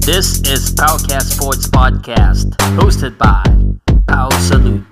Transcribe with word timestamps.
This 0.00 0.40
is 0.40 0.74
Powcast 0.74 1.36
Sports 1.36 1.68
Podcast, 1.68 2.56
hosted 2.76 3.18
by 3.18 3.44
Pow 4.08 4.28
Salute. 4.40 4.84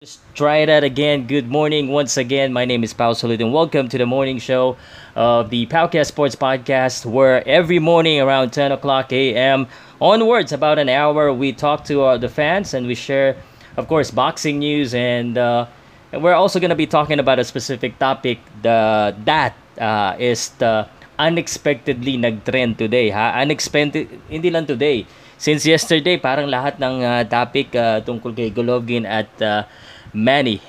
Let's 0.00 0.18
try 0.34 0.66
that 0.66 0.84
again. 0.84 1.26
Good 1.26 1.48
morning 1.48 1.88
once 1.88 2.16
again. 2.16 2.52
My 2.52 2.64
name 2.64 2.84
is 2.84 2.92
Pao 2.92 3.14
Salute 3.14 3.40
and 3.40 3.52
welcome 3.52 3.88
to 3.88 3.98
the 3.98 4.06
morning 4.06 4.38
show 4.38 4.76
of 5.16 5.50
the 5.50 5.66
Powcast 5.66 6.06
Sports 6.06 6.36
Podcast, 6.36 7.06
where 7.06 7.46
every 7.48 7.78
morning 7.78 8.20
around 8.20 8.52
10 8.52 8.72
o'clock 8.72 9.12
a.m. 9.12 9.66
onwards, 10.00 10.52
about 10.52 10.78
an 10.78 10.88
hour, 10.88 11.32
we 11.32 11.52
talk 11.52 11.84
to 11.84 12.02
uh, 12.02 12.18
the 12.18 12.28
fans 12.28 12.74
and 12.74 12.86
we 12.86 12.94
share, 12.94 13.36
of 13.76 13.88
course, 13.88 14.10
boxing 14.10 14.58
news 14.58 14.94
and. 14.94 15.38
Uh, 15.38 15.66
and 16.10 16.22
we're 16.22 16.32
also 16.32 16.58
going 16.58 16.70
to 16.70 16.76
be 16.76 16.86
talking 16.86 17.18
about 17.18 17.38
a 17.38 17.44
specific 17.44 17.98
topic 17.98 18.38
the 18.62 19.14
that 19.26 19.54
uh, 19.78 20.16
is 20.18 20.48
the 20.56 20.88
unexpectedly 21.18 22.16
nag-trend 22.16 22.78
today 22.78 23.10
ha? 23.10 23.34
Unexpected 23.42 24.06
hindi 24.30 24.48
lang 24.48 24.64
today. 24.64 25.04
Since 25.38 25.66
yesterday 25.66 26.18
parang 26.18 26.50
lahat 26.50 26.78
ng 26.82 26.94
uh, 27.02 27.22
topic 27.26 27.74
uh, 27.74 28.02
tungkol 28.02 28.34
kay 28.34 28.50
Golovkin 28.50 29.06
at 29.06 29.30
uh, 29.42 29.66
Manny 30.14 30.62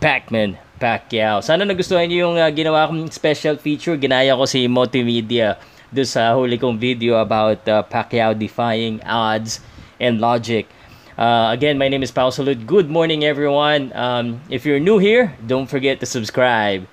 Pacman 0.00 0.56
Pacquiao. 0.80 1.40
Sana 1.40 1.64
nagustuhan 1.64 2.08
niyo 2.08 2.28
yung 2.28 2.36
uh, 2.36 2.48
ginawa 2.52 2.88
kong 2.88 3.08
special 3.08 3.56
feature. 3.56 3.96
Ginaya 3.96 4.36
ko 4.36 4.44
si 4.44 4.68
multimedia 4.68 5.56
do 5.88 6.04
sa 6.04 6.32
huli 6.36 6.60
kong 6.60 6.76
video 6.76 7.20
about 7.20 7.64
uh, 7.68 7.80
Pacquiao 7.84 8.36
defying 8.36 9.00
odds 9.04 9.60
and 10.00 10.20
logic. 10.20 10.68
Uh, 11.14 11.54
again 11.54 11.78
my 11.78 11.86
name 11.86 12.02
is 12.02 12.10
Paul 12.10 12.32
Salud. 12.34 12.66
Good 12.66 12.90
morning 12.90 13.24
everyone. 13.24 13.92
Um, 13.94 14.42
if 14.50 14.66
you're 14.66 14.82
new 14.82 14.98
here 14.98 15.36
don't 15.44 15.70
forget 15.70 16.00
to 16.02 16.06
subscribe 16.08 16.88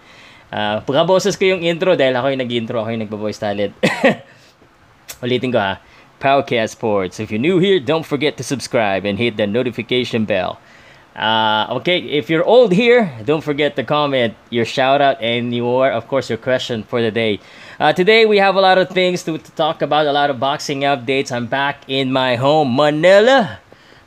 Uh, 0.52 0.84
pagkaboses 0.84 1.40
ko 1.40 1.48
yung 1.48 1.64
intro 1.64 1.96
dahil 1.96 2.12
ako 2.12 2.28
yung 2.36 2.42
nag-intro, 2.44 2.84
ako 2.84 2.90
yung 2.92 3.04
nagpa-voice 3.08 3.40
talent. 3.40 3.72
Ulitin 5.24 5.56
ko 5.56 5.60
ha. 5.64 5.80
Powcast 6.20 6.78
Sports. 6.78 7.20
If 7.24 7.32
you're 7.32 7.42
new 7.42 7.58
here, 7.58 7.80
don't 7.80 8.06
forget 8.06 8.38
to 8.38 8.44
subscribe 8.44 9.08
and 9.08 9.18
hit 9.18 9.38
the 9.40 9.48
notification 9.48 10.28
bell. 10.28 10.60
Uh, 11.16 11.68
okay, 11.72 12.00
if 12.00 12.30
you're 12.30 12.44
old 12.44 12.72
here, 12.72 13.12
don't 13.26 13.44
forget 13.44 13.76
to 13.76 13.84
comment 13.84 14.34
your 14.50 14.64
shout 14.64 15.02
out 15.02 15.20
and 15.20 15.54
your, 15.54 15.92
of 15.92 16.08
course, 16.08 16.30
your 16.30 16.38
question 16.38 16.84
for 16.84 17.02
the 17.02 17.12
day. 17.12 17.40
Uh, 17.80 17.92
today 17.92 18.26
we 18.26 18.38
have 18.38 18.56
a 18.56 18.62
lot 18.62 18.78
of 18.78 18.88
things 18.90 19.24
to, 19.24 19.38
to 19.38 19.52
talk 19.52 19.82
about, 19.82 20.06
a 20.06 20.12
lot 20.12 20.30
of 20.30 20.40
boxing 20.40 20.82
updates. 20.82 21.32
I'm 21.32 21.48
back 21.48 21.84
in 21.88 22.12
my 22.12 22.36
home, 22.36 22.76
Manila. 22.76 23.60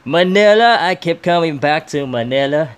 Manila, 0.05 0.79
I 0.81 0.95
kept 0.95 1.23
coming 1.23 1.59
back 1.59 1.87
to 1.89 2.07
Manila. 2.07 2.71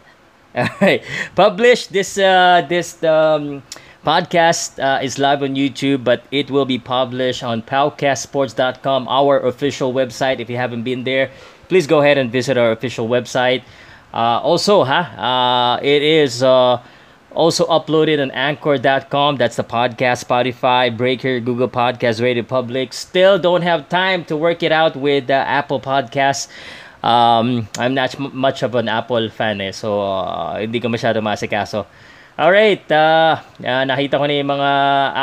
All 0.57 0.69
right. 0.81 1.03
Published 1.35 1.93
this 1.93 2.17
uh, 2.19 2.65
this 2.69 3.03
um, 3.05 3.63
podcast 4.05 4.79
uh, 4.83 5.03
is 5.03 5.19
live 5.19 5.43
on 5.43 5.55
YouTube, 5.55 6.05
but 6.05 6.25
it 6.31 6.51
will 6.51 6.65
be 6.65 6.79
published 6.79 7.43
on 7.43 7.61
powcastsports.com, 7.63 9.09
our 9.09 9.41
official 9.41 9.93
website. 9.93 10.41
If 10.41 10.49
you 10.49 10.57
haven't 10.57 10.83
been 10.85 11.05
there, 11.05 11.31
please 11.69 11.87
go 11.87 12.01
ahead 12.01 12.17
and 12.17 12.33
visit 12.33 12.57
our 12.57 12.73
official 12.73 13.09
website. 13.09 13.63
Uh, 14.15 14.41
also, 14.41 14.85
huh, 14.85 15.05
uh, 15.21 15.81
it 15.83 16.03
is 16.03 16.43
uh, 16.43 16.81
also 17.33 17.67
uploaded 17.67 18.23
on 18.23 18.31
anchor.com. 18.31 19.37
That's 19.37 19.57
the 19.57 19.65
podcast, 19.65 20.25
Spotify, 20.25 20.97
Breaker, 20.97 21.39
Google 21.41 21.69
Podcast, 21.69 22.23
Radio 22.23 22.45
Public. 22.45 22.95
Still 22.95 23.39
don't 23.39 23.63
have 23.63 23.91
time 23.91 24.25
to 24.27 24.37
work 24.37 24.63
it 24.63 24.73
out 24.73 24.97
with 24.97 25.29
uh, 25.29 25.35
Apple 25.35 25.81
Podcasts. 25.81 26.49
Um, 27.07 27.71
I'm 27.79 27.95
not 27.95 28.11
much 28.19 28.67
of 28.67 28.75
an 28.75 28.91
Apple 28.91 29.31
fan 29.31 29.63
eh, 29.63 29.71
so 29.71 30.03
uh, 30.03 30.59
hindi 30.59 30.83
ko 30.83 30.91
masyado 30.91 31.23
masikaso. 31.23 31.87
Alright, 32.35 32.85
uh, 32.91 33.39
uh, 33.63 33.85
nakita 33.87 34.19
ko 34.19 34.27
na 34.27 34.35
yung 34.35 34.51
mga 34.51 34.71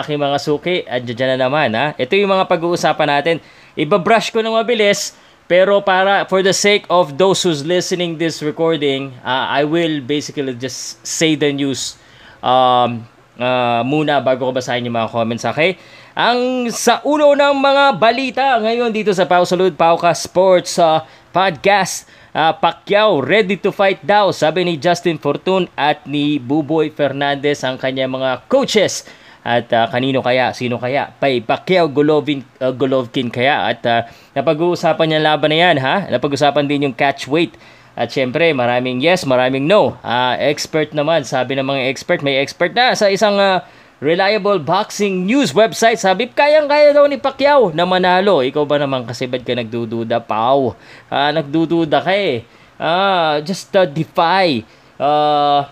aking 0.01 0.17
mga 0.17 0.37
suki. 0.39 0.75
At 0.87 1.03
dyan 1.03 1.35
na 1.35 1.45
naman, 1.45 1.75
ha? 1.75 1.91
Ito 1.93 2.15
yung 2.15 2.31
mga 2.31 2.47
pag-uusapan 2.47 3.09
natin. 3.19 3.35
Iba-brush 3.75 4.31
ko 4.31 4.41
ng 4.41 4.55
mabilis, 4.55 5.13
pero 5.45 5.83
para, 5.83 6.25
for 6.25 6.41
the 6.41 6.55
sake 6.55 6.87
of 6.89 7.19
those 7.19 7.43
who's 7.43 7.61
listening 7.61 8.17
this 8.17 8.41
recording, 8.41 9.13
uh, 9.21 9.45
I 9.45 9.67
will 9.67 10.01
basically 10.01 10.55
just 10.57 11.05
say 11.05 11.35
the 11.37 11.53
news 11.53 11.99
um, 12.41 13.05
uh, 13.37 13.85
muna 13.85 14.17
bago 14.23 14.49
ko 14.49 14.51
basahin 14.55 14.87
yung 14.87 14.97
mga 14.97 15.13
comments, 15.13 15.45
okay? 15.45 15.77
Ang 16.13 16.69
sa 16.69 17.01
ulo 17.01 17.33
ng 17.33 17.57
mga 17.57 17.85
balita 17.97 18.45
ngayon 18.61 18.93
dito 18.93 19.09
sa 19.17 19.25
Pau 19.25 19.49
Salud 19.49 19.73
Pauka 19.73 20.13
Sports 20.13 20.77
uh, 20.77 21.01
Podcast. 21.33 22.05
Uh, 22.29 22.53
Pacquiao 22.53 23.17
ready 23.17 23.57
to 23.57 23.73
fight 23.73 23.97
daw, 24.05 24.29
sabi 24.29 24.61
ni 24.61 24.77
Justin 24.77 25.17
Fortune 25.17 25.65
at 25.73 26.05
ni 26.05 26.37
Buboy 26.37 26.93
Fernandez 26.93 27.65
ang 27.65 27.81
kanyang 27.81 28.13
mga 28.13 28.45
coaches. 28.45 29.09
At 29.41 29.73
uh, 29.73 29.89
kanino 29.89 30.21
kaya? 30.21 30.53
Sino 30.53 30.77
kaya? 30.77 31.09
Pay 31.17 31.41
Pacquiao 31.41 31.89
Golovin, 31.89 32.45
uh, 32.61 32.69
Golovkin 32.69 33.33
kaya? 33.33 33.73
At 33.73 33.81
uh, 33.81 34.05
napag-uusapan 34.37 35.17
niya 35.17 35.33
laban 35.33 35.49
na 35.49 35.57
yan 35.65 35.77
ha? 35.81 36.05
Napag-uusapan 36.13 36.69
din 36.69 36.85
yung 36.85 36.93
catch 36.93 37.25
weight. 37.25 37.57
At 37.97 38.13
syempre, 38.13 38.53
maraming 38.53 39.01
yes, 39.01 39.25
maraming 39.25 39.65
no. 39.65 39.97
Uh, 40.05 40.37
expert 40.37 40.93
naman, 40.93 41.25
sabi 41.25 41.57
ng 41.57 41.65
mga 41.65 41.89
expert, 41.89 42.21
may 42.21 42.37
expert 42.37 42.77
na 42.77 42.93
sa 42.93 43.09
isang 43.09 43.41
uh, 43.41 43.65
reliable 44.03 44.59
boxing 44.59 45.23
news 45.23 45.55
website. 45.55 45.95
Sabi, 45.95 46.27
kayang-kaya 46.27 46.91
daw 46.91 47.07
ni 47.07 47.15
Pacquiao 47.15 47.71
na 47.71 47.87
manalo. 47.87 48.43
Ikaw 48.43 48.63
ba 48.67 48.75
naman 48.75 49.07
kasi 49.07 49.31
ba't 49.31 49.47
ka 49.47 49.55
nagdududa, 49.55 50.19
Pau? 50.19 50.75
Ah, 51.07 51.31
nagdududa 51.31 52.03
ka 52.03 52.11
eh. 52.11 52.43
Ah, 52.75 53.39
just 53.39 53.71
uh, 53.79 53.87
defy 53.87 54.67
uh, 54.99 55.63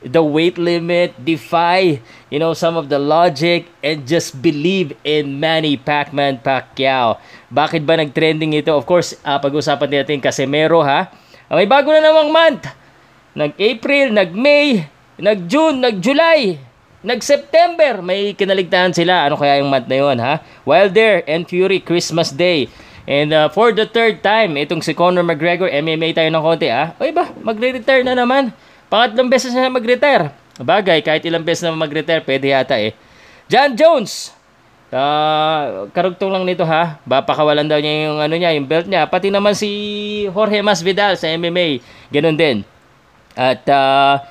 the 0.00 0.24
weight 0.24 0.56
limit, 0.56 1.12
defy, 1.20 2.00
you 2.32 2.40
know, 2.40 2.56
some 2.56 2.80
of 2.80 2.88
the 2.88 2.96
logic, 2.96 3.68
and 3.84 4.08
just 4.08 4.40
believe 4.40 4.96
in 5.04 5.36
Manny 5.36 5.76
Pacman 5.76 6.40
Pacquiao. 6.40 7.20
Bakit 7.52 7.84
ba 7.84 8.00
nag-trending 8.00 8.56
ito? 8.56 8.72
Of 8.72 8.88
course, 8.88 9.12
uh, 9.28 9.36
pag-usapan 9.36 10.00
natin 10.00 10.24
Casemiro 10.24 10.80
ha. 10.80 11.12
Uh, 11.52 11.60
may 11.60 11.68
bago 11.68 11.92
na 11.92 12.00
namang 12.00 12.32
month. 12.32 12.64
Nag-April, 13.36 14.14
nag-May, 14.14 14.88
nag-June, 15.20 15.84
nag-July. 15.84 16.72
Nag-September, 17.04 18.00
may 18.00 18.32
kinaligtahan 18.32 18.96
sila. 18.96 19.28
Ano 19.28 19.36
kaya 19.36 19.60
yung 19.60 19.68
month 19.68 19.86
na 19.92 19.96
yun, 20.00 20.16
ha? 20.16 20.40
Wilder 20.64 21.20
and 21.28 21.44
Fury 21.44 21.84
Christmas 21.84 22.32
Day. 22.32 22.72
And 23.04 23.36
uh, 23.36 23.52
for 23.52 23.76
the 23.76 23.84
third 23.84 24.24
time, 24.24 24.56
itong 24.56 24.80
si 24.80 24.96
Conor 24.96 25.20
McGregor, 25.20 25.68
MMA 25.68 26.16
tayo 26.16 26.32
ng 26.32 26.40
konti, 26.40 26.72
ha? 26.72 26.96
O 26.96 27.04
ba, 27.12 27.28
magre-retire 27.44 28.00
na 28.08 28.16
naman. 28.16 28.48
Pangatlong 28.88 29.28
beses 29.28 29.52
na 29.52 29.68
mag-retire. 29.68 30.32
Bagay, 30.56 31.04
kahit 31.04 31.20
ilang 31.28 31.44
beses 31.44 31.68
na 31.68 31.76
mag-retire, 31.76 32.24
pwede 32.24 32.56
yata 32.56 32.80
eh. 32.80 32.96
John 33.52 33.76
Jones, 33.76 34.32
uh, 34.94 35.90
karugtong 35.92 36.32
lang 36.32 36.48
nito 36.48 36.64
ha. 36.64 36.96
Bapakawalan 37.04 37.68
daw 37.68 37.76
niya 37.82 38.08
yung 38.08 38.18
ano 38.22 38.34
niya, 38.38 38.56
yung 38.56 38.64
belt 38.64 38.88
niya. 38.88 39.04
Pati 39.04 39.28
naman 39.28 39.52
si 39.52 39.68
Jorge 40.32 40.64
Masvidal 40.64 41.18
sa 41.18 41.28
MMA, 41.28 41.82
ganun 42.08 42.38
din. 42.38 42.56
At 43.34 43.66
uh, 43.66 44.22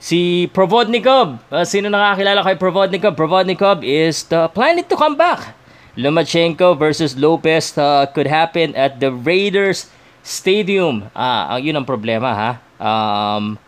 Si 0.00 0.48
Provodnikov. 0.56 1.36
Uh, 1.52 1.60
sino 1.68 1.92
nakakilala 1.92 2.40
kay 2.40 2.56
Provodnikov? 2.56 3.12
Provodnikov 3.12 3.84
is 3.84 4.24
the 4.32 4.48
planning 4.56 4.88
to 4.88 4.96
come 4.96 5.12
back. 5.12 5.52
Lomachenko 5.92 6.72
versus 6.72 7.12
Lopez 7.20 7.76
uh, 7.76 8.08
could 8.16 8.24
happen 8.24 8.72
at 8.72 8.96
the 8.96 9.12
Raiders 9.12 9.92
Stadium. 10.24 11.04
Ah, 11.12 11.60
yun 11.60 11.76
ang 11.76 11.84
problema 11.84 12.32
ha. 12.32 12.50
Um, 12.80 13.60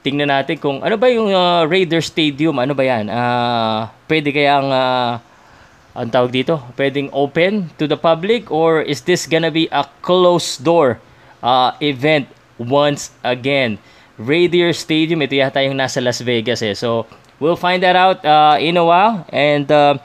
tingnan 0.00 0.32
natin 0.32 0.56
kung 0.56 0.80
ano 0.80 0.96
ba 0.96 1.12
yung 1.12 1.28
uh, 1.28 1.68
Raiders 1.68 2.08
Stadium, 2.08 2.56
ano 2.56 2.72
ba 2.72 2.80
yan? 2.80 3.12
Uh, 3.12 3.92
pwede 4.08 4.32
kayang 4.32 4.72
uh, 4.72 5.20
ang 5.92 6.08
tawag 6.08 6.32
dito, 6.32 6.56
pwedeng 6.80 7.12
open 7.12 7.68
to 7.76 7.84
the 7.84 8.00
public 8.00 8.48
or 8.48 8.80
is 8.80 9.04
this 9.04 9.28
gonna 9.28 9.52
be 9.52 9.68
a 9.68 9.84
closed 10.00 10.64
door 10.64 10.96
uh, 11.44 11.76
event 11.84 12.32
once 12.56 13.12
again? 13.20 13.76
Radier 14.20 14.76
Stadium. 14.76 15.24
Ito 15.24 15.40
yata 15.40 15.64
yung 15.64 15.80
nasa 15.80 16.04
Las 16.04 16.20
Vegas 16.20 16.60
eh. 16.60 16.76
So, 16.76 17.08
we'll 17.40 17.56
find 17.56 17.80
that 17.80 17.96
out 17.96 18.20
uh, 18.20 18.60
in 18.60 18.76
a 18.76 18.84
while. 18.84 19.24
And, 19.32 19.64
uh, 19.72 19.96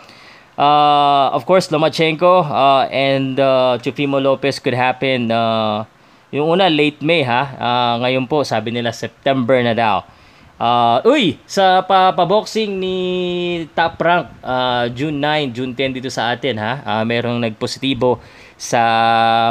uh, 0.55 1.35
of 1.35 1.43
course, 1.43 1.67
Lomachenko 1.67 2.47
uh, 2.47 2.87
and 2.87 3.35
uh, 3.35 3.75
Chufimo 3.83 4.23
Lopez 4.23 4.63
could 4.63 4.73
happen 4.73 5.29
uh, 5.29 5.83
yung 6.31 6.55
una, 6.55 6.71
late 6.71 7.03
May 7.03 7.27
ha. 7.27 7.43
Uh, 7.55 7.95
ngayon 8.07 8.25
po, 8.27 8.43
sabi 8.47 8.71
nila 8.71 8.95
September 8.95 9.59
na 9.59 9.75
daw. 9.75 10.07
Uh, 10.55 11.03
uy, 11.03 11.35
sa 11.43 11.83
pa-boxing 11.83 12.79
ni 12.79 12.97
Top 13.75 13.99
Rank, 13.99 14.31
uh, 14.39 14.87
June 14.95 15.19
9, 15.19 15.51
June 15.51 15.75
10 15.75 15.99
dito 15.99 16.07
sa 16.07 16.31
atin 16.31 16.55
ha. 16.55 16.79
Uh, 16.79 17.03
merong 17.03 17.43
nagpositibo 17.43 18.23
sa 18.55 18.81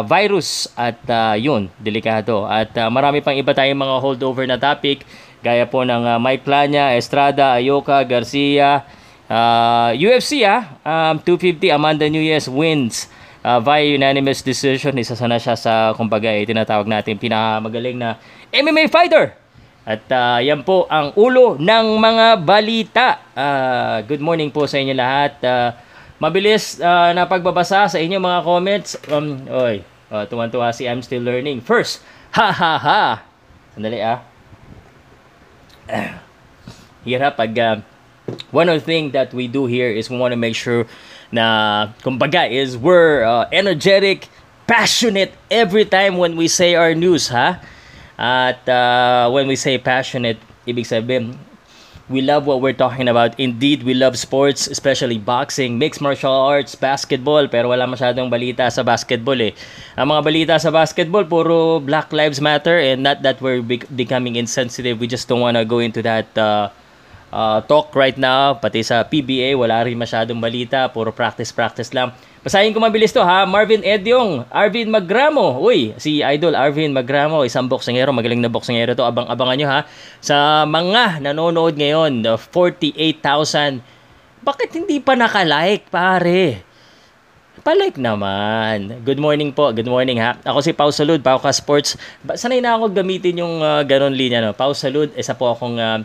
virus 0.09 0.69
at 0.75 1.01
uh, 1.13 1.37
yun, 1.37 1.69
delikado. 1.77 2.49
At 2.49 2.73
uh, 2.77 2.89
marami 2.89 3.21
pang 3.21 3.37
iba 3.37 3.53
tayong 3.53 3.77
mga 3.77 3.97
holdover 4.01 4.49
na 4.49 4.57
topic 4.57 5.05
gaya 5.45 5.69
po 5.69 5.85
ng 5.85 6.03
uh, 6.09 6.17
Mike 6.17 6.49
Plania, 6.49 6.97
Estrada, 6.97 7.61
Ayoka, 7.61 8.01
Garcia, 8.09 8.89
uh, 9.29 9.93
UFC 9.93 10.41
ah, 10.49 10.81
um, 11.13 11.21
250 11.21 11.69
Amanda 11.69 12.09
Nunez 12.09 12.49
wins 12.49 13.13
uh, 13.45 13.61
via 13.61 13.85
unanimous 13.85 14.41
decision. 14.41 14.97
Isa 14.97 15.13
sana 15.13 15.37
siya 15.37 15.55
sa 15.55 15.93
kumbaga 15.93 16.33
eh, 16.33 16.49
tinatawag 16.49 16.89
natin 16.89 17.21
pinakamagaling 17.21 18.01
na 18.01 18.17
MMA 18.51 18.89
fighter. 18.89 19.37
At 19.85 20.09
uh, 20.09 20.41
yan 20.41 20.65
po 20.65 20.89
ang 20.89 21.13
ulo 21.13 21.61
ng 21.61 21.87
mga 22.01 22.27
balita. 22.41 23.09
Uh, 23.37 24.01
good 24.09 24.25
morning 24.25 24.49
po 24.49 24.65
sa 24.65 24.81
inyo 24.81 24.97
lahat. 24.97 25.37
Uh, 25.45 25.77
Mabilis 26.25 26.81
uh, 26.81 27.13
na 27.13 27.29
pagbabasa 27.29 27.85
sa 27.85 28.01
inyong 28.01 28.25
mga 28.25 28.41
comments. 28.49 28.97
Um, 29.13 29.45
oy, 29.45 29.85
uh, 30.09 30.25
tuwan-tuwa 30.25 30.73
si 30.73 30.89
I'm 30.89 31.05
still 31.05 31.21
learning. 31.21 31.61
First, 31.61 32.01
ha 32.33 32.49
ha 32.49 32.81
ha. 32.81 33.21
Sandali 33.77 34.01
ah. 34.01 34.25
Hirap 37.05 37.37
pag 37.37 37.53
uh, 37.61 37.77
one 38.49 38.73
of 38.73 38.81
the 38.81 38.87
things 38.89 39.13
that 39.13 39.37
we 39.37 39.53
do 39.53 39.69
here 39.69 39.93
is 39.93 40.09
we 40.09 40.17
want 40.17 40.33
to 40.33 40.41
make 40.41 40.57
sure 40.57 40.89
na 41.29 41.93
kumbaga 42.01 42.49
is 42.49 42.73
we're 42.73 43.21
uh, 43.21 43.45
energetic, 43.53 44.33
passionate 44.65 45.37
every 45.53 45.85
time 45.85 46.17
when 46.17 46.41
we 46.41 46.49
say 46.49 46.73
our 46.73 46.97
news, 46.97 47.29
ha? 47.29 47.61
At 48.17 48.65
uh, 48.65 49.29
when 49.29 49.45
we 49.45 49.61
say 49.61 49.77
passionate, 49.77 50.41
ibig 50.65 50.89
sabihin, 50.89 51.37
we 52.15 52.23
love 52.23 52.47
what 52.47 52.63
we're 52.63 52.79
talking 52.79 53.11
about. 53.11 53.35
Indeed, 53.43 53.83
we 53.83 53.91
love 53.91 54.15
sports, 54.15 54.71
especially 54.71 55.19
boxing, 55.19 55.83
mixed 55.83 55.99
martial 55.99 56.31
arts, 56.31 56.79
basketball, 56.79 57.51
pero 57.51 57.75
wala 57.75 57.91
masyadong 57.91 58.31
balita 58.31 58.71
sa 58.71 58.87
basketball 58.87 59.43
eh. 59.43 59.51
Ang 59.99 60.15
mga 60.15 60.23
balita 60.23 60.55
sa 60.63 60.71
basketball, 60.71 61.27
puro 61.27 61.83
Black 61.83 62.15
Lives 62.15 62.39
Matter 62.39 62.79
and 62.79 63.03
not 63.03 63.27
that 63.27 63.43
we're 63.43 63.67
becoming 63.91 64.39
insensitive. 64.39 65.03
We 65.03 65.11
just 65.11 65.27
don't 65.27 65.43
wanna 65.43 65.67
go 65.67 65.83
into 65.83 66.07
that 66.07 66.31
uh, 66.39 66.71
uh, 67.35 67.67
talk 67.67 67.91
right 67.99 68.15
now. 68.15 68.55
Pati 68.63 68.87
sa 68.87 69.03
PBA, 69.03 69.59
wala 69.59 69.83
rin 69.83 69.99
masyadong 69.99 70.39
balita, 70.39 70.87
puro 70.95 71.11
practice-practice 71.11 71.91
lang. 71.91 72.15
Basahin 72.45 72.77
ko 72.77 72.79
mabilis 72.85 73.09
to 73.09 73.25
ha. 73.25 73.49
Marvin 73.49 73.81
Edyong, 73.81 74.45
Arvin 74.53 74.93
Magramo. 74.93 75.65
Uy, 75.65 75.97
si 75.97 76.21
Idol 76.21 76.53
Arvin 76.53 76.93
Magramo, 76.93 77.41
isang 77.41 77.65
boksingero, 77.65 78.13
magaling 78.13 78.45
na 78.45 78.53
boksingero 78.53 78.93
to. 78.93 79.01
Abang-abangan 79.01 79.57
nyo 79.57 79.69
ha. 79.73 79.81
Sa 80.21 80.69
mga 80.69 81.25
nanonood 81.25 81.73
ngayon, 81.73 82.21
48,000. 82.21 83.81
Bakit 84.45 84.77
hindi 84.77 85.01
pa 85.01 85.17
nakalike, 85.17 85.89
pare? 85.89 86.61
Palike 87.65 87.97
naman. 87.97 89.01
Good 89.09 89.25
morning 89.25 89.49
po. 89.49 89.73
Good 89.73 89.89
morning 89.89 90.21
ha. 90.21 90.37
Ako 90.45 90.61
si 90.61 90.77
Pau 90.77 90.93
Salud, 90.93 91.25
Pau 91.25 91.41
Ka 91.41 91.49
Sports. 91.49 91.97
Sanay 92.37 92.61
na 92.61 92.77
ako 92.77 92.93
gamitin 92.93 93.41
yung 93.41 93.65
uh, 93.65 93.81
ganon 93.89 94.13
linya. 94.13 94.45
No? 94.45 94.53
Pau 94.53 94.77
Salud, 94.77 95.09
isa 95.17 95.33
po 95.33 95.49
akong 95.49 95.81
uh, 95.81 96.05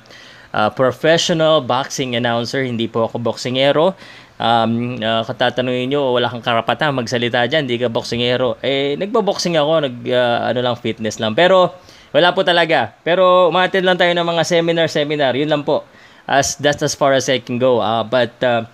uh, 0.55 0.71
professional 0.71 1.59
boxing 1.59 2.15
announcer. 2.15 2.63
Hindi 2.63 2.87
po 2.87 3.11
ako 3.11 3.19
boksingero 3.19 3.91
um, 4.39 4.95
uh, 4.97 5.21
katatanungin 5.27 5.91
nyo, 5.91 6.15
wala 6.15 6.31
kang 6.31 6.41
karapatan 6.41 6.95
magsalita 6.95 7.45
dyan, 7.45 7.67
hindi 7.67 7.77
ka 7.77 7.91
boksingero. 7.91 8.55
Eh, 8.63 8.95
nagbaboxing 8.95 9.59
ako, 9.59 9.73
nag, 9.85 9.95
uh, 10.07 10.49
ano 10.49 10.59
lang, 10.63 10.75
fitness 10.79 11.19
lang. 11.19 11.35
Pero, 11.35 11.75
wala 12.15 12.31
po 12.31 12.41
talaga. 12.47 12.95
Pero, 13.03 13.51
umatin 13.51 13.83
lang 13.83 13.99
tayo 13.99 14.15
ng 14.15 14.25
mga 14.25 14.43
seminar-seminar. 14.47 15.35
Yun 15.35 15.51
lang 15.51 15.63
po. 15.67 15.83
As, 16.25 16.55
that's 16.57 16.81
as 16.81 16.95
far 16.95 17.11
as 17.13 17.27
I 17.27 17.43
can 17.43 17.59
go. 17.59 17.83
Uh, 17.83 18.01
but, 18.07 18.33
uh, 18.41 18.65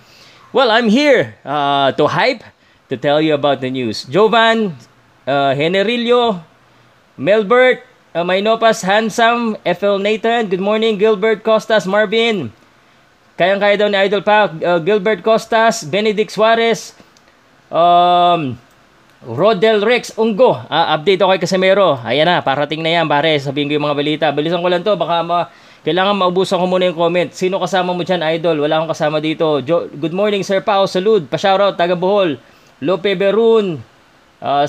well, 0.54 0.70
I'm 0.70 0.88
here 0.88 1.36
uh, 1.44 1.92
to 1.98 2.06
hype, 2.08 2.46
to 2.88 2.96
tell 2.96 3.20
you 3.20 3.34
about 3.34 3.60
the 3.60 3.74
news. 3.74 4.06
Jovan, 4.06 4.78
uh, 5.26 5.52
Henerillo, 5.58 6.46
Melbert, 7.18 7.82
uh, 8.14 8.24
Mainopas, 8.24 8.86
Handsome, 8.86 9.58
FL 9.66 9.98
Nathan, 9.98 10.48
good 10.48 10.62
morning, 10.62 11.02
Gilbert 11.02 11.42
Costas, 11.44 11.88
Marvin, 11.90 12.54
Kayang-kaya 13.36 13.76
daw 13.76 13.92
ni 13.92 14.00
Idol 14.00 14.24
pa. 14.24 14.48
Uh, 14.48 14.80
Gilbert 14.80 15.20
Costas, 15.20 15.84
Benedict 15.84 16.32
Suarez, 16.32 16.96
um, 17.68 18.56
Rodel 19.28 19.84
Rex 19.84 20.16
Ungo. 20.16 20.56
Uh, 20.56 20.96
update 20.96 21.20
ako 21.20 21.36
kay 21.36 21.42
Casemiro. 21.44 22.00
Ayan 22.00 22.32
na, 22.32 22.40
parating 22.40 22.80
na 22.80 22.96
yan 22.96 23.08
pare. 23.12 23.36
Sabihin 23.42 23.68
ko 23.68 23.76
yung 23.76 23.84
mga 23.92 23.98
balita. 23.98 24.26
Bilisan 24.32 24.64
ko 24.64 24.70
lang 24.72 24.88
to. 24.88 24.96
Baka 24.96 25.20
ma 25.26 25.52
kailangan 25.84 26.18
maubusan 26.18 26.58
ko 26.58 26.66
muna 26.66 26.90
yung 26.90 26.98
comment. 26.98 27.30
Sino 27.30 27.60
kasama 27.62 27.94
mo 27.94 28.02
dyan, 28.02 28.24
Idol? 28.40 28.58
Wala 28.58 28.82
akong 28.82 28.90
kasama 28.96 29.22
dito. 29.22 29.62
Jo- 29.62 29.86
Good 29.92 30.16
morning, 30.16 30.42
Sir 30.42 30.64
Pao. 30.64 30.88
Salud. 30.90 31.28
Pa-shoutout, 31.30 31.76
taga 31.78 31.94
Bohol. 31.94 32.42
Lope 32.82 33.14
Berun. 33.14 33.84
Uh, 34.42 34.66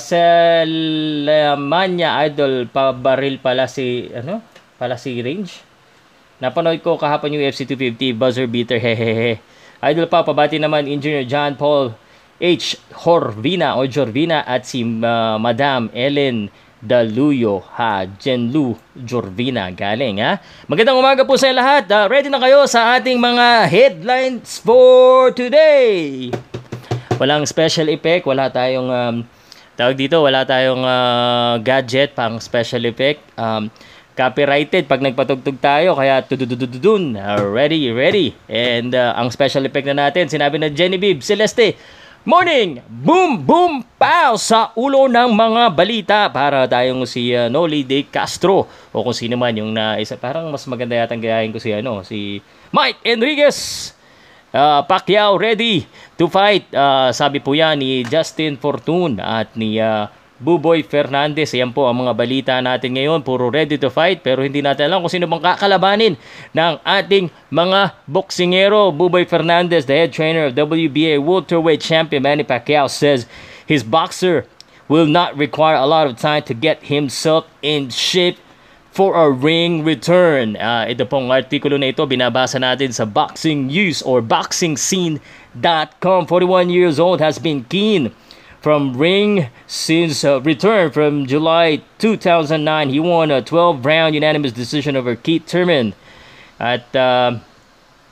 Selamanya, 0.96 1.46
Idol. 2.26 2.66
Pa-baril 2.68 3.38
pala 3.40 3.64
si, 3.70 4.10
ano? 4.12 4.42
Pala 4.76 5.00
si 5.00 5.16
Range. 5.22 5.65
Napanood 6.36 6.84
ko 6.84 7.00
kahapon 7.00 7.32
yung 7.32 7.48
UFC 7.48 7.64
250 7.64 8.12
buzzer 8.12 8.46
beater 8.48 8.76
hehehe. 8.84 9.40
Idol 9.80 10.08
pa 10.08 10.24
pabati 10.24 10.60
naman 10.60 10.88
Engineer 10.88 11.24
John 11.24 11.56
Paul 11.56 11.96
H. 12.36 12.76
Horvina 13.06 13.80
o 13.80 13.88
Jorvina 13.88 14.44
at 14.44 14.68
si 14.68 14.84
uh, 14.84 15.36
Madam 15.40 15.88
Ellen 15.96 16.52
Daluyo 16.76 17.64
ha 17.80 18.04
Jenlu 18.04 18.76
Jorvina 18.92 19.72
galing 19.72 20.20
ha 20.20 20.36
magandang 20.68 21.00
umaga 21.00 21.24
po 21.24 21.40
sa 21.40 21.48
lahat 21.48 21.88
uh, 21.88 22.04
ready 22.04 22.28
na 22.28 22.36
kayo 22.36 22.68
sa 22.68 23.00
ating 23.00 23.16
mga 23.16 23.64
headlines 23.64 24.60
for 24.60 25.32
today 25.32 26.28
walang 27.16 27.48
special 27.48 27.88
effect 27.88 28.28
wala 28.28 28.52
tayong 28.52 28.92
um, 28.92 29.16
tawag 29.72 29.96
dito 29.96 30.20
wala 30.20 30.44
tayong 30.44 30.84
uh, 30.84 31.56
gadget 31.64 32.12
pang 32.12 32.36
special 32.44 32.84
effect 32.84 33.24
um, 33.40 33.72
copyrighted 34.16 34.88
pag 34.88 35.04
nagpatugtog 35.04 35.60
tayo 35.60 35.92
kaya 35.92 36.24
tududududun 36.24 37.20
ready 37.52 37.92
ready 37.92 38.32
and 38.48 38.96
uh, 38.96 39.12
ang 39.14 39.28
special 39.28 39.68
effect 39.68 39.86
na 39.92 40.08
natin 40.08 40.26
sinabi 40.26 40.56
na 40.56 40.72
Genevieve 40.72 41.20
Celeste 41.20 41.76
Morning! 42.26 42.82
Boom! 42.90 43.46
Boom! 43.46 43.86
Pow! 43.94 44.34
Sa 44.34 44.74
ulo 44.74 45.06
ng 45.06 45.30
mga 45.30 45.62
balita 45.70 46.26
para 46.26 46.66
tayong 46.66 47.06
si 47.06 47.30
uh, 47.30 47.46
Noli 47.46 47.86
De 47.86 48.02
Castro 48.02 48.66
o 48.66 48.96
kung 48.98 49.14
sino 49.14 49.38
man 49.38 49.54
yung 49.54 49.70
na 49.70 50.02
isa, 50.02 50.18
parang 50.18 50.50
mas 50.50 50.66
maganda 50.66 50.98
yatang 50.98 51.22
gayahin 51.22 51.54
ko 51.54 51.62
si 51.62 51.70
ano 51.70 52.02
si 52.02 52.42
Mike 52.74 52.98
Enriquez 53.06 53.94
uh, 54.50 54.82
Pacquiao 54.82 55.38
ready 55.38 55.86
to 56.18 56.26
fight 56.26 56.66
uh, 56.74 57.14
sabi 57.14 57.38
po 57.38 57.54
yan 57.54 57.78
ni 57.78 58.02
Justin 58.02 58.58
Fortune 58.58 59.22
at 59.22 59.54
ni 59.54 59.78
uh, 59.78 60.10
Buboy 60.36 60.84
Fernandez. 60.84 61.56
Ayan 61.56 61.72
po 61.72 61.88
ang 61.88 62.04
mga 62.04 62.12
balita 62.12 62.54
natin 62.60 62.92
ngayon. 62.92 63.24
Puro 63.24 63.48
ready 63.48 63.80
to 63.80 63.88
fight 63.88 64.20
pero 64.20 64.44
hindi 64.44 64.60
natin 64.60 64.92
alam 64.92 65.00
kung 65.00 65.12
sino 65.12 65.24
bang 65.24 65.40
kakalabanin 65.40 66.14
ng 66.52 66.72
ating 66.84 67.32
mga 67.48 67.96
boksingero. 68.04 68.92
Buboy 68.92 69.24
Fernandez, 69.24 69.88
the 69.88 69.96
head 69.96 70.12
trainer 70.12 70.52
of 70.52 70.58
WBA 70.58 71.16
welterweight 71.24 71.80
champion 71.80 72.20
Manny 72.20 72.44
Pacquiao 72.44 72.88
says 72.88 73.24
his 73.64 73.80
boxer 73.80 74.44
will 74.88 75.08
not 75.08 75.32
require 75.36 75.76
a 75.76 75.86
lot 75.86 76.06
of 76.06 76.20
time 76.20 76.42
to 76.44 76.54
get 76.54 76.84
himself 76.92 77.48
in 77.62 77.90
shape 77.90 78.38
for 78.96 79.12
a 79.16 79.28
ring 79.28 79.84
return. 79.84 80.56
Uh, 80.56 80.88
ito 80.88 81.04
pong 81.04 81.28
artikulo 81.28 81.76
na 81.76 81.92
ito 81.92 82.00
binabasa 82.08 82.56
natin 82.56 82.96
sa 82.96 83.04
Boxing 83.04 83.68
News 83.68 84.00
or 84.00 84.24
BoxingScene.com. 84.24 86.20
41 86.24 86.72
years 86.72 86.96
old 86.96 87.20
has 87.20 87.36
been 87.36 87.60
keen 87.68 88.08
from 88.66 88.98
ring 88.98 89.46
since 89.70 90.26
uh, 90.26 90.42
return 90.42 90.90
from 90.90 91.22
July 91.22 91.78
2009. 92.02 92.58
He 92.90 92.98
won 92.98 93.30
a 93.30 93.38
12 93.38 93.86
round 93.86 94.18
unanimous 94.18 94.50
decision 94.50 94.98
over 94.98 95.14
Keith 95.14 95.46
Turman. 95.46 95.94
At 96.58 96.90
uh, 96.90 97.38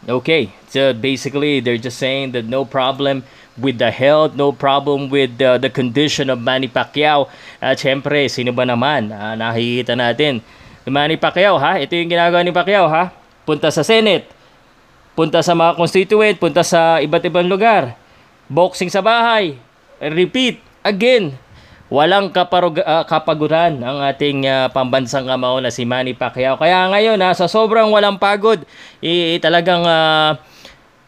okay, 0.06 0.54
so 0.70 0.94
basically 0.94 1.58
they're 1.58 1.82
just 1.82 1.98
saying 1.98 2.38
that 2.38 2.46
no 2.46 2.62
problem 2.62 3.26
with 3.58 3.82
the 3.82 3.90
health, 3.90 4.38
no 4.38 4.54
problem 4.54 5.10
with 5.10 5.42
uh, 5.42 5.58
the 5.58 5.66
condition 5.66 6.30
of 6.30 6.38
Manny 6.38 6.70
Pacquiao. 6.70 7.26
At 7.58 7.82
syempre, 7.82 8.30
sino 8.30 8.54
ba 8.54 8.62
naman? 8.62 9.10
Uh, 9.10 9.34
nakikita 9.34 9.98
natin. 9.98 10.38
Manny 10.86 11.18
Pacquiao 11.18 11.58
ha, 11.58 11.82
ito 11.82 11.98
yung 11.98 12.14
ginagawa 12.14 12.46
ni 12.46 12.54
Pacquiao 12.54 12.86
ha. 12.86 13.10
Punta 13.42 13.74
sa 13.74 13.82
Senate, 13.82 14.30
punta 15.18 15.42
sa 15.42 15.50
mga 15.50 15.74
constituent, 15.74 16.38
punta 16.38 16.62
sa 16.62 17.02
iba't 17.02 17.26
ibang 17.26 17.50
lugar. 17.50 17.98
Boxing 18.46 18.86
sa 18.86 19.02
bahay, 19.02 19.58
repeat 20.00 20.58
again 20.82 21.36
walang 21.92 22.32
kaparug, 22.32 22.80
uh, 22.80 23.04
kapaguran 23.04 23.78
ang 23.78 24.02
ating 24.02 24.48
uh, 24.48 24.66
pambansang 24.72 25.28
kamao 25.28 25.60
na 25.60 25.70
si 25.70 25.86
Manny 25.86 26.16
Pacquiao. 26.16 26.56
Kaya 26.56 26.90
ngayon 26.90 27.20
ha, 27.22 27.36
sa 27.36 27.46
sobrang 27.46 27.86
walang 27.92 28.18
pagod, 28.18 28.64
eh, 29.04 29.36
talagang 29.38 29.84
uh, 29.84 30.34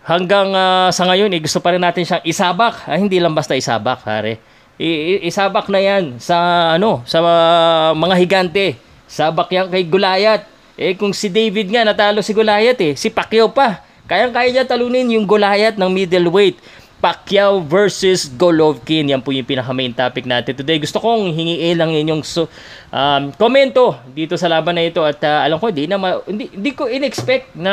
hanggang 0.06 0.54
uh, 0.54 0.88
sa 0.94 1.08
ngayon 1.10 1.34
eh, 1.34 1.40
gusto 1.42 1.58
pa 1.58 1.74
rin 1.74 1.82
natin 1.82 2.06
siyang 2.06 2.22
isabak. 2.22 2.86
Ah, 2.86 2.94
hindi 3.00 3.18
lang 3.18 3.34
basta 3.34 3.58
isabak, 3.58 4.06
pare. 4.06 4.38
I- 4.78 5.24
isabak 5.26 5.66
na 5.72 5.80
yan 5.82 6.20
sa 6.20 6.36
ano, 6.76 7.02
sa 7.08 7.18
uh, 7.24 7.90
mga 7.96 8.14
higante. 8.20 8.66
Sabak 9.10 9.50
yan 9.50 9.66
kay 9.72 9.88
Gulayat. 9.88 10.46
Eh 10.76 10.92
kung 10.94 11.16
si 11.16 11.32
David 11.32 11.72
nga 11.72 11.88
natalo 11.88 12.20
si 12.20 12.36
Gulayat 12.36 12.76
eh, 12.84 12.92
si 12.94 13.08
Pacquiao 13.08 13.50
pa. 13.50 13.82
Kayang-kaya 14.06 14.54
niya 14.54 14.68
talunin 14.68 15.08
yung 15.10 15.26
Gulayat 15.26 15.80
ng 15.80 15.90
middleweight. 15.90 16.60
Pacquiao 16.96 17.60
versus 17.60 18.26
Golovkin. 18.32 19.12
Yan 19.12 19.20
po 19.20 19.30
yung 19.30 19.44
pinaka 19.44 19.70
main 19.76 19.92
topic 19.92 20.24
natin 20.24 20.56
today. 20.56 20.80
Gusto 20.80 20.96
kong 20.96 21.28
hingiin 21.36 21.76
lang 21.76 21.92
inyong 21.92 22.24
so, 22.24 22.48
um, 22.88 23.30
komento 23.36 24.00
dito 24.16 24.34
sa 24.40 24.48
laban 24.48 24.80
na 24.80 24.88
ito 24.88 25.04
at 25.04 25.20
uh, 25.20 25.44
alam 25.44 25.60
ko 25.60 25.68
hindi 25.68 25.84
na 25.84 26.00
ma- 26.00 26.24
hindi, 26.24 26.48
hindi 26.48 26.72
ko 26.72 26.88
inexpect 26.88 27.52
na 27.52 27.72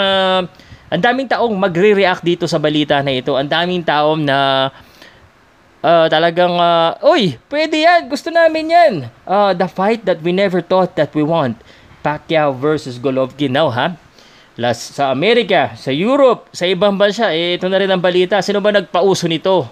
ang 0.94 1.02
daming 1.02 1.26
taong 1.26 1.56
magre-react 1.56 2.22
dito 2.22 2.46
sa 2.46 2.62
balita 2.62 3.02
na 3.02 3.16
ito. 3.16 3.34
Ang 3.34 3.50
daming 3.50 3.82
taong 3.82 4.22
na 4.22 4.70
uh, 5.82 6.06
talagang 6.12 6.54
uh, 6.54 7.00
oy, 7.02 7.40
pwede 7.50 7.82
yan. 7.82 8.06
Gusto 8.12 8.30
namin 8.30 8.70
yan. 8.70 8.94
Uh, 9.26 9.56
the 9.58 9.66
fight 9.66 10.06
that 10.06 10.22
we 10.22 10.30
never 10.30 10.62
thought 10.62 10.94
that 11.00 11.10
we 11.18 11.26
want. 11.26 11.58
Pacquiao 12.04 12.52
versus 12.52 13.00
Golovkin 13.00 13.56
now, 13.56 13.72
ha? 13.72 13.96
Las, 14.54 14.78
sa 14.94 15.10
Amerika, 15.10 15.74
sa 15.74 15.90
Europe, 15.90 16.46
sa 16.54 16.70
ibang 16.70 16.94
bansa, 16.94 17.34
eh, 17.34 17.58
ito 17.58 17.66
na 17.66 17.82
rin 17.82 17.90
ang 17.90 18.02
balita. 18.02 18.38
Sino 18.46 18.62
ba 18.62 18.70
nagpauso 18.70 19.26
nito? 19.26 19.66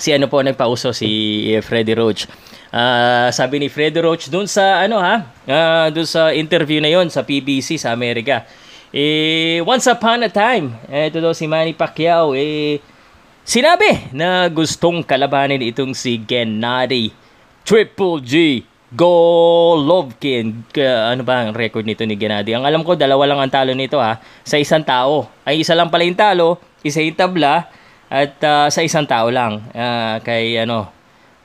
Si 0.00 0.08
ano 0.08 0.24
po 0.32 0.40
nagpauso? 0.40 0.96
Si 0.96 1.08
eh, 1.52 1.60
Freddie 1.60 1.98
Roach. 1.98 2.24
Uh, 2.70 3.28
sabi 3.34 3.60
ni 3.60 3.68
Freddie 3.68 4.00
Roach 4.00 4.30
dun 4.30 4.46
sa 4.46 4.86
ano 4.86 5.02
ha, 5.02 5.26
uh, 5.26 5.86
dun 5.90 6.06
sa 6.06 6.30
interview 6.30 6.78
na 6.78 6.86
yon 6.86 7.10
sa 7.12 7.26
PBC 7.26 7.76
sa 7.76 7.92
Amerika. 7.92 8.46
Eh, 8.90 9.62
once 9.62 9.86
upon 9.86 10.26
a 10.26 10.30
time, 10.30 10.74
ito 10.90 11.22
daw 11.22 11.30
si 11.30 11.46
Manny 11.46 11.74
Pacquiao, 11.78 12.34
eh, 12.34 12.82
sinabi 13.46 14.10
na 14.10 14.50
gustong 14.50 15.06
kalabanin 15.06 15.62
itong 15.62 15.94
si 15.94 16.18
Gennady 16.18 17.14
Triple 17.62 18.18
G 18.22 18.34
Golovkin. 18.90 20.66
Uh, 20.74 21.14
ano 21.14 21.22
ba 21.22 21.46
ang 21.46 21.54
record 21.54 21.86
nito 21.86 22.02
ni 22.02 22.18
Gennady? 22.18 22.58
Ang 22.58 22.66
alam 22.66 22.82
ko, 22.82 22.98
dalawa 22.98 23.22
lang 23.22 23.38
ang 23.38 23.52
talo 23.52 23.70
nito 23.70 24.02
ha. 24.02 24.18
Sa 24.42 24.58
isang 24.58 24.82
tao. 24.82 25.30
Ay, 25.46 25.62
isa 25.62 25.78
lang 25.78 25.94
pala 25.94 26.02
yung 26.02 26.18
talo, 26.18 26.58
isa 26.82 26.98
yung 26.98 27.14
tabla, 27.14 27.70
at 28.10 28.34
uh, 28.42 28.66
sa 28.66 28.82
isang 28.82 29.06
tao 29.06 29.30
lang. 29.30 29.62
Uh, 29.70 30.18
kay, 30.26 30.58
ano, 30.58 30.90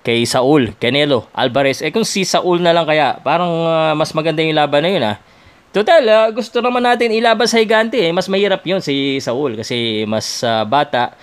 kay 0.01 0.25
Saul, 0.25 0.73
Canelo, 0.81 1.29
Alvarez. 1.37 1.85
Eh 1.85 1.93
kung 1.93 2.05
si 2.05 2.25
Saul 2.25 2.65
na 2.65 2.73
lang 2.73 2.89
kaya, 2.89 3.21
parang 3.21 3.53
uh, 3.69 3.93
mas 3.93 4.09
maganda 4.17 4.41
yung 4.41 4.57
laban 4.57 4.81
na 4.81 4.89
yun 4.89 5.05
ha. 5.05 5.21
Total, 5.69 6.01
uh, 6.01 6.27
gusto 6.33 6.65
naman 6.65 6.81
natin 6.81 7.13
ilaban 7.13 7.45
sa 7.45 7.61
Higante. 7.61 8.01
Eh. 8.01 8.09
Mas 8.09 8.25
mahirap 8.25 8.65
yun 8.65 8.81
si 8.81 9.21
Saul 9.21 9.59
kasi 9.59 10.07
mas 10.09 10.41
uh, 10.41 10.65
bata 10.65 11.13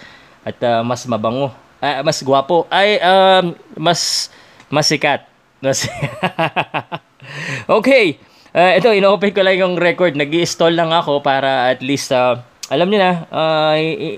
at 0.46 0.58
uh, 0.62 0.86
mas 0.86 1.02
mabango. 1.10 1.50
Uh, 1.82 1.98
mas 2.06 2.22
gwapo. 2.22 2.70
Ay, 2.70 3.02
um, 3.02 3.58
mas, 3.74 4.30
mas 4.70 4.86
sikat 4.86 5.31
okay. 7.78 8.18
Uh, 8.52 8.76
ito, 8.76 8.92
ino-open 8.92 9.32
ko 9.32 9.40
lang 9.46 9.56
yung 9.56 9.74
record. 9.78 10.18
nag 10.18 10.28
stall 10.44 10.74
lang 10.74 10.92
ako 10.92 11.22
para 11.22 11.72
at 11.72 11.80
least, 11.80 12.12
uh, 12.12 12.36
alam 12.68 12.90
niyo 12.90 13.00
na, 13.00 13.12
uh, 13.30 13.76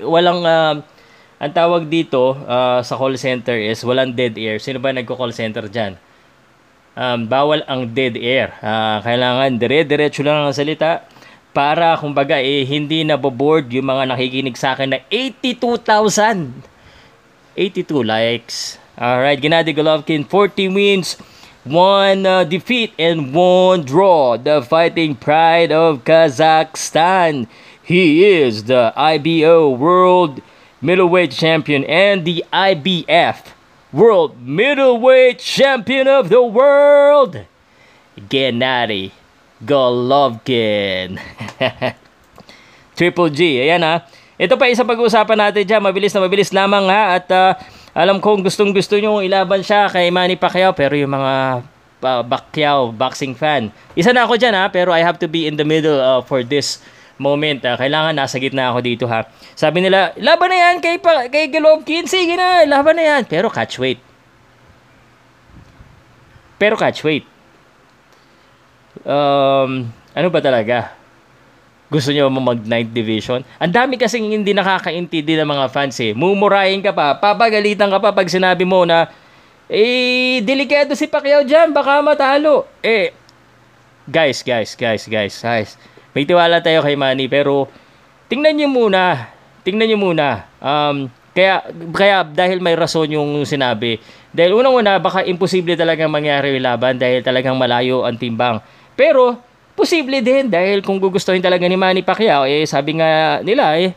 walang, 0.09 0.41
uh, 0.43 0.75
ang 1.39 1.53
tawag 1.53 1.93
dito 1.93 2.33
uh, 2.49 2.81
sa 2.81 2.97
call 2.97 3.21
center 3.21 3.61
is 3.61 3.85
walang 3.85 4.17
dead 4.17 4.33
air. 4.41 4.57
Sino 4.57 4.81
ba 4.81 4.91
nagko-call 4.91 5.37
center 5.37 5.69
dyan? 5.69 6.01
Um, 6.97 7.29
bawal 7.29 7.61
ang 7.69 7.93
dead 7.93 8.17
air. 8.17 8.57
Uh, 8.65 9.05
kailangan 9.05 9.61
dire-diretso 9.61 10.25
lang 10.25 10.49
ang 10.49 10.57
salita 10.57 11.05
para 11.55 11.95
kumbaga 12.01 12.41
eh, 12.41 12.67
hindi 12.67 13.07
na 13.07 13.21
board 13.21 13.71
yung 13.71 13.87
mga 13.87 14.11
nakikinig 14.11 14.59
sa 14.59 14.75
akin 14.75 14.97
na 14.97 14.99
82,000. 15.13 17.55
82 17.55 18.03
likes. 18.03 18.83
Alright, 18.95 19.43
Gennady 19.43 19.75
Golovkin, 19.75 20.23
40 20.27 20.71
wins, 20.71 21.19
one 21.65 22.27
uh, 22.27 22.45
defeat 22.45 22.93
and 22.99 23.35
one 23.35 23.85
draw. 23.85 24.37
The 24.37 24.63
fighting 24.63 25.17
pride 25.17 25.73
of 25.73 26.05
Kazakhstan. 26.05 27.49
He 27.83 28.25
is 28.25 28.65
the 28.65 28.93
IBO 28.97 29.69
World 29.71 30.41
Middleweight 30.81 31.33
Champion 31.33 31.85
and 31.85 32.25
the 32.25 32.45
IBF 32.53 33.53
World 33.93 34.41
Middleweight 34.41 35.39
Champion 35.39 36.09
of 36.09 36.29
the 36.29 36.43
World. 36.43 37.45
Gennady 38.17 39.13
Golovkin. 39.65 41.21
Triple 42.97 43.31
G. 43.31 43.59
Ayan 43.65 43.83
ha. 43.83 44.07
Ito 44.35 44.55
pa 44.59 44.71
isa 44.71 44.87
pag-uusapan 44.87 45.39
natin 45.39 45.67
dyan. 45.67 45.83
Mabilis 45.83 46.15
na 46.15 46.23
mabilis 46.23 46.53
lamang 46.55 46.87
ha. 46.87 47.19
At 47.19 47.27
uh, 47.33 47.53
alam 47.95 48.19
kong 48.19 48.43
gustong 48.43 48.75
gusto 48.75 48.99
nyo 48.99 49.23
ilaban 49.23 49.63
siya 49.63 49.87
kay 49.87 50.11
Manny 50.11 50.35
Pacquiao 50.35 50.75
pero 50.75 50.99
yung 50.99 51.15
mga 51.15 51.63
uh, 52.03 52.23
Pacquiao 52.27 52.91
boxing 52.91 53.39
fan. 53.39 53.71
Isa 53.95 54.11
na 54.11 54.27
ako 54.27 54.35
dyan 54.35 54.59
ha 54.59 54.67
pero 54.67 54.91
I 54.91 55.07
have 55.07 55.17
to 55.23 55.31
be 55.31 55.47
in 55.47 55.55
the 55.55 55.65
middle 55.65 56.03
uh, 56.03 56.19
for 56.27 56.43
this 56.43 56.83
moment. 57.23 57.63
Uh, 57.63 57.79
kailangan 57.79 58.19
nasa 58.19 58.43
gitna 58.43 58.75
ako 58.75 58.83
dito 58.83 59.05
ha. 59.07 59.31
Sabi 59.55 59.87
nila, 59.87 60.11
laban 60.19 60.51
na 60.51 60.59
yan 60.59 60.77
kay, 60.83 60.99
pa, 60.99 61.31
kay 61.31 61.47
Golovkin. 61.51 62.11
Sige 62.11 62.35
na, 62.35 62.67
laban 62.67 62.99
na 62.99 63.05
yan. 63.07 63.23
Pero 63.31 63.47
catch 63.47 63.79
weight. 63.79 64.03
Pero 66.59 66.75
catch 66.75 67.07
weight. 67.07 67.27
Um, 69.07 69.91
ano 70.15 70.29
ba 70.31 70.41
talaga? 70.43 70.97
Gusto 71.95 72.11
nyo 72.11 72.27
mo 72.27 72.43
mag 72.43 72.59
night 72.67 72.91
division. 72.91 73.47
Ang 73.63 73.71
dami 73.71 73.95
kasing 73.95 74.27
hindi 74.35 74.51
nakakaintindi 74.51 75.39
ng 75.39 75.47
mga 75.47 75.67
fans 75.71 75.95
eh. 76.03 76.11
Mumurahin 76.11 76.83
ka 76.83 76.91
pa, 76.91 77.15
papagalitan 77.15 77.87
ka 77.87 78.03
pa 78.03 78.11
pag 78.11 78.27
sinabi 78.27 78.67
mo 78.67 78.83
na 78.83 79.07
eh, 79.71 80.43
delikado 80.43 80.99
si 80.99 81.07
Pacquiao 81.07 81.47
dyan, 81.47 81.71
baka 81.71 82.03
matalo. 82.03 82.67
Eh, 82.83 83.15
guys, 84.11 84.43
guys, 84.43 84.75
guys, 84.75 85.07
guys, 85.07 85.39
guys. 85.39 85.71
May 86.13 86.27
tiwala 86.27 86.59
tayo 86.59 86.83
kay 86.83 86.99
Manny, 86.99 87.31
pero 87.31 87.71
tingnan 88.27 88.59
nyo 88.59 88.69
muna. 88.69 89.31
Tingnan 89.63 89.87
nyo 89.95 89.99
muna. 89.99 90.51
Um, 90.59 91.09
kaya, 91.35 91.65
kaya 91.95 92.27
dahil 92.27 92.59
may 92.59 92.75
rason 92.75 93.07
yung 93.07 93.47
sinabi. 93.47 94.03
Dahil 94.35 94.55
unang-una, 94.55 94.99
baka 94.99 95.23
imposible 95.23 95.79
talagang 95.79 96.11
mangyari 96.11 96.59
yung 96.59 96.67
laban 96.67 96.99
dahil 96.99 97.23
talagang 97.23 97.55
malayo 97.55 98.03
ang 98.03 98.19
timbang. 98.19 98.59
Pero, 98.95 99.39
Posible 99.75 100.23
din 100.23 100.47
dahil 100.47 100.81
kung 100.87 101.03
gugustuhin 101.03 101.43
talaga 101.43 101.67
ni 101.67 101.75
Manny 101.75 102.03
Pacquiao, 102.07 102.47
eh 102.47 102.63
sabi 102.63 102.95
nga 102.95 103.43
nila 103.43 103.75
eh, 103.75 103.91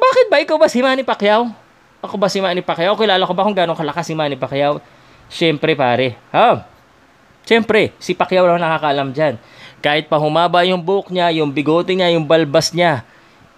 bakit 0.00 0.26
ba 0.32 0.36
ikaw 0.40 0.56
ba 0.56 0.66
si 0.66 0.80
Manny 0.80 1.04
Pacquiao? 1.04 1.52
Ako 2.00 2.16
ba 2.16 2.32
si 2.32 2.40
Manny 2.40 2.64
Pacquiao? 2.64 2.96
Kilala 2.96 3.28
ko 3.28 3.36
ba 3.36 3.44
kung 3.44 3.52
gano'ng 3.52 3.76
kalakas 3.76 4.08
si 4.08 4.16
Manny 4.16 4.40
Pacquiao? 4.40 4.80
Siyempre 5.28 5.76
pare, 5.76 6.16
ha? 6.32 6.64
Siyempre, 7.44 7.92
si 8.00 8.16
Pacquiao 8.16 8.48
lang 8.48 8.64
nakakaalam 8.64 9.12
dyan. 9.12 9.36
Kahit 9.84 10.08
pa 10.08 10.16
humaba 10.16 10.64
yung 10.64 10.80
buhok 10.80 11.12
niya, 11.12 11.28
yung 11.36 11.52
bigote 11.52 11.92
niya, 11.92 12.12
yung 12.16 12.24
balbas 12.24 12.72
niya, 12.72 13.04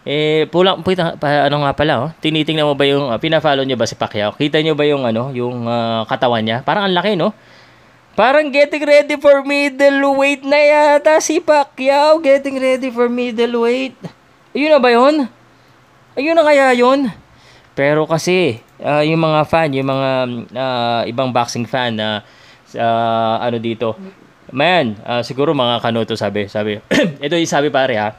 eh, 0.02 0.50
pulang, 0.50 0.82
pita, 0.82 1.14
pa, 1.14 1.46
ano 1.46 1.62
nga 1.62 1.72
pala, 1.78 1.92
oh, 2.06 2.10
tinitingnan 2.18 2.66
mo 2.66 2.74
ba 2.74 2.82
yung, 2.86 3.06
uh, 3.10 3.18
pina-follow 3.22 3.62
niyo 3.62 3.78
ba 3.78 3.86
si 3.86 3.94
Pacquiao? 3.94 4.34
Kita 4.34 4.58
niyo 4.58 4.74
ba 4.74 4.82
yung, 4.82 5.06
ano, 5.06 5.30
yung 5.30 5.66
uh, 5.66 6.02
katawan 6.10 6.42
niya? 6.42 6.66
Parang 6.66 6.90
ang 6.90 6.94
laki, 6.94 7.14
no? 7.14 7.30
Parang 8.12 8.52
getting 8.52 8.84
ready 8.84 9.16
for 9.16 9.40
middleweight 9.40 10.44
na 10.44 10.60
yata 10.60 11.16
si 11.24 11.40
Pacquiao. 11.40 12.20
Getting 12.20 12.60
ready 12.60 12.92
for 12.92 13.08
middleweight. 13.08 13.96
Ayun 14.52 14.68
na 14.68 14.80
ba 14.80 14.92
yun? 14.92 15.24
Ayun 16.12 16.36
na 16.36 16.44
kaya 16.44 16.76
yun? 16.76 17.08
Pero 17.72 18.04
kasi, 18.04 18.60
uh, 18.84 19.00
yung 19.00 19.16
mga 19.16 19.48
fan, 19.48 19.72
yung 19.72 19.88
mga 19.88 20.10
uh, 20.52 21.00
ibang 21.08 21.32
boxing 21.32 21.64
fan 21.64 21.96
na 21.96 22.20
uh, 22.20 22.42
uh, 22.76 23.36
ano 23.40 23.56
dito, 23.56 23.96
man, 24.52 24.92
uh, 25.08 25.24
siguro 25.24 25.56
mga 25.56 25.80
kanoto 25.80 26.12
sabi, 26.12 26.52
sabi, 26.52 26.76
ito 27.24 27.32
yung 27.32 27.48
sabi 27.48 27.72
pare 27.72 27.96
ha, 27.96 28.12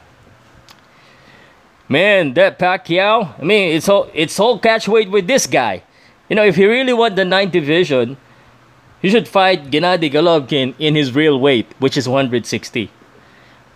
man, 1.86 2.34
that 2.34 2.58
Pacquiao, 2.58 3.38
I 3.38 3.44
mean, 3.46 3.78
it's 3.78 3.86
all, 3.86 4.10
it's 4.10 4.34
all 4.42 4.58
catch 4.58 4.90
weight 4.90 5.10
with 5.10 5.30
this 5.30 5.46
guy. 5.46 5.86
You 6.26 6.34
know, 6.34 6.42
if 6.42 6.58
he 6.58 6.66
really 6.66 6.96
won 6.96 7.14
the 7.14 7.22
9th 7.22 7.52
division, 7.52 8.18
He 9.04 9.12
should 9.12 9.28
fight 9.28 9.68
Gennady 9.68 10.08
Golovkin 10.08 10.72
in 10.80 10.96
his 10.96 11.12
real 11.12 11.36
weight, 11.36 11.68
which 11.76 12.00
is 12.00 12.08
160. 12.08 12.88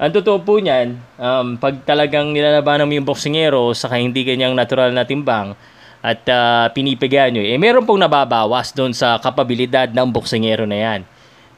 Ang 0.01 0.11
totoo 0.17 0.41
po 0.41 0.57
niyan, 0.57 0.97
um, 1.21 1.61
pag 1.61 1.85
talagang 1.85 2.33
nilalabanan 2.33 2.89
mo 2.89 2.97
yung 2.97 3.05
boksingero 3.05 3.77
sa 3.77 3.93
hindi 3.93 4.25
kanyang 4.25 4.57
natural 4.57 4.89
na 4.89 5.05
timbang 5.05 5.53
at 6.01 6.25
uh, 6.33 6.73
pinipigan 6.73 7.37
nyo, 7.37 7.45
eh 7.45 7.61
meron 7.61 7.85
pong 7.85 8.01
nababawas 8.01 8.73
doon 8.73 8.97
sa 8.97 9.21
kapabilidad 9.21 9.93
ng 9.93 10.09
boksingero 10.09 10.65
na 10.65 10.81
yan. 10.81 11.01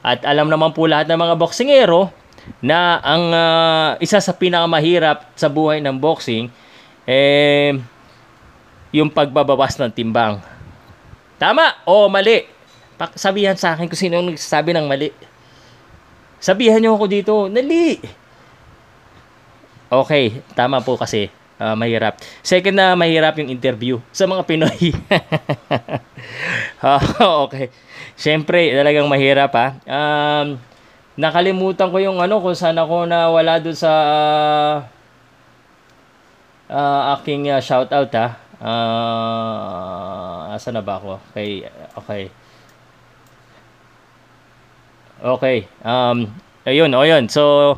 At 0.03 0.27
alam 0.27 0.51
naman 0.51 0.75
po 0.75 0.91
lahat 0.91 1.07
ng 1.07 1.21
mga 1.23 1.39
boksingero 1.39 2.11
na 2.59 2.99
ang 2.99 3.25
uh, 3.31 3.89
isa 4.03 4.19
sa 4.19 4.35
pinakamahirap 4.35 5.31
sa 5.39 5.47
buhay 5.47 5.79
ng 5.79 5.95
boxing, 5.95 6.51
eh, 7.07 7.79
yung 8.91 9.15
pagbabawas 9.15 9.79
ng 9.79 9.95
timbang. 9.95 10.43
Tama 11.39 11.87
o 11.87 12.11
mali? 12.11 12.59
Sabihan 13.17 13.57
sa 13.57 13.73
akin 13.73 13.89
kung 13.89 13.97
sino 13.97 14.21
ang 14.21 14.29
nagsasabi 14.29 14.77
ng 14.77 14.85
mali. 14.85 15.09
Sabihan 16.41 16.81
niyo 16.81 16.97
ako 16.97 17.07
dito, 17.09 17.35
nali. 17.49 18.01
Okay, 19.91 20.41
tama 20.57 20.81
po 20.85 20.97
kasi. 20.97 21.29
Uh, 21.61 21.77
mahirap. 21.77 22.17
Second 22.41 22.73
na 22.73 22.97
mahirap 22.97 23.37
yung 23.37 23.53
interview 23.53 24.01
sa 24.17 24.25
mga 24.25 24.49
Pinoy. 24.49 24.97
uh, 26.81 27.03
okay. 27.45 27.69
Siyempre, 28.17 28.73
talagang 28.73 29.05
mahirap 29.05 29.53
ha. 29.53 29.77
Um, 29.85 30.57
nakalimutan 31.21 31.93
ko 31.93 32.01
yung 32.01 32.17
ano 32.17 32.41
kung 32.41 32.57
saan 32.57 32.81
ako 32.81 33.05
na 33.05 33.29
wala 33.29 33.61
doon 33.61 33.77
sa 33.77 33.93
uh, 33.93 34.75
uh, 36.73 37.21
aking 37.21 37.53
uh, 37.53 37.61
shout 37.61 37.93
out 37.93 38.09
ha. 38.17 38.41
Uh, 38.57 40.57
asa 40.57 40.73
na 40.73 40.81
ba 40.81 40.97
ako? 40.97 41.21
Okay, 41.29 41.69
okay. 41.93 42.33
Okay. 45.21 45.69
Um, 45.85 46.33
ayun, 46.65 46.91
o 46.97 47.05
yun. 47.05 47.29
So, 47.29 47.77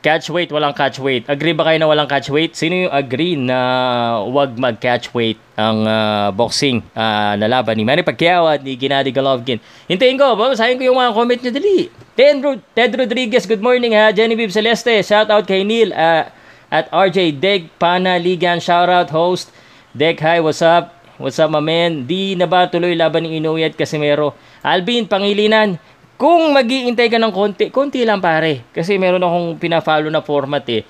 Catch 0.00 0.32
weight, 0.32 0.48
walang 0.48 0.72
catch 0.72 0.96
weight. 0.96 1.28
Agree 1.28 1.52
ba 1.52 1.68
kayo 1.68 1.76
na 1.76 1.84
walang 1.84 2.08
catch 2.08 2.32
weight? 2.32 2.56
Sino 2.56 2.88
yung 2.88 2.92
agree 2.92 3.36
na 3.36 4.24
wag 4.24 4.56
mag-catch 4.56 5.12
weight 5.12 5.36
ang 5.60 5.84
uh, 5.84 6.32
boxing 6.32 6.80
uh, 6.96 7.36
na 7.36 7.44
laban 7.44 7.76
ni 7.76 7.84
Manny 7.84 8.00
Pacquiao 8.00 8.48
at 8.48 8.64
ni 8.64 8.80
Gennady 8.80 9.12
Golovkin? 9.12 9.60
Hintayin 9.92 10.16
ko, 10.16 10.40
babasahin 10.40 10.80
ko 10.80 10.88
yung 10.88 10.96
mga 10.96 11.12
comment 11.12 11.40
nyo 11.44 11.52
dali. 11.52 11.92
Ted, 12.16 12.40
Ted 12.72 12.96
Rodriguez, 12.96 13.44
good 13.44 13.60
morning 13.60 13.92
ha. 13.92 14.08
Genevieve 14.08 14.48
Celeste, 14.48 15.04
shout 15.04 15.28
out 15.28 15.44
kay 15.44 15.68
Neil 15.68 15.92
uh, 15.92 16.32
at 16.72 16.88
RJ 16.88 17.36
Deg 17.36 17.68
Panaligan, 17.76 18.56
shout 18.56 18.88
out 18.88 19.12
host. 19.12 19.52
Deg, 19.92 20.16
hi, 20.16 20.40
what's 20.40 20.64
up? 20.64 20.96
What's 21.20 21.36
up, 21.36 21.52
my 21.52 21.60
man? 21.60 22.08
Di 22.08 22.40
na 22.40 22.48
ba 22.48 22.64
tuloy 22.72 22.96
laban 22.96 23.28
ni 23.28 23.36
Inoue 23.36 23.68
at 23.68 23.76
Casimero? 23.76 24.32
Alvin, 24.64 25.04
Pangilinan, 25.04 25.76
kung 26.20 26.52
mag-iintay 26.52 27.08
ka 27.08 27.16
ng 27.16 27.32
konti, 27.32 27.72
konti 27.72 28.04
lang 28.04 28.20
pare. 28.20 28.68
Kasi 28.76 29.00
meron 29.00 29.24
akong 29.24 29.56
pina-follow 29.56 30.12
na 30.12 30.20
format 30.20 30.60
eh. 30.68 30.84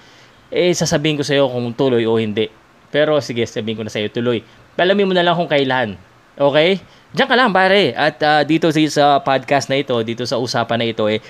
Eh, 0.51 0.75
sasabihin 0.75 1.15
ko 1.15 1.23
sa'yo 1.23 1.47
kung 1.47 1.71
tuloy 1.71 2.03
o 2.03 2.19
hindi. 2.19 2.51
Pero 2.91 3.15
sige, 3.23 3.47
sabihin 3.47 3.79
ko 3.79 3.83
na 3.87 3.95
sa'yo 3.95 4.11
tuloy. 4.11 4.43
Palamin 4.75 5.07
mo 5.07 5.15
na 5.15 5.23
lang 5.23 5.39
kung 5.39 5.47
kailan. 5.47 5.95
Okay? 6.35 6.83
Diyan 7.15 7.31
ka 7.31 7.39
lang 7.39 7.55
pare. 7.55 7.95
At 7.95 8.19
uh, 8.27 8.43
dito 8.43 8.75
sa 8.75 9.23
podcast 9.23 9.71
na 9.71 9.79
ito, 9.79 9.95
dito 10.03 10.27
sa 10.27 10.35
usapan 10.43 10.83
na 10.83 10.87
ito 10.91 11.07
eh, 11.07 11.23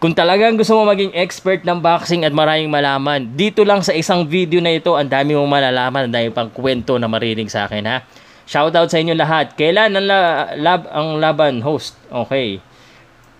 kung 0.00 0.16
talagang 0.16 0.56
gusto 0.56 0.80
mo 0.80 0.88
maging 0.88 1.12
expert 1.12 1.60
ng 1.60 1.76
boxing 1.76 2.24
at 2.24 2.32
maraming 2.32 2.72
malaman, 2.72 3.36
dito 3.36 3.68
lang 3.68 3.84
sa 3.84 3.92
isang 3.92 4.24
video 4.24 4.64
na 4.64 4.72
ito, 4.72 4.96
ang 4.96 5.12
dami 5.12 5.36
mong 5.36 5.60
malalaman, 5.60 6.08
ang 6.08 6.14
dami 6.16 6.32
pang 6.32 6.48
kwento 6.48 6.96
na 6.96 7.04
marinig 7.04 7.52
sa 7.52 7.68
akin 7.68 7.84
ha. 7.84 8.00
Shoutout 8.48 8.88
sa 8.88 8.96
inyo 8.96 9.12
lahat. 9.12 9.52
Kailan 9.60 9.92
ang, 9.92 10.08
la- 10.08 10.56
lab- 10.56 10.88
ang 10.88 11.20
laban 11.20 11.60
host? 11.60 12.00
Okay. 12.08 12.64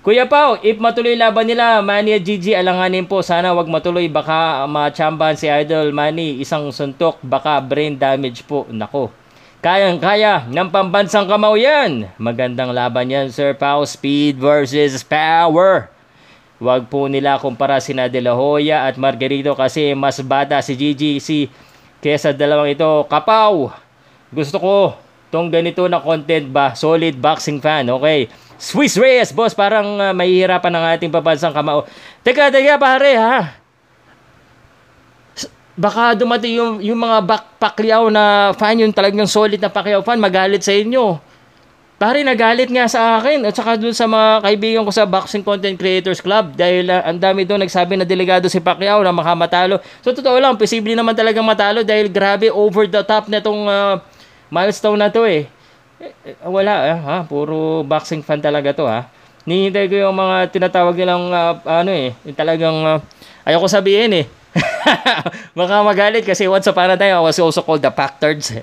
Kuya 0.00 0.24
Pao, 0.24 0.56
if 0.64 0.80
matuloy 0.80 1.12
laban 1.12 1.44
nila, 1.44 1.84
Manny 1.84 2.16
at 2.16 2.24
Gigi, 2.24 2.56
alanganin 2.56 3.04
po. 3.04 3.20
Sana 3.20 3.52
wag 3.52 3.68
matuloy. 3.68 4.08
Baka 4.08 4.64
machamban 4.64 5.36
si 5.36 5.44
Idol 5.44 5.92
Manny. 5.92 6.40
Isang 6.40 6.72
suntok, 6.72 7.20
baka 7.20 7.60
brain 7.60 8.00
damage 8.00 8.40
po. 8.48 8.64
Nako. 8.72 9.12
Kayang-kaya 9.60 10.48
ng 10.48 10.72
pambansang 10.72 11.28
kamao 11.28 11.52
yan. 11.52 12.08
Magandang 12.16 12.72
laban 12.72 13.12
yan, 13.12 13.28
Sir 13.28 13.52
Pao. 13.52 13.84
Speed 13.84 14.40
versus 14.40 15.04
power. 15.04 15.92
Wag 16.56 16.88
po 16.88 17.04
nila 17.04 17.36
kumpara 17.36 17.76
sina 17.76 18.08
De 18.08 18.24
Hoya 18.24 18.88
at 18.88 18.96
Margarito 18.96 19.52
kasi 19.52 19.92
mas 19.92 20.16
bata 20.24 20.64
si 20.64 20.80
Gigi 20.80 21.20
si 21.20 21.52
kesa 22.00 22.32
dalawang 22.32 22.72
ito. 22.72 23.04
Kapaw! 23.04 23.68
Gusto 24.32 24.56
ko 24.56 24.76
tong 25.28 25.52
ganito 25.52 25.84
na 25.92 26.00
content 26.00 26.48
ba? 26.48 26.72
Solid 26.72 27.20
boxing 27.20 27.60
fan. 27.60 27.84
Okay. 28.00 28.32
Swiss 28.60 29.00
Reyes, 29.00 29.32
boss, 29.32 29.56
parang 29.56 29.96
uh, 29.96 30.12
mahihirapan 30.12 30.68
ng 30.68 30.84
ating 30.92 31.10
pabansang 31.10 31.56
kamao. 31.56 31.88
Teka, 32.20 32.52
teka, 32.52 32.76
pare, 32.76 33.16
ha? 33.16 33.56
Baka 35.80 36.12
dumating 36.12 36.60
yung, 36.60 36.74
yung 36.84 37.00
mga 37.00 37.24
bak 37.24 37.44
Pacquiao 37.56 38.12
na 38.12 38.52
fan, 38.52 38.84
yung 38.84 38.92
talagang 38.92 39.24
solid 39.24 39.56
na 39.56 39.72
Pacquiao 39.72 40.04
fan, 40.04 40.20
magalit 40.20 40.60
sa 40.60 40.76
inyo. 40.76 41.16
Pare, 41.96 42.20
nagalit 42.20 42.68
nga 42.68 42.84
sa 42.84 43.16
akin 43.16 43.48
at 43.48 43.56
saka 43.56 43.80
dun 43.80 43.96
sa 43.96 44.04
mga 44.04 44.44
kaibigan 44.44 44.84
ko 44.84 44.92
sa 44.92 45.08
Boxing 45.08 45.44
Content 45.44 45.80
Creators 45.80 46.20
Club 46.20 46.52
dahil 46.52 46.92
uh, 46.92 47.00
ang 47.00 47.16
dami 47.16 47.48
doon 47.48 47.64
nagsabi 47.64 47.96
na 47.96 48.04
delegado 48.04 48.44
si 48.52 48.60
Pacquiao 48.60 49.00
na 49.00 49.12
makamatalo. 49.12 49.80
So, 50.04 50.12
totoo 50.12 50.36
lang, 50.36 50.60
posible 50.60 50.92
naman 50.92 51.16
talagang 51.16 51.48
matalo 51.48 51.80
dahil 51.80 52.12
grabe 52.12 52.52
over 52.52 52.84
the 52.84 53.00
top 53.00 53.32
na 53.32 53.40
itong 53.40 53.64
uh, 53.64 54.04
milestone 54.52 55.00
na 55.00 55.08
to 55.08 55.24
eh. 55.24 55.48
Eh, 56.00 56.32
wala 56.48 56.88
eh, 56.88 56.96
ha, 56.96 57.16
puro 57.28 57.84
boxing 57.84 58.24
fan 58.24 58.40
talaga 58.40 58.72
to 58.72 58.88
ha. 58.88 59.12
Nihintay 59.44 59.84
ko 59.84 60.00
yung 60.00 60.16
mga 60.16 60.48
tinatawag 60.48 60.96
nilang 60.96 61.28
uh, 61.28 61.60
ano 61.60 61.92
eh, 61.92 62.16
yung 62.24 62.36
talagang 62.36 62.76
uh, 62.80 62.98
ayoko 63.44 63.68
sabihin 63.68 64.24
eh. 64.24 64.26
Baka 65.58 65.84
magalit 65.84 66.24
kasi 66.24 66.48
once 66.48 66.64
upon 66.64 66.88
a 66.88 66.96
time 66.96 67.12
I 67.12 67.20
was 67.20 67.36
also 67.36 67.60
called 67.60 67.84
the 67.84 67.92
Pactards. 67.92 68.48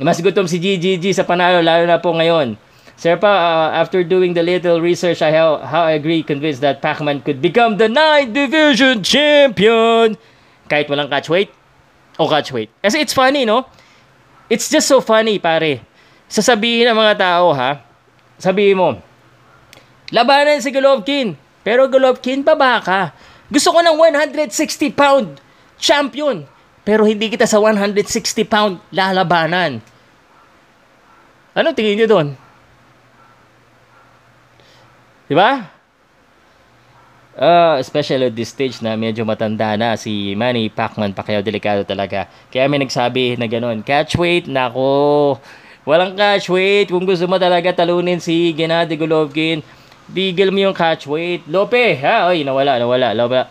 Mas 0.00 0.24
gutom 0.24 0.48
si 0.48 0.56
GGG 0.56 1.12
sa 1.12 1.28
panalo 1.28 1.60
lalo 1.60 1.84
na 1.84 2.00
po 2.00 2.16
ngayon. 2.16 2.56
Sir 2.96 3.20
pa, 3.20 3.28
uh, 3.28 3.68
after 3.76 4.00
doing 4.00 4.32
the 4.32 4.42
little 4.42 4.80
research, 4.80 5.20
I 5.20 5.36
how, 5.36 5.60
how 5.60 5.84
I 5.84 6.00
agree 6.00 6.24
convinced 6.24 6.64
that 6.64 6.80
Pacman 6.80 7.20
could 7.22 7.44
become 7.44 7.76
the 7.76 7.92
9th 7.92 8.32
Division 8.32 9.04
Champion 9.04 10.16
kahit 10.64 10.88
walang 10.88 11.12
catch 11.12 11.28
weight 11.28 11.52
o 12.16 12.24
catch 12.24 12.50
weight. 12.56 12.72
Kasi 12.80 13.04
it's 13.04 13.12
funny, 13.12 13.44
no? 13.44 13.68
It's 14.48 14.72
just 14.72 14.88
so 14.88 15.04
funny, 15.04 15.36
pare. 15.36 15.84
Sasabihin 16.28 16.88
ng 16.88 16.96
mga 16.96 17.14
tao, 17.20 17.52
ha? 17.52 17.84
Sabihin 18.40 18.80
mo, 18.80 18.96
labanan 20.08 20.60
si 20.60 20.72
Golovkin. 20.72 21.36
Pero 21.60 21.84
Golovkin, 21.88 22.40
baba 22.40 22.80
ka. 22.80 23.12
Gusto 23.52 23.76
ko 23.76 23.80
ng 23.84 23.96
160 23.96 24.92
pound 24.92 25.36
champion. 25.76 26.44
Pero 26.84 27.04
hindi 27.04 27.28
kita 27.28 27.44
sa 27.44 27.60
160 27.60 28.08
pound 28.48 28.80
lalabanan. 28.88 29.84
Ano 31.52 31.68
tingin 31.76 32.00
niyo 32.00 32.08
doon? 32.08 32.28
Di 35.28 35.36
ba? 35.36 35.77
Uh, 37.38 37.78
especially 37.78 38.26
at 38.26 38.34
this 38.34 38.50
stage 38.50 38.82
na 38.82 38.98
medyo 38.98 39.22
matanda 39.22 39.78
na 39.78 39.94
si 39.94 40.34
Manny 40.34 40.66
Pacman 40.66 41.14
Pacquiao 41.14 41.38
delikado 41.38 41.86
talaga. 41.86 42.26
Kaya 42.50 42.66
may 42.66 42.82
nagsabi 42.82 43.38
na 43.38 43.46
ganoon, 43.46 43.86
catch 43.86 44.18
weight, 44.18 44.50
nako, 44.50 45.38
walang 45.86 46.18
catch 46.18 46.50
weight. 46.50 46.90
Kung 46.90 47.06
gusto 47.06 47.30
mo 47.30 47.38
talaga 47.38 47.70
talunin 47.70 48.18
si 48.18 48.50
Gennady 48.58 48.98
Golovkin, 48.98 49.62
bigil 50.10 50.50
mo 50.50 50.66
yung 50.66 50.74
catch 50.74 51.06
weight. 51.06 51.46
Lope, 51.46 51.94
ha? 52.02 52.26
Oy, 52.26 52.42
nawala, 52.42 52.74
nawala. 52.74 53.14
Lope. 53.14 53.46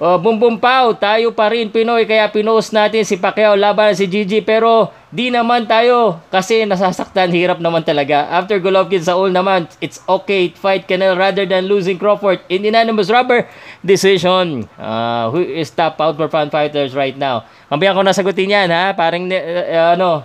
Oh, 0.00 0.16
bum 0.16 0.40
bum 0.40 0.56
pao, 0.56 0.96
tayo 0.96 1.28
pa 1.36 1.52
rin 1.52 1.68
Pinoy 1.68 2.08
kaya 2.08 2.24
pinost 2.32 2.72
natin 2.72 3.04
si 3.04 3.20
Pacquiao 3.20 3.52
laban 3.52 3.92
si 3.92 4.08
Gigi 4.08 4.40
pero 4.40 4.88
di 5.12 5.28
naman 5.28 5.68
tayo 5.68 6.16
kasi 6.32 6.64
nasasaktan 6.64 7.28
hirap 7.28 7.60
naman 7.60 7.84
talaga. 7.84 8.24
After 8.32 8.56
Golovkin 8.64 9.04
sa 9.04 9.20
all 9.20 9.28
naman, 9.28 9.68
it's 9.76 10.00
okay 10.08 10.56
fight 10.56 10.88
Canelo 10.88 11.20
rather 11.20 11.44
than 11.44 11.68
losing 11.68 12.00
Crawford 12.00 12.40
in 12.48 12.64
unanimous 12.64 13.12
rubber 13.12 13.44
decision. 13.84 14.64
Uh, 14.80 15.28
who 15.36 15.44
is 15.44 15.68
top 15.68 16.00
out 16.00 16.16
for 16.16 16.32
fan 16.32 16.48
fighters 16.48 16.96
right 16.96 17.20
now? 17.20 17.44
Mamaya 17.68 17.92
ko 17.92 18.00
nasagutin 18.00 18.56
yan 18.56 18.72
ha, 18.72 18.96
parang 18.96 19.28
uh, 19.28 20.00
ano 20.00 20.24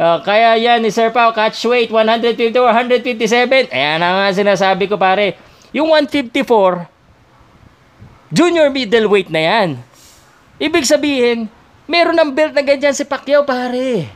Uh, 0.00 0.16
kaya 0.24 0.56
yan 0.56 0.80
ni 0.80 0.88
Sir 0.88 1.12
Pao, 1.12 1.28
catch 1.28 1.60
weight 1.68 1.92
150 1.92 2.56
or 2.56 2.72
157. 2.72 3.68
Ayan 3.68 4.00
na 4.00 4.16
nga 4.16 4.32
sinasabi 4.32 4.88
ko 4.88 4.96
pare. 4.96 5.36
Yung 5.76 5.92
154, 5.92 6.88
Junior 8.30 8.70
middleweight 8.70 9.26
na 9.26 9.42
yan. 9.42 9.68
Ibig 10.62 10.86
sabihin, 10.86 11.50
meron 11.90 12.14
ng 12.14 12.30
belt 12.30 12.54
na 12.54 12.62
ganyan 12.62 12.94
si 12.94 13.02
Pacquiao, 13.02 13.42
pare. 13.42 14.06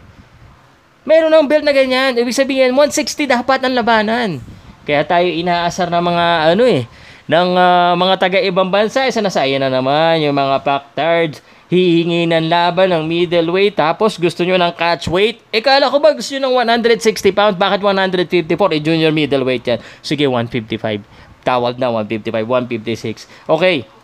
Meron 1.02 1.34
ng 1.34 1.50
belt 1.50 1.66
na 1.66 1.74
ganyan. 1.74 2.14
Ibig 2.14 2.30
sabihin, 2.30 2.70
160 2.78 3.26
dapat 3.26 3.66
ang 3.66 3.74
labanan. 3.74 4.38
Kaya 4.86 5.02
tayo 5.02 5.26
inaasar 5.26 5.90
ng 5.90 6.04
mga 6.04 6.26
ano 6.54 6.62
eh, 6.62 6.86
ng 7.26 7.48
uh, 7.58 7.92
mga 7.98 8.14
taga-ibang 8.22 8.70
bansa. 8.70 9.02
Isa 9.02 9.18
na 9.18 9.34
na 9.34 9.82
naman, 9.82 10.22
yung 10.22 10.36
mga 10.38 10.62
Pactards, 10.62 11.42
hihingi 11.66 12.30
ng 12.30 12.46
laban 12.46 12.94
ng 12.94 13.02
middleweight 13.10 13.74
tapos 13.74 14.14
gusto 14.14 14.46
nyo 14.46 14.54
ng 14.54 14.78
catch 14.78 15.10
weight. 15.10 15.42
E 15.50 15.58
kala 15.58 15.90
ko 15.90 15.98
ba 15.98 16.14
gusto 16.14 16.38
nyo 16.38 16.54
ng 16.54 16.54
160 16.70 17.34
pounds? 17.34 17.58
Bakit 17.58 17.82
154? 17.82 18.78
Eh 18.78 18.80
junior 18.84 19.10
middleweight 19.10 19.64
yan. 19.66 19.82
Sige, 20.06 20.30
155. 20.30 21.02
Tawag 21.42 21.82
na 21.82 21.90
155, 21.90 22.46
156. 22.46 23.26
Okay. 23.50 24.03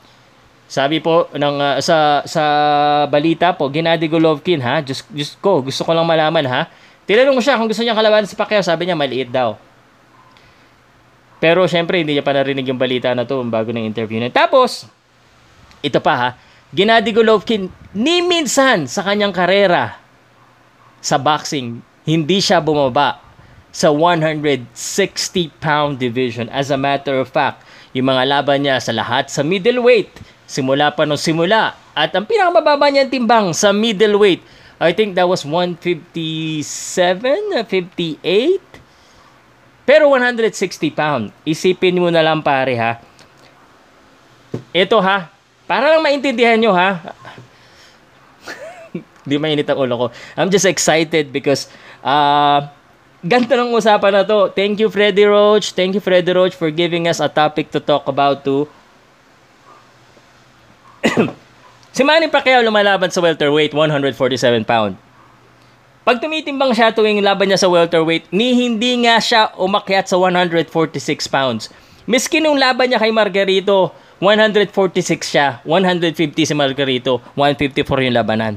Sabi 0.70 1.02
po 1.02 1.26
ng 1.34 1.56
uh, 1.58 1.82
sa 1.82 2.22
sa 2.22 2.44
balita 3.10 3.50
po, 3.58 3.66
Gennady 3.66 4.06
Golovkin 4.06 4.62
ha, 4.62 4.78
just, 4.78 5.02
just 5.10 5.34
ko, 5.42 5.66
gusto 5.66 5.82
ko 5.82 5.90
lang 5.90 6.06
malaman 6.06 6.46
ha. 6.46 6.70
Tinanong 7.10 7.34
mo 7.34 7.42
siya 7.42 7.58
kung 7.58 7.66
gusto 7.66 7.82
niya 7.82 7.98
kalaban 7.98 8.22
si 8.22 8.38
Pacquiao, 8.38 8.62
sabi 8.62 8.86
niya 8.86 8.94
maliit 8.94 9.34
daw. 9.34 9.58
Pero 11.42 11.66
syempre 11.66 11.98
hindi 11.98 12.14
niya 12.14 12.22
pa 12.22 12.30
narinig 12.30 12.70
yung 12.70 12.78
balita 12.78 13.10
na 13.18 13.26
to 13.26 13.42
bago 13.50 13.74
ng 13.74 13.82
interview 13.82 14.22
niya. 14.22 14.30
Tapos, 14.30 14.86
ito 15.82 15.98
pa 15.98 16.14
ha, 16.14 16.30
Gennady 16.70 17.10
Golovkin, 17.10 17.66
ni 17.90 18.22
minsan 18.22 18.86
sa 18.86 19.02
kanyang 19.02 19.34
karera 19.34 19.98
sa 21.02 21.18
boxing, 21.18 21.82
hindi 22.06 22.38
siya 22.38 22.62
bumaba 22.62 23.18
sa 23.74 23.90
160 23.90 24.70
pound 25.58 25.98
division. 25.98 26.46
As 26.54 26.70
a 26.70 26.78
matter 26.78 27.18
of 27.18 27.26
fact, 27.26 27.66
yung 27.90 28.06
mga 28.06 28.22
laban 28.22 28.62
niya 28.62 28.78
sa 28.78 28.94
lahat 28.94 29.34
sa 29.34 29.42
middleweight, 29.42 30.14
simula 30.50 30.90
pa 30.90 31.06
nung 31.06 31.14
simula. 31.14 31.78
At 31.94 32.10
ang 32.10 32.26
pinakamababa 32.26 32.90
niyang 32.90 33.06
timbang 33.06 33.54
sa 33.54 33.70
middleweight, 33.70 34.42
I 34.82 34.90
think 34.90 35.14
that 35.14 35.30
was 35.30 35.46
157, 35.46 36.66
58. 36.66 38.58
Pero 39.86 40.10
160 40.10 40.90
pound. 40.90 41.30
Isipin 41.46 42.02
mo 42.02 42.10
na 42.10 42.26
lang 42.26 42.42
pare 42.42 42.74
ha. 42.74 42.98
Ito 44.74 44.98
ha. 44.98 45.30
Para 45.70 45.94
lang 45.94 46.02
maintindihan 46.02 46.58
nyo 46.58 46.74
ha. 46.74 46.98
Hindi 49.22 49.36
mainit 49.38 49.70
ang 49.70 49.78
ulo 49.78 49.94
ko. 49.94 50.10
I'm 50.34 50.50
just 50.50 50.66
excited 50.66 51.30
because 51.30 51.70
uh, 52.02 52.66
ganito 53.22 53.54
ng 53.54 53.70
usapan 53.76 54.16
na 54.16 54.24
to. 54.26 54.50
Thank 54.50 54.82
you 54.82 54.90
Freddy 54.90 55.22
Roach. 55.28 55.76
Thank 55.76 55.94
you 55.94 56.02
Freddy 56.02 56.32
Roach 56.32 56.56
for 56.56 56.72
giving 56.72 57.06
us 57.06 57.20
a 57.22 57.28
topic 57.30 57.70
to 57.70 57.78
talk 57.78 58.08
about 58.10 58.42
too. 58.42 58.66
si 61.96 62.02
Manny 62.04 62.28
Pacquiao 62.28 62.64
lumalaban 62.64 63.10
sa 63.10 63.20
welterweight, 63.24 63.72
147 63.72 64.64
pound. 64.64 64.96
Pag 66.00 66.16
tumitimbang 66.18 66.72
siya 66.72 66.90
tuwing 66.96 67.20
laban 67.20 67.52
niya 67.52 67.60
sa 67.60 67.68
welterweight, 67.68 68.32
ni 68.32 68.56
hindi 68.56 69.04
nga 69.04 69.20
siya 69.20 69.52
umakyat 69.60 70.08
sa 70.08 70.16
146 70.16 70.72
pounds. 71.28 71.68
Miski 72.08 72.40
nung 72.40 72.56
laban 72.56 72.88
niya 72.88 72.98
kay 72.98 73.12
Margarito, 73.12 73.92
146 74.18 74.72
siya, 75.20 75.60
150 75.64 76.48
si 76.48 76.54
Margarito, 76.56 77.20
154 77.36 78.06
yung 78.08 78.16
labanan. 78.16 78.54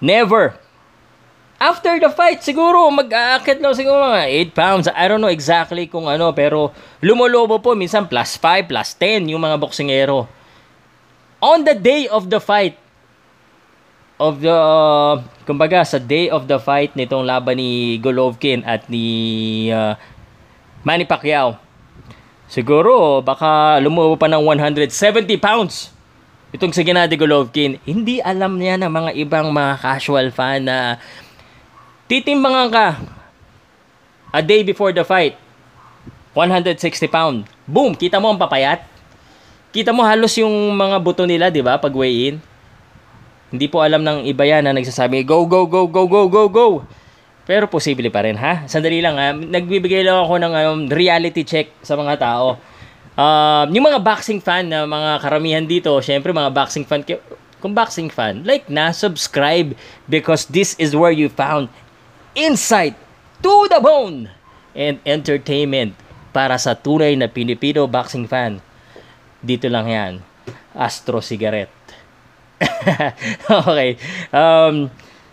Never. 0.00 0.56
After 1.60 2.00
the 2.00 2.08
fight, 2.08 2.40
siguro 2.40 2.88
mag-aakit 2.88 3.60
lang 3.60 3.76
siguro 3.76 4.00
mga 4.00 4.32
8 4.48 4.56
pounds. 4.56 4.86
I 4.88 5.04
don't 5.12 5.20
know 5.20 5.28
exactly 5.28 5.84
kung 5.84 6.08
ano, 6.08 6.32
pero 6.32 6.72
lumolobo 7.04 7.60
po 7.60 7.76
minsan 7.76 8.08
plus 8.08 8.40
5, 8.40 8.64
plus 8.64 8.96
10 8.96 9.28
yung 9.28 9.44
mga 9.44 9.60
boksingero. 9.60 10.24
On 11.40 11.64
the 11.64 11.72
day 11.72 12.04
of 12.08 12.28
the 12.28 12.36
fight, 12.36 12.76
of 14.20 14.44
the, 14.44 14.52
uh, 14.52 15.24
kumbaga 15.48 15.80
sa 15.88 15.96
day 15.96 16.28
of 16.28 16.44
the 16.44 16.60
fight 16.60 16.92
nitong 16.92 17.24
laban 17.24 17.56
ni 17.56 17.96
Golovkin 17.96 18.60
at 18.68 18.84
ni 18.92 19.72
uh, 19.72 19.96
Manny 20.84 21.08
Pacquiao, 21.08 21.56
siguro 22.44 23.24
baka 23.24 23.80
lumubo 23.80 24.20
pa 24.20 24.28
ng 24.28 24.44
170 24.44 24.92
pounds 25.40 25.96
itong 26.52 26.76
si 26.76 26.84
Gennady 26.84 27.16
Golovkin. 27.16 27.80
Hindi 27.88 28.20
alam 28.20 28.60
niya 28.60 28.76
ng 28.76 28.92
mga 28.92 29.10
ibang 29.24 29.48
mga 29.48 29.80
casual 29.80 30.28
fan 30.36 30.68
na 30.68 31.00
titimbangan 32.10 32.68
ka 32.68 32.86
a 34.34 34.42
day 34.42 34.66
before 34.66 34.90
the 34.90 35.06
fight 35.06 35.38
160 36.34 36.74
pound 37.06 37.46
boom 37.66 37.94
kita 37.94 38.18
mo 38.18 38.34
ang 38.34 38.38
papayat 38.38 38.82
kita 39.70 39.94
mo 39.94 40.02
halos 40.02 40.34
yung 40.38 40.74
mga 40.74 40.96
buto 40.98 41.24
nila 41.26 41.50
di 41.50 41.62
ba 41.62 41.78
pag 41.78 41.94
weigh 41.94 42.34
in 42.34 42.36
hindi 43.50 43.66
po 43.66 43.82
alam 43.82 44.06
ng 44.06 44.30
iba 44.30 44.46
yan 44.46 44.62
na 44.62 44.74
nagsasabi 44.74 45.26
go 45.26 45.42
go 45.42 45.66
go 45.66 45.90
go 45.90 46.06
go 46.06 46.30
go 46.30 46.42
go. 46.46 46.68
Pero 47.50 47.66
posible 47.66 48.06
pa 48.06 48.22
rin 48.22 48.38
ha? 48.38 48.62
Sandali 48.70 49.02
lang 49.02 49.18
ha? 49.18 49.34
Nagbibigay 49.34 50.06
lang 50.06 50.22
ako 50.22 50.38
ng 50.38 50.52
um, 50.54 50.80
reality 50.86 51.42
check 51.42 51.74
sa 51.82 51.98
mga 51.98 52.14
tao. 52.22 52.54
Uh, 53.18 53.66
yung 53.74 53.90
mga 53.90 53.98
boxing 53.98 54.38
fan 54.38 54.70
na 54.70 54.86
mga 54.86 55.18
karamihan 55.18 55.66
dito 55.66 55.90
syempre 55.98 56.30
mga 56.30 56.54
boxing 56.54 56.86
fan 56.86 57.02
kung 57.58 57.74
boxing 57.74 58.06
fan 58.06 58.46
like 58.46 58.70
na 58.70 58.94
subscribe 58.94 59.74
because 60.06 60.46
this 60.48 60.78
is 60.78 60.94
where 60.94 61.12
you 61.12 61.26
found 61.26 61.66
insight 62.38 62.94
to 63.42 63.66
the 63.66 63.82
bone 63.82 64.30
and 64.78 65.02
entertainment 65.02 65.92
para 66.30 66.54
sa 66.54 66.78
tunay 66.78 67.18
na 67.18 67.26
Pilipino 67.26 67.90
boxing 67.90 68.30
fan. 68.30 68.62
Dito 69.40 69.66
lang 69.72 69.88
yan. 69.88 70.12
Astro 70.76 71.24
Cigarette. 71.24 71.72
okay. 73.64 73.96
Um, 74.30 74.92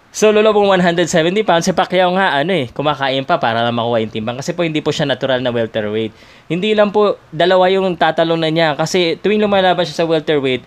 so, 0.09 0.31
lolo 0.31 0.55
pong 0.55 0.79
170 0.79 1.43
pounds. 1.43 1.67
Si 1.67 1.75
Pacquiao 1.75 2.11
nga, 2.15 2.39
ano 2.39 2.55
eh, 2.55 2.71
kumakain 2.71 3.27
pa 3.27 3.35
para 3.37 3.61
lang 3.61 3.75
makuha 3.75 3.99
yung 4.01 4.13
timbang. 4.15 4.39
Kasi 4.39 4.55
po, 4.55 4.63
hindi 4.63 4.79
po 4.79 4.95
siya 4.95 5.05
natural 5.05 5.43
na 5.43 5.51
welterweight. 5.51 6.15
Hindi 6.47 6.71
lang 6.71 6.95
po, 6.95 7.19
dalawa 7.29 7.67
yung 7.67 7.99
tatalong 7.99 8.39
na 8.39 8.49
niya. 8.49 8.79
Kasi 8.79 9.19
tuwing 9.19 9.43
lumalaban 9.43 9.83
siya 9.83 10.03
sa 10.03 10.07
welterweight, 10.07 10.63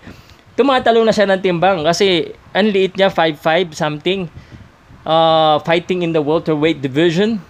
tumatalong 0.55 1.09
na 1.09 1.15
siya 1.17 1.27
ng 1.29 1.41
timbang. 1.41 1.81
Kasi, 1.83 2.37
ang 2.53 2.69
liit 2.69 2.95
niya, 2.95 3.09
5'5 3.09 3.73
something 3.73 4.29
uh, 5.05 5.59
fighting 5.61 6.03
in 6.03 6.13
the 6.13 6.23
welterweight 6.23 6.83
division. 6.83 7.41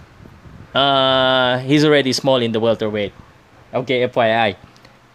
Uh, 0.73 1.59
he's 1.67 1.83
already 1.83 2.13
small 2.13 2.39
in 2.39 2.51
the 2.51 2.59
welterweight. 2.59 3.13
Okay, 3.73 4.07
FYI. 4.07 4.55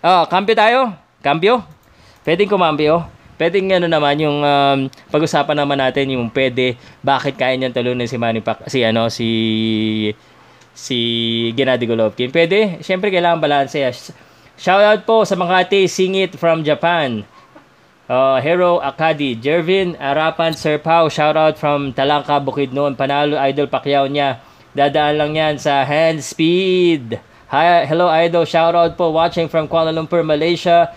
Ah, 0.07 0.23
uh, 0.23 0.25
kampyo 0.31 0.55
tayo? 0.55 0.95
Kampyo? 1.19 1.67
Pwedeng 2.23 2.47
kumambyo? 2.47 3.03
Pwedeng 3.35 3.75
ano 3.75 3.91
naman 3.91 4.15
yung 4.23 4.39
um, 4.39 4.87
pag-usapan 5.11 5.59
naman 5.59 5.83
natin 5.83 6.15
yung 6.15 6.31
pwede 6.31 6.79
bakit 7.03 7.35
kaya 7.35 7.59
niyang 7.59 7.75
talunin 7.75 8.07
si 8.07 8.15
Manny 8.15 8.39
Pac 8.39 8.71
si 8.71 8.87
ano 8.87 9.11
si 9.11 9.27
si 10.71 10.99
Gennady 11.59 11.91
Golovkin. 11.91 12.31
Pwede, 12.31 12.79
syempre 12.87 13.11
kailangan 13.11 13.43
balanse. 13.43 13.83
Shout 14.55 14.87
out 14.87 15.03
po 15.03 15.27
sa 15.27 15.35
mga 15.35 15.67
ate 15.67 15.91
Singit 15.91 16.39
from 16.39 16.63
Japan. 16.63 17.27
Uh, 18.07 18.39
Hero 18.39 18.79
Akadi, 18.79 19.35
Jervin 19.35 19.99
Arapan, 19.99 20.55
Sir 20.55 20.79
Pau, 20.79 21.11
shoutout 21.11 21.59
from 21.59 21.91
Talangka, 21.91 22.39
Bukidnon, 22.39 22.95
Panalo, 22.95 23.35
Idol 23.43 23.67
Pacquiao 23.67 24.07
niya. 24.07 24.39
Dadaan 24.71 25.19
lang 25.19 25.35
yan 25.35 25.55
sa 25.59 25.83
hand 25.83 26.23
speed. 26.23 27.19
Hi, 27.47 27.87
hello 27.87 28.11
Idol, 28.11 28.43
shoutout 28.43 28.99
po 28.99 29.15
watching 29.15 29.47
from 29.47 29.71
Kuala 29.71 29.95
Lumpur, 29.95 30.27
Malaysia. 30.27 30.91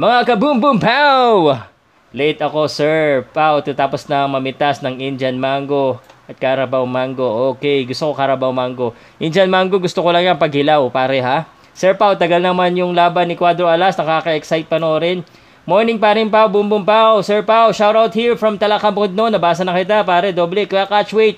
Mga 0.00 0.32
kaboom 0.32 0.56
boom 0.56 0.80
pow! 0.80 1.60
Late 2.08 2.40
ako, 2.40 2.72
Sir 2.72 3.28
Pau, 3.36 3.60
tapos 3.60 4.08
na 4.08 4.24
mamitas 4.24 4.80
ng 4.80 4.96
Indian 4.96 5.36
Mango 5.36 6.00
at 6.24 6.40
Carabao 6.40 6.88
Mango. 6.88 7.52
Okay, 7.52 7.84
gusto 7.84 8.08
ko 8.08 8.12
Carabao 8.16 8.48
Mango. 8.48 8.96
Indian 9.20 9.44
Mango, 9.52 9.76
gusto 9.76 10.00
ko 10.00 10.08
lang 10.08 10.24
yan 10.24 10.40
paghilaw, 10.40 10.88
pare 10.88 11.20
ha. 11.20 11.44
Sir 11.76 11.92
Pau, 12.00 12.16
tagal 12.16 12.40
naman 12.40 12.72
yung 12.80 12.96
laban 12.96 13.28
ni 13.28 13.36
Cuadro 13.36 13.68
Alas, 13.68 13.92
nakaka-excite 14.00 14.64
panoorin. 14.64 15.20
Morning 15.68 16.00
pa 16.00 16.16
rin 16.16 16.32
Pao, 16.32 16.48
boom 16.48 16.64
boom 16.64 16.88
Pao. 16.88 17.20
Sir 17.20 17.44
Pao, 17.44 17.76
shout 17.76 17.92
out 17.92 18.16
here 18.16 18.40
from 18.40 18.56
Talakabudno. 18.56 19.28
Nabasa 19.28 19.68
na 19.68 19.76
kita 19.76 20.00
pare, 20.00 20.32
doble. 20.32 20.64
Kuya 20.64 20.88
catch 20.88 21.12
weight, 21.12 21.36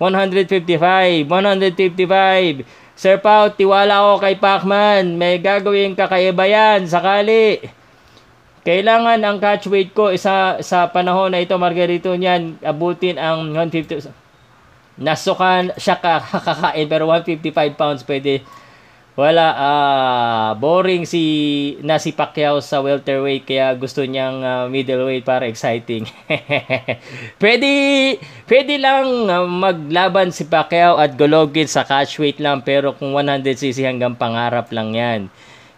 155, 0.00 1.28
155. 1.28 2.80
Sir 2.92 3.18
Pao, 3.18 3.48
tiwala 3.50 4.04
ako 4.04 4.14
kay 4.20 4.36
Pacman. 4.36 5.16
May 5.16 5.40
gagawin 5.40 5.96
kakaiba 5.96 6.44
yan, 6.44 6.84
sakali. 6.84 7.60
Kailangan 8.62 9.18
ang 9.26 9.42
catch 9.42 9.66
weight 9.66 9.90
ko 9.90 10.14
isa 10.14 10.62
sa 10.62 10.86
panahon 10.94 11.34
na 11.34 11.42
ito, 11.42 11.58
Margarito 11.58 12.14
niyan, 12.14 12.62
abutin 12.62 13.18
ang 13.18 13.50
150. 13.50 14.06
Nasukan 15.02 15.74
siya 15.80 15.98
kakakain 15.98 16.86
pero 16.86 17.10
155 17.10 17.74
pounds 17.80 18.06
pwede 18.06 18.44
wala, 19.12 19.46
uh, 19.52 20.48
boring 20.56 21.04
si 21.04 21.22
na 21.84 22.00
si 22.00 22.16
Pacquiao 22.16 22.64
sa 22.64 22.80
welterweight 22.80 23.44
kaya 23.44 23.76
gusto 23.76 24.00
niyang 24.08 24.40
uh, 24.40 24.64
middleweight 24.72 25.20
para 25.20 25.44
exciting. 25.44 26.08
pwede, 27.42 27.70
pwede 28.48 28.74
lang 28.80 29.28
uh, 29.28 29.44
maglaban 29.44 30.32
si 30.32 30.48
Pacquiao 30.48 30.96
at 30.96 31.12
Golovkin 31.20 31.68
sa 31.68 31.84
catchweight 31.84 32.40
lang 32.40 32.64
pero 32.64 32.96
kung 32.96 33.12
100cc 33.12 33.84
hanggang 33.84 34.16
pangarap 34.16 34.72
lang 34.72 34.96
yan. 34.96 35.20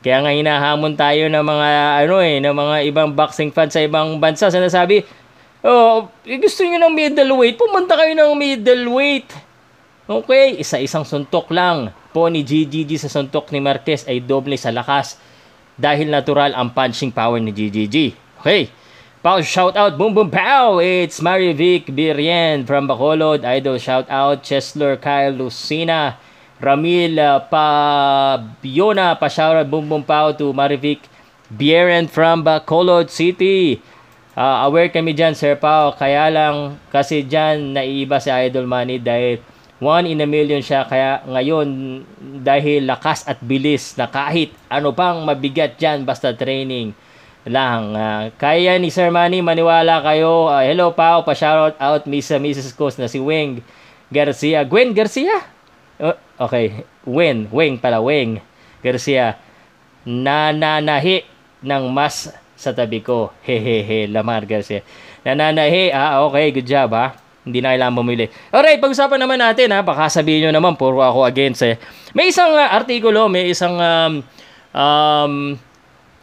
Kaya 0.05 0.21
nga 0.21 0.37
hinahamon 0.37 0.95
tayo 1.01 1.27
ng 1.33 1.41
mga 1.41 1.69
ano 2.05 2.17
eh, 2.21 2.37
ng 2.39 2.53
mga 2.55 2.77
ibang 2.93 3.11
boxing 3.17 3.51
fans 3.51 3.73
sa 3.73 3.81
ibang 3.81 4.21
bansa. 4.21 4.53
Sinasabi, 4.53 5.01
oh, 5.65 6.13
gusto 6.23 6.61
niyo 6.61 6.77
ng 6.77 6.93
middleweight, 6.93 7.57
pumunta 7.57 7.97
kayo 7.97 8.13
ng 8.13 8.37
middleweight. 8.37 9.27
Okay, 10.05 10.61
isa-isang 10.61 11.01
suntok 11.01 11.49
lang 11.49 11.89
po 12.13 12.29
ni 12.29 12.45
GGG 12.45 13.01
sa 13.01 13.09
suntok 13.09 13.49
ni 13.49 13.57
Marquez 13.57 14.05
ay 14.05 14.21
doble 14.21 14.53
sa 14.61 14.69
lakas 14.69 15.17
dahil 15.81 16.13
natural 16.13 16.53
ang 16.53 16.77
punching 16.77 17.09
power 17.09 17.41
ni 17.41 17.49
GGG. 17.49 18.13
Okay. 18.37 18.69
Pow, 19.25 19.41
shout 19.41 19.73
out, 19.81 19.97
boom 19.97 20.13
boom 20.13 20.29
pow! 20.29 20.77
It's 20.77 21.25
Marivic 21.25 21.89
Birien 21.89 22.69
from 22.69 22.85
Bacolod. 22.85 23.49
Idol, 23.49 23.81
shout 23.81 24.05
out, 24.13 24.45
Chesler 24.45 25.01
Kyle 25.01 25.33
Lucina, 25.33 26.21
Ramil 26.61 27.17
uh, 27.17 27.41
Pabiona, 27.49 29.17
pa 29.17 29.33
shout 29.33 29.57
out, 29.57 29.73
boom 29.73 29.89
boom 29.89 30.05
pow 30.05 30.37
to 30.37 30.53
Marivic 30.53 31.01
Birien 31.49 32.13
from 32.13 32.45
Bacolod 32.45 33.09
City. 33.09 33.81
Uh, 34.37 34.69
aware 34.69 34.93
kami 34.93 35.17
dyan, 35.17 35.33
Sir 35.33 35.57
Pao. 35.57 35.97
Kaya 35.97 36.29
lang, 36.29 36.77
kasi 36.93 37.25
dyan, 37.25 37.73
naiiba 37.73 38.21
si 38.21 38.29
Idol 38.29 38.69
Money 38.69 39.01
dahil 39.01 39.41
One 39.85 40.09
in 40.09 40.25
a 40.25 40.29
million 40.29 40.65
siya 40.65 40.89
kaya 40.89 41.21
ngayon 41.29 42.01
dahil 42.41 42.89
lakas 42.89 43.29
at 43.29 43.37
bilis 43.45 43.93
na 44.01 44.09
kahit 44.09 44.57
ano 44.73 44.97
pang 44.97 45.21
mabigat 45.29 45.77
dyan 45.77 46.09
basta 46.09 46.33
training 46.33 46.97
lang. 47.45 47.93
Uh, 47.93 48.33
kaya 48.41 48.81
ni 48.81 48.89
Sir 48.89 49.13
Manny 49.13 49.45
maniwala 49.45 50.01
kayo. 50.01 50.49
Uh, 50.49 50.65
hello 50.65 50.97
Pao, 50.97 51.21
pa-shoutout 51.21 51.77
out 51.77 52.09
Miss 52.09 52.33
uh, 52.33 52.41
Mrs. 52.41 52.73
Coast 52.73 52.97
na 52.97 53.13
si 53.13 53.21
Weng 53.21 53.61
Garcia. 54.09 54.65
Gwen 54.65 54.97
Garcia? 54.97 55.45
Uh, 56.01 56.17
okay, 56.41 56.89
Wen, 57.05 57.53
Weng 57.53 57.77
pala, 57.77 58.01
Weng 58.01 58.41
Garcia. 58.81 59.37
Nananahi 60.09 61.29
ng 61.61 61.85
mas 61.93 62.33
sa 62.57 62.73
tabi 62.73 63.05
ko. 63.05 63.37
Hehehe, 63.45 64.09
Lamar 64.09 64.49
Garcia. 64.49 64.81
Nananahi, 65.29 65.93
ah, 65.93 66.25
okay, 66.25 66.49
good 66.57 66.69
job 66.69 66.97
ha. 66.97 67.24
Hindi 67.45 67.61
na 67.61 67.77
kailangan 67.77 67.97
bumili. 67.97 68.27
Alright, 68.49 68.81
pag-usapan 68.81 69.21
naman 69.21 69.37
natin 69.37 69.69
ha. 69.77 69.85
Baka 69.85 70.09
sabihin 70.09 70.49
nyo 70.49 70.53
naman, 70.57 70.81
puro 70.81 71.05
ako 71.05 71.29
against 71.29 71.63
eh. 71.65 71.77
May 72.17 72.33
isang 72.33 72.57
uh, 72.57 72.73
artikulo, 72.73 73.29
may 73.29 73.53
isang 73.53 73.77
um, 73.77 74.13
um, 74.73 75.35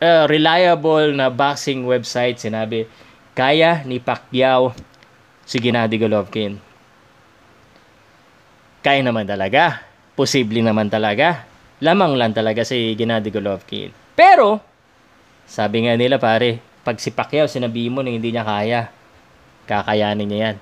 uh, 0.01 0.25
reliable 0.25 1.13
na 1.13 1.29
boxing 1.29 1.85
website. 1.85 2.41
Sinabi, 2.41 2.89
kaya 3.37 3.85
ni 3.85 4.01
Pacquiao 4.01 4.73
si 5.45 5.61
Gennady 5.61 6.01
Golovkin. 6.01 6.57
Kaya 8.81 9.05
naman 9.05 9.29
talaga. 9.29 9.85
Posible 10.17 10.65
naman 10.65 10.89
talaga. 10.89 11.45
Lamang 11.85 12.17
lang 12.17 12.33
talaga 12.33 12.65
si 12.65 12.97
Gennady 12.97 13.29
Golovkin. 13.29 13.93
Pero, 14.17 14.71
Sabi 15.51 15.83
nga 15.83 15.99
nila 15.99 16.15
pare, 16.15 16.63
pag 16.87 16.95
si 16.95 17.11
Pacquiao 17.11 17.43
sinabi 17.43 17.91
mo 17.91 17.99
na 17.99 18.07
hindi 18.07 18.31
niya 18.31 18.47
kaya, 18.47 18.87
kakayanin 19.67 20.23
niya 20.23 20.39
yan. 20.47 20.57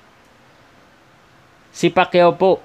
Si 1.70 1.88
Pacquiao 1.88 2.34
po, 2.34 2.58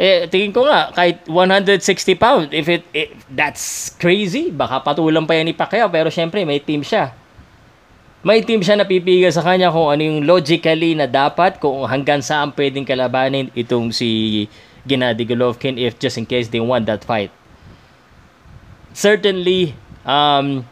eh, 0.00 0.26
tingin 0.26 0.50
ko 0.50 0.66
nga, 0.66 0.90
kahit 0.90 1.22
160 1.30 2.18
pounds, 2.18 2.48
if 2.50 2.66
it, 2.66 2.82
if 2.90 3.14
that's 3.30 3.94
crazy, 4.02 4.50
baka 4.50 4.82
patulang 4.82 5.28
pa 5.28 5.38
yan 5.38 5.46
ni 5.46 5.54
Pacquiao, 5.54 5.86
pero 5.86 6.10
syempre, 6.10 6.42
may 6.42 6.58
team 6.58 6.82
siya. 6.82 7.14
May 8.22 8.42
team 8.46 8.62
siya 8.62 8.78
na 8.78 8.86
pipigil 8.86 9.30
sa 9.34 9.42
kanya 9.42 9.74
kung 9.74 9.90
ano 9.90 10.02
yung 10.02 10.22
logically 10.22 10.94
na 10.94 11.10
dapat, 11.10 11.58
kung 11.58 11.82
hanggang 11.90 12.22
saan 12.22 12.54
pwedeng 12.54 12.86
kalabanin 12.86 13.50
itong 13.54 13.90
si 13.90 14.46
Gennady 14.86 15.26
Golovkin 15.26 15.78
if 15.78 15.98
just 15.98 16.18
in 16.18 16.26
case 16.26 16.50
they 16.50 16.62
won 16.62 16.86
that 16.86 17.02
fight. 17.02 17.30
Certainly, 18.94 19.74
um, 20.06 20.66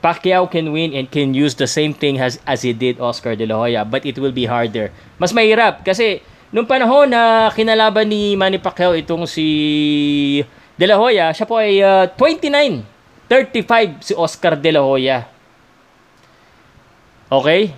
Pacquiao 0.00 0.48
can 0.48 0.72
win 0.72 0.96
and 0.96 1.12
can 1.12 1.36
use 1.36 1.52
the 1.60 1.68
same 1.68 1.92
thing 1.92 2.16
as, 2.16 2.40
as 2.48 2.64
he 2.64 2.72
did 2.72 2.96
Oscar 2.96 3.36
De 3.36 3.44
La 3.44 3.60
Hoya, 3.60 3.84
but 3.84 4.00
it 4.08 4.16
will 4.16 4.32
be 4.32 4.48
harder. 4.48 4.88
Mas 5.20 5.36
mahirap 5.36 5.84
kasi 5.84 6.24
nung 6.48 6.64
panahon 6.64 7.12
na 7.12 7.52
kinalaban 7.52 8.08
ni 8.08 8.32
Manny 8.32 8.56
Pacquiao 8.56 8.96
itong 8.96 9.28
si 9.28 10.40
De 10.80 10.88
La 10.88 10.96
Hoya, 10.96 11.36
siya 11.36 11.44
po 11.44 11.60
ay 11.60 11.84
uh, 11.84 12.08
29, 12.16 12.80
35 13.28 14.00
si 14.00 14.12
Oscar 14.16 14.56
De 14.56 14.72
La 14.72 14.80
Hoya. 14.80 15.28
Okay? 17.28 17.76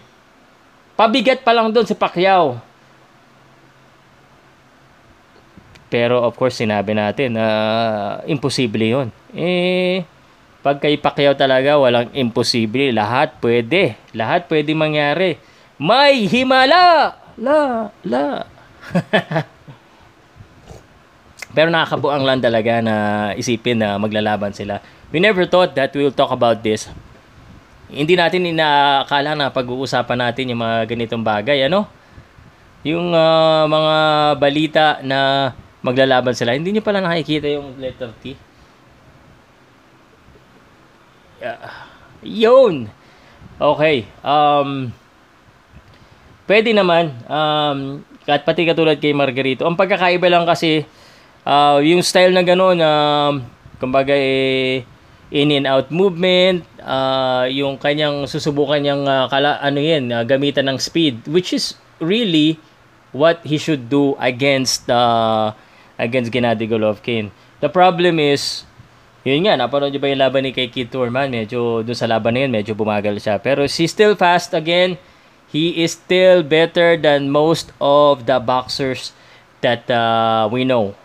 Pabigat 0.95 1.43
pa 1.43 1.51
lang 1.51 1.75
doon 1.75 1.91
si 1.91 1.99
Pacquiao. 1.99 2.63
Pero 5.91 6.23
of 6.23 6.39
course 6.39 6.63
sinabi 6.63 6.95
natin 6.95 7.35
na 7.35 7.47
uh, 8.23 8.31
imposible 8.31 8.81
'yon. 8.81 9.09
Eh 9.35 10.07
pag 10.63 10.79
kay 10.79 10.95
Pacquiao 10.95 11.35
talaga, 11.35 11.75
walang 11.75 12.15
imposible. 12.15 12.95
Lahat 12.95 13.35
pwede. 13.43 13.99
Lahat 14.15 14.47
pwede 14.47 14.71
mangyari. 14.79 15.35
May 15.75 16.31
himala! 16.31 17.19
La! 17.35 17.91
La! 18.07 18.47
Pero 21.59 21.69
nakakabuang 21.69 22.23
lang 22.23 22.39
talaga 22.39 22.79
na 22.79 22.95
isipin 23.35 23.83
na 23.83 23.99
maglalaban 23.99 24.55
sila. 24.55 24.79
We 25.11 25.19
never 25.19 25.51
thought 25.51 25.75
that 25.75 25.91
we 25.99 26.07
will 26.07 26.15
talk 26.15 26.31
about 26.31 26.63
this. 26.63 26.87
Hindi 27.91 28.15
natin 28.15 28.47
inaakala 28.47 29.35
na 29.35 29.51
pag-uusapan 29.51 30.31
natin 30.31 30.55
yung 30.55 30.63
mga 30.63 30.89
ganitong 30.89 31.27
bagay, 31.27 31.67
ano? 31.67 31.91
Yung 32.87 33.11
uh, 33.11 33.67
mga 33.67 33.95
balita 34.39 34.85
na 35.03 35.51
maglalaban 35.83 36.39
sila. 36.39 36.55
Hindi 36.55 36.79
niyo 36.79 36.87
pala 36.87 37.03
nakikita 37.03 37.51
yung 37.51 37.83
letter 37.83 38.15
T 38.23 38.52
uh, 41.43 41.59
yun. 42.23 42.87
Okay. 43.59 44.07
Um, 44.23 44.95
pwede 46.47 46.71
naman. 46.71 47.13
Um, 47.27 48.07
at 48.27 48.47
pati 48.47 48.63
katulad 48.63 49.03
kay 49.03 49.11
Margarito. 49.11 49.67
Ang 49.67 49.75
pagkakaiba 49.75 50.31
lang 50.31 50.47
kasi, 50.47 50.87
uh, 51.43 51.83
yung 51.83 52.03
style 52.07 52.31
na 52.31 52.47
gano'n, 52.47 52.79
uh, 52.79 53.33
kumbaga 53.83 54.15
eh, 54.15 54.87
in 55.33 55.51
and 55.51 55.67
out 55.67 55.91
movement, 55.91 56.63
uh, 56.79 57.49
yung 57.51 57.81
kanyang 57.81 58.29
susubukan 58.31 58.79
niyang 58.79 59.03
uh, 59.09 59.27
kala, 59.27 59.59
ano 59.59 59.81
yan, 59.83 60.13
uh, 60.13 60.23
gamitan 60.23 60.71
ng 60.71 60.79
speed, 60.79 61.25
which 61.27 61.51
is 61.51 61.75
really 61.99 62.61
what 63.11 63.41
he 63.43 63.57
should 63.59 63.89
do 63.89 64.15
against 64.21 64.89
uh, 64.89 65.53
against 65.99 66.31
Gennady 66.31 66.69
Golovkin. 66.69 67.33
The 67.61 67.71
problem 67.71 68.19
is, 68.19 68.65
yun 69.23 69.47
nga, 69.47 69.55
napanood 69.55 69.95
nyo 69.95 70.03
ba 70.03 70.11
yung 70.11 70.23
laban 70.23 70.43
ni 70.47 70.51
kay 70.51 70.69
Kid 70.71 70.91
Turman? 70.91 71.31
Medyo, 71.31 71.87
doon 71.87 71.99
sa 71.99 72.11
laban 72.11 72.35
na 72.35 72.47
yun, 72.47 72.53
medyo 72.53 72.75
bumagal 72.75 73.23
siya. 73.23 73.39
Pero 73.39 73.63
he's 73.67 73.91
still 73.91 74.19
fast 74.19 74.51
again. 74.55 74.99
He 75.53 75.85
is 75.85 75.95
still 75.95 76.43
better 76.43 76.97
than 76.97 77.29
most 77.29 77.71
of 77.79 78.25
the 78.25 78.41
boxers 78.41 79.13
that 79.61 79.87
uh, 79.87 80.49
we 80.51 80.65
know. 80.67 80.97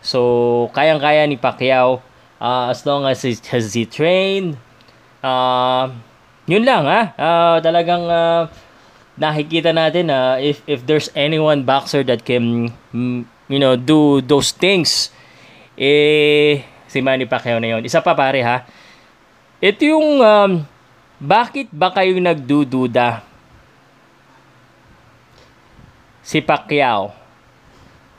So, 0.00 0.70
kayang-kaya 0.72 1.28
ni 1.28 1.36
Pacquiao 1.36 2.00
uh, 2.40 2.72
as 2.72 2.82
long 2.88 3.04
as 3.04 3.20
he 3.20 3.36
has 3.52 3.76
he 3.76 3.84
trained. 3.84 4.56
Uh, 5.20 5.92
yun 6.48 6.64
lang 6.64 6.88
ha. 6.88 7.12
Uh, 7.14 7.56
talagang 7.60 8.08
uh, 8.08 8.48
nakikita 9.20 9.76
natin 9.76 10.08
na 10.08 10.34
uh, 10.34 10.34
if 10.40 10.64
if 10.64 10.88
there's 10.88 11.12
anyone 11.12 11.68
boxer 11.68 12.00
that 12.00 12.24
can 12.24 12.72
mm, 12.90 13.28
you 13.52 13.60
know 13.60 13.76
do 13.76 14.24
those 14.24 14.48
things 14.56 15.12
eh 15.76 16.64
si 16.90 16.98
Manny 16.98 17.22
Pacquiao 17.22 17.62
na 17.62 17.78
yon. 17.78 17.86
Isa 17.86 18.02
pa 18.02 18.18
pare 18.18 18.42
ha. 18.42 18.66
Ito 19.62 19.86
yung 19.86 20.18
um, 20.18 20.52
bakit 21.22 21.70
ba 21.70 21.94
kayo 21.94 22.18
nagdududa 22.18 23.22
si 26.26 26.42
Pacquiao? 26.42 27.14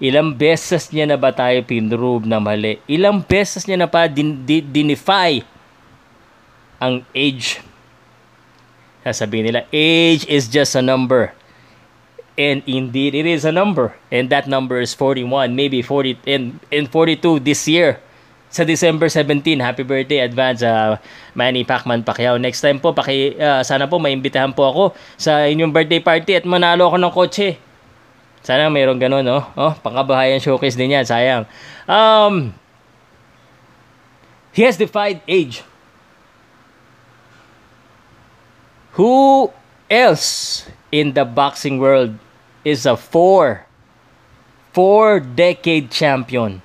Ilang 0.01 0.33
beses 0.33 0.89
niya 0.89 1.05
na 1.05 1.19
ba 1.19 1.29
tayo 1.35 1.61
pinrove 1.67 2.25
na 2.25 2.39
mali? 2.41 2.79
Ilang 2.87 3.21
beses 3.21 3.67
niya 3.67 3.85
na 3.85 3.89
pa 3.91 4.07
din, 4.07 4.39
din, 4.47 4.65
dinify 4.65 5.43
ang 6.81 7.05
age? 7.13 7.61
Sasabihin 9.05 9.51
nila, 9.51 9.61
age 9.69 10.25
is 10.25 10.49
just 10.49 10.73
a 10.73 10.81
number. 10.81 11.35
And 12.33 12.65
indeed, 12.65 13.13
it 13.13 13.29
is 13.29 13.45
a 13.45 13.53
number. 13.53 13.93
And 14.09 14.33
that 14.33 14.49
number 14.49 14.81
is 14.81 14.97
41, 14.97 15.53
maybe 15.53 15.85
40, 15.85 16.17
and, 16.25 16.57
and 16.73 16.89
42 16.89 17.45
this 17.45 17.69
year 17.69 18.01
sa 18.51 18.67
December 18.67 19.07
17. 19.07 19.63
Happy 19.63 19.87
birthday 19.87 20.27
advance 20.27 20.59
uh, 20.59 20.99
Manny 21.33 21.63
Pacman 21.63 22.03
Pacquiao. 22.03 22.35
Next 22.35 22.59
time 22.59 22.83
po, 22.83 22.91
paki, 22.91 23.39
uh, 23.39 23.63
sana 23.63 23.87
po 23.87 23.97
maimbitahan 23.97 24.51
po 24.51 24.67
ako 24.67 24.83
sa 25.15 25.47
inyong 25.47 25.71
birthday 25.71 26.03
party 26.03 26.35
at 26.35 26.45
manalo 26.45 26.91
ako 26.91 26.97
ng 26.99 27.13
kotse. 27.15 27.49
Sana 28.43 28.67
mayroong 28.67 28.99
ganun, 28.99 29.23
no? 29.23 29.39
Oh, 29.55 29.73
pangkabahayan 29.79 30.43
showcase 30.43 30.75
din 30.75 30.91
yan. 30.91 31.07
Sayang. 31.07 31.47
Um, 31.87 32.51
he 34.51 34.67
has 34.67 34.75
defied 34.75 35.23
age. 35.29 35.63
Who 38.99 39.47
else 39.87 40.67
in 40.91 41.15
the 41.15 41.23
boxing 41.23 41.79
world 41.79 42.19
is 42.67 42.83
a 42.83 42.99
four, 42.99 43.63
four 44.75 45.23
decade 45.23 45.87
champion? 45.87 46.59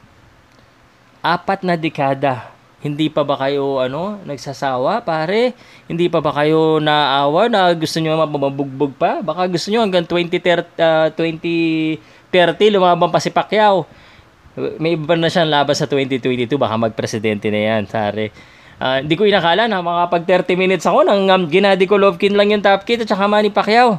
Apat 1.35 1.67
na 1.67 1.75
dekada. 1.75 2.55
Hindi 2.87 3.11
pa 3.11 3.27
ba 3.27 3.35
kayo 3.35 3.83
ano, 3.83 4.23
nagsasawa, 4.23 5.03
pare? 5.03 5.59
Hindi 5.91 6.07
pa 6.07 6.23
ba 6.23 6.31
kayo 6.31 6.79
naawa 6.79 7.51
na 7.51 7.75
gusto 7.75 7.99
niyo 7.99 8.15
mabubugbog 8.15 8.95
pa? 8.95 9.25
Baka 9.25 9.51
gusto 9.51 9.75
niyo 9.75 9.83
hanggang 9.83 10.07
2030 10.07 10.79
uh, 10.79 11.09
2030 11.19 12.77
lumaban 12.77 13.11
pa 13.11 13.19
si 13.19 13.35
Pacquiao. 13.35 13.89
May 14.79 14.95
iba 14.95 15.19
na 15.19 15.29
siyang 15.29 15.51
laban 15.51 15.77
sa 15.77 15.85
2022, 15.85 16.49
baka 16.57 16.79
magpresidente 16.79 17.51
na 17.51 17.61
yan, 17.61 17.83
pare. 17.91 18.31
Uh, 18.77 19.01
hindi 19.01 19.17
ko 19.17 19.25
inakala 19.25 19.67
na 19.67 19.81
makapag 19.81 20.45
30 20.47 20.53
minutes 20.55 20.85
ako 20.85 21.09
nang 21.09 21.29
um, 21.33 21.43
Gennady 21.49 21.89
Golovkin 21.89 22.37
lang 22.37 22.53
yung 22.53 22.61
top 22.61 22.85
kit 22.85 23.01
at 23.01 23.09
saka 23.09 23.25
Manny 23.25 23.49
Pacquiao. 23.49 23.99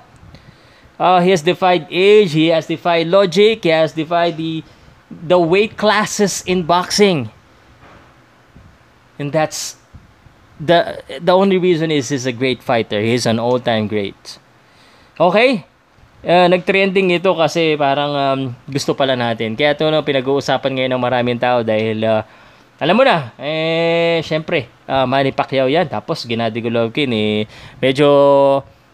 Uh, 0.98 1.22
he 1.22 1.30
has 1.30 1.46
defied 1.46 1.86
age, 1.90 2.34
he 2.34 2.50
has 2.50 2.66
defied 2.66 3.06
logic, 3.06 3.62
he 3.62 3.74
has 3.74 3.94
defied 3.94 4.34
the 4.38 4.66
the 5.10 5.40
weight 5.40 5.78
classes 5.78 6.44
in 6.46 6.64
boxing. 6.64 7.32
And 9.18 9.34
that's 9.34 9.78
the 10.62 11.02
the 11.22 11.34
only 11.34 11.58
reason 11.58 11.90
is 11.90 12.10
he's 12.10 12.30
a 12.30 12.36
great 12.36 12.62
fighter. 12.62 13.02
He's 13.02 13.26
an 13.26 13.40
all-time 13.40 13.90
great. 13.90 14.38
Okay? 15.18 15.66
Uh, 16.28 16.50
nag-trending 16.50 17.14
ito 17.14 17.30
kasi 17.38 17.78
parang 17.78 18.12
um, 18.14 18.40
gusto 18.68 18.94
pala 18.98 19.14
natin. 19.14 19.54
Kaya 19.54 19.78
ito 19.78 19.86
no, 19.90 20.02
pinag-uusapan 20.02 20.72
ngayon 20.74 20.92
ng 20.98 21.04
maraming 21.04 21.40
tao 21.40 21.62
dahil 21.62 22.04
uh, 22.04 22.22
alam 22.78 22.94
mo 22.94 23.02
na, 23.02 23.34
eh, 23.42 24.22
syempre, 24.22 24.70
uh, 24.86 25.10
Manny 25.10 25.34
Pacquiao 25.34 25.66
yan. 25.66 25.90
Tapos, 25.90 26.22
Gennady 26.30 26.62
Golovkin, 26.62 27.10
eh, 27.10 27.50
medyo 27.82 28.06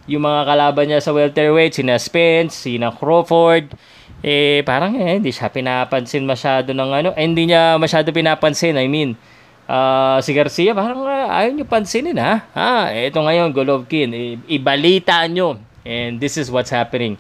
yung 0.08 0.24
mga 0.24 0.42
kalaban 0.48 0.88
niya 0.88 1.04
sa 1.04 1.12
welterweight, 1.12 1.76
sina 1.76 2.00
Spence, 2.00 2.64
sina 2.64 2.96
Crawford, 2.96 3.76
eh 4.24 4.64
parang 4.64 4.96
eh, 4.96 5.20
hindi 5.20 5.36
siya 5.36 5.52
pinapansin 5.52 6.24
masyado 6.24 6.72
ng 6.72 6.90
ano, 6.96 7.10
eh, 7.12 7.28
hindi 7.28 7.52
niya 7.52 7.76
masyado 7.76 8.08
pinapansin, 8.16 8.80
I 8.80 8.88
mean, 8.88 9.20
uh, 9.68 10.18
si 10.24 10.32
Garcia 10.32 10.72
parang 10.72 11.04
uh, 11.04 11.28
ayaw 11.28 11.52
niyo 11.52 11.68
pansinin 11.68 12.16
ha. 12.16 12.48
Ha, 12.56 12.96
ito 12.96 13.20
ngayon 13.20 13.52
Golovkin, 13.52 14.16
i- 14.16 14.40
ibalita 14.48 15.20
nyo. 15.28 15.60
And 15.84 16.24
this 16.24 16.40
is 16.40 16.48
what's 16.48 16.72
happening. 16.72 17.20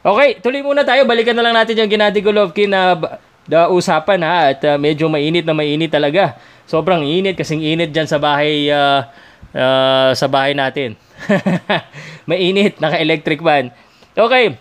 Okay, 0.00 0.40
tuloy 0.40 0.64
muna 0.64 0.80
tayo. 0.80 1.04
Balikan 1.04 1.36
na 1.36 1.44
lang 1.44 1.52
natin 1.52 1.76
yung 1.76 1.92
Gennady 1.92 2.24
Golovkin 2.24 2.72
na 2.72 2.96
uh, 2.96 3.68
usapan 3.68 4.24
ha 4.24 4.56
at 4.56 4.60
uh, 4.64 4.76
medyo 4.80 5.12
mainit 5.12 5.44
na 5.44 5.52
mainit 5.52 5.92
talaga. 5.92 6.40
Sobrang 6.64 7.04
init 7.04 7.36
kasing 7.36 7.60
init 7.60 7.92
diyan 7.92 8.08
sa 8.08 8.16
bahay 8.16 8.72
uh, 8.72 9.04
uh, 9.52 10.10
sa 10.16 10.24
bahay 10.24 10.56
natin. 10.56 10.96
mainit, 12.30 12.80
naka-electric 12.80 13.44
fan. 13.44 13.68
Okay. 14.16 14.56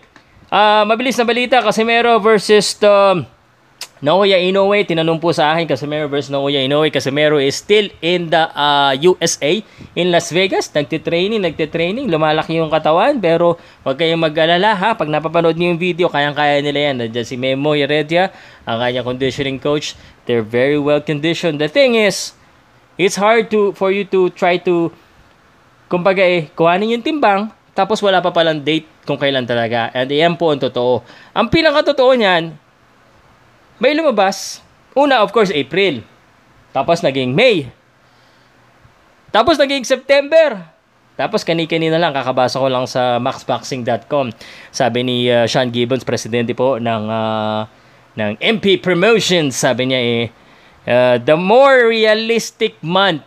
Uh, 0.50 0.82
mabilis 0.90 1.14
na 1.14 1.30
balita, 1.30 1.62
Casimero 1.62 2.18
versus 2.18 2.74
um, 2.82 3.22
Naoya 4.02 4.42
Inoue, 4.42 4.82
tinanong 4.82 5.22
po 5.22 5.30
sa 5.30 5.54
akin, 5.54 5.70
Casimero 5.70 6.10
versus 6.10 6.34
Naoya 6.34 6.66
Inoue. 6.66 6.90
Casimero 6.90 7.38
is 7.38 7.62
still 7.62 7.86
in 8.02 8.34
the 8.34 8.50
uh, 8.58 8.90
USA, 8.98 9.62
in 9.94 10.10
Las 10.10 10.34
Vegas. 10.34 10.74
Nagtitraining, 10.74 11.46
nagtitraining. 11.46 12.10
Lumalaki 12.10 12.58
yung 12.58 12.74
katawan, 12.74 13.22
pero 13.22 13.62
huwag 13.86 14.02
kayong 14.02 14.26
mag-alala 14.26 14.74
ha. 14.74 14.98
Pag 14.98 15.14
napapanood 15.14 15.54
niyo 15.54 15.70
yung 15.70 15.78
video, 15.78 16.10
kayang-kaya 16.10 16.66
nila 16.66 16.80
yan. 16.82 16.96
Nandiyan 17.06 17.28
si 17.30 17.38
Memo 17.38 17.78
Heredia, 17.78 18.34
ang 18.66 18.82
kanyang 18.82 19.06
conditioning 19.06 19.62
coach. 19.62 19.94
They're 20.26 20.42
very 20.42 20.82
well 20.82 21.06
conditioned. 21.06 21.62
The 21.62 21.70
thing 21.70 21.94
is, 21.94 22.34
it's 22.98 23.22
hard 23.22 23.54
to 23.54 23.78
for 23.78 23.94
you 23.94 24.02
to 24.10 24.34
try 24.34 24.58
to, 24.66 24.90
kumbaga 25.94 26.26
eh, 26.26 26.50
kuhanin 26.58 26.98
yung 26.98 27.06
timbang, 27.06 27.54
tapos 27.78 28.02
wala 28.02 28.18
pa 28.18 28.34
palang 28.34 28.66
date 28.66 28.99
kung 29.10 29.18
kailan 29.18 29.50
talaga. 29.50 29.90
And 29.98 30.06
yan 30.06 30.38
po 30.38 30.54
ang 30.54 30.62
totoo. 30.62 31.02
Ang 31.34 31.50
pinakatotoo 31.50 32.14
niyan, 32.14 32.54
may 33.82 33.98
lumabas. 33.98 34.62
Una, 34.94 35.26
of 35.26 35.34
course, 35.34 35.50
April. 35.50 36.06
Tapos 36.70 37.02
naging 37.02 37.34
May. 37.34 37.66
Tapos 39.34 39.58
naging 39.58 39.82
September. 39.82 40.62
Tapos 41.18 41.42
kani-kanina 41.42 41.98
lang, 41.98 42.14
kakabasa 42.14 42.62
ko 42.62 42.70
lang 42.70 42.86
sa 42.86 43.18
maxboxing.com. 43.18 44.30
Sabi 44.70 45.00
ni 45.02 45.18
uh, 45.28 45.50
Sean 45.50 45.74
Gibbons, 45.74 46.06
presidente 46.06 46.54
po 46.54 46.78
ng, 46.78 47.04
uh, 47.10 47.66
ng 48.14 48.38
MP 48.38 48.78
Promotions, 48.78 49.58
sabi 49.58 49.90
niya 49.90 50.00
eh, 50.00 50.22
uh, 50.86 51.16
the 51.18 51.36
more 51.36 51.90
realistic 51.90 52.78
month 52.86 53.26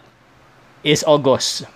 is 0.87 1.03
August. 1.05 1.68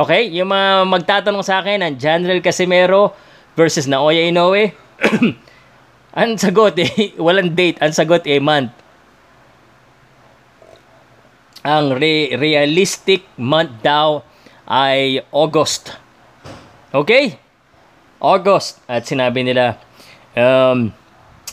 Okay, 0.00 0.32
yung 0.32 0.48
mga 0.48 0.88
magtatanong 0.88 1.44
sa 1.44 1.60
akin 1.60 1.84
ng 1.84 1.94
General 2.00 2.40
Casimero 2.40 3.12
versus 3.52 3.84
Naoya 3.84 4.24
Inoue, 4.24 4.72
Ang 6.10 6.34
sagot 6.34 6.74
eh, 6.74 7.14
walang 7.26 7.54
date. 7.54 7.78
Ang 7.78 7.94
sagot 7.94 8.26
eh, 8.26 8.42
month. 8.42 8.74
Ang 11.62 11.94
re- 11.94 12.34
realistic 12.34 13.22
month 13.38 13.78
daw 13.84 14.26
ay 14.66 15.22
August. 15.30 15.94
Okay? 16.90 17.38
August. 18.18 18.82
At 18.90 19.06
sinabi 19.06 19.46
nila, 19.46 19.78
um, 20.34 20.90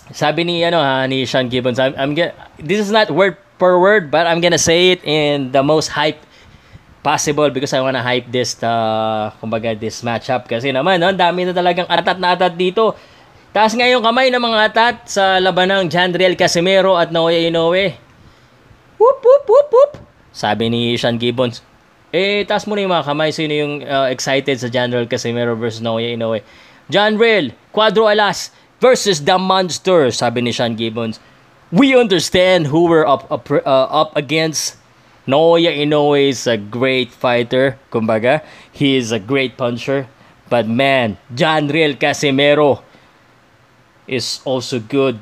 sabi 0.09 0.41
ni, 0.47 0.65
ano 0.65 0.81
ha, 0.81 1.05
ni 1.05 1.27
Sean 1.27 1.51
Gibbons, 1.51 1.77
I'm, 1.77 1.93
I'm 1.93 2.13
get, 2.17 2.33
this 2.57 2.81
is 2.81 2.89
not 2.89 3.13
word 3.13 3.37
per 3.61 3.77
word, 3.77 4.09
but 4.09 4.25
I'm 4.25 4.41
gonna 4.41 4.61
say 4.61 4.95
it 4.95 5.01
in 5.05 5.51
the 5.51 5.61
most 5.61 5.93
hype 5.93 6.17
possible 7.07 7.47
because 7.55 7.71
I 7.71 7.79
wanna 7.79 8.03
hype 8.03 8.27
this, 8.27 8.59
uh, 8.59 9.31
kumbaga, 9.39 9.79
this 9.79 10.03
matchup. 10.03 10.51
Kasi 10.51 10.75
naman, 10.75 10.99
no, 10.99 11.15
dami 11.15 11.47
na 11.47 11.55
talagang 11.55 11.87
atat 11.87 12.19
na 12.19 12.35
atat 12.35 12.59
dito 12.59 12.99
Taas 13.57 13.73
nga 13.73 13.89
yung 13.89 14.05
kamay 14.05 14.29
ng 14.29 14.37
mga 14.37 14.59
atat 14.69 14.95
sa 15.09 15.41
labanang 15.41 15.89
Jandriel 15.89 16.37
Casimero 16.37 16.93
at 16.93 17.09
Naoya 17.09 17.41
Inoue. 17.41 17.95
Whoop, 19.01 19.17
whoop, 19.17 19.43
whoop, 19.49 19.69
whoop. 19.73 19.91
Sabi 20.29 20.69
ni 20.69 20.93
Sean 20.93 21.17
Gibbons. 21.17 21.65
Eh, 22.13 22.45
taas 22.45 22.69
mo 22.69 22.77
na 22.77 22.85
yung 22.85 22.93
mga 22.93 23.09
kamay. 23.09 23.33
Sino 23.33 23.57
yung 23.57 23.81
uh, 23.81 24.13
excited 24.13 24.61
sa 24.61 24.69
Jandriel 24.69 25.09
Casimero 25.09 25.57
versus 25.57 25.81
Naoya 25.81 26.13
Inoue? 26.13 26.45
Jandriel, 26.93 27.57
Cuadro 27.73 28.05
Alas 28.05 28.53
versus 28.77 29.25
The 29.25 29.41
Monster. 29.41 30.13
Sabi 30.13 30.45
ni 30.45 30.53
Sean 30.53 30.77
Gibbons. 30.77 31.17
We 31.73 31.97
understand 31.97 32.69
who 32.69 32.85
we're 32.85 33.09
up, 33.09 33.25
up, 33.33 33.49
uh, 33.49 33.89
up 33.89 34.13
against. 34.13 34.77
Naoya 35.27 35.75
Inoue 35.75 36.29
is 36.29 36.47
a 36.47 36.55
great 36.57 37.11
fighter. 37.11 37.77
Kumbaga, 37.91 38.43
he 38.71 38.95
is 38.95 39.11
a 39.11 39.19
great 39.19 39.57
puncher. 39.57 40.07
But 40.49 40.67
man, 40.67 41.17
Janriel 41.35 41.99
Casimero 41.99 42.81
is 44.07 44.39
also 44.45 44.79
good. 44.79 45.19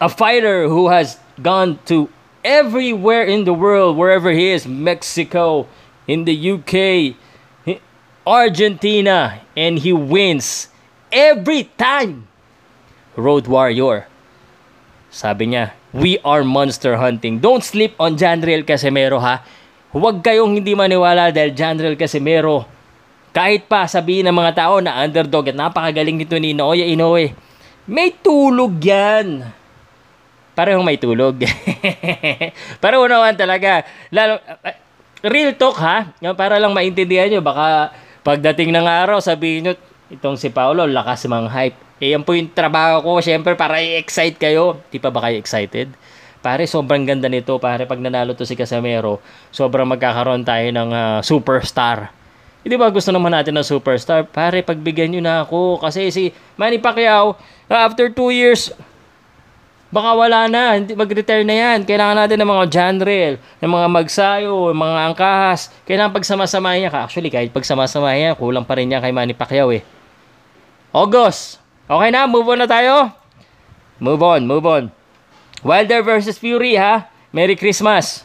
A 0.00 0.08
fighter 0.08 0.66
who 0.66 0.88
has 0.88 1.18
gone 1.40 1.78
to 1.86 2.10
everywhere 2.44 3.22
in 3.22 3.44
the 3.44 3.54
world, 3.54 3.96
wherever 3.96 4.32
he 4.32 4.50
is 4.50 4.66
Mexico, 4.66 5.68
in 6.06 6.24
the 6.24 6.34
UK, 6.34 7.14
Argentina, 8.26 9.40
and 9.56 9.78
he 9.78 9.92
wins 9.92 10.68
every 11.12 11.70
time. 11.78 12.26
Road 13.16 13.46
Warrior. 13.46 14.08
Sabi 15.10 15.46
niya, 15.46 15.70
we 15.94 16.18
are 16.26 16.42
monster 16.42 16.98
hunting. 16.98 17.38
Don't 17.38 17.62
sleep 17.62 17.94
on 18.02 18.18
Janriel 18.18 18.66
Casimero 18.66 19.22
ha. 19.22 19.46
Huwag 19.94 20.26
kayong 20.26 20.58
hindi 20.58 20.74
maniwala 20.74 21.30
dahil 21.30 21.54
Janriel 21.54 21.94
Casimero 21.94 22.66
kahit 23.34 23.66
pa 23.66 23.86
sabihin 23.90 24.30
ng 24.30 24.36
mga 24.38 24.52
tao 24.54 24.78
na 24.78 25.02
underdog 25.02 25.50
at 25.50 25.58
napakagaling 25.58 26.18
nito 26.18 26.38
ni 26.38 26.54
Naoya 26.54 26.86
Inoue, 26.86 27.34
may 27.86 28.14
tulog 28.14 28.78
yan. 28.78 29.42
Parang 30.54 30.86
may 30.86 30.94
tulog. 30.94 31.42
Para 32.82 33.02
unawan 33.02 33.34
talaga. 33.34 33.82
Lalo, 34.14 34.38
real 35.26 35.50
talk 35.58 35.82
ha, 35.82 36.14
para 36.38 36.62
lang 36.62 36.70
maintindihan 36.70 37.26
nyo, 37.26 37.42
baka 37.42 37.90
pagdating 38.22 38.70
ng 38.70 38.86
araw, 38.86 39.18
sabihin 39.18 39.66
nyo, 39.66 39.74
itong 40.12 40.36
si 40.36 40.52
Paolo, 40.52 40.84
lakas 40.84 41.24
mang 41.30 41.48
hype. 41.48 41.76
Eh, 42.02 42.12
yan 42.12 42.26
po 42.26 42.34
yung 42.34 42.50
trabaho 42.52 43.00
ko, 43.00 43.22
syempre, 43.22 43.54
para 43.54 43.80
i-excite 43.80 44.36
kayo. 44.36 44.82
Di 44.90 44.98
pa 44.98 45.08
ba 45.14 45.24
kayo 45.24 45.38
excited? 45.38 45.94
Pare, 46.44 46.68
sobrang 46.68 47.06
ganda 47.08 47.30
nito. 47.30 47.56
Pare, 47.56 47.88
pag 47.88 48.02
nanalo 48.02 48.36
to 48.36 48.44
si 48.44 48.58
Casemiro, 48.58 49.22
sobrang 49.48 49.88
magkakaroon 49.88 50.44
tayo 50.44 50.68
ng 50.68 50.90
uh, 50.92 51.18
superstar 51.24 52.12
hindi 52.64 52.80
ba 52.80 52.88
gusto 52.88 53.12
naman 53.12 53.36
natin 53.36 53.60
ng 53.60 53.68
superstar? 53.68 54.24
Pare, 54.24 54.64
pagbigyan 54.64 55.12
nyo 55.12 55.20
na 55.20 55.34
ako. 55.44 55.84
Kasi 55.84 56.08
si 56.08 56.32
Manny 56.56 56.80
Pacquiao, 56.80 57.36
after 57.68 58.08
2 58.08 58.32
years, 58.32 58.72
baka 59.92 60.10
wala 60.16 60.46
na. 60.48 60.78
Mag-retire 60.80 61.44
na 61.44 61.56
yan. 61.56 61.78
Kailangan 61.84 62.16
natin 62.24 62.38
ng 62.40 62.50
mga 62.50 62.64
Janrel, 62.70 63.34
ng 63.60 63.70
mga 63.72 63.88
Magsayo, 63.88 64.72
mga 64.72 64.98
Angkahas. 65.12 65.72
Kailangan 65.84 66.12
pagsama-samahin 66.16 66.86
niya. 66.86 66.92
Actually, 66.92 67.28
kahit 67.32 67.50
pagsama-samahin 67.52 68.30
niya, 68.30 68.32
kulang 68.38 68.64
pa 68.64 68.78
rin 68.78 68.88
niya 68.88 69.02
kay 69.04 69.12
Manny 69.12 69.36
Pacquiao 69.36 69.74
eh. 69.74 69.84
August. 70.94 71.58
Okay 71.84 72.10
na, 72.14 72.24
move 72.30 72.46
on 72.48 72.62
na 72.62 72.68
tayo. 72.70 73.12
Move 73.98 74.22
on, 74.22 74.40
move 74.46 74.64
on. 74.64 74.84
Wilder 75.64 76.00
versus 76.06 76.38
Fury 76.38 76.76
ha. 76.76 77.10
Merry 77.34 77.58
Christmas. 77.58 78.22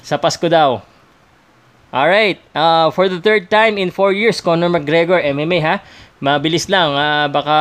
Sa 0.00 0.16
Pasko 0.16 0.48
daw. 0.48 0.80
Alright, 1.94 2.42
uh, 2.52 2.90
for 2.90 3.08
the 3.08 3.22
third 3.22 3.48
time 3.48 3.78
in 3.78 3.88
4 3.94 4.12
years, 4.12 4.42
Conor 4.42 4.68
McGregor, 4.68 5.22
MMA 5.22 5.58
ha. 5.62 5.76
Mabilis 6.16 6.64
lang, 6.72 6.96
uh, 6.96 7.28
baka 7.28 7.56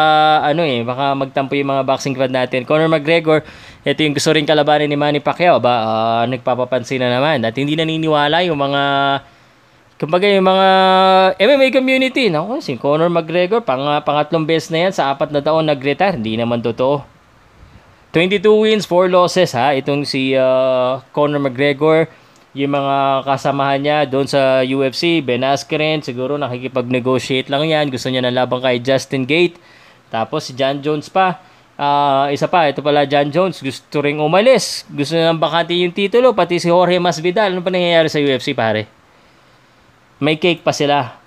ano 0.48 0.64
eh, 0.64 0.80
baka 0.80 1.12
magtampo 1.12 1.60
yung 1.60 1.76
mga 1.76 1.84
boxing 1.84 2.16
fan 2.16 2.32
natin. 2.32 2.64
Conor 2.64 2.88
McGregor, 2.88 3.44
ito 3.84 4.00
yung 4.00 4.16
gusto 4.16 4.32
rin 4.32 4.48
kalabanin 4.48 4.88
ni 4.88 4.96
Manny 4.96 5.20
Pacquiao, 5.20 5.60
ba 5.60 5.74
uh, 5.84 6.24
nagpapapansin 6.24 7.04
na 7.04 7.12
naman. 7.12 7.44
At 7.44 7.52
hindi 7.60 7.76
naniniwala 7.76 8.48
yung 8.48 8.56
mga 8.56 8.82
kumbaga 10.00 10.28
yung 10.28 10.48
mga 10.48 10.68
MMA 11.36 11.68
community, 11.72 12.32
no? 12.32 12.48
si 12.64 12.80
Conor 12.80 13.12
McGregor, 13.12 13.64
pang, 13.64 13.84
pangatlong 14.04 14.48
beses 14.48 14.72
na 14.72 14.88
yan 14.88 14.94
sa 14.96 15.12
apat 15.12 15.32
na 15.32 15.40
taon 15.44 15.68
nag-retire, 15.68 16.16
hindi 16.16 16.36
naman 16.36 16.60
totoo. 16.64 17.04
22 18.16 18.40
wins, 18.64 18.88
4 18.88 19.12
losses 19.12 19.52
ha, 19.56 19.76
itong 19.76 20.08
si 20.08 20.32
uh, 20.32 21.04
Conor 21.12 21.44
McGregor 21.44 22.08
yung 22.56 22.72
mga 22.72 23.28
kasamahan 23.28 23.80
niya 23.84 23.98
doon 24.08 24.32
sa 24.32 24.64
UFC, 24.64 25.20
Ben 25.20 25.44
Askren, 25.44 26.00
siguro 26.00 26.40
nakikipag-negotiate 26.40 27.52
lang 27.52 27.68
yan. 27.68 27.92
Gusto 27.92 28.08
niya 28.08 28.24
ng 28.24 28.32
labang 28.32 28.64
kay 28.64 28.80
Justin 28.80 29.28
Gate. 29.28 29.60
Tapos 30.08 30.48
si 30.48 30.56
John 30.56 30.80
Jones 30.80 31.12
pa. 31.12 31.44
Uh, 31.76 32.32
isa 32.32 32.48
pa, 32.48 32.72
ito 32.72 32.80
pala 32.80 33.04
John 33.04 33.28
Jones, 33.28 33.60
gusto 33.60 34.00
ring 34.00 34.24
umalis. 34.24 34.88
Gusto 34.88 35.20
niya 35.20 35.36
ng 35.36 35.42
bakante 35.44 35.76
yung 35.76 35.92
titulo, 35.92 36.32
pati 36.32 36.56
si 36.56 36.72
Jorge 36.72 36.96
Masvidal. 36.96 37.52
Ano 37.52 37.60
pa 37.60 37.68
nangyayari 37.68 38.08
sa 38.08 38.24
UFC, 38.24 38.56
pare? 38.56 38.88
May 40.24 40.40
cake 40.40 40.64
pa 40.64 40.72
sila. 40.72 41.20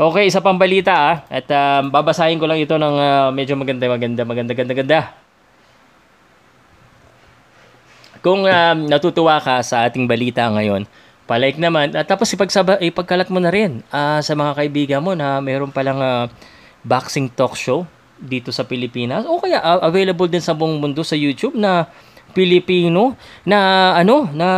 Okay, 0.00 0.32
isa 0.32 0.40
pang 0.40 0.56
balita 0.56 0.96
ah. 0.96 1.16
At 1.28 1.44
uh, 1.52 1.84
babasahin 1.92 2.40
ko 2.40 2.48
lang 2.48 2.64
ito 2.64 2.80
ng 2.80 2.96
uh, 2.96 3.28
medyo 3.28 3.52
maganda, 3.60 3.84
maganda, 3.92 4.24
maganda, 4.24 4.52
maganda, 4.56 4.72
maganda. 4.72 5.25
Kung 8.26 8.42
um, 8.42 8.78
natutuwa 8.90 9.38
ka 9.38 9.62
sa 9.62 9.86
ating 9.86 10.10
balita 10.10 10.50
ngayon, 10.50 10.82
palike 11.30 11.62
naman. 11.62 11.94
At 11.94 12.10
tapos 12.10 12.26
ipagsaba, 12.34 12.74
ipagkalat 12.82 13.30
mo 13.30 13.38
na 13.38 13.54
rin 13.54 13.86
uh, 13.94 14.18
sa 14.18 14.34
mga 14.34 14.58
kaibigan 14.58 14.98
mo 14.98 15.14
na 15.14 15.38
mayroon 15.38 15.70
palang 15.70 16.02
uh, 16.02 16.26
boxing 16.82 17.30
talk 17.30 17.54
show 17.54 17.86
dito 18.18 18.50
sa 18.50 18.66
Pilipinas. 18.66 19.22
O 19.30 19.38
kaya 19.38 19.62
uh, 19.62 19.78
available 19.86 20.26
din 20.26 20.42
sa 20.42 20.58
buong 20.58 20.82
mundo 20.82 21.06
sa 21.06 21.14
YouTube 21.14 21.54
na 21.54 21.86
Pilipino 22.34 23.14
na 23.46 23.94
ano 23.94 24.26
na 24.34 24.48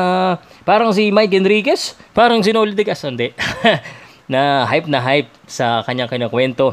parang 0.65 0.89
si 0.97 1.13
Mike 1.13 1.37
Enriquez, 1.37 1.93
parang 2.17 2.41
si 2.41 2.57
Noli 2.57 2.73
de 2.73 2.89
hindi. 2.89 3.37
na 4.33 4.65
hype 4.65 4.89
na 4.89 5.05
hype 5.05 5.29
sa 5.45 5.85
kanyang 5.85 6.09
kinakwento. 6.09 6.73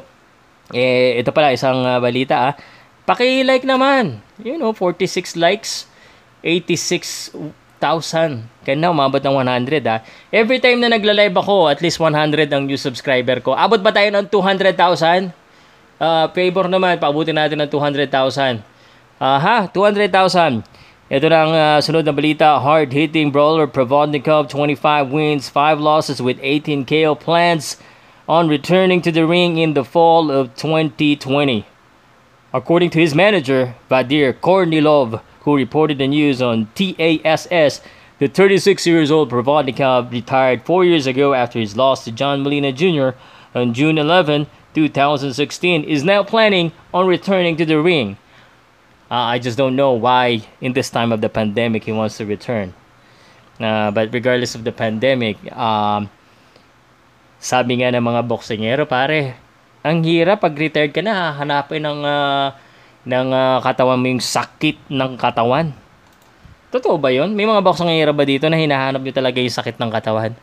Eh 0.72 1.20
ito 1.20 1.36
pala 1.36 1.52
isang 1.52 1.84
uh, 1.84 2.00
balita 2.00 2.52
ah. 2.52 2.54
Paki-like 3.04 3.68
naman. 3.68 4.24
You 4.40 4.56
know, 4.56 4.72
46 4.72 5.36
likes 5.36 5.92
86,000. 6.46 7.42
Kaya 8.62 8.78
na, 8.78 8.94
umabot 8.94 9.18
ng 9.18 9.34
100 9.34 9.82
ha. 9.90 10.06
Every 10.30 10.62
time 10.62 10.86
na 10.86 10.94
nagla-live 10.94 11.34
ako, 11.34 11.74
at 11.74 11.82
least 11.82 11.98
100 11.98 12.54
ang 12.54 12.70
new 12.70 12.78
subscriber 12.78 13.42
ko. 13.42 13.58
Abot 13.58 13.82
ba 13.82 13.90
tayo 13.90 14.14
ng 14.14 14.30
200,000? 14.30 15.34
uh, 16.00 16.28
favor 16.32 16.68
naman, 16.68 17.00
paabutin 17.00 17.36
natin 17.36 17.62
ng 17.62 17.70
200,000. 17.70 18.64
Uh, 19.20 19.40
ha, 19.40 19.58
200,000. 19.72 20.64
Ito 21.06 21.26
na 21.30 21.38
ang 21.38 21.54
uh, 21.54 21.80
sunod 21.80 22.04
na 22.04 22.16
balita. 22.16 22.58
Hard-hitting 22.58 23.30
brawler 23.30 23.70
Provodnikov, 23.70 24.50
25 24.50 25.14
wins, 25.14 25.46
5 25.48 25.78
losses 25.78 26.18
with 26.20 26.42
18 26.42 26.84
KO 26.84 27.14
plans 27.14 27.78
on 28.26 28.50
returning 28.50 29.06
to 29.06 29.14
the 29.14 29.22
ring 29.22 29.62
in 29.62 29.78
the 29.78 29.86
fall 29.86 30.34
of 30.34 30.50
2020. 30.58 31.64
According 32.56 32.90
to 32.96 33.00
his 33.00 33.14
manager, 33.14 33.76
Vadir 33.92 34.34
Kornilov, 34.34 35.22
who 35.46 35.56
reported 35.56 36.00
the 36.02 36.08
news 36.08 36.42
on 36.42 36.68
TASS, 36.74 37.82
the 38.18 38.28
36 38.28 38.86
years 38.88 39.12
old 39.12 39.30
Provodnikov 39.30 40.12
retired 40.12 40.66
four 40.66 40.84
years 40.84 41.06
ago 41.06 41.34
after 41.34 41.60
his 41.60 41.78
loss 41.78 42.04
to 42.04 42.12
John 42.12 42.42
Molina 42.42 42.74
Jr. 42.74 43.14
on 43.54 43.74
June 43.74 43.98
11, 43.98 44.48
2016, 44.74 45.84
is 45.84 46.04
now 46.04 46.24
planning 46.24 46.74
on 46.94 47.06
returning 47.06 47.56
to 47.58 47.66
the 47.66 47.80
ring. 47.80 48.18
Uh, 49.10 49.38
I 49.38 49.40
just 49.40 49.56
don't 49.56 49.76
know 49.76 49.94
why 49.94 50.42
in 50.60 50.74
this 50.74 50.90
time 50.90 51.12
of 51.14 51.22
the 51.22 51.30
pandemic 51.30 51.86
he 51.86 51.92
wants 51.92 52.18
to 52.18 52.26
return. 52.26 52.74
Uh, 53.60 53.92
but 53.92 54.12
regardless 54.12 54.56
of 54.56 54.64
the 54.64 54.72
pandemic, 54.72 55.38
um, 55.54 56.10
sabi 57.38 57.86
nga 57.86 57.94
ng 57.94 58.02
mga 58.02 58.26
boksingero, 58.26 58.90
pare, 58.90 59.38
ang 59.86 60.02
hirap 60.02 60.42
pag 60.42 60.58
retired 60.58 60.90
ka 60.90 61.06
na, 61.06 61.38
hanapin 61.38 61.86
ng, 61.86 62.02
uh, 62.02 62.50
ng 63.06 63.30
uh, 63.30 63.62
katawan 63.62 64.02
mo 64.02 64.10
yung 64.10 64.22
sakit 64.22 64.90
ng 64.90 65.16
katawan. 65.16 65.70
Totoo 66.74 66.98
ba 67.00 67.14
yon? 67.14 67.32
May 67.38 67.46
mga 67.46 67.62
boksingero 67.62 68.12
ba 68.12 68.26
dito 68.26 68.50
na 68.50 68.58
hinahanap 68.58 69.00
nyo 69.00 69.14
talaga 69.14 69.38
yung 69.40 69.54
sakit 69.54 69.78
ng 69.78 69.92
katawan? 69.94 70.34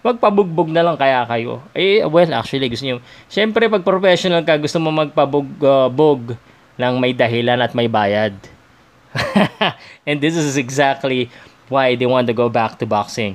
Magpabugbog 0.00 0.70
na 0.70 0.86
lang 0.86 0.94
kaya 0.94 1.26
kayo. 1.26 1.60
Eh, 1.74 2.06
well, 2.06 2.30
actually, 2.32 2.70
gusto 2.70 2.86
nyo. 2.86 3.02
Siyempre, 3.26 3.66
pag 3.66 3.82
professional 3.82 4.46
ka, 4.46 4.54
gusto 4.56 4.78
mo 4.78 4.94
magpabugbog 4.94 6.32
uh, 6.32 6.38
lang 6.78 6.96
may 7.02 7.10
dahilan 7.10 7.58
at 7.58 7.74
may 7.74 7.90
bayad. 7.90 8.38
and 10.08 10.22
this 10.22 10.36
is 10.36 10.56
exactly 10.56 11.28
why 11.68 11.96
they 11.98 12.06
want 12.06 12.30
to 12.30 12.36
go 12.36 12.48
back 12.48 12.78
to 12.78 12.86
boxing. 12.86 13.34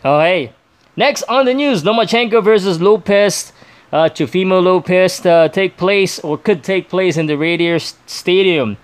Okay. 0.00 0.54
Next 0.96 1.22
on 1.28 1.44
the 1.44 1.54
news, 1.54 1.84
Lomachenko 1.84 2.42
versus 2.42 2.80
Lopez. 2.80 3.52
Uh, 3.92 4.08
Chufimo 4.08 4.62
Lopez 4.62 5.20
take 5.52 5.76
place 5.76 6.20
or 6.20 6.38
could 6.38 6.62
take 6.62 6.88
place 6.88 7.16
in 7.16 7.26
the 7.26 7.36
Radiators 7.36 7.94
Stadium. 8.06 8.76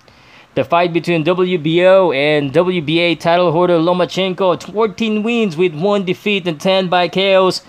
The 0.57 0.63
fight 0.63 0.91
between 0.91 1.23
WBO 1.23 2.15
and 2.15 2.51
WBA 2.51 3.19
title 3.19 3.51
holder 3.51 3.77
Lomachenko, 3.77 4.63
14 4.73 5.21
wins 5.21 5.55
with 5.55 5.75
1 5.75 6.03
defeat 6.03 6.47
and 6.47 6.59
10 6.59 6.89
by 6.89 7.07
KOs. 7.07 7.61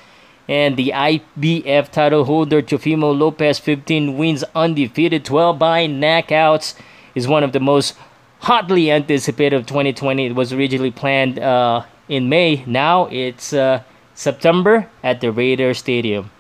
And 0.49 0.79
the 0.79 0.93
IBF 0.95 1.91
title 1.91 2.25
holder 2.25 2.63
Chofimo 2.63 3.17
Lopez, 3.17 3.59
15 3.59 4.17
wins 4.17 4.43
undefeated, 4.55 5.27
12 5.27 5.59
by 5.59 5.87
knockouts, 5.87 6.75
is 7.15 7.29
one 7.29 7.45
of 7.45 7.53
the 7.53 7.61
most 7.61 7.95
hotly 8.41 8.91
anticipated 8.91 9.55
of 9.55 9.67
2020. 9.67 10.25
It 10.25 10.35
was 10.35 10.55
originally 10.55 10.91
planned 10.91 11.39
uh, 11.39 11.85
in 12.09 12.31
May. 12.31 12.65
Now 12.65 13.07
it's 13.13 13.53
uh, 13.53 13.83
September 14.15 14.89
at 15.05 15.21
the 15.21 15.31
Raider 15.31 15.75
Stadium. 15.75 16.31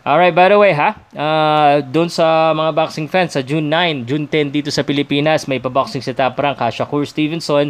Alright, 0.00 0.32
by 0.32 0.48
the 0.48 0.56
way 0.56 0.72
ha, 0.72 0.96
uh, 1.12 1.84
doon 1.84 2.08
sa 2.08 2.56
mga 2.56 2.72
boxing 2.72 3.04
fans, 3.04 3.36
sa 3.36 3.44
June 3.44 3.68
9, 3.68 4.08
June 4.08 4.24
10 4.24 4.48
dito 4.48 4.72
sa 4.72 4.80
Pilipinas, 4.80 5.44
may 5.44 5.60
pa-boxing 5.60 6.00
sa 6.00 6.16
top 6.16 6.40
rank 6.40 6.56
ha, 6.56 6.72
Shakur 6.72 7.04
Stevenson 7.04 7.68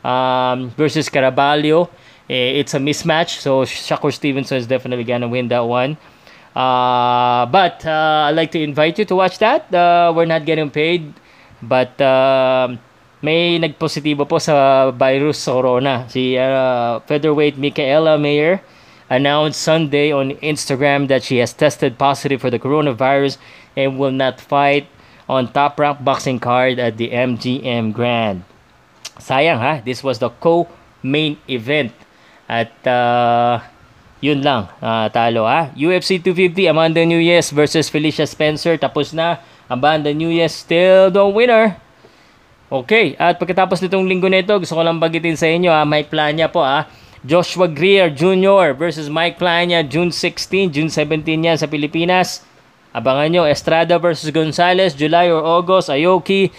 um, 0.00 0.72
versus 0.80 1.12
Caraballo. 1.12 1.92
Eh, 2.24 2.60
it's 2.60 2.72
a 2.72 2.80
mismatch. 2.80 3.40
So 3.40 3.68
Shakur 3.68 4.12
Stevenson 4.12 4.56
is 4.56 4.66
definitely 4.66 5.04
gonna 5.04 5.28
win 5.28 5.48
that 5.48 5.64
one. 5.64 5.96
Uh, 6.56 7.44
but 7.52 7.84
uh, 7.84 8.32
I'd 8.32 8.36
like 8.36 8.52
to 8.52 8.60
invite 8.64 8.98
you 8.98 9.04
to 9.04 9.16
watch 9.16 9.36
that. 9.38 9.68
Uh, 9.68 10.12
we're 10.16 10.28
not 10.28 10.44
getting 10.48 10.72
paid, 10.72 11.12
but 11.60 12.00
uh, 12.00 12.76
may 13.20 13.60
nagpositibo 13.60 14.28
po 14.28 14.40
sa 14.40 14.88
virus 14.90 15.44
corona. 15.44 16.08
Si 16.08 16.36
uh, 16.36 17.00
featherweight 17.04 17.60
Michaela 17.60 18.16
Mayer 18.16 18.64
announced 19.08 19.60
Sunday 19.60 20.12
on 20.12 20.36
Instagram 20.44 21.08
that 21.08 21.24
she 21.24 21.38
has 21.38 21.52
tested 21.52 21.98
positive 21.98 22.40
for 22.40 22.50
the 22.50 22.58
coronavirus 22.58 23.36
and 23.76 23.98
will 23.98 24.12
not 24.12 24.40
fight 24.40 24.86
on 25.28 25.52
top 25.52 25.80
rank 25.80 26.04
boxing 26.04 26.40
card 26.40 26.78
at 26.78 26.96
the 26.96 27.10
MGM 27.10 27.92
Grand. 27.92 28.44
Sayang 29.18 29.58
ha, 29.60 29.80
this 29.84 30.04
was 30.04 30.18
the 30.18 30.30
co-main 30.40 31.36
event 31.48 31.92
at 32.48 32.72
uh, 32.86 33.60
yun 34.24 34.42
lang, 34.42 34.66
uh, 34.80 35.06
talo 35.12 35.44
ha. 35.44 35.70
UFC 35.76 36.18
250, 36.22 36.66
Amanda 36.66 37.04
Nunes 37.04 37.50
versus 37.50 37.92
Felicia 37.92 38.26
Spencer. 38.26 38.78
Tapos 38.78 39.12
na. 39.12 39.38
Amanda 39.68 40.16
Nunes 40.16 40.56
still 40.56 41.12
the 41.12 41.20
winner. 41.28 41.76
Okay, 42.68 43.16
at 43.16 43.36
pagkatapos 43.40 43.80
nitong 43.80 44.04
linggo 44.04 44.28
nito, 44.28 44.52
gusto 44.56 44.76
ko 44.76 44.84
lang 44.84 45.00
bagitin 45.00 45.36
sa 45.36 45.48
inyo 45.48 45.72
ha, 45.72 45.88
Mike 45.88 46.12
Plania 46.12 46.52
po 46.52 46.60
ha. 46.60 46.84
Joshua 47.26 47.66
Greer 47.66 48.10
Jr. 48.10 48.74
versus 48.74 49.10
Mike 49.10 49.38
Plania, 49.38 49.82
June 49.82 50.10
16, 50.10 50.70
June 50.70 50.90
17 50.90 51.24
yan 51.24 51.58
sa 51.58 51.66
Pilipinas. 51.66 52.46
Abangan 52.94 53.28
nyo, 53.30 53.42
Estrada 53.46 53.98
versus 53.98 54.30
Gonzalez, 54.30 54.94
July 54.94 55.28
or 55.28 55.42
August, 55.42 55.90
Aoki, 55.90 56.50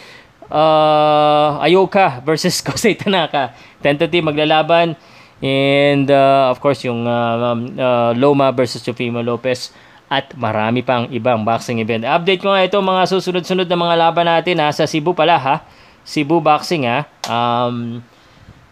uh, 0.52 1.60
Ayoka 1.64 2.22
versus 2.24 2.60
Kosei 2.66 2.96
Tanaka. 2.96 3.56
Tentative 3.80 4.24
maglalaban 4.24 5.00
And 5.40 6.12
uh, 6.12 6.52
of 6.52 6.60
course, 6.60 6.84
yung 6.84 7.08
uh, 7.08 7.56
um, 7.56 7.72
uh, 7.80 8.12
Loma 8.12 8.52
versus 8.52 8.84
Chofimo 8.84 9.24
Lopez 9.24 9.72
at 10.12 10.36
marami 10.36 10.84
pang 10.84 11.08
ibang 11.16 11.48
boxing 11.48 11.80
event. 11.80 12.04
Update 12.04 12.44
ko 12.44 12.52
nga 12.52 12.66
ito 12.68 12.76
mga 12.76 13.08
susunod-sunod 13.08 13.68
na 13.70 13.78
mga 13.80 13.96
laban 13.96 14.28
natin 14.28 14.60
ha, 14.60 14.68
sa 14.76 14.84
Cebu 14.84 15.16
pala 15.16 15.40
ha. 15.40 15.56
Cebu 16.04 16.44
Boxing 16.44 16.84
ha. 16.84 17.08
Um, 17.30 18.04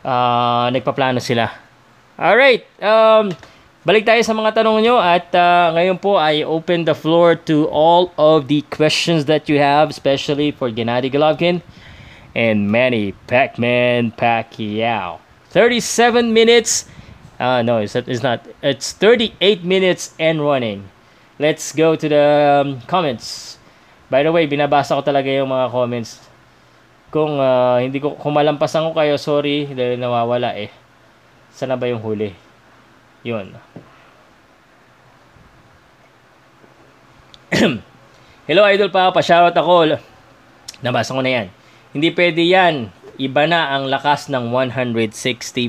uh, 0.04 0.68
nagpaplano 0.76 1.24
sila. 1.24 1.67
Alright. 2.18 2.66
Um, 2.82 3.30
balik 3.86 4.10
tayo 4.10 4.18
sa 4.26 4.34
mga 4.34 4.58
tanong 4.58 4.82
nyo 4.82 4.98
at 4.98 5.30
uh, 5.38 5.70
ngayon 5.78 6.02
po 6.02 6.18
I 6.18 6.42
open 6.42 6.82
the 6.90 6.98
floor 6.98 7.38
to 7.46 7.70
all 7.70 8.10
of 8.18 8.50
the 8.50 8.66
questions 8.74 9.30
that 9.30 9.46
you 9.46 9.62
have, 9.62 9.94
especially 9.94 10.50
for 10.50 10.74
Gennady 10.74 11.14
Golovkin 11.14 11.62
and 12.34 12.74
Manny 12.74 13.14
Pacman 13.30 14.18
Pacquiao. 14.18 15.22
37 15.54 16.34
minutes. 16.34 16.90
Uh, 17.38 17.62
no, 17.62 17.86
it's, 17.86 17.94
it's 17.94 18.26
not. 18.26 18.42
It's 18.66 18.98
38 18.98 19.62
minutes 19.62 20.18
and 20.18 20.42
running. 20.42 20.90
Let's 21.38 21.70
go 21.70 21.94
to 21.94 22.08
the 22.10 22.26
um, 22.66 22.82
comments. 22.90 23.62
By 24.10 24.26
the 24.26 24.34
way, 24.34 24.50
binabasa 24.50 24.98
ko 24.98 25.06
talaga 25.06 25.30
yung 25.30 25.54
mga 25.54 25.70
comments. 25.70 26.18
Kung 27.14 27.38
uh, 27.38 27.78
hindi 27.78 28.02
ko 28.02 28.18
kung 28.18 28.34
malampasan 28.34 28.90
ko 28.90 28.98
kayo, 28.98 29.22
sorry 29.22 29.70
dahil 29.70 30.02
nawawala 30.02 30.58
eh. 30.58 30.87
Sana 31.58 31.74
ba 31.74 31.90
yung 31.90 32.06
huli? 32.06 32.38
Yun. 33.26 33.50
Hello 38.48 38.62
idol 38.70 38.94
pa, 38.94 39.10
pa-shoutout 39.10 39.58
ako. 39.58 39.98
Nabasa 40.86 41.18
ko 41.18 41.26
na 41.26 41.34
yan. 41.34 41.48
Hindi 41.98 42.14
pwede 42.14 42.46
yan 42.46 42.94
iba 43.18 43.50
na 43.50 43.74
ang 43.74 43.90
lakas 43.90 44.30
ng 44.30 44.54
160 44.54 45.18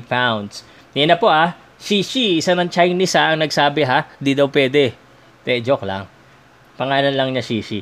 pounds. 0.05 0.61
Yan 0.93 1.09
na 1.09 1.17
po 1.17 1.33
ah. 1.33 1.57
Shishi, 1.81 2.37
isa 2.43 2.53
ng 2.53 2.69
Chinese 2.69 3.17
ha, 3.17 3.33
ah, 3.33 3.33
ang 3.33 3.41
nagsabi 3.41 3.87
ha, 3.89 4.05
di 4.21 4.37
daw 4.37 4.51
pwede. 4.53 4.93
Te, 5.41 5.63
joke 5.65 5.89
lang. 5.89 6.05
Pangalan 6.77 7.17
lang 7.17 7.33
niya 7.33 7.41
Shishi. 7.41 7.81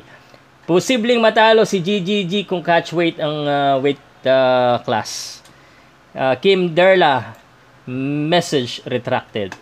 Posibleng 0.63 1.19
matalo 1.19 1.67
si 1.67 1.83
GGG 1.83 2.47
kung 2.47 2.63
catch 2.63 2.95
weight 2.95 3.19
ang 3.19 3.37
uh, 3.43 3.75
weight 3.83 3.99
uh, 4.23 4.79
class. 4.85 5.41
Uh, 6.15 6.37
Kim 6.39 6.71
Derla, 6.71 7.36
message 7.87 8.83
retracted. 8.85 9.55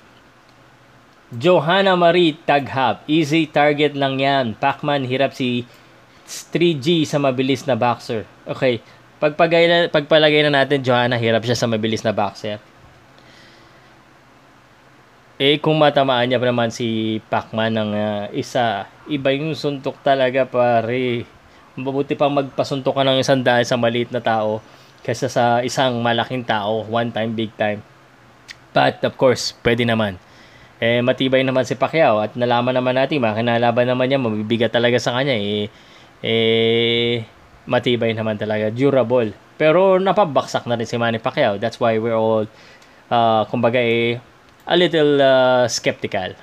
Johanna 1.29 1.93
Marie 1.93 2.37
Taghab, 2.45 3.05
easy 3.05 3.45
target 3.45 3.93
lang 3.93 4.17
yan. 4.17 4.57
Pacman, 4.57 5.05
hirap 5.05 5.33
si 5.33 5.65
3G 6.25 7.05
sa 7.05 7.21
mabilis 7.21 7.65
na 7.69 7.77
boxer. 7.77 8.25
Okay, 8.45 8.81
Pagpagay 9.15 9.87
pagpalagay 9.95 10.43
na 10.45 10.61
natin, 10.61 10.83
Johanna, 10.83 11.15
hirap 11.15 11.47
siya 11.47 11.55
sa 11.55 11.71
mabilis 11.71 12.03
na 12.03 12.11
boxer. 12.11 12.59
Eh, 15.39 15.59
kung 15.59 15.79
matamaan 15.79 16.27
niya 16.27 16.39
pa 16.39 16.47
naman 16.47 16.71
si 16.71 17.19
Pacman 17.31 17.71
ng 17.73 17.91
uh, 17.91 18.23
isa, 18.35 18.87
iba 19.07 19.31
yung 19.31 19.55
suntok 19.55 19.99
talaga, 20.03 20.47
pare. 20.47 21.27
Mabuti 21.75 22.15
pang 22.15 22.31
magpasuntok 22.31 22.95
ka 22.95 23.03
ng 23.03 23.19
isang 23.19 23.43
dahil 23.43 23.67
sa 23.67 23.75
maliit 23.75 24.11
na 24.11 24.23
tao 24.23 24.63
kaysa 25.03 25.27
sa 25.27 25.45
isang 25.63 25.99
malaking 25.99 26.43
tao, 26.43 26.87
one 26.87 27.11
time, 27.11 27.35
big 27.35 27.51
time. 27.59 27.83
But, 28.75 28.99
of 29.07 29.15
course, 29.15 29.55
pwede 29.63 29.87
naman. 29.87 30.19
Eh, 30.83 30.99
matibay 30.99 31.39
naman 31.47 31.63
si 31.63 31.79
Pacquiao 31.79 32.19
at 32.19 32.35
nalaman 32.35 32.75
naman 32.75 32.99
natin, 32.99 33.23
makinalaban 33.23 33.87
naman 33.87 34.11
niya, 34.11 34.19
mabibigat 34.19 34.75
talaga 34.75 34.99
sa 34.99 35.15
kanya. 35.15 35.31
Eh, 35.31 35.71
eh, 36.19 37.23
matibay 37.63 38.11
naman 38.11 38.35
talaga, 38.35 38.67
durable. 38.67 39.31
Pero 39.55 39.95
napabaksak 39.95 40.67
na 40.67 40.75
rin 40.75 40.83
si 40.83 40.99
Manny 40.99 41.23
Pacquiao. 41.23 41.55
That's 41.55 41.79
why 41.79 41.95
we're 41.95 42.19
all, 42.19 42.43
uh, 43.07 43.47
kumbaga 43.47 43.79
eh, 43.79 44.19
a 44.67 44.75
little 44.75 45.23
uh, 45.23 45.63
skeptical. 45.71 46.35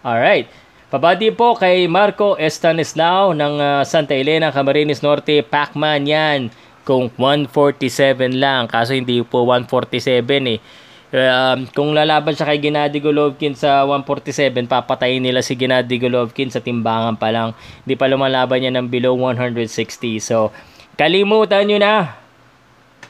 Alright. 0.00 0.48
Pabati 0.90 1.30
po 1.30 1.54
kay 1.54 1.86
Marco 1.86 2.34
Estanislao 2.40 3.36
ng 3.36 3.54
uh, 3.60 3.82
Santa 3.84 4.16
Elena, 4.16 4.50
Camarines 4.50 5.04
Norte. 5.04 5.44
Pacman 5.44 6.08
yan. 6.08 6.48
Kung 6.82 7.12
147 7.14 8.40
lang. 8.40 8.66
Kaso 8.66 8.96
hindi 8.96 9.20
po 9.22 9.44
147 9.44 10.56
eh. 10.56 10.58
Um, 11.10 11.66
kung 11.74 11.90
lalaban 11.90 12.38
siya 12.38 12.46
kay 12.46 12.62
Gennady 12.62 13.02
Golovkin 13.02 13.58
sa 13.58 13.82
147, 13.82 14.70
papatayin 14.70 15.18
nila 15.18 15.42
si 15.42 15.58
Gennady 15.58 15.98
Golovkin 15.98 16.54
sa 16.54 16.62
timbangan 16.62 17.18
pa 17.18 17.34
lang. 17.34 17.50
Hindi 17.82 17.98
pa 17.98 18.06
lumalaban 18.06 18.62
niya 18.62 18.70
ng 18.78 18.86
below 18.86 19.18
160. 19.18 19.66
So, 20.22 20.54
kalimutan 20.94 21.66
nyo 21.66 21.78
na. 21.82 22.14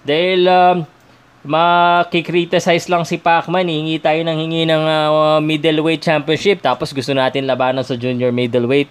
Dahil 0.01 0.49
um, 0.49 0.89
makikriticize 1.45 2.89
lang 2.89 3.05
si 3.05 3.21
Pacman. 3.21 3.69
Hingi 3.69 4.01
tayo 4.01 4.25
ng 4.25 4.39
hingi 4.49 4.65
ng 4.65 4.85
uh, 4.89 5.39
middleweight 5.45 6.01
championship. 6.01 6.65
Tapos 6.65 6.97
gusto 6.97 7.13
natin 7.13 7.45
labanan 7.45 7.85
sa 7.85 8.01
junior 8.01 8.33
middleweight. 8.33 8.89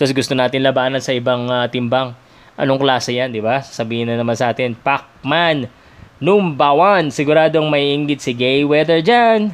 Tapos 0.00 0.16
gusto 0.16 0.32
natin 0.32 0.64
labanan 0.64 1.04
sa 1.04 1.12
ibang 1.12 1.44
uh, 1.52 1.68
timbang. 1.68 2.16
Anong 2.56 2.80
klase 2.80 3.12
yan, 3.12 3.36
di 3.36 3.44
ba? 3.44 3.60
Sabihin 3.60 4.08
na 4.08 4.16
naman 4.16 4.32
sa 4.32 4.48
atin, 4.48 4.72
Pacman 4.72 5.68
Number 6.16 6.72
1, 6.72 7.12
siguradong 7.12 7.68
may 7.68 7.92
inggit 7.92 8.24
si 8.24 8.32
Gay 8.32 8.64
Weather 8.64 9.04
dyan. 9.04 9.52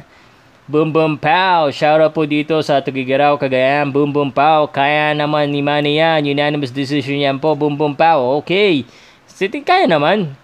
Boom 0.63 0.95
Boom 0.95 1.19
Pow, 1.19 1.67
shoutout 1.67 2.15
po 2.15 2.23
dito 2.23 2.55
sa 2.63 2.79
Tugigaraw, 2.79 3.35
Cagayan. 3.35 3.91
Boom 3.91 4.15
Boom 4.15 4.31
Pow, 4.31 4.71
kaya 4.71 5.11
naman 5.11 5.51
ni 5.51 5.59
Manny 5.59 5.99
yan. 5.99 6.23
Unanimous 6.23 6.71
decision 6.71 7.19
yan 7.19 7.35
po, 7.35 7.51
Boom 7.51 7.75
Boom 7.75 7.91
Pow. 7.91 8.39
Okay, 8.39 8.87
sitting 9.27 9.59
kaya 9.59 9.91
naman. 9.91 10.39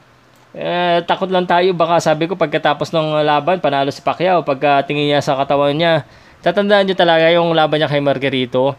Uh, 0.52 1.00
takot 1.08 1.32
lang 1.32 1.48
tayo, 1.48 1.72
baka 1.72 2.04
sabi 2.04 2.28
ko 2.28 2.36
pagkatapos 2.36 2.92
ng 2.92 3.24
laban, 3.24 3.64
panalo 3.64 3.88
si 3.88 4.04
Pacquiao. 4.04 4.44
Pagka 4.44 4.84
tingin 4.84 5.08
niya 5.08 5.24
sa 5.24 5.40
katawan 5.40 5.72
niya, 5.72 6.04
tatandaan 6.44 6.84
niyo 6.84 7.00
talaga 7.00 7.32
yung 7.32 7.56
laban 7.56 7.80
niya 7.80 7.88
kay 7.88 8.04
Margarito. 8.04 8.76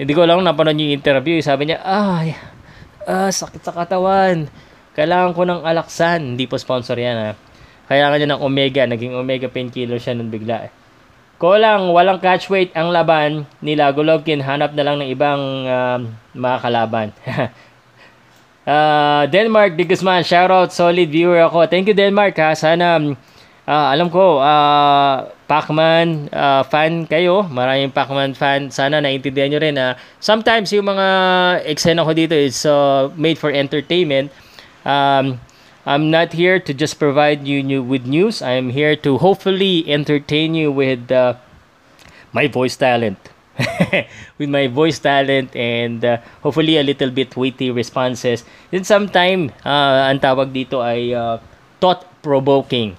Hindi 0.00 0.16
ko 0.16 0.24
lang 0.24 0.40
napanood 0.40 0.80
yung 0.80 0.96
interview. 0.96 1.36
Sabi 1.44 1.68
niya, 1.68 1.84
ay, 1.84 2.32
ah, 3.04 3.28
sakit 3.28 3.60
sa 3.60 3.76
katawan 3.76 4.48
kailangan 4.92 5.32
ko 5.32 5.42
ng 5.48 5.60
alaksan. 5.64 6.36
Hindi 6.36 6.44
po 6.44 6.60
sponsor 6.60 7.00
yan 7.00 7.16
ha. 7.16 7.32
Kailangan 7.88 8.16
niya 8.20 8.30
ng 8.36 8.42
omega. 8.44 8.82
Naging 8.84 9.16
omega 9.16 9.48
painkiller 9.48 9.96
siya 9.96 10.16
nun 10.16 10.28
bigla 10.28 10.68
eh. 10.68 10.72
Kulang, 11.42 11.90
walang 11.90 12.22
catch 12.22 12.46
weight 12.52 12.70
ang 12.78 12.94
laban 12.94 13.50
nila. 13.58 13.90
Golovkin, 13.90 14.38
hanap 14.38 14.78
na 14.78 14.86
lang 14.86 15.02
ng 15.02 15.10
ibang 15.10 15.40
uh, 15.66 15.98
mga 16.38 16.58
kalaban. 16.62 17.08
uh, 18.62 19.26
Denmark, 19.34 19.74
Di 19.74 19.82
Guzman, 19.82 20.22
shoutout, 20.22 20.70
solid 20.70 21.10
viewer 21.10 21.42
ako. 21.42 21.66
Thank 21.66 21.90
you 21.90 21.96
Denmark 21.98 22.38
ha. 22.38 22.54
Sana, 22.54 22.94
uh, 23.66 23.86
alam 23.90 24.06
ko, 24.06 24.38
uh, 24.38 25.26
Pacman 25.50 26.30
uh, 26.30 26.62
fan 26.62 27.10
kayo. 27.10 27.42
Maraming 27.42 27.90
Pacman 27.90 28.38
fan. 28.38 28.70
Sana 28.70 29.02
naintindihan 29.02 29.50
nyo 29.50 29.60
rin 29.60 29.74
uh, 29.74 29.98
sometimes 30.22 30.70
yung 30.70 30.86
mga 30.86 31.08
eksena 31.66 32.06
ko 32.06 32.14
dito 32.14 32.38
is 32.38 32.62
uh, 32.64 33.10
made 33.18 33.36
for 33.36 33.50
entertainment 33.50 34.30
Um, 34.84 35.40
I'm 35.84 36.10
not 36.10 36.32
here 36.32 36.60
to 36.62 36.72
just 36.74 36.98
provide 36.98 37.46
you 37.46 37.62
new 37.62 37.82
with 37.82 38.06
news. 38.06 38.42
I 38.42 38.54
am 38.54 38.70
here 38.70 38.94
to 39.02 39.18
hopefully 39.18 39.82
entertain 39.90 40.54
you 40.54 40.70
with 40.70 41.10
uh, 41.10 41.34
my 42.32 42.46
voice 42.46 42.76
talent. 42.76 43.18
with 44.38 44.48
my 44.48 44.66
voice 44.66 44.98
talent 44.98 45.54
and 45.54 46.04
uh, 46.04 46.16
hopefully 46.42 46.78
a 46.78 46.82
little 46.82 47.10
bit 47.10 47.36
witty 47.36 47.70
responses. 47.70 48.44
Then 48.70 48.84
sometime, 48.84 49.50
uh, 49.66 50.08
ang 50.08 50.20
tawag 50.22 50.54
dito 50.54 50.80
ay 50.80 51.12
uh, 51.12 51.36
thought-provoking. 51.82 52.96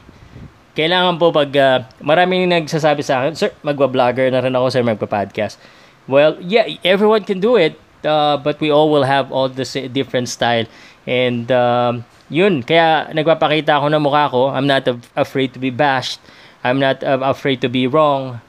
Kailangan 0.76 1.18
po 1.22 1.32
pag 1.32 1.52
uh, 1.56 1.78
maraming 2.02 2.50
nagsasabi 2.50 3.02
sa 3.02 3.24
akin, 3.24 3.34
Sir, 3.38 3.50
magwa-vlogger 3.64 4.30
na 4.34 4.42
rin 4.42 4.54
ako, 4.54 4.68
sir, 4.70 4.84
magpa-podcast. 4.84 5.58
Well, 6.06 6.36
yeah, 6.44 6.68
everyone 6.84 7.24
can 7.24 7.40
do 7.40 7.56
it, 7.56 7.80
uh, 8.04 8.38
but 8.38 8.60
we 8.60 8.70
all 8.70 8.92
will 8.92 9.08
have 9.08 9.32
all 9.32 9.48
the 9.48 9.64
different 9.88 10.28
style. 10.28 10.68
And 11.04 11.52
um, 11.52 12.08
yun, 12.32 12.64
kaya 12.64 13.12
nagpapakita 13.12 13.80
ako 13.80 13.92
ng 13.92 14.04
mukha 14.04 14.32
ko. 14.32 14.52
I'm 14.52 14.68
not 14.68 14.88
afraid 15.16 15.52
to 15.54 15.60
be 15.60 15.70
bashed. 15.70 16.24
I'm 16.64 16.80
not 16.80 17.04
uh, 17.04 17.20
afraid 17.22 17.60
to 17.62 17.70
be 17.70 17.88
wrong. 17.88 18.40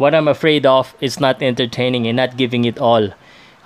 What 0.00 0.14
I'm 0.14 0.30
afraid 0.30 0.64
of 0.64 0.94
is 1.02 1.20
not 1.20 1.42
entertaining 1.42 2.06
and 2.08 2.16
not 2.16 2.38
giving 2.38 2.64
it 2.64 2.78
all. 2.80 3.12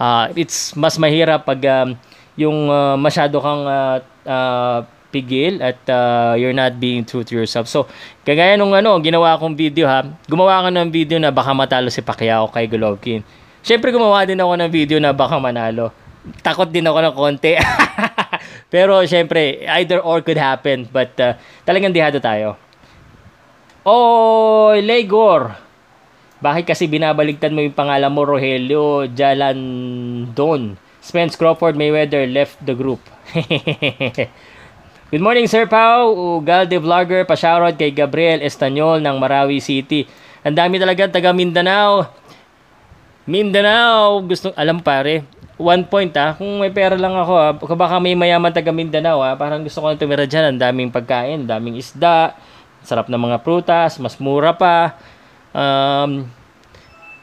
Uh, 0.00 0.32
it's 0.34 0.74
mas 0.74 0.98
mahirap 0.98 1.46
pag 1.46 1.62
um, 1.68 1.94
yung 2.34 2.66
uh, 2.72 2.98
masyado 2.98 3.38
kang 3.38 3.62
uh, 3.68 3.98
uh, 4.26 4.78
pigil 5.12 5.60
at 5.60 5.78
uh, 5.92 6.32
you're 6.34 6.56
not 6.56 6.80
being 6.80 7.04
true 7.04 7.22
to 7.22 7.36
yourself. 7.36 7.68
So, 7.68 7.84
kagaya 8.24 8.56
nung 8.56 8.72
ano, 8.72 8.96
ginawa 8.98 9.36
akong 9.36 9.54
video 9.54 9.84
ha, 9.86 10.02
gumawa 10.24 10.66
ka 10.66 10.70
ng 10.72 10.88
video 10.88 11.20
na 11.20 11.28
baka 11.28 11.52
matalo 11.52 11.92
si 11.92 12.00
Pacquiao 12.00 12.48
kay 12.48 12.64
Golovkin. 12.66 13.20
Siyempre 13.62 13.94
gumawa 13.94 14.26
din 14.26 14.40
ako 14.40 14.58
ng 14.58 14.70
video 14.72 14.98
na 14.98 15.12
baka 15.14 15.38
manalo. 15.38 15.94
Takot 16.42 16.70
din 16.70 16.86
ako 16.86 16.98
ng 17.02 17.14
konti. 17.18 17.58
Pero 18.72 19.02
syempre, 19.06 19.66
either 19.66 19.98
or 19.98 20.22
could 20.22 20.38
happen. 20.38 20.86
But 20.86 21.18
uh, 21.18 21.34
talagang 21.66 21.90
dihado 21.90 22.22
tayo. 22.22 22.54
Oh, 23.82 24.70
Legor. 24.78 25.58
Bakit 26.42 26.66
kasi 26.66 26.86
binabaligtad 26.86 27.54
mo 27.54 27.62
yung 27.62 27.74
pangalan 27.74 28.10
mo, 28.10 28.22
Rogelio 28.26 29.06
Jalandon? 29.10 30.78
Spence 31.02 31.34
Crawford 31.34 31.74
Mayweather 31.74 32.26
left 32.30 32.62
the 32.62 32.74
group. 32.74 33.02
Good 35.12 35.22
morning, 35.22 35.50
Sir 35.50 35.66
Pau. 35.66 36.14
Ugal 36.38 36.70
de 36.70 36.78
Vlogger, 36.78 37.26
pa-shoutout 37.26 37.74
kay 37.74 37.90
Gabriel 37.90 38.42
Estanyol 38.42 39.02
ng 39.02 39.18
Marawi 39.18 39.58
City. 39.58 40.06
Ang 40.46 40.54
dami 40.54 40.78
talaga 40.78 41.10
taga 41.10 41.34
Mindanao. 41.34 42.06
Mindanao, 43.26 44.22
gusto 44.22 44.50
alam 44.54 44.82
pare, 44.82 45.26
one 45.62 45.86
point 45.86 46.10
ah, 46.18 46.34
kung 46.34 46.58
may 46.58 46.74
pera 46.74 46.98
lang 46.98 47.14
ako 47.14 47.32
ah, 47.38 47.54
baka 47.54 48.02
may 48.02 48.18
mayaman 48.18 48.50
taga 48.50 48.74
Mindanao 48.74 49.22
ah, 49.22 49.38
parang 49.38 49.62
gusto 49.62 49.78
ko 49.78 49.88
na 49.88 49.96
tumira 49.96 50.26
dyan, 50.26 50.54
ang 50.54 50.60
daming 50.60 50.90
pagkain, 50.90 51.46
daming 51.46 51.78
isda, 51.78 52.34
sarap 52.82 53.06
ng 53.06 53.22
mga 53.22 53.38
prutas, 53.46 53.96
mas 54.02 54.18
mura 54.18 54.52
pa. 54.52 54.98
Um, 55.54 56.26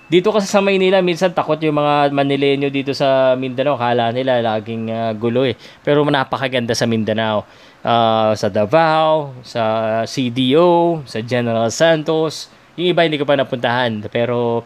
dito 0.10 0.34
kasi 0.34 0.50
sa 0.50 0.58
Maynila, 0.58 1.06
minsan 1.06 1.30
takot 1.38 1.62
yung 1.62 1.78
mga 1.78 2.10
Manileño 2.10 2.74
dito 2.74 2.98
sa 2.98 3.38
Mindanao. 3.38 3.78
Kala 3.78 4.10
nila 4.10 4.42
laging 4.42 4.90
uh, 4.90 5.14
gulo 5.14 5.46
eh. 5.46 5.54
Pero 5.86 6.02
napakaganda 6.02 6.74
sa 6.74 6.90
Mindanao. 6.90 7.46
Uh, 7.86 8.34
sa 8.34 8.50
Davao, 8.50 9.38
sa 9.46 9.62
CDO, 10.10 11.06
sa 11.06 11.22
General 11.22 11.70
Santos. 11.70 12.50
Yung 12.74 12.90
iba 12.90 13.06
hindi 13.06 13.22
ko 13.22 13.26
pa 13.30 13.38
napuntahan. 13.38 14.02
Pero 14.10 14.66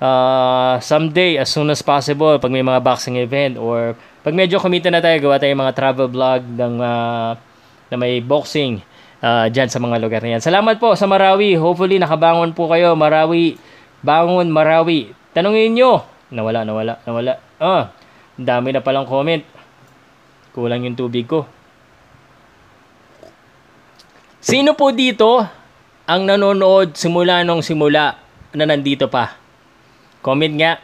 uh, 0.00 0.80
someday, 0.80 1.38
as 1.38 1.50
soon 1.50 1.70
as 1.70 1.82
possible, 1.82 2.38
pag 2.38 2.50
may 2.50 2.64
mga 2.64 2.80
boxing 2.82 3.20
event 3.20 3.58
or 3.60 3.94
pag 4.24 4.32
medyo 4.32 4.56
kumita 4.58 4.88
na 4.88 5.04
tayo, 5.04 5.20
gawa 5.20 5.36
tayo 5.36 5.52
mga 5.52 5.76
travel 5.76 6.08
vlog 6.08 6.42
ng, 6.42 6.74
uh, 6.80 7.36
na 7.92 7.96
may 8.00 8.18
boxing 8.24 8.80
uh, 9.20 9.46
dyan 9.52 9.68
sa 9.68 9.78
mga 9.78 10.00
lugar 10.00 10.20
na 10.24 10.36
yan. 10.36 10.42
Salamat 10.42 10.80
po 10.80 10.96
sa 10.96 11.04
Marawi. 11.04 11.54
Hopefully, 11.60 12.00
nakabangon 12.00 12.56
po 12.56 12.68
kayo. 12.72 12.96
Marawi, 12.96 13.60
bangon 14.00 14.48
Marawi. 14.48 15.12
Tanungin 15.36 15.76
nyo. 15.76 16.04
Nawala, 16.32 16.64
nawala, 16.64 16.98
nawala. 17.04 17.32
Ah, 17.60 17.92
dami 18.34 18.72
na 18.72 18.80
palang 18.80 19.06
comment. 19.06 19.44
Kulang 20.56 20.86
yung 20.86 20.96
tubig 20.98 21.26
ko. 21.26 21.44
Sino 24.44 24.76
po 24.76 24.92
dito 24.92 25.40
ang 26.04 26.22
nanonood 26.28 27.00
simula 27.00 27.40
nung 27.44 27.64
simula 27.64 28.20
na 28.52 28.64
nandito 28.68 29.08
pa? 29.08 29.43
Comment 30.24 30.54
nga. 30.56 30.80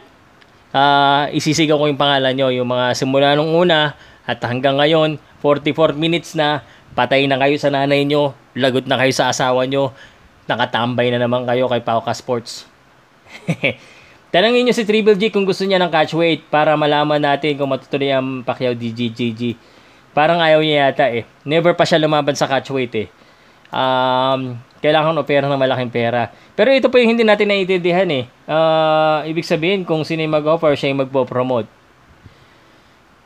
Uh, 0.71 1.25
isisigaw 1.33 1.81
ko 1.81 1.89
yung 1.89 1.97
pangalan 1.97 2.37
nyo. 2.37 2.53
Yung 2.53 2.69
mga 2.69 2.93
simula 2.93 3.33
nung 3.33 3.49
una 3.49 3.97
at 4.29 4.37
hanggang 4.45 4.77
ngayon, 4.77 5.17
44 5.41 5.97
minutes 5.97 6.37
na, 6.37 6.61
patay 6.93 7.25
na 7.25 7.41
kayo 7.41 7.57
sa 7.57 7.73
nanay 7.73 8.05
nyo, 8.05 8.37
lagot 8.53 8.85
na 8.85 9.01
kayo 9.01 9.09
sa 9.09 9.33
asawa 9.33 9.65
nyo, 9.65 9.89
nakatambay 10.45 11.09
na 11.09 11.25
naman 11.25 11.49
kayo 11.49 11.65
kay 11.65 11.81
Pauka 11.81 12.13
Sports. 12.13 12.69
Tanangin 14.31 14.63
nyo 14.63 14.71
si 14.77 14.85
Triple 14.87 15.17
G 15.17 15.33
kung 15.33 15.43
gusto 15.43 15.65
niya 15.67 15.81
ng 15.81 15.91
catch 15.91 16.15
weight 16.15 16.47
para 16.47 16.77
malaman 16.77 17.19
natin 17.19 17.57
kung 17.57 17.67
matutuloy 17.67 18.13
ang 18.13 18.45
Pacquiao 18.45 18.77
DGGG. 18.77 19.57
Parang 20.15 20.39
ayaw 20.39 20.61
niya 20.63 20.87
yata 20.87 21.09
eh. 21.11 21.27
Never 21.43 21.75
pa 21.75 21.83
siya 21.83 21.99
lumaban 21.99 22.37
sa 22.37 22.47
catch 22.47 22.71
weight 22.71 22.95
eh. 22.95 23.07
Um, 23.73 24.55
kailangan 24.81 25.13
opera 25.15 25.45
ng 25.45 25.61
malaking 25.61 25.93
pera. 25.93 26.33
Pero 26.57 26.73
ito 26.73 26.89
po 26.89 26.97
yung 26.97 27.13
hindi 27.13 27.21
natin 27.21 27.47
naiintindihan 27.53 28.09
eh. 28.09 28.25
Uh, 28.49 29.21
ibig 29.29 29.45
sabihin, 29.45 29.85
kung 29.85 30.01
sino 30.01 30.25
yung 30.25 30.33
mag-offer, 30.33 30.73
siya 30.73 30.91
yung 30.91 31.05
magpo-promote. 31.05 31.69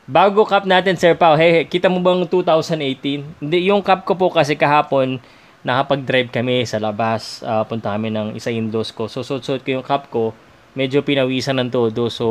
Bago 0.06 0.46
cup 0.46 0.68
natin, 0.68 0.94
Sir 0.94 1.18
Pao, 1.18 1.34
hey, 1.34 1.66
kita 1.66 1.90
mo 1.90 1.98
bang 1.98 2.22
2018? 2.30 3.42
Hindi, 3.42 3.58
yung 3.66 3.82
cup 3.82 4.06
ko 4.06 4.14
po 4.14 4.30
kasi 4.30 4.54
kahapon, 4.54 5.18
nakapag-drive 5.66 6.30
kami 6.30 6.62
sa 6.62 6.78
labas. 6.78 7.42
Uh, 7.42 7.66
punta 7.66 7.90
kami 7.90 8.14
ng 8.14 8.38
isa 8.38 8.54
indos 8.54 8.94
ko. 8.94 9.10
So, 9.10 9.26
suot-suot 9.26 9.66
ko 9.66 9.80
yung 9.80 9.82
cup 9.82 10.06
ko. 10.12 10.30
Medyo 10.78 11.02
pinawisan 11.02 11.58
ng 11.58 11.74
todo. 11.74 12.06
So, 12.06 12.26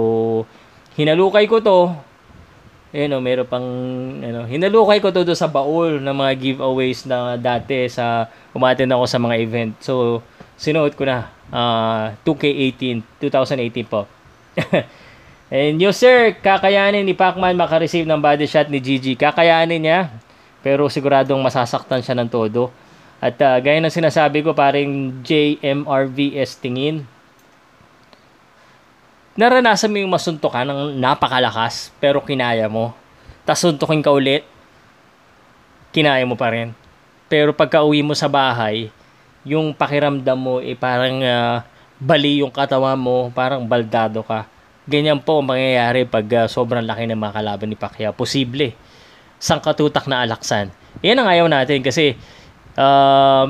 hinalukay 0.95 1.49
ko 1.51 1.59
to 1.59 1.91
Ayun 2.95 3.11
o, 3.11 3.19
meron 3.19 3.43
pang, 3.43 3.67
ano, 4.23 4.47
hinalukay 4.47 5.03
ko 5.03 5.11
to 5.11 5.27
do 5.27 5.35
sa 5.35 5.51
baul 5.51 5.99
ng 5.99 6.15
mga 6.15 6.31
giveaways 6.39 7.03
na 7.03 7.35
dati 7.35 7.91
sa, 7.91 8.31
umaten 8.55 8.87
ako 8.87 9.03
sa 9.03 9.19
mga 9.19 9.35
event. 9.43 9.75
So, 9.83 10.23
sinuot 10.55 10.95
ko 10.95 11.03
na, 11.03 11.27
uh, 11.51 12.15
2K18, 12.23 13.03
2018 13.19 13.91
po. 13.91 14.07
And 15.51 15.75
you 15.77 15.91
sir, 15.91 16.39
kakayanin 16.39 17.03
ni 17.03 17.13
Pacman 17.13 17.59
makareceive 17.59 18.07
ng 18.07 18.23
body 18.23 18.47
shot 18.47 18.71
ni 18.71 18.79
Gigi. 18.79 19.19
Kakayanin 19.19 19.83
niya. 19.83 19.99
Pero 20.65 20.87
siguradong 20.87 21.37
masasaktan 21.43 21.99
siya 22.01 22.15
ng 22.17 22.31
todo. 22.31 22.73
At 23.21 23.37
uh, 23.43 23.59
gaya 23.61 23.77
ng 23.83 23.93
sinasabi 23.93 24.41
ko, 24.41 24.57
paring 24.57 25.21
JMRVS 25.21 26.63
tingin. 26.63 27.05
Naranasan 29.35 29.91
mo 29.91 29.99
yung 29.99 30.15
masuntokan 30.15 30.63
ng 30.63 30.95
napakalakas, 30.95 31.91
pero 31.99 32.23
kinaya 32.23 32.71
mo. 32.71 32.95
Tapos 33.43 33.67
suntukin 33.67 33.99
ka 33.99 34.09
ulit, 34.09 34.47
kinaya 35.91 36.23
mo 36.23 36.39
pa 36.39 36.55
rin. 36.55 36.71
Pero 37.27 37.51
pagka 37.51 37.83
uwi 37.83 37.99
mo 37.99 38.15
sa 38.15 38.31
bahay, 38.31 38.87
yung 39.43 39.75
pakiramdam 39.75 40.39
mo, 40.39 40.63
eh, 40.63 40.79
parang 40.79 41.19
uh, 41.19 41.59
bali 41.99 42.39
yung 42.39 42.51
katawan 42.51 42.95
mo, 42.95 43.27
parang 43.35 43.67
baldado 43.67 44.23
ka 44.23 44.47
Ganyan 44.85 45.17
po 45.17 45.41
ang 45.41 45.49
mangyayari 45.49 46.05
pag 46.05 46.25
uh, 46.29 46.45
sobrang 46.45 46.85
laki 46.85 47.09
ng 47.09 47.17
mga 47.17 47.41
kalaban 47.41 47.73
ni 47.73 47.77
Pacquiao. 47.77 48.13
Posible. 48.13 48.77
Sangkatutak 49.41 50.05
na 50.05 50.21
alaksan. 50.21 50.69
Yan 51.01 51.17
ang 51.17 51.25
ayaw 51.25 51.49
natin 51.49 51.81
kasi 51.81 52.13
uh, 52.77 53.49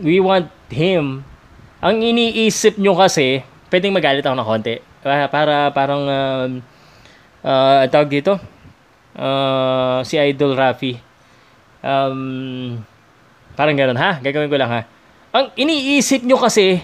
we 0.00 0.24
want 0.24 0.48
him. 0.72 1.20
Ang 1.84 2.00
iniisip 2.00 2.80
nyo 2.80 2.96
kasi, 2.96 3.44
pwedeng 3.68 3.92
magalit 3.92 4.24
ako 4.24 4.40
ng 4.40 4.48
konti. 4.48 4.74
Para, 5.04 5.28
para 5.28 5.56
parang, 5.76 6.02
uh, 6.08 6.48
uh, 7.44 7.84
tawag 7.92 8.08
dito, 8.08 8.40
uh, 9.12 10.00
si 10.00 10.16
Idol 10.16 10.56
Rafi. 10.56 10.96
Um, 11.84 12.80
parang 13.52 13.76
ganun, 13.76 14.00
ha? 14.00 14.16
Gagawin 14.24 14.48
ko 14.48 14.56
lang, 14.56 14.72
ha? 14.72 14.80
Ang 15.36 15.52
iniisip 15.60 16.24
nyo 16.24 16.40
kasi, 16.40 16.80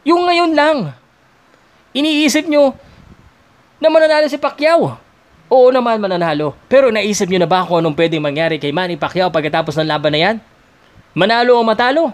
yung 0.00 0.24
ngayon 0.24 0.56
lang. 0.56 0.96
Iniisip 1.92 2.48
nyo, 2.48 2.72
na 3.78 3.92
mananalo 3.92 4.26
si 4.32 4.40
Pacquiao. 4.40 4.96
Oo 5.48 5.68
naman 5.68 6.00
mananalo. 6.00 6.56
Pero 6.72 6.88
naisip 6.88 7.28
nyo 7.28 7.40
na 7.40 7.48
ba 7.48 7.64
kung 7.64 7.80
anong 7.80 7.96
pwedeng 7.96 8.24
mangyari 8.24 8.56
kay 8.60 8.72
Manny 8.72 8.96
Pacquiao 8.96 9.28
pagkatapos 9.28 9.76
ng 9.76 9.88
laban 9.88 10.12
na 10.12 10.20
yan? 10.20 10.36
Manalo 11.12 11.56
o 11.56 11.64
matalo? 11.64 12.12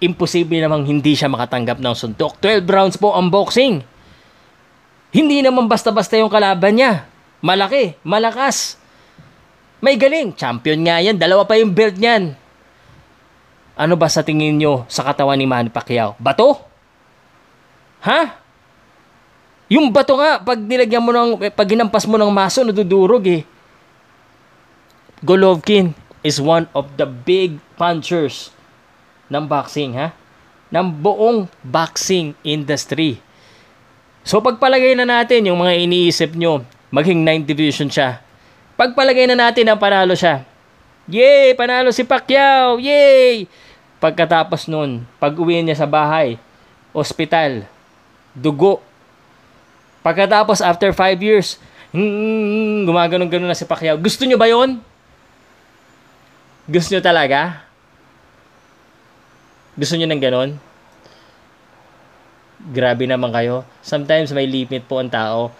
Imposible 0.00 0.60
namang 0.60 0.84
hindi 0.84 1.12
siya 1.12 1.28
makatanggap 1.28 1.80
ng 1.80 1.94
suntok. 1.96 2.40
12 2.40 2.68
rounds 2.68 2.96
po 2.96 3.12
ang 3.16 3.28
boxing. 3.28 3.95
Hindi 5.14 5.42
naman 5.42 5.70
basta-basta 5.70 6.18
yung 6.18 6.30
kalaban 6.30 6.76
niya. 6.76 7.06
Malaki, 7.44 7.94
malakas. 8.02 8.78
May 9.78 10.00
galing. 10.00 10.34
Champion 10.34 10.80
nga 10.82 10.98
yan. 10.98 11.16
Dalawa 11.20 11.44
pa 11.44 11.60
yung 11.60 11.70
belt 11.70 11.94
niyan. 11.94 12.34
Ano 13.76 13.94
ba 13.94 14.08
sa 14.08 14.24
tingin 14.24 14.56
nyo 14.56 14.88
sa 14.88 15.04
katawan 15.04 15.36
ni 15.36 15.44
Manny 15.44 15.68
Pacquiao? 15.68 16.16
Bato? 16.16 16.64
Ha? 18.00 18.40
Yung 19.68 19.90
bato 19.92 20.16
nga, 20.16 20.40
pag 20.40 20.56
nilagyan 20.56 21.02
mo 21.02 21.10
ng, 21.10 21.50
pag 21.52 21.68
ginampas 21.68 22.06
mo 22.08 22.16
ng 22.16 22.32
maso, 22.32 22.62
nadudurog 22.62 23.26
eh. 23.26 23.42
Golovkin 25.20 25.92
is 26.22 26.38
one 26.38 26.70
of 26.70 26.94
the 26.94 27.04
big 27.04 27.58
punchers 27.74 28.54
ng 29.26 29.44
boxing, 29.44 29.98
ha? 29.98 30.14
Ng 30.70 30.86
buong 31.02 31.50
boxing 31.66 32.38
industry. 32.46 33.18
So 34.26 34.42
pagpalagay 34.42 34.98
na 34.98 35.06
natin 35.06 35.46
yung 35.46 35.62
mga 35.62 35.86
iniisip 35.86 36.34
nyo, 36.34 36.66
maging 36.90 37.22
9 37.22 37.46
division 37.46 37.86
siya. 37.86 38.18
Pagpalagay 38.74 39.30
na 39.30 39.38
natin 39.38 39.70
na 39.70 39.78
panalo 39.78 40.18
siya. 40.18 40.42
Yay! 41.06 41.54
Panalo 41.54 41.94
si 41.94 42.02
Pacquiao! 42.02 42.82
Yay! 42.82 43.46
Pagkatapos 44.02 44.66
nun, 44.66 45.06
pag 45.22 45.32
uwi 45.38 45.62
niya 45.62 45.78
sa 45.78 45.86
bahay, 45.86 46.36
ospital, 46.90 47.64
dugo, 48.34 48.82
Pagkatapos, 50.06 50.62
after 50.62 50.94
5 50.94 51.18
years, 51.18 51.58
hmm, 51.90 52.86
gumaganon-ganon 52.86 53.50
na 53.50 53.58
si 53.58 53.66
Pacquiao. 53.66 53.98
Gusto 53.98 54.22
nyo 54.22 54.38
ba 54.38 54.46
yon? 54.46 54.78
Gusto 56.70 56.94
nyo 56.94 57.02
talaga? 57.02 57.66
Gusto 59.74 59.98
nyo 59.98 60.06
ng 60.06 60.22
ganon? 60.22 60.50
Grabe 62.72 63.06
naman 63.06 63.30
kayo. 63.30 63.62
Sometimes 63.82 64.34
may 64.34 64.46
limit 64.46 64.86
po 64.86 64.98
ang 64.98 65.10
tao. 65.10 65.54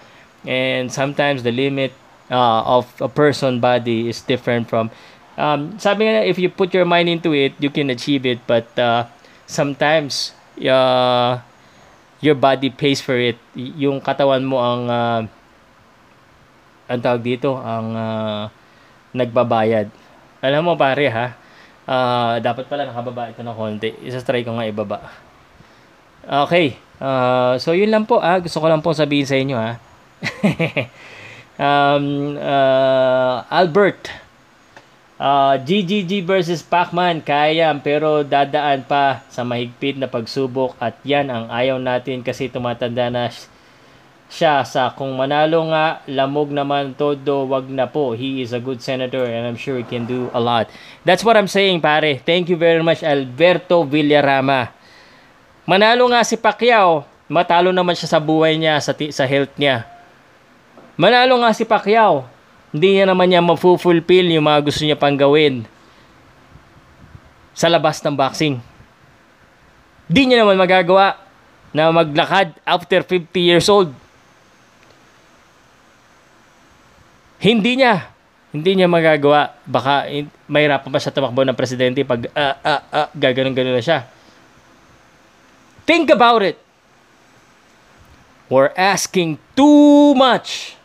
And 0.47 0.91
sometimes 0.91 1.43
the 1.43 1.55
limit 1.55 1.95
uh, 2.31 2.63
of 2.79 2.87
a 3.03 3.11
person 3.11 3.59
body 3.59 4.11
is 4.11 4.23
different 4.23 4.71
from 4.71 4.95
um, 5.35 5.75
sabi 5.79 6.07
nga 6.07 6.23
if 6.23 6.39
you 6.39 6.47
put 6.47 6.71
your 6.71 6.87
mind 6.87 7.11
into 7.11 7.35
it 7.35 7.55
you 7.59 7.71
can 7.71 7.91
achieve 7.91 8.23
it 8.23 8.39
but 8.47 8.67
uh, 8.79 9.07
sometimes 9.47 10.35
uh, 10.71 11.39
your 12.21 12.37
body 12.37 12.73
pays 12.73 13.01
for 13.01 13.17
it. 13.17 13.37
Yung 13.57 14.01
katawan 14.01 14.45
mo 14.45 14.61
ang 14.61 14.83
uh, 14.89 15.21
ang 16.87 17.01
tawag 17.03 17.23
dito, 17.23 17.59
ang 17.59 17.89
uh, 17.93 18.43
nagbabayad. 19.11 19.91
Alam 20.41 20.63
mo 20.63 20.73
pare 20.79 21.11
ha, 21.11 21.27
uh, 21.89 22.35
dapat 22.39 22.71
pala 22.71 22.87
nakababa 22.87 23.33
ito 23.33 23.43
ng 23.43 23.57
konti. 23.57 23.91
Isa-try 24.07 24.47
ko 24.47 24.55
nga 24.55 24.69
ibaba. 24.69 24.99
Okay, 26.27 26.79
uh, 27.01 27.57
so 27.61 27.73
yun 27.73 27.91
lang 27.93 28.05
po 28.05 28.21
ah. 28.21 28.39
Gusto 28.39 28.61
ko 28.61 28.67
lang 28.69 28.85
po 28.85 28.93
sabihin 28.93 29.27
sa 29.29 29.37
inyo 29.37 29.57
ha. 29.57 29.73
um, 31.67 32.37
uh, 32.41 33.45
Albert, 33.49 34.27
Uh, 35.17 35.57
GGG 35.65 36.29
versus 36.29 36.61
Pacman, 36.61 37.25
kaya 37.25 37.65
yan, 37.65 37.81
pero 37.81 38.21
dadaan 38.21 38.85
pa 38.85 39.25
sa 39.33 39.49
mahigpit 39.49 39.97
na 39.97 40.13
pagsubok 40.13 40.77
at 40.77 41.01
yan 41.09 41.33
ang 41.33 41.49
ayaw 41.49 41.81
natin 41.81 42.21
kasi 42.21 42.53
tumatanda 42.53 43.09
na 43.09 43.33
siya 44.29 44.61
sa 44.69 44.93
kung 44.93 45.17
manalo 45.17 45.73
nga, 45.73 46.05
lamog 46.05 46.53
naman 46.53 46.93
todo, 46.93 47.49
wag 47.49 47.65
na 47.73 47.89
po. 47.89 48.13
He 48.13 48.45
is 48.45 48.53
a 48.53 48.61
good 48.61 48.85
senator 48.85 49.25
and 49.25 49.49
I'm 49.49 49.57
sure 49.57 49.81
he 49.81 49.89
can 49.89 50.05
do 50.05 50.29
a 50.37 50.41
lot. 50.43 50.69
That's 51.09 51.25
what 51.25 51.41
I'm 51.41 51.49
saying, 51.49 51.81
pare. 51.81 52.21
Thank 52.21 52.53
you 52.53 52.61
very 52.61 52.85
much, 52.85 53.01
Alberto 53.01 53.89
Villarama. 53.89 54.76
Manalo 55.67 56.07
nga 56.15 56.23
si 56.23 56.39
Pacquiao, 56.39 57.03
matalo 57.27 57.75
naman 57.75 57.99
siya 57.99 58.07
sa 58.07 58.23
buhay 58.23 58.55
niya, 58.55 58.79
sa, 58.79 58.95
sa 58.95 59.27
health 59.27 59.51
niya. 59.59 59.83
Manalo 60.95 61.43
nga 61.43 61.51
si 61.51 61.67
Pacquiao, 61.67 62.23
hindi 62.71 62.95
niya 62.95 63.11
naman 63.11 63.27
niya 63.27 63.43
mafulfill 63.43 64.31
yung 64.31 64.47
mga 64.47 64.63
gusto 64.63 64.87
niya 64.87 64.95
pang 64.95 65.19
gawin 65.19 65.67
sa 67.51 67.67
labas 67.67 67.99
ng 67.99 68.15
boxing. 68.15 68.63
Hindi 70.07 70.23
niya 70.23 70.47
naman 70.47 70.55
magagawa 70.55 71.19
na 71.75 71.91
maglakad 71.91 72.55
after 72.63 73.03
50 73.03 73.35
years 73.43 73.67
old. 73.67 73.91
Hindi 77.43 77.83
niya. 77.83 78.15
Hindi 78.55 78.79
niya 78.79 78.89
magagawa. 78.89 79.51
Baka 79.67 80.07
mahirapan 80.47 80.89
pa 80.95 81.03
siya 81.03 81.13
tumakbo 81.13 81.43
ng 81.43 81.59
presidente 81.59 82.07
pag 82.07 82.31
uh, 82.33 82.55
uh, 82.63 82.83
uh, 82.95 83.09
gaganon-ganon 83.19 83.77
na 83.77 83.83
siya. 83.83 84.07
Think 85.87 86.11
about 86.11 86.43
it. 86.43 86.59
We're 88.51 88.75
asking 88.77 89.39
too 89.55 90.15
much 90.15 90.77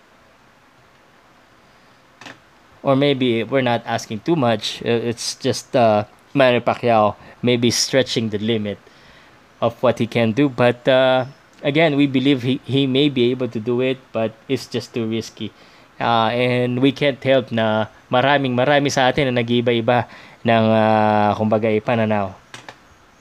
or 2.84 2.95
maybe 2.95 3.43
we're 3.43 3.66
not 3.66 3.82
asking 3.86 4.22
too 4.22 4.36
much. 4.36 4.82
Uh, 4.82 5.10
it's 5.10 5.36
just 5.36 5.76
uh, 5.76 6.06
Manny 6.34 6.60
Pacquiao 6.60 7.16
maybe 7.41 7.72
stretching 7.72 8.30
the 8.30 8.38
limit 8.38 8.78
of 9.62 9.82
what 9.82 9.99
he 9.99 10.08
can 10.08 10.32
do. 10.32 10.49
But 10.49 10.88
uh, 10.88 11.26
again, 11.64 11.95
we 11.95 12.08
believe 12.08 12.41
he, 12.41 12.60
he 12.66 12.86
may 12.88 13.10
be 13.10 13.32
able 13.32 13.47
to 13.49 13.60
do 13.60 13.82
it, 13.82 13.97
but 14.12 14.34
it's 14.47 14.68
just 14.68 14.93
too 14.93 15.08
risky. 15.08 15.52
Uh, 15.99 16.34
and 16.34 16.82
we 16.82 16.91
can't 16.91 17.22
help 17.24 17.52
na 17.52 17.86
maraming 18.10 18.58
marami 18.58 18.89
sa 18.89 19.10
atin 19.10 19.30
na 19.30 19.41
nag-iba-iba 19.41 20.10
ng 20.41 20.66
uh, 20.66 21.30
kumbaga 21.38 21.70
ipananaw. 21.70 22.34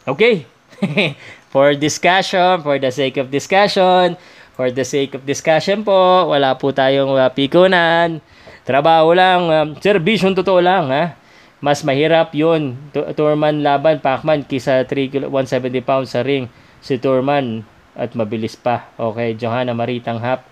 Okay. 0.09 0.49
for 1.51 1.74
discussion, 1.74 2.62
for 2.62 2.78
the 2.78 2.94
sake 2.94 3.18
of 3.18 3.28
discussion, 3.28 4.14
for 4.55 4.70
the 4.70 4.86
sake 4.86 5.18
of 5.18 5.26
discussion 5.26 5.82
po, 5.82 6.30
wala 6.30 6.55
po 6.57 6.70
tayong 6.70 7.18
uh, 7.18 7.28
pikunan. 7.34 8.22
Trabaho 8.62 9.11
lang, 9.12 9.40
um, 9.51 9.68
servisyon 9.82 10.32
totoo 10.38 10.62
lang 10.62 10.88
ha. 10.88 11.18
Mas 11.61 11.84
mahirap 11.84 12.32
yun, 12.32 12.72
Turman 13.12 13.61
laban, 13.61 14.01
Pacman, 14.01 14.48
kisa 14.48 14.88
3 14.88 15.28
170 15.28 15.84
pounds 15.84 16.16
sa 16.16 16.24
ring. 16.24 16.48
Si 16.80 16.96
Turman 16.96 17.68
at 17.92 18.16
mabilis 18.16 18.57
pa. 18.57 18.88
Okay, 18.96 19.36
Johanna 19.36 19.76
Maritang 19.76 20.22
Hap. 20.24 20.48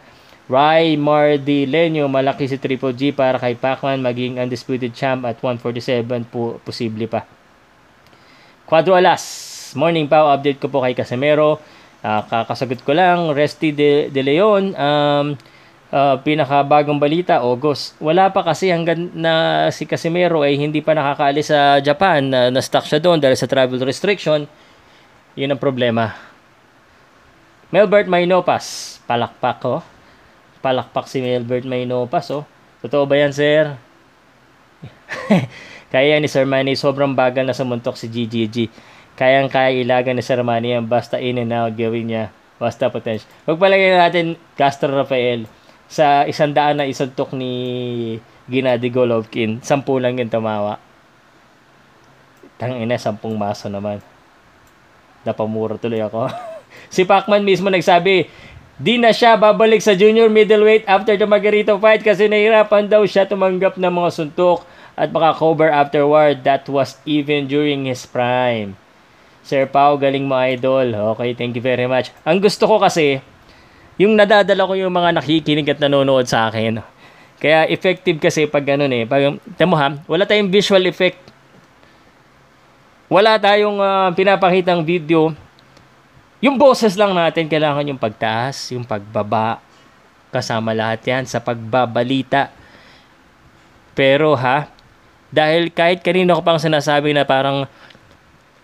Rai 0.49 0.96
Mardilenyo, 0.96 2.09
malaki 2.09 2.49
si 2.49 2.57
Triple 2.57 2.96
G 2.96 3.12
para 3.12 3.36
kay 3.36 3.57
Pacman 3.57 4.01
maging 4.01 4.40
undisputed 4.40 4.96
champ 4.96 5.24
at 5.28 5.36
147 5.40 6.28
po, 6.28 6.61
posible 6.64 7.05
pa. 7.09 7.24
Quadro 8.68 8.96
Alas, 8.96 9.47
morning 9.75 10.07
pa, 10.07 10.33
update 10.33 10.61
ko 10.62 10.71
po 10.71 10.85
kay 10.85 10.95
Casemiro. 10.95 11.59
Uh, 11.99 12.23
kakasagot 12.31 12.87
ko 12.87 12.95
lang, 12.95 13.35
Resty 13.35 13.75
De, 13.75 14.07
De 14.09 14.23
Leon, 14.23 14.71
um, 14.79 15.27
uh, 15.91 16.16
pinakabagong 16.23 17.03
balita, 17.03 17.43
August. 17.43 17.99
Wala 17.99 18.31
pa 18.31 18.47
kasi 18.47 18.71
hanggang 18.71 19.11
na 19.12 19.66
si 19.75 19.85
Casimero 19.85 20.47
ay 20.47 20.55
hindi 20.55 20.79
pa 20.79 20.95
nakakaalis 20.95 21.51
sa 21.51 21.83
Japan, 21.83 22.31
na, 22.31 22.41
na-stuck 22.55 22.87
siya 22.87 23.03
doon 23.03 23.19
dahil 23.19 23.35
sa 23.35 23.51
travel 23.51 23.83
restriction. 23.83 24.47
Yun 25.35 25.55
ang 25.55 25.61
problema. 25.61 26.14
Melbert 27.75 28.09
Mainopas. 28.09 28.99
Palakpak, 29.05 29.61
oh. 29.69 29.83
Palakpak 30.64 31.11
si 31.11 31.21
Melbert 31.21 31.66
Mainopas, 31.66 32.31
oh. 32.33 32.47
Totoo 32.79 33.05
ba 33.11 33.19
yan, 33.19 33.35
sir? 33.35 33.75
Kaya 35.93 36.21
ni 36.21 36.29
Sir 36.29 36.45
Manny, 36.45 36.77
sobrang 36.77 37.16
bagal 37.16 37.49
na 37.49 37.57
sumuntok 37.57 37.97
si 37.97 38.07
GGG. 38.07 38.69
Kayang-kaya 39.19 39.75
ilagan 39.83 40.14
ni 40.14 40.23
Sir 40.23 40.39
Manny 40.47 40.79
yan, 40.79 40.87
basta 40.87 41.19
in 41.19 41.43
and 41.43 41.51
out 41.51 41.75
gawin 41.75 42.07
niya. 42.07 42.25
Basta 42.62 42.87
potential. 42.87 43.27
Magpalagay 43.51 43.99
natin 43.99 44.39
Castro 44.55 44.95
Rafael 44.95 45.51
sa 45.91 46.23
isang 46.23 46.55
daan 46.55 46.79
na 46.79 46.87
isuntok 46.87 47.35
ni 47.35 47.51
Gennady 48.47 48.95
Golovkin. 48.95 49.59
Sampu 49.59 49.99
lang 49.99 50.23
yung 50.23 50.31
tumawa. 50.31 50.79
Tangina, 52.62 52.95
sampung 52.95 53.35
maso 53.35 53.66
naman. 53.66 53.99
Napamura 55.27 55.75
tuloy 55.83 55.99
ako. 55.99 56.31
si 56.95 57.03
Pacman 57.03 57.43
mismo 57.43 57.71
nagsabi, 57.75 58.31
di 58.79 58.95
na 59.03 59.11
siya 59.11 59.35
babalik 59.35 59.83
sa 59.83 59.99
junior 59.99 60.31
middleweight 60.31 60.87
after 60.87 61.19
the 61.19 61.27
Margarito 61.27 61.75
fight 61.83 62.07
kasi 62.07 62.31
nahirapan 62.31 62.87
daw 62.87 63.03
siya 63.03 63.27
tumanggap 63.27 63.83
ng 63.83 63.91
mga 63.91 64.11
suntok 64.14 64.62
at 64.95 65.11
maka-cover 65.11 65.71
afterward. 65.71 66.47
That 66.47 66.71
was 66.71 66.99
even 67.03 67.51
during 67.51 67.87
his 67.87 68.07
prime. 68.07 68.79
Sir 69.49 69.64
Pau, 69.64 69.96
galing 69.96 70.28
mo 70.28 70.36
idol. 70.36 71.16
Okay, 71.16 71.32
thank 71.32 71.57
you 71.57 71.64
very 71.64 71.88
much. 71.88 72.12
Ang 72.28 72.44
gusto 72.44 72.68
ko 72.68 72.76
kasi, 72.76 73.24
yung 73.96 74.12
nadadala 74.12 74.68
ko 74.68 74.76
yung 74.76 74.92
mga 74.92 75.16
nakikinig 75.16 75.72
at 75.72 75.80
nanonood 75.80 76.28
sa 76.28 76.53
akin. 76.53 76.84
Kaya 77.40 77.64
effective 77.72 78.20
kasi 78.20 78.44
pag 78.44 78.68
ganun 78.68 78.92
eh. 78.92 79.09
Pag, 79.09 79.40
tamo 79.57 79.72
ha, 79.80 79.96
wala 80.05 80.28
tayong 80.28 80.53
visual 80.53 80.84
effect. 80.84 81.16
Wala 83.09 83.40
tayong 83.40 83.80
uh, 83.80 84.12
pinapakitang 84.12 84.84
video. 84.84 85.32
Yung 86.44 86.61
boses 86.61 86.92
lang 86.92 87.16
natin, 87.16 87.49
kailangan 87.49 87.88
yung 87.88 87.96
pagtaas, 87.96 88.76
yung 88.76 88.84
pagbaba. 88.84 89.64
Kasama 90.28 90.76
lahat 90.76 91.01
yan 91.09 91.24
sa 91.24 91.40
pagbabalita. 91.40 92.53
Pero 93.96 94.36
ha, 94.36 94.68
dahil 95.32 95.72
kahit 95.72 96.05
kanino 96.05 96.36
ko 96.36 96.44
pang 96.44 96.61
sinasabi 96.61 97.16
na 97.16 97.24
parang 97.24 97.64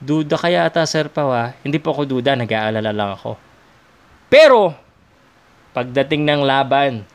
duda 0.05 0.37
kaya 0.37 0.69
ata 0.69 0.85
Sir 0.85 1.09
Pao 1.09 1.33
ha, 1.33 1.57
hindi 1.65 1.81
po 1.81 1.97
ako 1.97 2.05
duda, 2.05 2.37
nag-aalala 2.37 2.93
lang 2.93 3.11
ako. 3.17 3.41
Pero, 4.29 4.77
pagdating 5.73 6.29
ng 6.29 6.43
laban, 6.45 7.09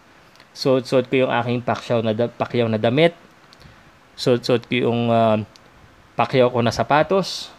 suot-suot 0.58 1.06
ko 1.08 1.28
yung 1.28 1.32
aking 1.32 1.62
pakyaw 1.62 2.02
na, 2.02 2.14
pakyaw 2.18 2.66
na 2.66 2.82
damit, 2.82 3.14
suot-suot 4.18 4.66
ko 4.66 4.90
yung 4.90 5.14
uh, 5.14 5.38
pakyaw 6.18 6.50
ko 6.50 6.60
na 6.66 6.74
sapatos, 6.74 7.54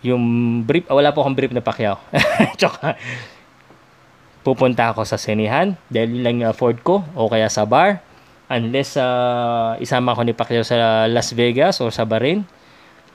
yung 0.00 0.22
brief, 0.62 0.86
oh, 0.86 0.96
wala 0.96 1.10
po 1.10 1.26
akong 1.26 1.34
brief 1.34 1.50
na 1.50 1.60
pakyaw. 1.60 1.98
Tsaka, 2.58 2.94
pupunta 4.46 4.94
ako 4.94 5.02
sa 5.02 5.18
senihan 5.18 5.74
dahil 5.90 6.22
lang 6.22 6.46
afford 6.46 6.80
ko 6.86 7.02
o 7.18 7.26
kaya 7.26 7.50
sa 7.50 7.66
bar 7.66 8.00
unless 8.48 8.96
uh, 8.96 9.76
isama 9.76 10.16
ko 10.16 10.24
ni 10.24 10.32
Pacquiao 10.32 10.64
sa 10.64 11.04
Las 11.04 11.36
Vegas 11.36 11.82
o 11.84 11.92
sa 11.92 12.08
Bahrain. 12.08 12.46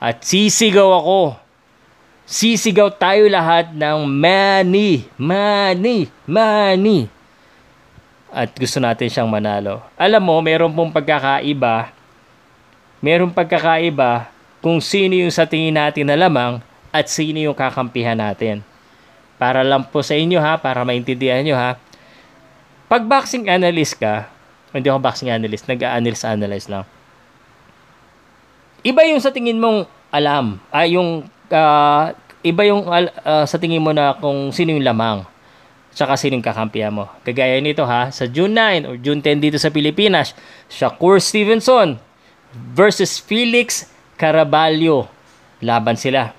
At 0.04 0.20
sisigaw 0.20 1.00
ako. 1.00 1.40
Sisigaw 2.28 2.92
tayo 2.92 3.24
lahat 3.24 3.72
ng 3.72 4.04
money, 4.04 5.08
money, 5.16 6.12
money. 6.28 7.08
At 8.28 8.52
gusto 8.52 8.84
natin 8.84 9.08
siyang 9.08 9.32
manalo. 9.32 9.80
Alam 9.96 10.20
mo, 10.20 10.36
meron 10.44 10.76
pong 10.76 10.92
pagkakaiba. 10.92 11.88
Meron 13.00 13.32
pagkakaiba 13.32 14.28
kung 14.60 14.76
sino 14.84 15.16
yung 15.16 15.32
sa 15.32 15.48
tingin 15.48 15.72
natin 15.72 16.04
na 16.04 16.20
lamang 16.20 16.60
at 16.92 17.08
sino 17.08 17.40
yung 17.40 17.56
kakampihan 17.56 18.16
natin. 18.16 18.60
Para 19.40 19.64
lang 19.64 19.88
po 19.88 20.04
sa 20.04 20.12
inyo 20.12 20.36
ha, 20.36 20.60
para 20.60 20.84
maintindihan 20.84 21.40
nyo 21.40 21.56
ha. 21.56 21.80
Pag 22.92 23.08
boxing 23.08 23.48
analyst 23.48 23.96
ka, 23.96 24.28
hindi 24.68 24.92
ako 24.92 25.00
boxing 25.00 25.32
analyst, 25.32 25.64
nag-analyst 25.64 26.28
analyze 26.28 26.68
lang. 26.68 26.84
Iba 28.84 29.00
yung 29.08 29.24
sa 29.24 29.32
tingin 29.32 29.56
mong 29.56 29.93
alam, 30.14 30.62
ay 30.70 30.94
yung 30.94 31.26
uh, 31.50 32.04
iba 32.46 32.62
yung 32.62 32.86
uh, 32.86 33.42
sa 33.42 33.58
tingin 33.58 33.82
mo 33.82 33.90
na 33.90 34.14
kung 34.14 34.54
sino 34.54 34.70
yung 34.70 34.86
lamang 34.86 35.26
tsaka 35.94 36.18
sino 36.18 36.36
yung 36.36 36.44
kakampihan 36.44 36.90
mo. 36.90 37.06
Kagaya 37.22 37.62
nito 37.62 37.86
ha, 37.86 38.10
sa 38.10 38.26
June 38.26 38.50
9 38.50 38.90
or 38.90 38.94
June 38.98 39.22
10 39.22 39.38
dito 39.38 39.56
sa 39.62 39.70
Pilipinas, 39.70 40.34
Shakur 40.66 41.22
Stevenson 41.22 42.02
versus 42.74 43.22
Felix 43.22 43.86
Caraballo. 44.18 45.06
Laban 45.62 45.94
sila. 45.94 46.34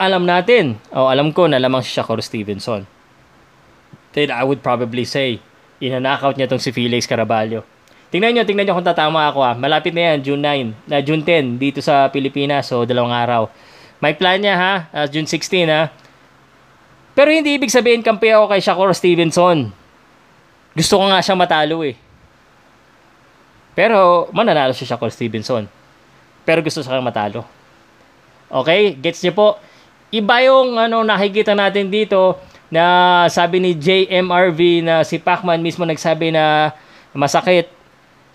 Alam 0.00 0.24
natin, 0.24 0.80
o 0.92 1.12
alam 1.12 1.32
ko 1.32 1.44
na 1.44 1.60
lamang 1.60 1.84
si 1.84 1.92
Shakur 1.92 2.24
Stevenson. 2.24 2.88
Then 4.16 4.32
I 4.32 4.42
would 4.44 4.64
probably 4.64 5.04
say, 5.04 5.44
Inanakaut 5.76 6.40
niya 6.40 6.48
tong 6.48 6.60
si 6.60 6.72
Felix 6.72 7.04
Caraballo. 7.04 7.75
Tingnan 8.10 8.38
niyo, 8.38 8.42
tingnan 8.46 8.64
niyo 8.66 8.74
kung 8.78 8.86
tatama 8.86 9.26
ako 9.26 9.42
ah. 9.42 9.54
Malapit 9.58 9.90
na 9.90 10.14
yan, 10.14 10.18
June 10.22 10.42
9, 10.42 10.88
na 10.88 11.02
June 11.02 11.22
10 11.22 11.58
dito 11.58 11.82
sa 11.82 12.06
Pilipinas, 12.08 12.70
so 12.70 12.86
dalawang 12.86 13.12
araw. 13.12 13.50
May 13.98 14.14
plan 14.14 14.38
niya 14.38 14.54
ha, 14.54 14.74
uh, 14.92 15.06
June 15.10 15.26
16 15.26 15.66
ha. 15.66 15.90
Pero 17.16 17.32
hindi 17.32 17.56
ibig 17.56 17.72
sabihin 17.72 18.04
kampi 18.04 18.28
ako 18.28 18.52
kay 18.52 18.60
Shakur 18.60 18.92
Stevenson. 18.92 19.72
Gusto 20.76 21.00
ko 21.00 21.08
nga 21.08 21.24
siyang 21.24 21.40
matalo 21.40 21.80
eh. 21.80 21.96
Pero 23.72 24.28
mananalo 24.32 24.76
si 24.76 24.84
Shakur 24.84 25.08
Stevenson. 25.08 25.64
Pero 26.44 26.60
gusto 26.60 26.80
sa 26.84 27.00
matalo. 27.00 27.44
Okay? 28.48 28.96
Gets 28.96 29.20
niyo 29.24 29.32
po? 29.36 29.48
Iba 30.08 30.40
yung 30.44 30.80
ano 30.80 31.02
nakikita 31.02 31.52
natin 31.52 31.92
dito 31.92 32.40
na 32.72 33.24
sabi 33.28 33.60
ni 33.60 33.76
JMRV 33.76 34.80
na 34.80 34.94
si 35.02 35.20
Pacman 35.20 35.60
mismo 35.60 35.84
nagsabi 35.84 36.32
na 36.32 36.72
masakit. 37.12 37.75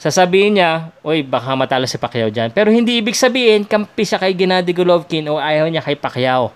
Sasabihin 0.02 0.58
niya, 0.58 0.89
oy, 1.06 1.22
baka 1.22 1.54
matalo 1.54 1.86
si 1.86 1.93
Pacquiao 2.02 2.34
dyan. 2.34 2.49
Pero 2.49 2.74
hindi 2.74 2.97
ibig 2.97 3.14
sabihin, 3.14 3.62
kampi 3.62 4.02
siya 4.02 4.18
kay 4.18 4.34
Gennady 4.34 4.74
Golovkin 4.74 5.30
o 5.30 5.38
ayaw 5.38 5.70
niya 5.70 5.86
kay 5.86 5.93
Pacquiao. 5.93 6.49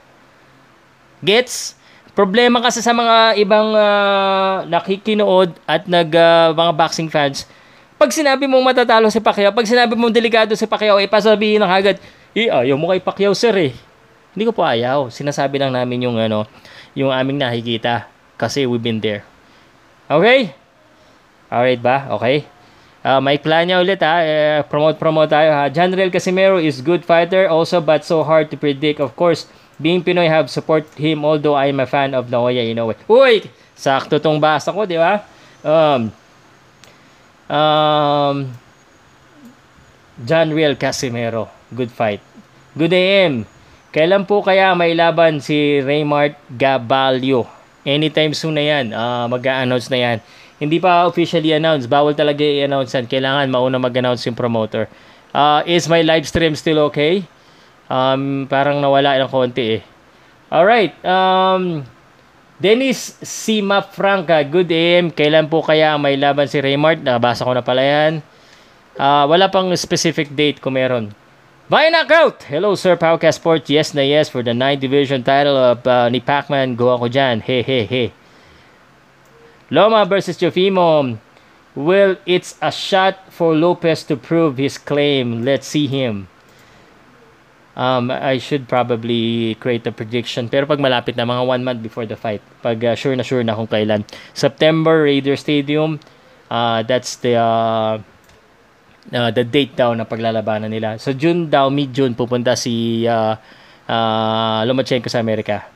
Gets? 1.22 1.78
Problema 2.18 2.58
kasi 2.58 2.82
sa 2.82 2.90
mga 2.90 3.38
ibang 3.38 3.70
uh, 3.78 4.66
nakikinood 4.66 5.54
at 5.70 5.86
nag, 5.86 6.10
uh, 6.10 6.58
mga 6.58 6.74
boxing 6.74 7.06
fans, 7.06 7.46
pag 8.02 8.10
sinabi 8.10 8.50
mong 8.50 8.66
matatalo 8.66 9.14
si 9.14 9.22
Pacquiao, 9.22 9.54
pag 9.54 9.70
sinabi 9.70 9.94
mong 9.94 10.10
delikado 10.10 10.58
si 10.58 10.66
Pacquiao, 10.66 10.98
eh, 10.98 11.06
pasabihin 11.06 11.62
na 11.62 11.70
kagad, 11.70 12.02
eh, 12.34 12.50
ayaw 12.50 12.74
mo 12.82 12.90
kay 12.90 13.04
Pacquiao, 13.04 13.38
sir, 13.38 13.54
eh. 13.62 13.78
Hindi 14.34 14.44
ko 14.50 14.58
po 14.58 14.66
ayaw. 14.66 15.14
Sinasabi 15.14 15.62
lang 15.62 15.70
namin 15.70 16.10
yung 16.10 16.18
ano, 16.18 16.50
yung 16.98 17.14
aming 17.14 17.38
nakikita 17.38 18.10
kasi 18.42 18.66
we've 18.66 18.82
been 18.82 18.98
there. 19.06 19.22
Okay? 20.10 20.50
Alright 21.54 21.80
ba? 21.80 22.10
Okay? 22.18 22.55
Uh, 23.06 23.22
may 23.22 23.38
plan 23.38 23.70
niya 23.70 23.86
ulit 23.86 24.02
ha. 24.02 24.26
Uh, 24.26 24.60
promote 24.66 24.98
promote 24.98 25.30
tayo 25.30 25.54
ha. 25.54 25.70
General 25.70 26.10
Casimero 26.10 26.58
is 26.58 26.82
good 26.82 27.06
fighter 27.06 27.46
also 27.46 27.78
but 27.78 28.02
so 28.02 28.26
hard 28.26 28.50
to 28.50 28.58
predict. 28.58 28.98
Of 28.98 29.14
course, 29.14 29.46
being 29.78 30.02
Pinoy 30.02 30.26
have 30.26 30.50
support 30.50 30.90
him 30.98 31.22
although 31.22 31.54
I 31.54 31.70
am 31.70 31.78
a 31.78 31.86
fan 31.86 32.18
of 32.18 32.34
Naoya 32.34 32.66
Inoue. 32.66 32.98
Uy! 33.06 33.46
Sakto 33.78 34.18
tong 34.18 34.42
basa 34.42 34.74
ko, 34.74 34.90
di 34.90 34.98
ba? 34.98 35.22
Um, 35.62 36.10
um, 37.46 38.50
John 40.26 40.50
Real 40.50 40.74
Casimero. 40.74 41.52
Good 41.70 41.94
fight. 41.94 42.26
Good 42.74 42.96
AM. 42.96 43.46
Kailan 43.94 44.26
po 44.26 44.42
kaya 44.42 44.74
may 44.74 44.98
laban 44.98 45.44
si 45.44 45.80
Raymart 45.84 46.40
Gabalio? 46.50 47.46
Anytime 47.86 48.34
soon 48.34 48.58
na 48.58 48.66
yan. 48.66 48.86
Uh, 48.96 49.30
mag-a-announce 49.30 49.94
na 49.94 50.00
yan. 50.02 50.18
Hindi 50.56 50.80
pa 50.80 51.04
officially 51.08 51.52
announced. 51.52 51.92
Bawal 51.92 52.16
talaga 52.16 52.40
i-announce 52.40 52.96
yan. 52.96 53.06
Kailangan 53.12 53.52
mauna 53.52 53.76
mag-announce 53.76 54.24
yung 54.28 54.40
promoter. 54.40 54.88
Uh, 55.36 55.60
is 55.68 55.92
my 55.92 56.00
live 56.00 56.24
stream 56.24 56.56
still 56.56 56.88
okay? 56.88 57.28
Um, 57.92 58.48
parang 58.48 58.80
nawala 58.80 59.20
ng 59.20 59.28
konti 59.28 59.80
eh. 59.80 59.82
Alright. 60.48 60.96
Um, 61.04 61.84
Dennis 62.56 63.20
Sima 63.20 63.84
Franca, 63.84 64.40
good 64.48 64.72
AM. 64.72 65.12
Kailan 65.12 65.52
po 65.52 65.60
kaya 65.60 66.00
may 66.00 66.16
laban 66.16 66.48
si 66.48 66.64
Raymart? 66.64 67.04
Nakabasa 67.04 67.44
ko 67.44 67.52
na 67.52 67.60
pala 67.60 67.84
yan. 67.84 68.24
Uh, 68.96 69.28
wala 69.28 69.52
pang 69.52 69.68
specific 69.76 70.32
date 70.32 70.64
kung 70.64 70.80
meron. 70.80 71.12
Via 71.68 71.92
knockout! 71.92 72.48
Hello 72.48 72.78
Sir 72.80 72.96
Powcast 72.96 73.44
Sport. 73.44 73.68
Yes 73.68 73.92
na 73.92 74.08
yes 74.08 74.32
for 74.32 74.40
the 74.40 74.54
9 74.56 74.80
division 74.80 75.20
title 75.20 75.58
of 75.58 75.84
uh, 75.84 76.08
ni 76.08 76.24
Pacman. 76.24 76.80
Go 76.80 76.96
ako 76.96 77.12
dyan. 77.12 77.44
He 77.44 77.60
he 77.60 77.84
he. 77.84 78.04
Loma 79.70 80.06
versus 80.06 80.38
Jofimo. 80.38 81.18
Well, 81.76 82.16
it's 82.26 82.56
a 82.62 82.72
shot 82.72 83.34
for 83.34 83.54
Lopez 83.54 84.04
to 84.08 84.16
prove 84.16 84.58
his 84.58 84.78
claim. 84.78 85.44
Let's 85.44 85.68
see 85.68 85.88
him. 85.88 86.28
Um, 87.76 88.08
I 88.10 88.40
should 88.40 88.72
probably 88.72 89.56
create 89.60 89.84
a 89.84 89.92
prediction. 89.92 90.48
Pero 90.48 90.64
pag 90.66 90.80
malapit 90.80 91.20
na, 91.20 91.28
mga 91.28 91.44
one 91.44 91.64
month 91.68 91.84
before 91.84 92.08
the 92.08 92.16
fight. 92.16 92.40
Pag 92.64 92.80
uh, 92.86 92.96
sure 92.96 93.12
na 93.16 93.24
sure 93.28 93.44
na 93.44 93.56
kung 93.56 93.68
kailan. 93.68 94.08
September, 94.32 95.04
Raider 95.04 95.36
Stadium. 95.36 96.00
Uh, 96.48 96.84
that's 96.88 97.20
the... 97.20 97.36
Uh, 97.36 98.00
uh, 99.12 99.30
the 99.36 99.44
date 99.44 99.76
daw 99.76 99.92
na 99.92 100.08
paglalabanan 100.08 100.72
nila. 100.72 100.96
So 100.98 101.12
June 101.12 101.52
daw, 101.52 101.68
mid-June 101.68 102.16
pupunta 102.16 102.56
si 102.56 103.04
uh, 103.04 103.36
uh, 103.92 104.60
Lomachenko 104.64 105.12
sa 105.12 105.20
Amerika. 105.20 105.75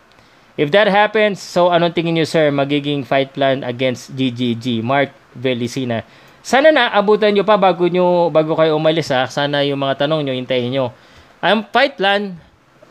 If 0.59 0.75
that 0.75 0.91
happens, 0.91 1.39
so 1.39 1.71
anong 1.71 1.95
tingin 1.95 2.19
niyo 2.19 2.27
sir 2.27 2.51
magiging 2.51 3.07
fight 3.07 3.31
plan 3.31 3.63
against 3.63 4.11
GGG? 4.11 4.83
Mark 4.83 5.15
Velicina. 5.31 6.03
Sana 6.43 6.67
na 6.67 6.91
abutan 6.91 7.31
niyo 7.31 7.47
pa 7.47 7.55
bago 7.55 7.87
niyo 7.87 8.27
bago 8.27 8.59
kayo 8.59 8.75
umalis 8.75 9.07
ha. 9.15 9.23
Sana 9.31 9.63
yung 9.63 9.79
mga 9.79 10.03
tanong 10.03 10.19
niyo 10.19 10.35
hintayin 10.35 10.67
niyo. 10.67 10.91
Ang 11.39 11.63
fight 11.71 11.95
plan 11.95 12.35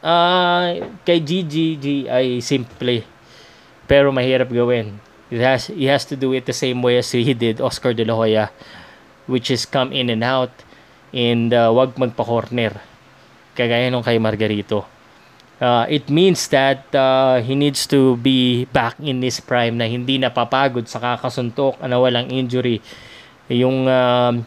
uh, 0.00 0.80
kay 1.04 1.20
GGG 1.20 2.08
ay 2.08 2.40
simple 2.40 3.04
pero 3.84 4.16
mahirap 4.16 4.48
gawin. 4.48 4.96
He 5.28 5.36
has, 5.44 5.68
he 5.68 5.84
has 5.92 6.08
to 6.08 6.16
do 6.16 6.32
it 6.32 6.48
the 6.48 6.56
same 6.56 6.80
way 6.80 6.96
as 7.04 7.12
he 7.12 7.36
did 7.36 7.60
Oscar 7.60 7.92
De 7.92 8.00
La 8.00 8.16
Hoya 8.16 8.48
which 9.28 9.52
is 9.52 9.68
come 9.68 9.92
in 9.92 10.08
and 10.08 10.24
out 10.24 10.56
and 11.12 11.52
uh, 11.52 11.68
wag 11.68 11.92
magpa-corner 12.00 12.80
kagaya 13.52 13.92
nung 13.92 14.00
kay 14.00 14.16
Margarito. 14.16 14.88
Uh, 15.58 15.82
it 15.90 16.06
means 16.06 16.46
that 16.54 16.86
uh, 16.94 17.42
he 17.42 17.58
needs 17.58 17.82
to 17.82 18.14
be 18.22 18.64
back 18.70 18.94
in 19.02 19.18
his 19.18 19.42
prime 19.42 19.74
na 19.74 19.90
hindi 19.90 20.14
napapagod 20.14 20.86
sa 20.86 21.02
kakasuntok 21.02 21.82
na 21.82 21.98
walang 21.98 22.30
injury. 22.30 22.78
Yung 23.50 23.90
uh, 23.90 24.38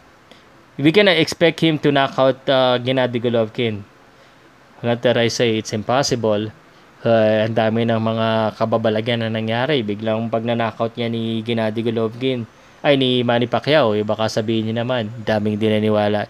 we 0.80 0.96
cannot 0.96 1.20
expect 1.20 1.60
him 1.60 1.76
to 1.76 1.92
knock 1.92 2.16
out 2.16 2.40
uh, 2.48 2.80
Gennady 2.80 3.20
Golovkin. 3.20 3.84
Not 4.80 5.04
that 5.04 5.20
I 5.20 5.28
say 5.28 5.60
it's 5.60 5.76
impossible. 5.76 6.48
Uh, 7.04 7.44
ang 7.44 7.54
dami 7.60 7.84
ng 7.84 8.00
mga 8.00 8.56
kababalagan 8.56 9.28
na 9.28 9.30
nangyari. 9.30 9.84
Biglang 9.84 10.32
pag 10.32 10.48
na-knockout 10.48 10.96
niya 10.96 11.12
ni 11.12 11.44
Gennady 11.44 11.84
Golovkin, 11.84 12.48
ay 12.82 12.98
ni 12.98 13.22
Manny 13.22 13.46
Pacquiao, 13.46 13.94
eh, 13.94 14.02
baka 14.02 14.26
sabihin 14.26 14.70
niya 14.70 14.82
naman, 14.82 15.12
daming 15.22 15.58
dinaniwala. 15.58 16.26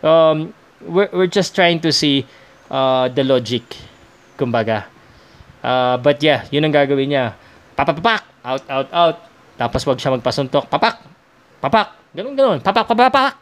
Um, 0.00 0.56
we're, 0.80 1.12
we're 1.12 1.28
just 1.28 1.52
trying 1.52 1.80
to 1.84 1.92
see 1.92 2.24
uh, 2.72 3.12
the 3.12 3.20
logic 3.20 3.89
kumbaga. 4.40 4.88
Uh, 5.60 6.00
but 6.00 6.16
yeah, 6.24 6.48
yun 6.48 6.64
ang 6.64 6.72
gagawin 6.72 7.12
niya. 7.12 7.36
Papapak! 7.76 8.24
Out, 8.40 8.64
out, 8.64 8.88
out. 8.88 9.16
Tapos 9.60 9.84
wag 9.84 10.00
siya 10.00 10.16
magpasuntok. 10.16 10.64
Papak! 10.72 11.04
Papak! 11.60 12.16
Ganun, 12.16 12.32
ganun. 12.32 12.58
Papak, 12.64 12.88
papak, 12.88 13.12
papak! 13.12 13.32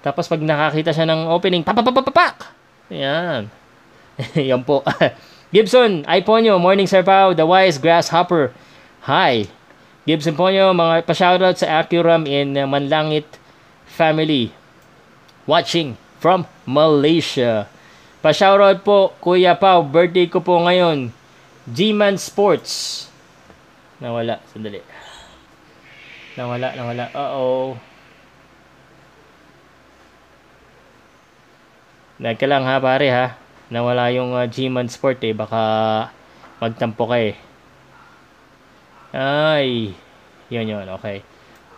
Tapos 0.00 0.24
pag 0.26 0.40
nakakita 0.40 0.96
siya 0.96 1.04
ng 1.04 1.28
opening, 1.28 1.60
papapapapak! 1.60 2.56
Yan. 2.88 3.52
Yan 4.48 4.64
po. 4.64 4.80
Gibson, 5.54 6.08
ay 6.08 6.24
Ponyo, 6.24 6.56
morning 6.56 6.88
Sir 6.88 7.04
Pao, 7.04 7.36
the 7.36 7.44
wise 7.44 7.76
grasshopper. 7.76 8.56
Hi. 9.04 9.44
Gibson 10.08 10.32
Ponyo, 10.32 10.72
mga 10.72 11.04
pa-shoutout 11.04 11.60
sa 11.60 11.84
Acuram 11.84 12.24
in 12.24 12.56
Manlangit 12.56 13.28
family. 13.84 14.56
Watching 15.44 16.00
from 16.16 16.48
Malaysia. 16.64 17.68
Pa-shoutout 18.22 18.86
po, 18.86 19.10
Kuya 19.18 19.58
Pau. 19.58 19.82
Birthday 19.82 20.30
ko 20.30 20.38
po 20.38 20.62
ngayon. 20.62 21.10
G-Man 21.66 22.14
Sports. 22.22 23.10
Nawala. 23.98 24.38
Sandali. 24.54 24.78
Nawala, 26.38 26.70
nawala. 26.78 27.10
Uh-oh. 27.10 27.74
Nagka 32.22 32.46
lang 32.46 32.62
ha, 32.62 32.78
pare 32.78 33.10
ha. 33.10 33.34
Nawala 33.74 34.14
yung 34.14 34.38
uh, 34.38 34.46
G-Man 34.46 34.86
Sport 34.86 35.18
eh. 35.26 35.34
Baka 35.34 35.62
magtampo 36.62 37.10
ka 37.10 37.18
eh. 37.18 37.34
Ay. 39.10 39.98
Yun 40.46 40.70
yun, 40.78 40.86
okay. 40.94 41.26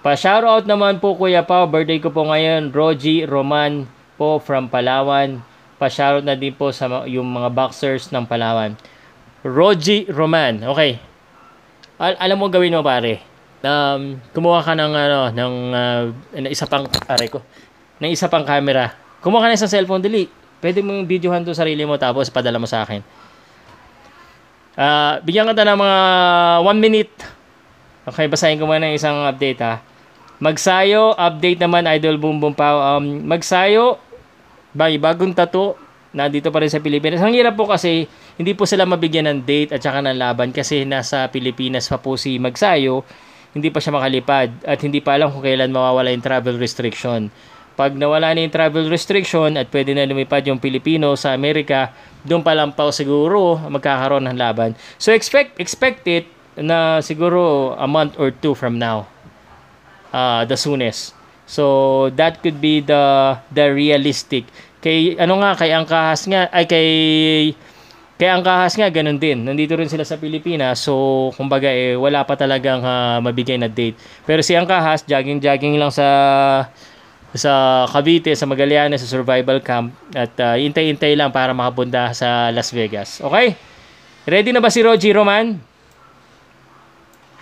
Pa-shoutout 0.05 0.68
naman 0.68 1.01
po 1.01 1.16
Kuya 1.16 1.40
Pau. 1.40 1.64
Birthday 1.64 2.05
ko 2.05 2.12
po 2.12 2.28
ngayon. 2.28 2.68
Rogie 2.68 3.24
Roman 3.24 3.88
po 4.20 4.36
from 4.36 4.68
Palawan 4.68 5.53
pa-shoutout 5.76 6.24
na 6.24 6.38
din 6.38 6.54
po 6.54 6.70
sa 6.70 7.06
yung 7.06 7.26
mga 7.26 7.50
boxers 7.50 8.10
ng 8.14 8.24
Palawan. 8.24 8.74
Roji 9.44 10.08
Roman. 10.08 10.64
Okay. 10.72 10.96
Al- 12.00 12.18
alam 12.18 12.36
mo 12.40 12.48
gawin 12.48 12.72
mo 12.72 12.80
pare. 12.80 13.20
Um, 13.64 14.20
kumuha 14.36 14.60
ka 14.60 14.76
ng 14.76 14.92
ano 14.92 15.20
ng 15.32 15.54
uh, 15.72 16.52
isa 16.52 16.68
pang 16.68 16.84
pare 16.88 17.26
ko. 17.28 17.40
Ng 18.00 18.12
isa 18.12 18.28
pang 18.28 18.44
camera. 18.44 18.92
Kumuha 19.20 19.44
ka 19.44 19.48
ng 19.52 19.58
isang 19.60 19.72
cellphone 19.72 20.04
dili. 20.04 20.28
Pwede 20.64 20.80
mong 20.80 21.04
videohan 21.04 21.44
to 21.44 21.52
sarili 21.52 21.84
mo 21.84 22.00
tapos 22.00 22.32
padala 22.32 22.56
mo 22.56 22.64
sa 22.64 22.84
akin. 22.84 23.04
Uh, 24.74 25.22
bigyan 25.22 25.46
kita 25.46 25.62
ng 25.62 25.78
mga 25.78 26.00
1 26.66 26.82
minute. 26.82 27.12
Okay, 28.04 28.26
basahin 28.28 28.60
ko 28.60 28.68
muna 28.68 28.84
ng 28.84 28.96
isang 28.96 29.24
update 29.24 29.60
ha. 29.64 29.80
Magsayo, 30.42 31.14
update 31.14 31.62
naman 31.62 31.88
Idol 31.88 32.18
Boom 32.18 32.42
Boom 32.42 32.52
Pao. 32.52 32.98
Um, 32.98 33.24
magsayo, 33.24 34.02
Bay, 34.74 34.98
bagong 34.98 35.30
tato, 35.30 35.78
nandito 36.10 36.50
pa 36.50 36.58
rin 36.58 36.70
sa 36.70 36.82
Pilipinas. 36.82 37.22
Ang 37.22 37.38
hirap 37.38 37.54
po 37.54 37.70
kasi 37.70 38.10
hindi 38.34 38.58
po 38.58 38.66
sila 38.66 38.82
mabigyan 38.82 39.30
ng 39.30 39.40
date 39.46 39.70
at 39.70 39.80
saka 39.82 40.02
ng 40.02 40.18
laban 40.18 40.50
kasi 40.50 40.82
nasa 40.82 41.30
Pilipinas 41.30 41.86
pa 41.86 42.02
po 42.02 42.18
si 42.18 42.42
Magsayo, 42.42 43.06
hindi 43.54 43.70
pa 43.70 43.78
siya 43.78 43.94
makalipad 43.94 44.50
at 44.66 44.78
hindi 44.82 44.98
pa 44.98 45.14
alam 45.14 45.30
kung 45.30 45.46
kailan 45.46 45.70
mawawala 45.70 46.10
yung 46.10 46.26
travel 46.26 46.58
restriction. 46.58 47.30
Pag 47.74 47.98
nawala 47.98 48.34
na 48.34 48.46
yung 48.46 48.54
travel 48.54 48.86
restriction 48.86 49.58
at 49.58 49.70
pwede 49.70 49.94
na 49.94 50.06
lumipad 50.06 50.46
yung 50.46 50.62
Pilipino 50.62 51.14
sa 51.18 51.34
Amerika, 51.34 51.90
doon 52.22 52.42
pa 52.42 52.54
lang 52.54 52.70
pa 52.70 52.90
siguro 52.90 53.58
magkakaroon 53.58 54.30
ng 54.30 54.38
laban. 54.38 54.78
So 54.98 55.10
expect 55.10 55.58
expect 55.58 56.06
it 56.06 56.26
na 56.54 57.02
siguro 57.02 57.74
a 57.74 57.86
month 57.90 58.14
or 58.18 58.30
two 58.30 58.54
from 58.54 58.78
now. 58.78 59.10
Uh, 60.14 60.46
the 60.46 60.54
soonest. 60.54 61.23
So 61.45 62.09
that 62.16 62.40
could 62.40 62.61
be 62.61 62.80
the 62.80 63.36
the 63.53 63.68
realistic. 63.72 64.49
Kay 64.80 65.16
ano 65.20 65.40
nga 65.40 65.57
kay 65.57 65.72
Angkahas 65.72 66.24
nga 66.28 66.49
ay 66.53 66.64
kay 66.64 66.88
kay 68.16 68.28
Angkahas 68.32 68.76
nga 68.80 68.88
ganun 68.88 69.20
din. 69.20 69.45
Nandito 69.45 69.76
rin 69.76 69.88
sila 69.88 70.05
sa 70.09 70.16
Pilipinas. 70.16 70.80
So 70.80 71.30
kumbaga 71.36 71.68
eh 71.68 71.97
wala 71.97 72.24
pa 72.24 72.36
talagang 72.36 72.80
uh, 72.80 73.20
mabigay 73.20 73.61
na 73.61 73.68
date. 73.68 73.97
Pero 74.24 74.40
si 74.40 74.57
Angkahas 74.57 75.05
jogging-jogging 75.05 75.76
lang 75.76 75.92
sa 75.92 76.09
sa 77.34 77.84
Cavite, 77.90 78.32
sa 78.38 78.47
Magallanes, 78.47 79.03
sa 79.03 79.11
survival 79.11 79.59
camp 79.59 79.90
at 80.14 80.30
uh, 80.38 80.55
intay-intay 80.55 81.18
lang 81.18 81.34
para 81.34 81.51
makapunta 81.51 82.14
sa 82.14 82.49
Las 82.55 82.70
Vegas. 82.70 83.18
Okay? 83.18 83.59
Ready 84.24 84.55
na 84.55 84.62
ba 84.62 84.70
si 84.70 84.80
Roger 84.80 85.18
Roman? 85.18 85.59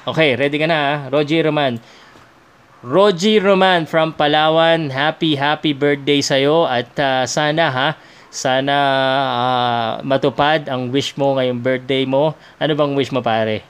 Okay, 0.02 0.34
ready 0.34 0.58
ka 0.58 0.66
na 0.66 0.78
ha? 0.80 0.94
Roger 1.12 1.46
Roman. 1.46 1.78
Roji 2.82 3.38
Roman 3.38 3.86
from 3.86 4.10
Palawan, 4.10 4.90
happy 4.90 5.38
happy 5.38 5.70
birthday 5.70 6.18
sa 6.18 6.34
iyo 6.34 6.66
at 6.66 6.90
uh, 6.98 7.22
sana 7.30 7.70
ha, 7.70 7.88
sana 8.26 8.76
uh, 9.22 9.90
matupad 10.02 10.66
ang 10.66 10.90
wish 10.90 11.14
mo 11.14 11.38
ngayong 11.38 11.62
birthday 11.62 12.02
mo. 12.02 12.34
Ano 12.58 12.74
bang 12.74 12.90
wish 12.98 13.14
mo 13.14 13.22
pare? 13.22 13.62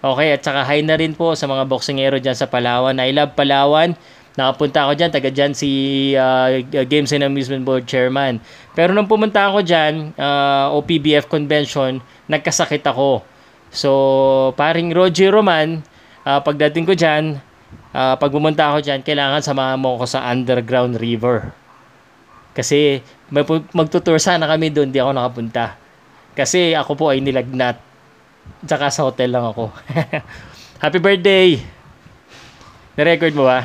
Okay, 0.00 0.32
at 0.32 0.40
saka 0.40 0.64
hi 0.64 0.80
na 0.80 0.96
rin 0.96 1.12
po 1.12 1.36
sa 1.36 1.44
mga 1.44 1.68
boksingero 1.68 2.16
dyan 2.16 2.32
sa 2.32 2.48
Palawan. 2.48 2.96
I 2.96 3.12
love 3.12 3.36
Palawan. 3.36 3.92
Nakapunta 4.40 4.88
ako 4.88 4.92
dyan, 4.96 5.10
taga 5.12 5.28
dyan 5.28 5.52
si 5.52 5.70
uh, 6.16 6.64
Games 6.88 7.12
and 7.12 7.28
Amusement 7.28 7.68
Board 7.68 7.84
Chairman. 7.84 8.40
Pero 8.72 8.96
nung 8.96 9.04
pumunta 9.04 9.52
ako 9.52 9.60
dyan, 9.60 10.16
uh, 10.16 10.72
OPBF 10.80 11.28
Convention, 11.28 12.00
nagkasakit 12.24 12.88
ako. 12.88 13.20
So, 13.68 13.90
paring 14.56 14.96
Roger 14.96 15.28
Roman, 15.28 15.84
uh, 16.24 16.40
pagdating 16.40 16.88
ko 16.88 16.96
dyan, 16.96 17.36
uh, 17.94 18.14
pag 18.18 18.30
pumunta 18.30 18.70
ako 18.70 18.82
dyan, 18.82 19.00
kailangan 19.02 19.42
samahan 19.42 19.78
mo 19.78 19.98
ko 19.98 20.04
sa 20.06 20.26
underground 20.30 20.98
river. 20.98 21.50
Kasi 22.50 22.98
magtutour 23.72 24.18
sana 24.18 24.50
kami 24.50 24.74
doon, 24.74 24.90
di 24.90 24.98
ako 24.98 25.14
nakapunta. 25.14 25.78
Kasi 26.34 26.74
ako 26.74 26.92
po 26.98 27.04
ay 27.14 27.22
nilagnat. 27.22 27.78
Tsaka 28.66 28.90
sa 28.90 29.06
hotel 29.06 29.30
lang 29.30 29.46
ako. 29.46 29.70
Happy 30.82 30.98
birthday! 30.98 31.60
Na-record 32.98 33.34
mo 33.36 33.46
ba? 33.46 33.64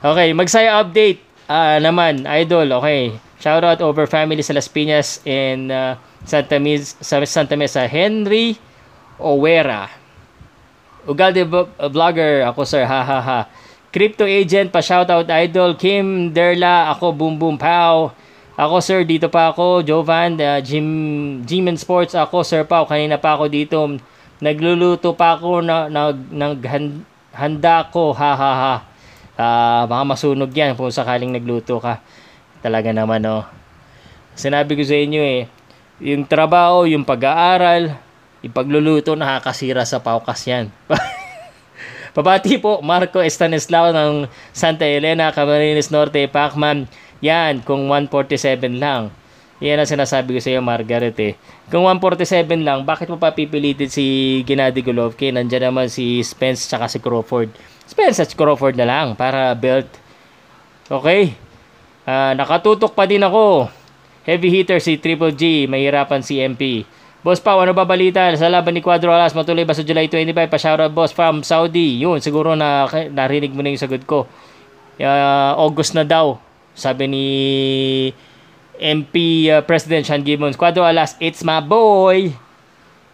Okay, 0.00 0.32
magsaya 0.36 0.80
update. 0.80 1.24
Uh, 1.50 1.82
naman, 1.82 2.28
idol, 2.30 2.68
okay. 2.78 3.16
Shout 3.40 3.64
out 3.64 3.80
over 3.80 4.04
family 4.04 4.44
sa 4.44 4.52
Las 4.52 4.68
Piñas 4.68 5.24
and 5.24 5.72
uh, 5.72 5.96
Santa 6.28 6.60
Mesa, 6.60 7.00
Santa 7.24 7.56
Mesa. 7.56 7.88
Henry 7.88 8.60
Owera. 9.16 9.99
Ugalde 11.08 11.48
vlogger 11.92 12.44
ako 12.44 12.62
sir, 12.68 12.84
ha 12.84 13.00
ha 13.00 13.18
ha. 13.20 13.40
Crypto 13.90 14.22
agent 14.22 14.70
pa 14.70 14.84
shoutout 14.84 15.26
idol 15.26 15.74
Kim 15.74 16.30
Derla, 16.30 16.92
ako 16.92 17.10
boom 17.16 17.34
boom 17.40 17.56
pow. 17.56 18.12
Ako 18.60 18.84
sir, 18.84 19.08
dito 19.08 19.32
pa 19.32 19.50
ako, 19.50 19.80
Jovan, 19.80 20.36
uh, 20.36 20.60
Jim 20.60 20.84
Jimen 21.48 21.80
Sports 21.80 22.12
ako 22.12 22.44
sir 22.44 22.68
Pau, 22.68 22.84
kanina 22.84 23.16
pa 23.16 23.34
ako 23.34 23.48
dito. 23.48 23.80
Nagluluto 24.44 25.16
pa 25.16 25.36
ako 25.36 25.64
na 25.64 25.88
nag 25.88 26.28
naghanda 26.28 27.88
ko, 27.88 28.12
ha 28.12 28.32
ha 28.36 28.52
ha. 28.52 28.74
Uh, 29.40 29.82
baka 29.88 30.02
masunog 30.04 30.52
yan 30.52 30.76
kung 30.76 30.92
sakaling 30.92 31.32
nagluto 31.32 31.80
ka. 31.80 32.04
Talaga 32.60 32.92
naman 32.92 33.24
oh. 33.24 33.48
Sinabi 34.36 34.76
ko 34.76 34.84
sa 34.84 34.96
inyo 34.96 35.20
eh, 35.24 35.48
yung 36.00 36.28
trabaho, 36.28 36.84
yung 36.84 37.08
pag-aaral, 37.08 37.96
Ipagluluto 38.40 39.12
nakakasira 39.16 39.84
sa 39.84 40.00
paukas 40.00 40.44
yan. 40.48 40.72
Pabati 42.16 42.58
po 42.58 42.82
Marco 42.82 43.22
Estanislao 43.22 43.94
ng 43.94 44.26
Santa 44.50 44.88
Elena, 44.88 45.30
Camarines 45.30 45.92
Norte, 45.94 46.26
Pacman. 46.26 46.90
Yan, 47.20 47.62
kung 47.62 47.86
147 47.86 48.80
lang. 48.80 49.12
Yan 49.60 49.76
ang 49.76 49.88
sinasabi 49.88 50.32
ko 50.32 50.40
sa 50.40 50.56
iyo, 50.56 50.64
Margaret 50.64 51.12
eh. 51.20 51.36
Kung 51.68 51.84
147 51.84 52.64
lang, 52.64 52.88
bakit 52.88 53.12
mo 53.12 53.20
pa 53.20 53.36
pipilitin 53.36 53.92
si 53.92 54.40
Gennady 54.48 54.80
Golovkin? 54.80 55.36
Nandiyan 55.36 55.68
naman 55.68 55.92
si 55.92 56.24
Spence 56.24 56.64
tsaka 56.64 56.88
si 56.88 56.96
Crawford. 56.96 57.52
Spence 57.84 58.24
at 58.24 58.32
Crawford 58.32 58.80
na 58.80 58.88
lang 58.88 59.12
para 59.12 59.52
belt. 59.52 59.86
Okay? 60.88 61.36
Uh, 62.08 62.32
nakatutok 62.40 62.96
pa 62.96 63.04
din 63.04 63.20
ako. 63.20 63.68
Heavy 64.24 64.48
hitter 64.48 64.80
si 64.80 64.96
Triple 64.96 65.36
G, 65.36 65.68
mahirapan 65.68 66.24
si 66.24 66.40
MP. 66.40 66.88
Boss 67.20 67.36
Pao, 67.36 67.60
ano 67.60 67.76
ba 67.76 67.84
balita 67.84 68.32
sa 68.32 68.48
laban 68.48 68.72
ni 68.72 68.80
Cuadro 68.80 69.12
Alas? 69.12 69.36
Matuloy 69.36 69.68
ba 69.68 69.76
sa 69.76 69.84
July 69.84 70.08
25? 70.08 70.32
Pa-shoutout 70.48 70.88
boss 70.88 71.12
from 71.12 71.44
Saudi. 71.44 72.00
Yun, 72.00 72.16
siguro 72.24 72.56
na 72.56 72.88
narinig 73.12 73.52
mo 73.52 73.60
na 73.60 73.68
yung 73.68 73.82
sagot 73.82 74.08
ko. 74.08 74.24
Uh, 74.96 75.52
August 75.60 75.92
na 75.92 76.00
daw. 76.00 76.40
Sabi 76.72 77.04
ni 77.12 77.26
MP 78.80 79.46
uh, 79.52 79.60
President 79.60 80.08
Sean 80.08 80.24
Gibbons. 80.24 80.56
Cuadro 80.56 80.80
Alas, 80.80 81.12
it's 81.20 81.44
my 81.44 81.60
boy. 81.60 82.32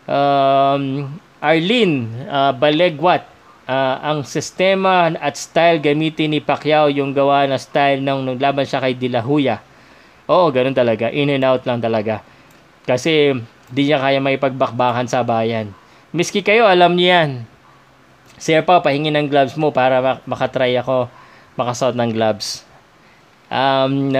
Um, 0.06 1.10
Arlene 1.42 2.06
uh, 2.30 2.54
Balegwat. 2.54 3.26
Uh, 3.66 3.98
ang 3.98 4.22
sistema 4.22 5.10
at 5.18 5.34
style 5.34 5.82
gamitin 5.82 6.30
ni 6.30 6.38
Pacquiao 6.38 6.86
yung 6.86 7.10
gawa 7.10 7.50
na 7.50 7.58
style 7.58 7.98
ng 7.98 8.22
nung 8.22 8.38
laban 8.38 8.62
siya 8.62 8.78
kay 8.78 8.94
De 8.94 9.10
La 9.10 9.18
Hoya. 9.18 9.58
Oo, 10.30 10.54
ganun 10.54 10.78
talaga. 10.78 11.10
In 11.10 11.34
and 11.34 11.42
out 11.42 11.66
lang 11.66 11.82
talaga. 11.82 12.22
Kasi 12.86 13.34
di 13.70 13.90
niya 13.90 13.98
kaya 13.98 14.18
may 14.22 14.38
pagbakbakan 14.38 15.10
sa 15.10 15.26
bayan. 15.26 15.74
Miski 16.14 16.40
kayo, 16.40 16.66
alam 16.66 16.94
niyo 16.94 17.08
yan. 17.12 17.30
Sir 18.36 18.62
pa, 18.62 18.84
pahingin 18.84 19.16
ng 19.16 19.28
gloves 19.32 19.56
mo 19.56 19.72
para 19.72 19.98
mak- 20.04 20.24
makatry 20.28 20.76
ako 20.76 21.08
makasuot 21.56 21.96
ng 21.96 22.10
gloves. 22.12 22.62
Um, 23.48 24.12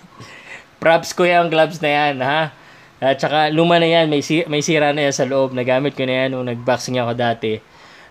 props 0.82 1.12
ko 1.12 1.26
yung 1.26 1.50
gloves 1.50 1.82
na 1.82 1.90
yan, 1.90 2.16
ha? 2.22 2.54
At 3.00 3.16
saka 3.18 3.48
luma 3.50 3.80
na 3.80 3.88
yan, 3.88 4.06
may, 4.06 4.22
si- 4.22 4.46
may 4.46 4.62
sira 4.62 4.92
na 4.94 5.08
yan 5.08 5.14
sa 5.16 5.26
loob. 5.26 5.50
Nagamit 5.56 5.96
ko 5.96 6.06
na 6.06 6.24
yan 6.24 6.36
nung 6.36 6.46
nagboxing 6.46 7.00
ako 7.00 7.12
dati. 7.16 7.58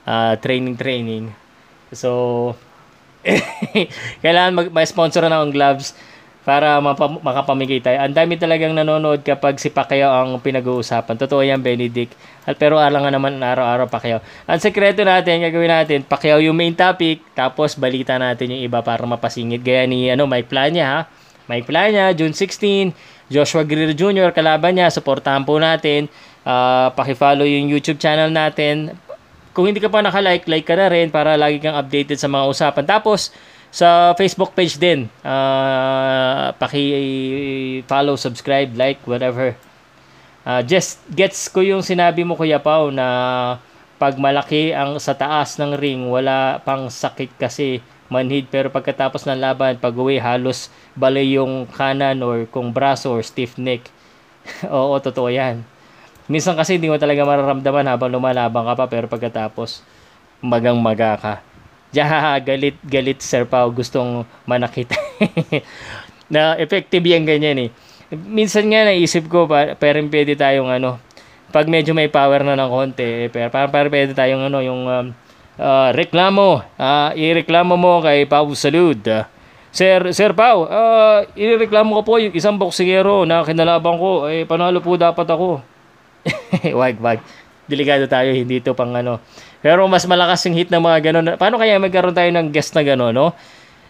Uh, 0.04 0.34
training, 0.42 0.76
training. 0.76 1.32
So, 1.94 2.54
kailangan 4.24 4.72
mag- 4.74 4.90
sponsor 4.90 5.24
na 5.28 5.40
akong 5.40 5.54
gloves 5.56 5.96
para 6.50 6.82
mapa- 6.82 7.22
makapamigay 7.22 7.78
tayo. 7.78 8.02
Ang 8.02 8.18
dami 8.18 8.34
talagang 8.34 8.74
nanonood 8.74 9.22
kapag 9.22 9.62
si 9.62 9.70
Pacquiao 9.70 10.10
ang 10.10 10.41
pinag-uusapan. 10.41 11.14
Totoo 11.14 11.45
yan, 11.45 11.62
Benedict. 11.62 12.18
At 12.50 12.58
pero 12.58 12.82
alang 12.82 13.06
nga 13.06 13.14
naman 13.14 13.38
araw-araw 13.38 13.86
Pacquiao. 13.86 14.18
Ang 14.50 14.58
sekreto 14.58 15.06
natin, 15.06 15.45
gagawin 15.45 15.70
natin, 15.70 16.02
Pacquiao 16.02 16.41
yung 16.41 16.58
main 16.58 16.74
topic, 16.74 17.22
tapos 17.38 17.78
balita 17.78 18.18
natin 18.18 18.58
yung 18.58 18.66
iba 18.66 18.82
para 18.82 19.06
mapasingit. 19.06 19.62
Gaya 19.62 19.86
ni 19.86 20.10
ano, 20.10 20.26
Mike 20.26 20.50
Plania, 20.50 20.86
ha? 20.89 21.02
Mike 21.45 21.70
Plania, 21.70 22.10
June 22.18 22.34
16, 22.34 22.97
Joshua 23.30 23.62
Greer 23.62 23.93
Jr., 23.93 24.34
kalaban 24.34 24.74
niya, 24.74 24.89
supportahan 24.89 25.45
po 25.45 25.62
natin. 25.62 26.10
Uh, 26.41 26.89
pakifollow 26.97 27.45
yung 27.45 27.70
YouTube 27.70 28.02
channel 28.02 28.34
natin. 28.34 28.97
Kung 29.54 29.70
hindi 29.70 29.78
ka 29.78 29.93
pa 29.93 30.02
naka-like, 30.02 30.50
like 30.50 30.66
ka 30.66 30.74
na 30.74 30.89
rin 30.89 31.14
para 31.14 31.38
lagi 31.38 31.62
kang 31.62 31.78
updated 31.78 32.18
sa 32.18 32.26
mga 32.26 32.50
usapan. 32.50 32.89
Tapos, 32.89 33.30
sa 33.70 34.18
Facebook 34.18 34.54
page 34.58 34.78
din. 34.82 35.06
Uh, 35.22 36.54
paki-follow, 36.58 38.18
subscribe, 38.18 38.74
like, 38.74 39.02
whatever. 39.06 39.54
Uh, 40.46 40.66
just 40.66 41.02
gets 41.14 41.46
ko 41.48 41.62
yung 41.62 41.86
sinabi 41.86 42.26
mo 42.26 42.34
Kuya 42.34 42.58
Pao 42.58 42.90
na 42.90 43.06
pag 44.02 44.16
malaki 44.16 44.72
ang 44.74 44.98
sa 44.98 45.14
taas 45.14 45.60
ng 45.60 45.76
ring, 45.76 46.08
wala 46.08 46.64
pang 46.64 46.88
sakit 46.88 47.36
kasi 47.36 47.84
manhid 48.10 48.50
pero 48.50 48.74
pagkatapos 48.74 49.28
ng 49.28 49.38
laban, 49.38 49.78
pag 49.78 49.94
uwi 49.94 50.18
halos 50.18 50.74
balay 50.98 51.38
yung 51.38 51.70
kanan 51.70 52.24
or 52.26 52.50
kung 52.50 52.74
braso 52.74 53.14
or 53.14 53.22
stiff 53.22 53.60
neck. 53.60 53.86
Oo, 54.74 54.98
totoo 54.98 55.30
yan. 55.30 55.62
Minsan 56.26 56.58
kasi 56.58 56.78
hindi 56.78 56.90
mo 56.90 56.98
talaga 56.98 57.26
mararamdaman 57.26 57.86
habang 57.90 58.10
lumalaban 58.10 58.66
ka 58.66 58.74
pa 58.74 58.86
pero 58.90 59.06
pagkatapos 59.06 59.86
magang 60.40 60.80
maga 60.80 61.20
ka. 61.20 61.34
Diya, 61.90 62.38
galit, 62.48 62.78
galit 62.86 63.20
Sir 63.22 63.50
Pao, 63.50 63.74
gustong 63.74 64.26
manakit. 64.46 64.94
na 66.34 66.54
effective 66.62 67.02
yan 67.02 67.26
ganyan 67.26 67.58
eh. 67.68 67.70
Minsan 68.14 68.70
nga 68.70 68.86
naisip 68.86 69.30
ko, 69.30 69.46
pa, 69.46 69.74
pero 69.78 70.02
pwede 70.10 70.34
tayong 70.38 70.70
ano, 70.70 71.02
pag 71.50 71.66
medyo 71.66 71.98
may 71.98 72.10
power 72.10 72.46
na 72.46 72.58
ng 72.58 72.70
konti, 72.70 73.06
eh, 73.06 73.30
pero 73.30 73.50
parang, 73.50 73.74
parang 73.74 73.94
pwede 73.94 74.14
tayong 74.14 74.50
ano, 74.50 74.62
yung 74.62 74.82
um, 74.86 75.08
uh, 75.58 75.90
reklamo, 75.94 76.62
uh, 76.78 77.10
ireklamo 77.14 77.74
mo 77.74 78.02
kay 78.06 78.30
Pao 78.30 78.50
Salud. 78.54 78.98
Uh, 79.06 79.26
Sir, 79.70 80.10
Sir 80.14 80.34
Pao, 80.34 80.66
uh, 80.66 81.22
ireklamo 81.38 82.02
ko 82.02 82.02
po 82.02 82.14
yung 82.18 82.34
isang 82.34 82.58
boksingero 82.58 83.26
na 83.30 83.46
kinalaban 83.46 84.02
ko, 84.02 84.26
eh, 84.26 84.46
panalo 84.46 84.82
po 84.82 84.98
dapat 84.98 85.26
ako. 85.30 85.62
wag, 86.82 86.98
wag. 86.98 87.20
Delikado 87.70 88.10
tayo, 88.10 88.34
hindi 88.34 88.58
to 88.66 88.74
pang 88.74 88.94
ano, 88.98 89.22
pero 89.60 89.84
mas 89.91 90.07
malakas 90.07 90.43
yung 90.47 90.55
hit 90.55 90.72
ng 90.72 90.80
mga 90.80 91.12
ganun. 91.12 91.36
Paano 91.36 91.60
kaya 91.60 91.76
magkaroon 91.80 92.16
tayo 92.16 92.32
ng 92.32 92.47
guest 92.51 92.72
na 92.76 92.84
gano'n, 92.84 93.12
no? 93.12 93.36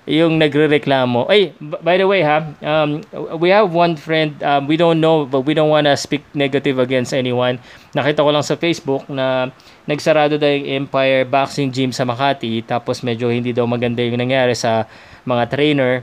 Yung 0.09 0.41
nagre-reklamo. 0.41 1.29
Ay, 1.29 1.53
by 1.61 2.01
the 2.01 2.07
way 2.09 2.25
ha, 2.25 2.41
um, 2.65 3.05
we 3.37 3.53
have 3.53 3.69
one 3.69 3.93
friend, 3.93 4.33
um, 4.41 4.65
we 4.65 4.73
don't 4.73 4.97
know, 4.97 5.29
but 5.29 5.45
we 5.45 5.53
don't 5.53 5.69
wanna 5.69 5.93
speak 5.93 6.25
negative 6.33 6.81
against 6.81 7.13
anyone. 7.13 7.61
Nakita 7.93 8.25
ko 8.25 8.33
lang 8.33 8.41
sa 8.41 8.57
Facebook 8.57 9.05
na 9.05 9.53
nagsarado 9.85 10.41
daw 10.41 10.49
yung 10.49 10.85
Empire 10.89 11.29
Boxing 11.29 11.69
Gym 11.69 11.93
sa 11.93 12.09
Makati, 12.09 12.65
tapos 12.65 13.05
medyo 13.05 13.29
hindi 13.29 13.53
daw 13.53 13.69
maganda 13.69 14.01
yung 14.01 14.17
nangyari 14.17 14.57
sa 14.57 14.89
mga 15.29 15.43
trainer. 15.53 16.01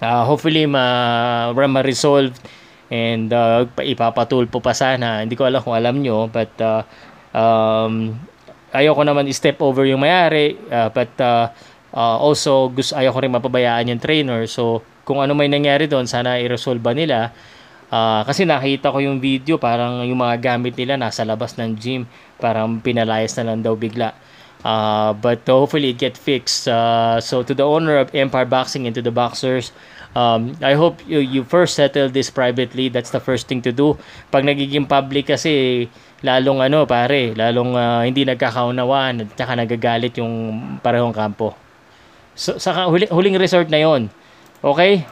Uh, 0.00 0.24
hopefully, 0.24 0.64
ma- 0.64 1.52
ma-resolve 1.52 2.32
and 2.88 3.28
uh, 3.36 3.68
ipapatulpo 3.76 4.64
pa 4.64 4.72
sana. 4.72 5.20
Hindi 5.20 5.36
ko 5.36 5.44
alam 5.44 5.60
kung 5.60 5.76
alam 5.76 6.00
nyo, 6.00 6.32
but 6.32 6.52
uh, 6.64 6.80
um, 7.36 8.16
ayoko 8.72 9.02
naman 9.04 9.28
step 9.32 9.60
over 9.64 9.84
yung 9.88 10.02
mayari 10.02 10.56
uh, 10.68 10.88
but 10.92 11.12
uh, 11.20 11.48
uh, 11.92 12.16
also 12.20 12.68
gusto 12.72 12.96
ayoko 12.96 13.18
rin 13.22 13.32
mapabayaan 13.32 13.92
yung 13.92 14.00
trainer. 14.02 14.44
So 14.48 14.84
kung 15.08 15.24
ano 15.24 15.32
may 15.32 15.48
nangyari 15.48 15.88
doon 15.88 16.04
sana 16.04 16.36
i-resolve 16.40 16.84
nila. 16.92 17.32
Uh, 17.88 18.20
kasi 18.28 18.44
nakita 18.44 18.92
ko 18.92 19.00
yung 19.00 19.16
video 19.16 19.56
parang 19.56 20.04
yung 20.04 20.20
mga 20.20 20.36
gamit 20.44 20.76
nila 20.76 21.00
nasa 21.00 21.24
labas 21.24 21.56
ng 21.56 21.72
gym 21.72 22.04
parang 22.36 22.84
pinalayas 22.84 23.32
na 23.40 23.52
lang 23.52 23.64
daw 23.64 23.72
bigla. 23.72 24.12
Uh, 24.60 25.14
but 25.16 25.46
hopefully 25.46 25.94
it 25.94 25.98
get 26.02 26.18
fixed. 26.18 26.68
Uh, 26.68 27.16
so 27.22 27.40
to 27.40 27.56
the 27.56 27.64
owner 27.64 27.96
of 27.96 28.12
Empire 28.12 28.44
Boxing 28.44 28.84
and 28.84 28.92
to 28.92 29.00
the 29.00 29.14
boxers 29.14 29.72
um, 30.18 30.56
I 30.62 30.74
hope 30.74 30.98
you, 31.06 31.18
you 31.18 31.44
first 31.44 31.74
settle 31.74 32.08
this 32.08 32.30
privately. 32.30 32.88
That's 32.88 33.10
the 33.10 33.20
first 33.20 33.48
thing 33.48 33.62
to 33.62 33.72
do. 33.72 33.98
Pag 34.30 34.44
nagiging 34.44 34.88
public 34.88 35.28
kasi 35.28 35.86
lalong 36.22 36.64
ano 36.66 36.82
pare, 36.88 37.34
lalong 37.34 37.78
uh, 37.78 38.02
hindi 38.02 38.26
nagkakaunawaan 38.26 39.22
at 39.22 39.28
saka 39.38 39.54
nagagalit 39.54 40.18
yung 40.18 40.58
parehong 40.82 41.14
kampo. 41.14 41.54
So, 42.38 42.58
sa 42.58 42.86
huling, 42.86 43.10
huling 43.10 43.36
resort 43.38 43.70
na 43.70 43.82
yon. 43.82 44.10
Okay? 44.62 45.06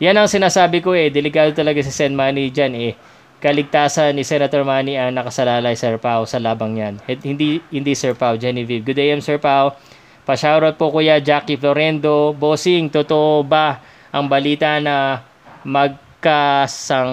Yan 0.00 0.16
ang 0.16 0.28
sinasabi 0.28 0.80
ko 0.80 0.96
eh, 0.96 1.12
delikado 1.12 1.52
talaga 1.52 1.84
si 1.84 1.92
Sen 1.92 2.16
Manny 2.16 2.48
diyan 2.48 2.72
eh. 2.76 2.92
Kaligtasan 3.40 4.16
ni 4.16 4.24
Senator 4.24 4.64
Manny 4.64 5.00
ang 5.00 5.16
nakasalalay 5.16 5.72
Sir 5.72 5.96
Pao 5.96 6.28
sa 6.28 6.36
labang 6.36 6.76
yan. 6.76 7.00
Hindi 7.24 7.60
hindi 7.72 7.92
Sir 7.96 8.12
Pao, 8.12 8.36
Genevieve. 8.36 8.84
Good 8.84 9.00
day, 9.00 9.12
Sir 9.24 9.40
Pao. 9.40 9.76
Pa-shoutout 10.28 10.76
po 10.76 10.92
Kuya 10.92 11.20
Jackie 11.24 11.56
Florendo. 11.56 12.36
Bossing, 12.36 12.92
totoo 12.92 13.40
ba 13.40 13.80
ang 14.12 14.28
balita 14.28 14.76
na 14.80 15.24
mag 15.64 16.09
magkasang 16.20 17.12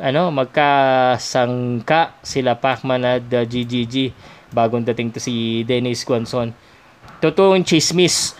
ano 0.00 0.32
magkasangka 0.32 2.16
sila 2.24 2.56
Pacman 2.56 3.04
at 3.04 3.28
uh, 3.28 3.44
GGG 3.44 4.16
bagong 4.48 4.80
dating 4.80 5.12
to 5.12 5.20
si 5.20 5.60
Dennis 5.68 6.08
Guanzon 6.08 6.56
totoong 7.20 7.60
chismis. 7.68 8.32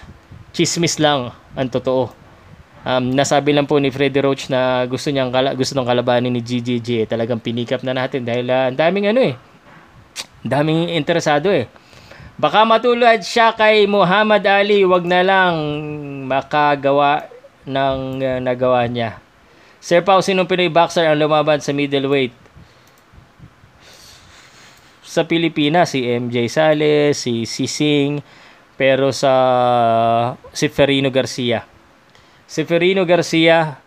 Chismis 0.57 0.97
lang 0.97 1.37
ang 1.53 1.69
totoo. 1.69 2.09
Um, 2.81 3.13
nasabi 3.13 3.53
lang 3.53 3.69
po 3.69 3.77
ni 3.77 3.93
Freddy 3.93 4.25
Roach 4.25 4.49
na 4.49 4.89
gusto 4.89 5.13
niyang 5.13 5.29
kala, 5.29 5.53
gusto 5.53 5.77
ng 5.77 5.85
kalabanin 5.85 6.33
ni 6.33 6.41
GGG 6.41 7.05
eh, 7.05 7.05
talagang 7.05 7.45
pinikap 7.45 7.85
na 7.85 7.93
natin 7.93 8.25
dahil 8.25 8.49
uh, 8.49 8.73
ang 8.73 8.77
daming 8.81 9.13
ano 9.13 9.21
eh. 9.21 9.37
Daming 10.41 10.97
interesado 10.97 11.53
eh. 11.53 11.69
Baka 12.41 12.65
matulad 12.65 13.21
siya 13.21 13.53
kay 13.53 13.85
Muhammad 13.85 14.49
Ali 14.49 14.81
wag 14.89 15.05
na 15.05 15.21
lang 15.21 15.53
makagawa 16.25 17.29
ng 17.69 18.01
uh, 18.25 18.41
nagawa 18.41 18.89
niya 18.89 19.26
Sir 19.87 20.03
Pao, 20.03 20.19
sinong 20.19 20.51
Pinoy 20.51 20.67
boxer 20.67 21.07
ang 21.07 21.15
lumaban 21.15 21.63
sa 21.63 21.71
middleweight? 21.71 22.35
Sa 25.07 25.23
Pilipinas, 25.31 25.95
si 25.95 26.03
MJ 26.03 26.51
Sales, 26.51 27.15
si 27.15 27.47
Sising, 27.47 28.19
pero 28.75 29.15
sa 29.15 29.31
si 30.51 30.67
Ferino 30.67 31.15
Garcia. 31.15 31.63
Si 32.51 32.67
Ferino 32.67 33.07
Garcia, 33.07 33.79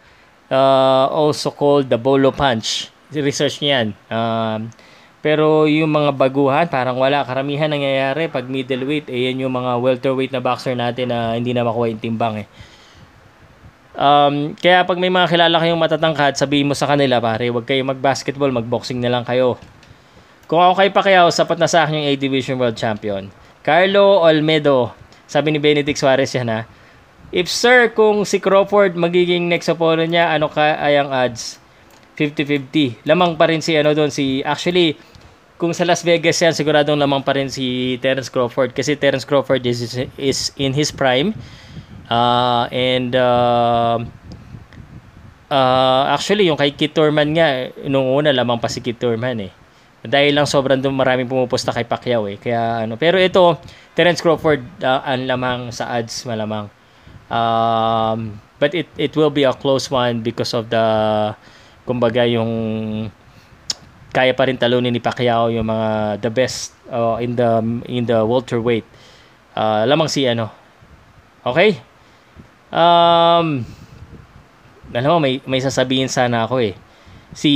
uh, 0.47 1.05
also 1.11 1.51
called 1.51 1.91
the 1.91 1.99
Bolo 1.99 2.31
Punch. 2.31 2.87
Research 3.11 3.59
niyan. 3.59 3.91
Um, 4.07 4.71
pero 5.19 5.67
yung 5.67 5.91
mga 5.91 6.15
baguhan, 6.15 6.71
parang 6.71 6.95
wala. 6.95 7.27
Karamihan 7.27 7.67
nangyayari 7.67 8.31
pag 8.31 8.47
middleweight, 8.47 9.11
eh 9.11 9.27
yan 9.27 9.43
yung 9.43 9.51
mga 9.51 9.75
welterweight 9.83 10.31
na 10.31 10.39
boxer 10.39 10.79
natin 10.79 11.11
na 11.11 11.35
hindi 11.35 11.51
na 11.51 11.67
makuha 11.67 11.91
yung 11.91 11.99
timbang 11.99 12.47
eh. 12.47 12.68
Um, 13.99 14.55
kaya 14.55 14.87
pag 14.87 14.95
may 14.95 15.11
mga 15.11 15.27
kilala 15.27 15.59
kayong 15.59 15.75
matatangkad, 15.75 16.39
sabihin 16.39 16.71
mo 16.71 16.75
sa 16.77 16.87
kanila, 16.87 17.19
pare, 17.19 17.51
huwag 17.51 17.67
kayong 17.67 17.91
mag-basketball, 17.91 18.47
mag-boxing 18.47 19.03
na 19.03 19.11
lang 19.11 19.27
kayo. 19.27 19.59
Kung 20.47 20.63
ako 20.63 20.79
kay 20.79 20.89
Pacquiao, 20.95 21.27
sapat 21.27 21.59
na 21.59 21.67
sa 21.67 21.83
akin 21.83 21.99
yung 21.99 22.07
A 22.07 22.13
Division 22.15 22.55
World 22.55 22.79
Champion. 22.79 23.27
Carlo 23.59 24.23
Olmedo, 24.23 24.95
sabi 25.27 25.51
ni 25.51 25.59
Benedict 25.59 25.99
Suarez 25.99 26.31
yan 26.31 26.47
ha. 26.47 26.63
If 27.29 27.51
sir, 27.51 27.91
kung 27.91 28.23
si 28.23 28.39
Crawford 28.39 28.95
magiging 28.95 29.51
next 29.51 29.67
opponent 29.67 30.09
niya, 30.15 30.31
ano 30.31 30.47
ka 30.47 30.79
ay 30.79 30.95
ang 30.95 31.11
odds? 31.11 31.59
50-50. 32.15 33.03
Lamang 33.03 33.35
pa 33.35 33.51
rin 33.51 33.59
si 33.59 33.75
ano 33.75 33.91
doon, 33.91 34.09
si 34.09 34.41
actually 34.47 34.95
kung 35.59 35.75
sa 35.75 35.83
Las 35.83 36.07
Vegas 36.07 36.39
yan, 36.39 36.55
siguradong 36.55 36.95
lamang 36.95 37.19
pa 37.19 37.35
rin 37.35 37.51
si 37.51 37.99
Terence 37.99 38.31
Crawford 38.31 38.71
kasi 38.71 38.95
Terence 38.95 39.27
Crawford 39.27 39.59
is, 39.67 39.83
is 40.15 40.55
in 40.55 40.71
his 40.71 40.87
prime. 40.87 41.35
Uh, 42.09 42.65
and 42.73 43.13
uh, 43.13 44.01
uh, 45.53 46.03
actually, 46.09 46.49
yung 46.49 46.57
kay 46.57 46.73
Kit 46.73 46.97
Turman 46.97 47.37
nga, 47.37 47.69
nung 47.85 48.09
una 48.09 48.33
lamang 48.33 48.57
pa 48.57 48.65
si 48.65 48.81
Kit 48.81 48.97
Turman 48.97 49.37
eh. 49.45 49.53
Dahil 49.99 50.31
lang 50.31 50.47
sobrang 50.47 50.79
dum 50.79 50.95
maraming 50.95 51.27
pumupusta 51.27 51.75
kay 51.75 51.85
Pacquiao 51.85 52.25
eh. 52.25 52.41
Kaya 52.41 52.87
ano, 52.87 52.95
pero 52.95 53.19
ito, 53.19 53.59
Terence 53.93 54.23
Crawford 54.23 54.63
uh, 54.81 55.03
ang 55.03 55.27
lamang 55.27 55.59
sa 55.75 55.91
ads 55.91 56.23
malamang. 56.23 56.71
Um, 57.29 58.39
but 58.57 58.73
it 58.73 58.89
it 58.97 59.13
will 59.13 59.29
be 59.29 59.45
a 59.45 59.53
close 59.53 59.91
one 59.91 60.25
because 60.25 60.55
of 60.55 60.71
the 60.71 60.81
kumbaga 61.85 62.25
yung 62.25 62.49
kaya 64.09 64.33
pa 64.33 64.49
rin 64.49 64.57
talunin 64.57 64.89
ni 64.89 65.03
Pacquiao 65.03 65.53
yung 65.53 65.69
mga 65.69 66.17
the 66.25 66.31
best 66.33 66.73
uh, 66.89 67.21
in 67.21 67.35
the 67.35 67.61
in 67.85 68.07
the 68.07 68.23
welterweight. 68.23 68.87
Uh, 69.53 69.83
lamang 69.83 70.07
si 70.07 70.25
ano. 70.25 70.47
Okay? 71.43 71.88
Um, 72.69 73.65
alam 74.93 75.09
mo, 75.09 75.17
may, 75.21 75.41
may 75.45 75.61
sasabihin 75.61 76.09
sana 76.09 76.45
ako 76.45 76.61
eh. 76.61 76.73
Si 77.33 77.49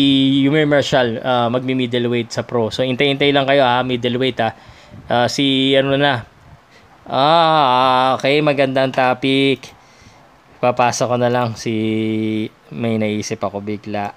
Yumir 0.46 0.70
Marshall, 0.70 1.18
uh, 1.18 1.50
magmi-middleweight 1.50 2.30
sa 2.30 2.46
pro. 2.46 2.70
So, 2.70 2.86
intay-intay 2.86 3.34
lang 3.34 3.50
kayo 3.50 3.66
ha, 3.66 3.82
middleweight 3.82 4.38
ha. 4.42 4.54
Uh, 5.10 5.26
si 5.26 5.74
ano 5.74 5.98
na. 5.98 6.26
Ah, 7.10 8.16
okay, 8.16 8.40
magandang 8.40 8.94
topic. 8.94 9.66
Papasok 10.62 11.08
ko 11.12 11.18
na 11.20 11.28
lang 11.28 11.58
si 11.60 11.74
may 12.72 12.96
naisip 13.02 13.42
ako 13.42 13.60
bigla. 13.60 14.14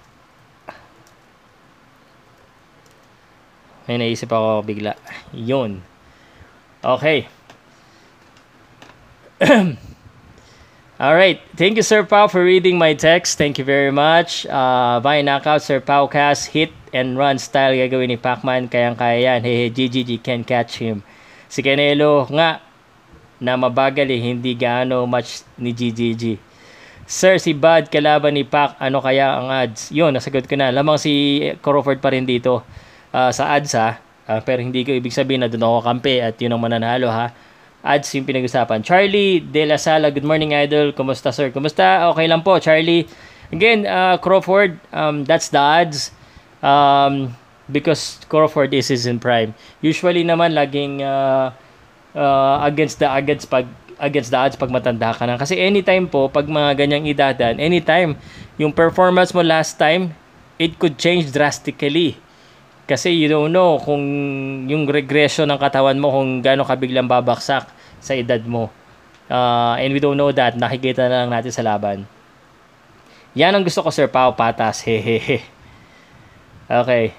May 3.88 3.98
naisip 3.98 4.30
ako 4.30 4.62
bigla. 4.62 4.94
Yun. 5.34 5.82
Okay. 6.84 7.26
Alright, 10.96 11.44
thank 11.60 11.76
you 11.76 11.84
Sir 11.84 12.08
Pau 12.08 12.24
for 12.24 12.40
reading 12.40 12.80
my 12.80 12.96
text. 12.96 13.36
Thank 13.36 13.60
you 13.60 13.68
very 13.68 13.92
much. 13.92 14.48
Uh, 14.48 14.96
by 15.04 15.20
knockout, 15.20 15.60
Sir 15.60 15.76
Pau 15.76 16.08
cast 16.08 16.56
hit 16.56 16.72
and 16.88 17.20
run 17.20 17.36
style 17.36 17.76
gagawin 17.76 18.08
ni 18.08 18.16
Pacman. 18.16 18.64
Kayang-kaya 18.64 19.36
yan. 19.36 19.44
Hehe, 19.44 19.68
GGG 19.68 20.24
can 20.24 20.40
catch 20.40 20.80
him. 20.80 21.04
Si 21.52 21.60
Canelo 21.60 22.24
nga 22.32 22.64
na 23.36 23.60
mabagal 23.60 24.08
eh, 24.08 24.24
hindi 24.24 24.56
gaano 24.56 25.04
much 25.04 25.44
ni 25.60 25.76
GGG. 25.76 26.40
Sir, 27.04 27.36
si 27.44 27.52
Bud 27.52 27.92
kalaban 27.92 28.32
ni 28.32 28.48
Pac, 28.48 28.80
ano 28.80 29.04
kaya 29.04 29.36
ang 29.36 29.52
ads? 29.52 29.92
Yun, 29.92 30.16
nasagot 30.16 30.48
ko 30.48 30.56
na. 30.56 30.72
Lamang 30.72 30.96
si 30.96 31.44
Crawford 31.60 32.00
pa 32.00 32.08
rin 32.16 32.24
dito 32.24 32.64
uh, 33.12 33.28
sa 33.36 33.52
ads 33.52 33.76
ha. 33.76 34.00
Uh, 34.24 34.40
pero 34.40 34.64
hindi 34.64 34.80
ko 34.80 34.96
ibig 34.96 35.12
sabihin 35.12 35.44
na 35.44 35.52
doon 35.52 35.60
ako 35.60 35.92
kampe 35.92 36.24
at 36.24 36.40
yun 36.40 36.56
ang 36.56 36.64
mananalo 36.64 37.12
ha 37.12 37.36
ads 37.86 38.10
yung 38.18 38.26
pinag-usapan. 38.26 38.82
Charlie 38.82 39.38
De 39.38 39.62
La 39.62 39.78
Sala, 39.78 40.10
good 40.10 40.26
morning 40.26 40.50
idol. 40.50 40.90
Kumusta 40.90 41.30
sir? 41.30 41.54
Kumusta? 41.54 42.10
Okay 42.10 42.26
lang 42.26 42.42
po, 42.42 42.58
Charlie. 42.58 43.06
Again, 43.54 43.86
uh, 43.86 44.18
Crawford, 44.18 44.82
um, 44.90 45.22
that's 45.22 45.54
the 45.54 45.62
odds. 45.62 46.10
Um, 46.66 47.38
because 47.70 48.18
Crawford 48.26 48.74
is, 48.74 48.90
in 48.90 49.22
prime. 49.22 49.54
Usually 49.82 50.26
naman 50.26 50.54
laging 50.54 51.02
uh, 51.02 51.54
uh, 52.14 52.56
against 52.66 52.98
the 52.98 53.08
against 53.10 53.46
pag 53.50 53.66
against 53.98 54.30
the 54.30 54.38
odds 54.38 54.58
pag 54.58 54.70
matanda 54.70 55.14
ka 55.14 55.24
na. 55.26 55.38
Kasi 55.38 55.58
anytime 55.58 56.10
po, 56.10 56.26
pag 56.26 56.50
mga 56.50 56.74
ganyang 56.74 57.06
idadan, 57.06 57.62
anytime, 57.62 58.18
yung 58.58 58.74
performance 58.74 59.30
mo 59.30 59.46
last 59.46 59.78
time, 59.78 60.14
it 60.58 60.78
could 60.82 60.98
change 60.98 61.30
drastically. 61.30 62.18
Kasi 62.86 63.10
you 63.10 63.26
don't 63.26 63.50
know 63.50 63.82
kung 63.82 64.02
yung 64.70 64.86
regression 64.86 65.50
ng 65.50 65.58
katawan 65.58 65.98
mo 65.98 66.14
kung 66.14 66.38
gaano 66.38 66.62
ka 66.62 66.78
biglang 66.78 67.10
babaksak 67.10 67.66
sa 67.98 68.14
edad 68.14 68.38
mo. 68.46 68.70
Uh, 69.26 69.74
and 69.82 69.90
we 69.90 69.98
don't 69.98 70.14
know 70.14 70.30
that. 70.30 70.54
Nakikita 70.54 71.10
na 71.10 71.26
lang 71.26 71.30
natin 71.34 71.50
sa 71.50 71.66
laban. 71.66 72.06
Yan 73.34 73.52
ang 73.52 73.66
gusto 73.66 73.82
ko, 73.82 73.90
Sir 73.90 74.06
Pao 74.06 74.38
Patas. 74.38 74.80
Hehehe. 74.86 75.42
Okay. 76.70 77.10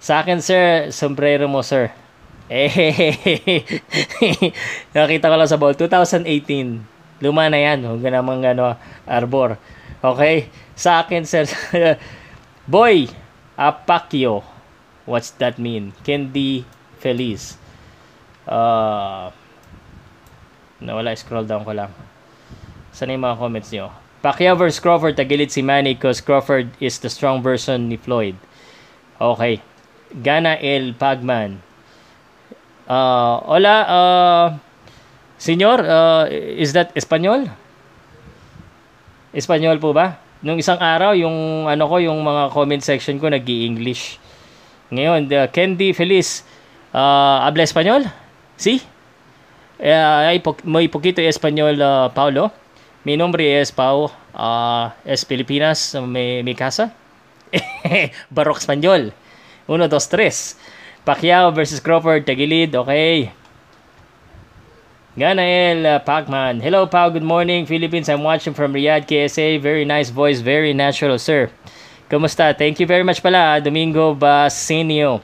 Sa 0.00 0.20
akin, 0.20 0.44
Sir, 0.44 0.92
sombrero 0.92 1.48
mo, 1.48 1.64
Sir. 1.64 1.88
Ehehehe. 2.52 3.80
Nakita 4.96 5.32
ko 5.32 5.34
lang 5.40 5.48
sa 5.48 5.56
ball. 5.56 5.72
2018. 5.72 7.24
Luma 7.24 7.48
na 7.48 7.56
yan. 7.56 7.88
Huwag 7.88 8.04
ka 8.04 8.10
namang 8.12 8.44
ano, 8.44 8.76
arbor. 9.08 9.56
Okay? 10.04 10.52
Sa 10.76 11.00
akin, 11.00 11.24
Sir. 11.24 11.48
Boy, 12.68 13.08
Apakyo. 13.60 14.40
What's 15.04 15.30
that 15.40 15.58
mean? 15.58 15.92
Candy 16.04 16.64
Feliz. 17.00 17.56
Uh, 18.44 19.32
Nawala, 20.80 21.12
scroll 21.12 21.44
down 21.44 21.64
ko 21.64 21.76
lang. 21.76 21.92
Sana 22.90 23.12
yung 23.12 23.24
mga 23.24 23.36
comments 23.36 23.70
nyo. 23.70 23.92
Pacquiao 24.20 24.56
vs. 24.56 24.80
Crawford, 24.80 25.16
tagilid 25.16 25.52
si 25.52 25.60
Manny 25.64 25.96
because 25.96 26.20
Crawford 26.20 26.72
is 26.80 27.00
the 27.00 27.08
strong 27.08 27.40
version 27.40 27.88
ni 27.88 27.96
Floyd. 27.96 28.36
Okay. 29.20 29.60
Gana 30.12 30.56
El 30.60 30.96
Pagman. 30.96 31.60
Uh, 32.90 33.38
hola, 33.46 33.76
uh, 33.86 34.46
senyor, 35.38 35.78
uh, 35.84 36.26
is 36.32 36.74
that 36.74 36.90
Espanyol? 36.98 37.46
Espanyol 39.30 39.78
po 39.78 39.94
ba? 39.94 40.18
Nung 40.42 40.58
isang 40.58 40.80
araw, 40.80 41.14
yung 41.14 41.70
ano 41.70 41.84
ko, 41.86 42.02
yung 42.02 42.18
mga 42.24 42.50
comment 42.50 42.82
section 42.82 43.20
ko 43.20 43.30
nag-i-English. 43.30 44.18
Ngayon, 44.90 45.30
the 45.30 45.46
Candy 45.54 45.94
Feliz, 45.94 46.42
uh, 46.90 47.46
habla 47.46 47.62
Espanyol? 47.62 48.10
Si? 48.58 48.82
Uh, 49.78 50.36
muy 50.64 50.88
poquito 50.88 51.22
español, 51.22 51.80
uh, 51.80 52.10
Paulo. 52.12 52.52
Mi 53.04 53.16
nombre 53.16 53.60
es 53.60 53.70
Pau. 53.70 54.10
Uh, 54.34 54.90
es 55.04 55.24
Filipinas, 55.24 55.94
mi, 55.94 56.42
mi 56.42 56.54
casa. 56.54 56.92
Barok 58.30 58.58
Espanyol. 58.58 59.14
1, 59.66 59.88
2, 59.88 60.08
3. 60.08 60.56
Pacquiao 61.04 61.52
versus 61.52 61.80
Crawford, 61.80 62.26
tagilid. 62.26 62.74
Okay. 62.74 63.32
Ganael 65.16 65.86
uh, 65.86 65.98
Pacman. 66.04 66.60
Hello, 66.60 66.86
Pau. 66.86 67.10
Good 67.10 67.22
morning, 67.22 67.64
Philippines. 67.64 68.08
I'm 68.08 68.22
watching 68.22 68.54
from 68.54 68.74
Riyadh, 68.74 69.06
KSA. 69.06 69.60
Very 69.60 69.84
nice 69.84 70.10
voice. 70.10 70.40
Very 70.40 70.74
natural, 70.74 71.18
sir. 71.18 71.48
Kumusta? 72.10 72.50
Thank 72.58 72.82
you 72.82 72.90
very 72.90 73.06
much 73.06 73.22
pala, 73.22 73.62
Domingo 73.62 74.18
Basinio. 74.18 75.22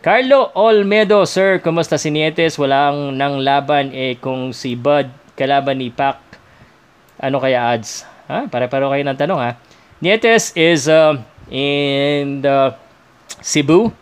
Carlo 0.00 0.48
Olmedo, 0.56 1.20
sir, 1.28 1.60
kumusta 1.60 2.00
si 2.00 2.08
Nietes? 2.08 2.56
Walang 2.56 3.12
nang 3.12 3.44
laban 3.44 3.92
eh 3.92 4.16
kung 4.16 4.56
si 4.56 4.72
Bud 4.72 5.04
kalaban 5.36 5.84
ni 5.84 5.92
Pac. 5.92 6.16
Ano 7.20 7.44
kaya 7.44 7.76
odds? 7.76 8.08
Ha? 8.24 8.48
Pare-paro 8.48 8.88
kayo 8.88 9.04
ng 9.04 9.20
tanong 9.20 9.36
ha. 9.36 9.60
Nietes 10.00 10.56
is 10.56 10.88
uh, 10.88 11.12
in 11.52 12.40
the 12.40 12.72
Cebu 13.44 13.92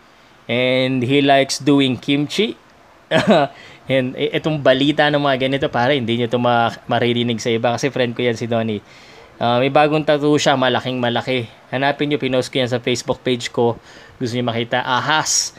and 0.47 1.03
he 1.03 1.19
likes 1.19 1.59
doing 1.59 1.99
kimchi. 1.99 2.55
and 3.91 4.15
itong 4.15 4.63
balita 4.63 5.11
ng 5.11 5.19
mga 5.19 5.51
ganito 5.51 5.67
pare, 5.67 5.99
hindi 5.99 6.23
niyo 6.23 6.31
to 6.31 6.39
ma- 6.39 6.71
maririnig 6.87 7.43
sa 7.43 7.51
iba 7.51 7.75
kasi 7.75 7.91
friend 7.91 8.15
ko 8.15 8.23
yan 8.23 8.39
si 8.39 8.47
Donnie. 8.47 8.79
Uh, 9.41 9.57
may 9.59 9.73
bagong 9.73 10.05
tattoo 10.05 10.37
siya, 10.37 10.53
malaking 10.53 11.01
malaki. 11.01 11.49
Hanapin 11.73 12.09
niyo, 12.09 12.21
pinost 12.21 12.53
ko 12.53 12.61
yan 12.61 12.69
sa 12.69 12.81
Facebook 12.81 13.21
page 13.25 13.49
ko. 13.49 13.77
Gusto 14.21 14.33
niyo 14.37 14.45
makita, 14.45 14.85
ahas. 14.85 15.57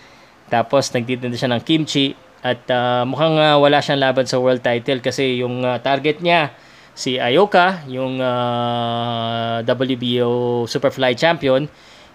Tapos 0.49 0.93
nagtitinda 0.93 1.35
siya 1.35 1.51
ng 1.51 1.63
kimchi 1.65 2.15
at 2.45 2.61
uh, 2.69 3.09
mukhang 3.09 3.41
uh, 3.41 3.57
wala 3.57 3.81
siyang 3.81 4.05
laban 4.05 4.29
sa 4.29 4.37
world 4.37 4.61
title 4.61 5.01
kasi 5.01 5.41
yung 5.41 5.65
uh, 5.65 5.81
target 5.81 6.21
niya 6.21 6.53
si 6.93 7.17
Ayoka, 7.19 7.83
yung 7.91 8.21
uh, 8.21 9.65
WBO 9.65 10.65
Superfly 10.69 11.17
champion, 11.19 11.67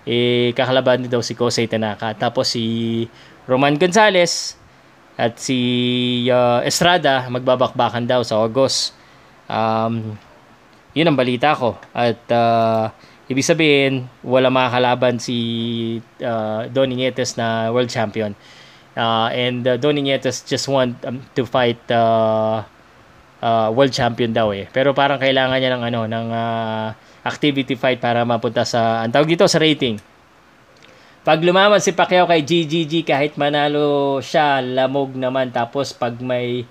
eh 0.07 0.56
kakalaban 0.56 1.10
daw 1.10 1.19
si 1.19 1.36
Kosei 1.36 1.68
Tanaka. 1.68 2.15
Tapos 2.15 2.53
si 2.53 3.03
Roman 3.49 3.76
Gonzalez 3.76 4.56
at 5.19 5.36
si 5.36 5.60
uh, 6.31 6.64
Estrada 6.64 7.27
magbabakbakan 7.27 8.07
daw 8.07 8.23
sa 8.23 8.40
August. 8.40 8.95
Um, 9.49 10.15
yun 10.94 11.10
ang 11.10 11.18
balita 11.18 11.53
ko. 11.53 11.78
At 11.94 12.22
uh, 12.32 12.94
Ibig 13.30 13.45
sabihin, 13.45 14.10
wala 14.26 14.49
makakalaban 14.49 15.22
si 15.22 15.38
uh, 16.18 16.66
Donny 16.66 16.98
Nietes 16.98 17.38
na 17.38 17.70
world 17.70 17.94
champion. 17.94 18.34
Uh, 18.98 19.30
and 19.30 19.61
uh, 19.70 19.78
Donny 19.78 20.02
Nietes 20.02 20.41
just 20.49 20.66
want 20.66 20.98
um, 21.06 21.22
to 21.38 21.45
fight 21.45 21.78
uh, 21.94 22.66
uh, 23.38 23.70
world 23.70 23.94
champion 23.94 24.34
daw 24.34 24.49
eh. 24.49 24.66
Pero 24.74 24.98
parang 24.98 25.22
kailangan 25.22 25.61
niya 25.61 25.78
ng 25.78 25.84
ano 25.94 26.02
ng 26.10 26.28
uh, 26.34 26.88
activity 27.22 27.78
fight 27.78 28.02
para 28.02 28.26
mapunta 28.26 28.66
sa 28.66 29.06
ang 29.06 29.14
tawag 29.14 29.30
dito 29.30 29.45
sa 29.45 29.61
rating. 29.61 30.02
Pag 31.22 31.45
lumaban 31.45 31.78
si 31.78 31.94
Pacquiao 31.94 32.26
kay 32.26 32.41
GGG 32.41 33.06
kahit 33.06 33.38
manalo 33.38 34.18
siya, 34.26 34.57
lamog 34.57 35.14
naman 35.14 35.53
tapos 35.53 35.94
pag 35.94 36.18
may 36.18 36.66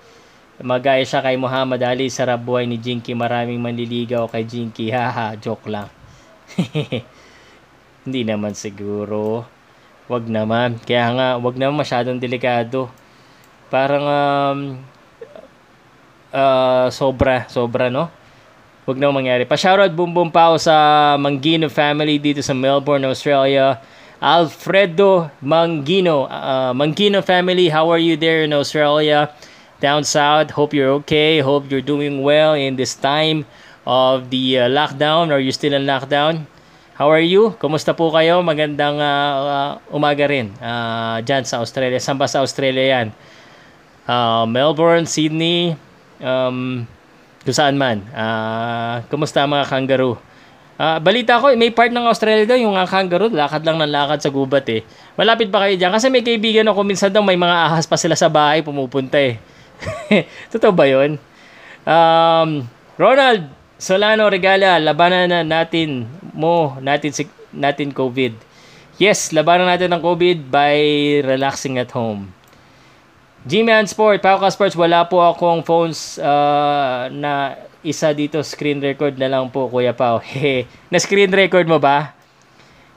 magaya 0.59 1.03
siya 1.07 1.23
kay 1.23 1.39
Muhammad 1.39 1.79
Ali 1.83 2.11
sa 2.11 2.27
buhay 2.35 2.67
ni 2.67 2.75
Jinky, 2.75 3.15
maraming 3.15 3.59
manliligaw 3.63 4.27
kay 4.27 4.43
Jinky. 4.43 4.91
Haha, 4.95 5.39
joke 5.39 5.67
lang. 5.71 5.87
Hindi 8.05 8.21
naman 8.27 8.55
siguro. 8.55 9.47
Wag 10.09 10.25
naman. 10.25 10.81
Kaya 10.81 11.05
nga, 11.15 11.27
wag 11.37 11.55
naman 11.55 11.79
masyadong 11.79 12.17
delikado. 12.17 12.89
Parang 13.69 14.03
um, 14.03 14.59
uh, 16.33 16.87
sobra, 16.89 17.45
sobra, 17.47 17.93
no? 17.93 18.09
Wag 18.89 18.97
na 18.97 19.13
mangyari. 19.13 19.45
Pa-shoutout 19.45 19.93
boom 19.93 20.09
boom 20.09 20.29
pao 20.33 20.57
sa 20.57 21.13
Mangino 21.21 21.69
family 21.69 22.17
dito 22.17 22.41
sa 22.41 22.57
Melbourne, 22.57 23.05
Australia. 23.05 23.77
Alfredo 24.17 25.29
Mangino. 25.45 26.25
Uh, 26.25 26.73
Mangino 26.73 27.21
family, 27.21 27.69
how 27.69 27.85
are 27.93 28.01
you 28.01 28.17
there 28.17 28.41
in 28.43 28.51
Australia? 28.57 29.29
Down 29.79 30.03
south, 30.03 30.51
hope 30.51 30.75
you're 30.75 30.91
okay. 30.99 31.39
Hope 31.39 31.71
you're 31.71 31.79
doing 31.79 32.19
well 32.19 32.51
in 32.51 32.75
this 32.75 32.99
time 32.99 33.47
of 33.87 34.27
the 34.27 34.59
uh, 34.59 34.67
lockdown. 34.67 35.31
Are 35.31 35.39
you 35.39 35.55
still 35.55 35.71
in 35.71 35.87
lockdown? 35.87 36.43
How 36.99 37.07
are 37.07 37.23
you? 37.23 37.55
Kumusta 37.63 37.95
po 37.95 38.11
kayo? 38.11 38.43
Magandang 38.43 38.99
uh, 38.99 39.31
uh, 39.39 39.71
umaga 39.95 40.27
rin 40.27 40.51
uh, 40.59 41.23
dyan 41.23 41.47
sa 41.47 41.63
Australia. 41.63 41.95
Saan 41.95 42.19
sa 42.27 42.43
Australia 42.43 42.99
yan? 42.99 43.07
Uh, 44.03 44.43
Melbourne, 44.51 45.07
Sydney, 45.07 45.79
um, 46.19 46.83
kung 47.47 47.55
saan 47.55 47.79
man. 47.79 48.03
Uh, 48.11 48.99
kumusta 49.07 49.47
mga 49.47 49.63
kangaroo? 49.63 50.19
Uh, 50.75 50.99
balita 50.99 51.39
ko, 51.39 51.55
may 51.55 51.71
part 51.71 51.95
ng 51.95 52.03
Australia 52.03 52.43
daw, 52.43 52.59
yung 52.59 52.75
kangaroo, 52.83 53.31
lakad 53.31 53.63
lang 53.63 53.79
ng 53.79 53.87
lakad 53.87 54.19
sa 54.19 54.27
gubat 54.27 54.67
eh. 54.67 54.83
Malapit 55.15 55.47
pa 55.47 55.63
kayo 55.63 55.79
dyan? 55.79 55.91
Kasi 55.95 56.11
may 56.11 56.19
kaibigan 56.19 56.67
ako, 56.67 56.83
minsan 56.83 57.15
daw 57.15 57.23
may 57.23 57.39
mga 57.39 57.71
ahas 57.71 57.87
pa 57.87 57.95
sila 57.95 58.19
sa 58.19 58.27
bahay, 58.27 58.59
pumupunta 58.59 59.15
eh. 59.15 59.39
Totoo 60.53 60.73
ba 60.75 60.85
yun? 60.87 61.17
Um, 61.87 62.67
Ronald, 62.99 63.47
Solano 63.79 64.27
Regala, 64.27 64.75
labanan 64.77 65.31
na 65.31 65.41
natin 65.41 66.03
mo, 66.35 66.75
natin 66.83 67.15
si, 67.15 67.23
natin 67.55 67.95
COVID. 67.95 68.35
Yes, 68.99 69.31
labanan 69.31 69.71
natin 69.71 69.95
ng 69.95 70.03
COVID 70.03 70.51
by 70.51 70.75
relaxing 71.23 71.79
at 71.79 71.95
home. 71.95 72.35
G-Man 73.47 73.87
Sport, 73.87 74.19
Pauka 74.19 74.51
Sports, 74.51 74.75
wala 74.75 75.07
po 75.07 75.23
akong 75.23 75.63
phones 75.63 76.19
uh, 76.19 77.07
na 77.07 77.55
isa 77.79 78.11
dito 78.11 78.43
screen 78.43 78.83
record 78.83 79.15
na 79.15 79.31
lang 79.31 79.47
po 79.47 79.71
Kuya 79.71 79.95
Pao. 79.95 80.19
na 80.91 80.97
screen 80.99 81.31
record 81.31 81.63
mo 81.63 81.79
ba? 81.79 82.11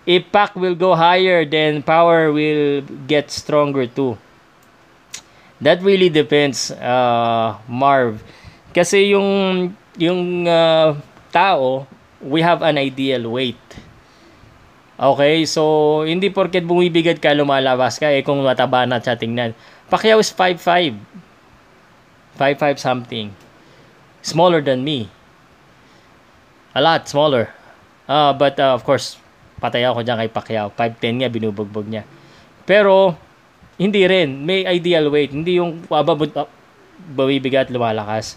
If 0.03 0.35
pack 0.35 0.59
will 0.59 0.75
go 0.75 0.99
higher, 0.99 1.47
then 1.47 1.87
power 1.87 2.35
will 2.35 2.83
get 3.07 3.31
stronger 3.31 3.87
too. 3.87 4.19
That 5.63 5.79
really 5.81 6.11
depends, 6.11 6.75
uh, 6.75 7.55
Marv. 7.71 8.19
Kasi 8.75 9.15
yung 9.15 9.71
yung 9.95 10.43
uh, 10.51 10.99
tao, 11.31 11.87
we 12.19 12.43
have 12.43 12.67
an 12.67 12.83
ideal 12.83 13.31
weight. 13.31 13.63
Okay, 14.99 15.47
so 15.47 16.03
hindi 16.03 16.31
porket 16.31 16.67
bumibigad 16.67 17.19
ka 17.19 17.35
lumalabas 17.35 17.99
ka 17.99 18.11
eh 18.11 18.23
kung 18.27 18.43
mataba 18.43 18.87
na 18.87 18.99
siya 18.99 19.15
tingnan. 19.15 19.55
Pacquiao 19.87 20.19
is 20.19 20.31
5'5". 20.35 20.99
5'5 22.39 22.79
something. 22.79 23.31
Smaller 24.23 24.63
than 24.63 24.83
me. 24.83 25.11
A 26.75 26.81
lot 26.81 27.07
smaller. 27.07 27.51
Uh, 28.09 28.33
but 28.33 28.59
uh, 28.59 28.73
of 28.73 28.83
course, 28.83 29.19
patay 29.61 29.85
ako 29.87 30.03
dyan 30.03 30.19
kay 30.23 30.31
Pacquiao. 30.31 30.71
5'10 30.75 31.23
nga, 31.23 31.29
binubugbog 31.29 31.87
niya. 31.87 32.07
Pero, 32.65 33.19
hindi 33.77 34.03
rin. 34.05 34.45
May 34.45 34.65
ideal 34.67 35.09
weight. 35.09 35.33
Hindi 35.33 35.61
yung 35.61 35.85
bababot, 35.89 36.31
uh, 36.37 36.49
bumibigat, 37.13 37.69
lumalakas 37.73 38.37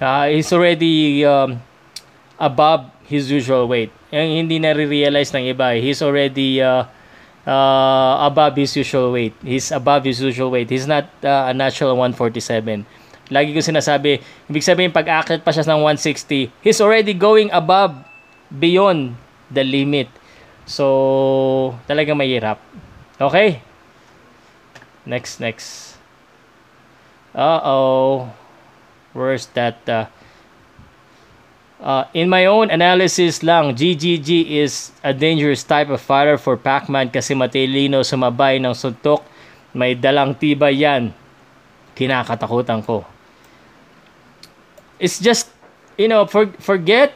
uh, 0.00 0.26
he's 0.28 0.50
already 0.52 1.24
um, 1.24 1.60
above 2.38 2.90
his 3.06 3.30
usual 3.30 3.68
weight. 3.68 3.92
Yung 4.10 4.46
hindi 4.46 4.58
na-realize 4.58 5.34
ng 5.34 5.50
iba, 5.50 5.76
he's 5.76 6.00
already 6.00 6.62
uh, 6.62 6.86
uh, 7.44 8.14
above 8.24 8.56
his 8.56 8.72
usual 8.74 9.12
weight. 9.12 9.34
He's 9.44 9.70
above 9.70 10.04
his 10.04 10.20
usual 10.20 10.50
weight. 10.50 10.70
He's 10.70 10.88
not 10.88 11.10
uh, 11.22 11.50
a 11.50 11.52
natural 11.54 11.96
147. 11.98 12.86
Lagi 13.32 13.56
ko 13.56 13.60
sinasabi, 13.60 14.20
ibig 14.52 14.64
sabihin 14.64 14.92
pag 14.92 15.08
akit 15.24 15.40
pa 15.40 15.52
siya 15.52 15.64
ng 15.64 15.80
160, 15.80 16.52
he's 16.60 16.80
already 16.80 17.16
going 17.16 17.48
above, 17.52 17.96
beyond 18.52 19.16
the 19.48 19.64
limit. 19.64 20.08
So, 20.68 21.76
talagang 21.88 22.20
mahirap. 22.20 22.60
Okay? 23.20 23.60
Next, 25.04 25.40
next. 25.40 25.96
Uh-oh. 27.36 28.32
Where's 29.12 29.46
that? 29.52 29.78
Uh, 29.84 30.06
uh, 31.80 32.04
in 32.16 32.28
my 32.28 32.46
own 32.46 32.72
analysis 32.72 33.44
lang, 33.44 33.76
GGG 33.76 34.58
is 34.64 34.90
a 35.04 35.12
dangerous 35.12 35.62
type 35.62 35.92
of 35.92 36.00
fighter 36.00 36.40
for 36.40 36.56
Pac-Man 36.56 37.12
kasi 37.12 37.36
matilino 37.36 38.00
sumabay 38.00 38.56
ng 38.58 38.72
suntok. 38.72 39.22
May 39.76 39.92
dalang 39.94 40.34
tibay 40.34 40.80
yan. 40.80 41.12
Kinakatakutan 41.94 42.80
ko. 42.82 43.04
It's 44.98 45.20
just, 45.20 45.50
you 45.98 46.08
know, 46.08 46.24
for, 46.24 46.48
forget 46.58 47.12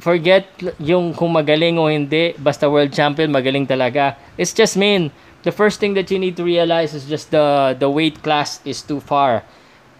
forget 0.00 0.48
yung 0.80 1.12
kung 1.12 1.36
magaling 1.36 1.76
o 1.76 1.86
hindi. 1.86 2.32
Basta 2.40 2.66
world 2.66 2.90
champion, 2.90 3.28
magaling 3.28 3.68
talaga. 3.68 4.16
It's 4.40 4.56
just 4.56 4.80
mean, 4.80 5.12
the 5.42 5.52
first 5.52 5.80
thing 5.80 5.94
that 5.94 6.10
you 6.10 6.18
need 6.18 6.36
to 6.36 6.44
realize 6.44 6.94
is 6.94 7.06
just 7.06 7.30
the, 7.30 7.76
the 7.78 7.88
weight 7.88 8.22
class 8.22 8.60
is 8.64 8.82
too 8.82 9.00
far 9.00 9.44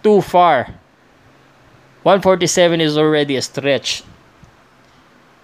too 0.01 0.19
far. 0.21 0.73
147 2.03 2.81
is 2.81 2.97
already 2.97 3.37
a 3.37 3.43
stretch. 3.45 4.01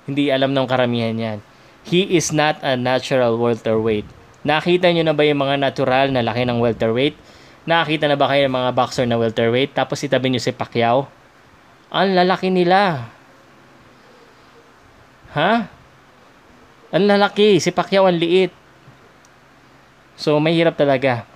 Hindi 0.10 0.34
alam 0.34 0.58
ng 0.58 0.66
karamihan 0.66 1.14
yan. 1.14 1.40
He 1.86 2.18
is 2.18 2.34
not 2.34 2.60
a 2.66 2.74
natural 2.76 3.38
welterweight. 3.38 4.10
Nakita 4.44 4.90
nyo 4.92 5.06
na 5.06 5.16
ba 5.16 5.24
yung 5.24 5.40
mga 5.40 5.56
natural 5.62 6.10
na 6.12 6.26
laki 6.26 6.44
ng 6.44 6.58
welterweight? 6.60 7.16
Nakita 7.70 8.10
na 8.10 8.18
ba 8.18 8.32
kayo 8.32 8.50
ng 8.50 8.56
mga 8.58 8.72
boxer 8.74 9.06
na 9.06 9.20
welterweight? 9.20 9.78
Tapos 9.78 10.02
itabi 10.02 10.34
nyo 10.34 10.42
si 10.42 10.52
Pacquiao? 10.52 11.08
Ang 11.94 12.18
lalaki 12.18 12.52
nila. 12.52 13.12
Ha? 15.36 15.68
Ang 16.96 17.06
lalaki. 17.06 17.60
Si 17.60 17.70
Pacquiao 17.72 18.08
ang 18.08 18.18
liit. 18.18 18.52
So, 20.18 20.42
mahirap 20.42 20.74
talaga. 20.74 21.30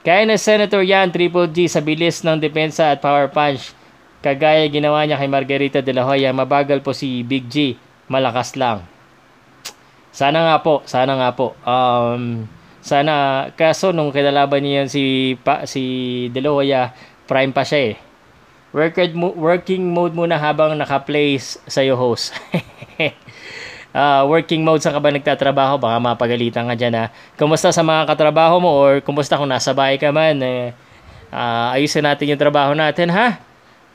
Kaya 0.00 0.24
na 0.24 0.40
Senator 0.40 0.80
Yan 0.80 1.12
Triple 1.12 1.50
G 1.52 1.68
sa 1.68 1.84
bilis 1.84 2.24
ng 2.24 2.40
depensa 2.40 2.94
at 2.94 3.02
power 3.04 3.28
punch. 3.28 3.76
Kagaya 4.24 4.64
ginawa 4.70 5.04
niya 5.04 5.18
kay 5.18 5.28
Margarita 5.28 5.82
de 5.82 5.92
la 5.92 6.06
Hoya, 6.06 6.32
mabagal 6.32 6.80
po 6.80 6.94
si 6.94 7.20
Big 7.26 7.48
G, 7.50 7.76
malakas 8.08 8.56
lang. 8.56 8.86
Sana 10.12 10.44
nga 10.46 10.56
po, 10.60 10.84
sana 10.86 11.16
nga 11.18 11.30
po. 11.32 11.56
Um, 11.64 12.44
sana, 12.80 13.48
kaso 13.56 13.92
nung 13.92 14.12
kinalaban 14.12 14.64
niya 14.64 14.88
si, 14.88 15.36
pa, 15.40 15.64
si 15.68 16.28
de 16.32 16.40
la 16.40 16.50
Hoya, 16.52 16.82
prime 17.28 17.52
pa 17.52 17.64
siya 17.66 17.92
eh. 17.92 17.96
Working, 18.70 19.18
working 19.36 19.82
mode 19.90 20.14
muna 20.14 20.38
habang 20.38 20.78
naka-place 20.78 21.58
sa 21.66 21.82
iyo 21.82 21.98
host. 21.98 22.30
uh, 23.94 24.22
working 24.26 24.62
mode 24.62 24.82
sa 24.82 24.94
ka 24.94 24.98
ba 24.98 25.10
nagtatrabaho, 25.10 25.78
baka 25.78 25.96
mapagalitan 25.98 26.66
ka 26.70 26.74
dyan 26.74 26.94
ha. 26.96 27.04
Kumusta 27.34 27.70
sa 27.70 27.82
mga 27.82 28.06
katrabaho 28.10 28.58
mo 28.62 28.70
or 28.70 28.92
kumusta 29.02 29.38
kung 29.38 29.50
nasa 29.50 29.74
bahay 29.74 29.98
ka 29.98 30.10
man, 30.10 30.38
eh, 30.42 30.74
uh, 31.30 31.74
ayusin 31.74 32.06
natin 32.06 32.30
yung 32.34 32.40
trabaho 32.40 32.72
natin 32.74 33.10
ha. 33.10 33.38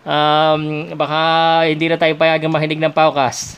Um, 0.06 0.94
baka 0.94 1.20
hindi 1.66 1.90
na 1.90 1.98
tayo 1.98 2.14
payagang 2.14 2.54
mahinig 2.54 2.78
ng 2.78 2.94
paukas. 2.94 3.58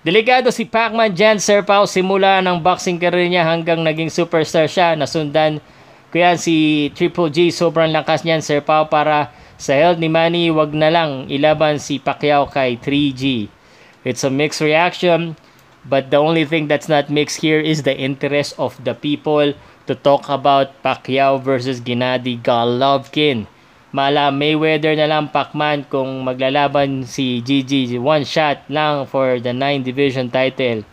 Delikado 0.00 0.48
si 0.48 0.64
Pacman 0.64 1.12
Jan 1.12 1.36
Sir 1.36 1.60
Pao 1.60 1.84
simula 1.84 2.40
ng 2.40 2.56
boxing 2.56 2.96
career 2.96 3.28
niya 3.28 3.44
hanggang 3.44 3.84
naging 3.84 4.08
superstar 4.08 4.64
siya. 4.64 4.96
Nasundan 4.96 5.60
ko 6.08 6.16
yan 6.16 6.40
si 6.40 6.88
Triple 6.96 7.28
G. 7.28 7.52
Sobrang 7.52 7.92
lakas 7.92 8.24
niyan 8.24 8.40
Sir 8.40 8.64
Pao 8.64 8.88
para 8.88 9.28
sa 9.60 9.76
health 9.76 10.00
ni 10.00 10.08
Manny 10.08 10.48
wag 10.48 10.72
na 10.72 10.88
lang 10.88 11.28
ilaban 11.28 11.76
si 11.76 12.00
Pacquiao 12.00 12.48
kay 12.48 12.80
3G. 12.80 13.52
It's 14.00 14.24
a 14.24 14.32
mixed 14.32 14.64
reaction. 14.64 15.36
But 15.84 16.12
the 16.12 16.20
only 16.20 16.44
thing 16.44 16.68
that's 16.68 16.88
not 16.88 17.08
mixed 17.08 17.40
here 17.40 17.60
is 17.60 17.82
the 17.82 17.96
interest 17.96 18.56
of 18.60 18.76
the 18.84 18.92
people 18.92 19.56
to 19.88 19.94
talk 19.96 20.28
about 20.28 20.76
Pacquiao 20.84 21.40
versus 21.40 21.80
Gennady 21.80 22.40
Golovkin. 22.40 23.48
Mala 23.90 24.30
Mayweather 24.30 24.94
na 24.94 25.10
lang 25.10 25.32
Pacman 25.32 25.82
kung 25.88 26.22
maglalaban 26.22 27.02
si 27.08 27.42
GG. 27.42 27.98
One 27.98 28.22
shot 28.22 28.62
lang 28.70 29.08
for 29.10 29.42
the 29.42 29.50
9 29.50 29.82
division 29.82 30.30
title. 30.30 30.86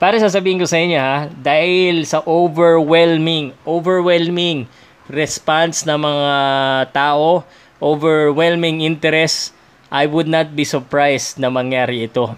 Para 0.00 0.16
sasabihin 0.16 0.56
ko 0.56 0.64
sa 0.64 0.80
inyo 0.80 0.96
ha, 0.96 1.28
dahil 1.28 2.08
sa 2.08 2.24
overwhelming, 2.24 3.52
overwhelming 3.68 4.64
response 5.12 5.84
ng 5.84 6.00
mga 6.00 6.32
tao 6.96 7.44
overwhelming 7.80 8.84
interest, 8.84 9.56
I 9.90 10.06
would 10.06 10.28
not 10.28 10.54
be 10.54 10.62
surprised 10.62 11.40
na 11.40 11.48
mangyari 11.50 12.06
ito. 12.06 12.36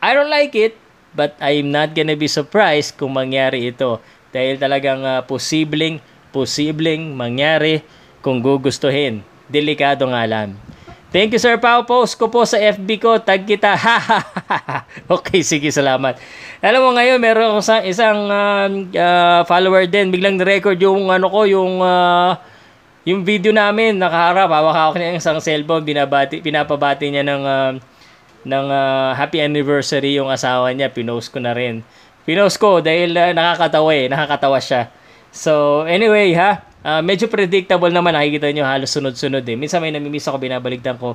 I 0.00 0.16
don't 0.16 0.32
like 0.32 0.56
it, 0.56 0.80
but 1.12 1.36
I'm 1.38 1.68
not 1.68 1.92
gonna 1.92 2.16
be 2.16 2.26
surprised 2.26 2.96
kung 2.96 3.12
mangyari 3.12 3.68
ito. 3.68 4.00
Dahil 4.32 4.56
talagang 4.56 5.04
uh, 5.04 5.20
posibleng, 5.28 6.00
posibleng 6.32 7.12
mangyari 7.12 7.84
kung 8.24 8.40
gugustuhin. 8.40 9.20
Delikado 9.50 10.08
nga 10.08 10.24
lang. 10.24 10.56
Thank 11.10 11.34
you 11.34 11.42
Sir 11.42 11.58
Pao. 11.58 11.82
Post 11.82 12.14
ko 12.14 12.30
po 12.30 12.46
sa 12.46 12.54
FB 12.54 12.88
ko. 13.02 13.18
Tag 13.18 13.42
kita. 13.42 13.74
okay, 15.18 15.42
sige, 15.42 15.66
salamat. 15.74 16.14
Alam 16.62 16.80
mo 16.86 16.90
ngayon, 16.94 17.18
meron 17.18 17.58
akong 17.58 17.82
isang 17.82 18.30
uh, 18.30 18.70
uh, 18.94 19.40
follower 19.42 19.90
din. 19.90 20.14
Biglang 20.14 20.38
record 20.38 20.78
yung 20.78 21.10
ano 21.10 21.26
ko, 21.26 21.50
yung 21.50 21.82
uh, 21.82 22.38
yung 23.02 23.26
video 23.26 23.50
namin 23.50 23.98
nakaharap. 23.98 24.54
Hawak-hawak 24.54 24.96
niya 25.02 25.18
isang 25.18 25.42
cellphone. 25.42 25.82
Binabati, 25.82 26.38
pinapabati 26.38 27.10
niya 27.10 27.26
ng 27.26 27.42
uh, 27.42 27.70
ng 28.44 28.66
uh, 28.70 29.12
happy 29.16 29.40
anniversary 29.44 30.16
yung 30.16 30.32
asawa 30.32 30.72
niya. 30.72 30.92
Pinost 30.92 31.28
ko 31.28 31.38
na 31.40 31.52
rin. 31.52 31.84
Pinost 32.24 32.56
ko 32.56 32.80
dahil 32.80 33.12
uh, 33.16 33.32
nakakatawa 33.36 33.90
eh. 33.92 34.06
Nakakatawa 34.08 34.58
siya. 34.60 34.92
So, 35.30 35.84
anyway 35.86 36.34
ha. 36.34 36.64
Uh, 36.80 37.04
medyo 37.04 37.28
predictable 37.28 37.92
naman, 37.92 38.16
nakikita 38.16 38.48
nyo 38.56 38.64
halos 38.64 38.88
sunod-sunod 38.96 39.44
eh. 39.44 39.56
Minsan 39.56 39.84
may 39.84 39.92
namimiss 39.92 40.24
ako, 40.24 40.40
binabaligtan 40.40 40.96
ko. 40.96 41.12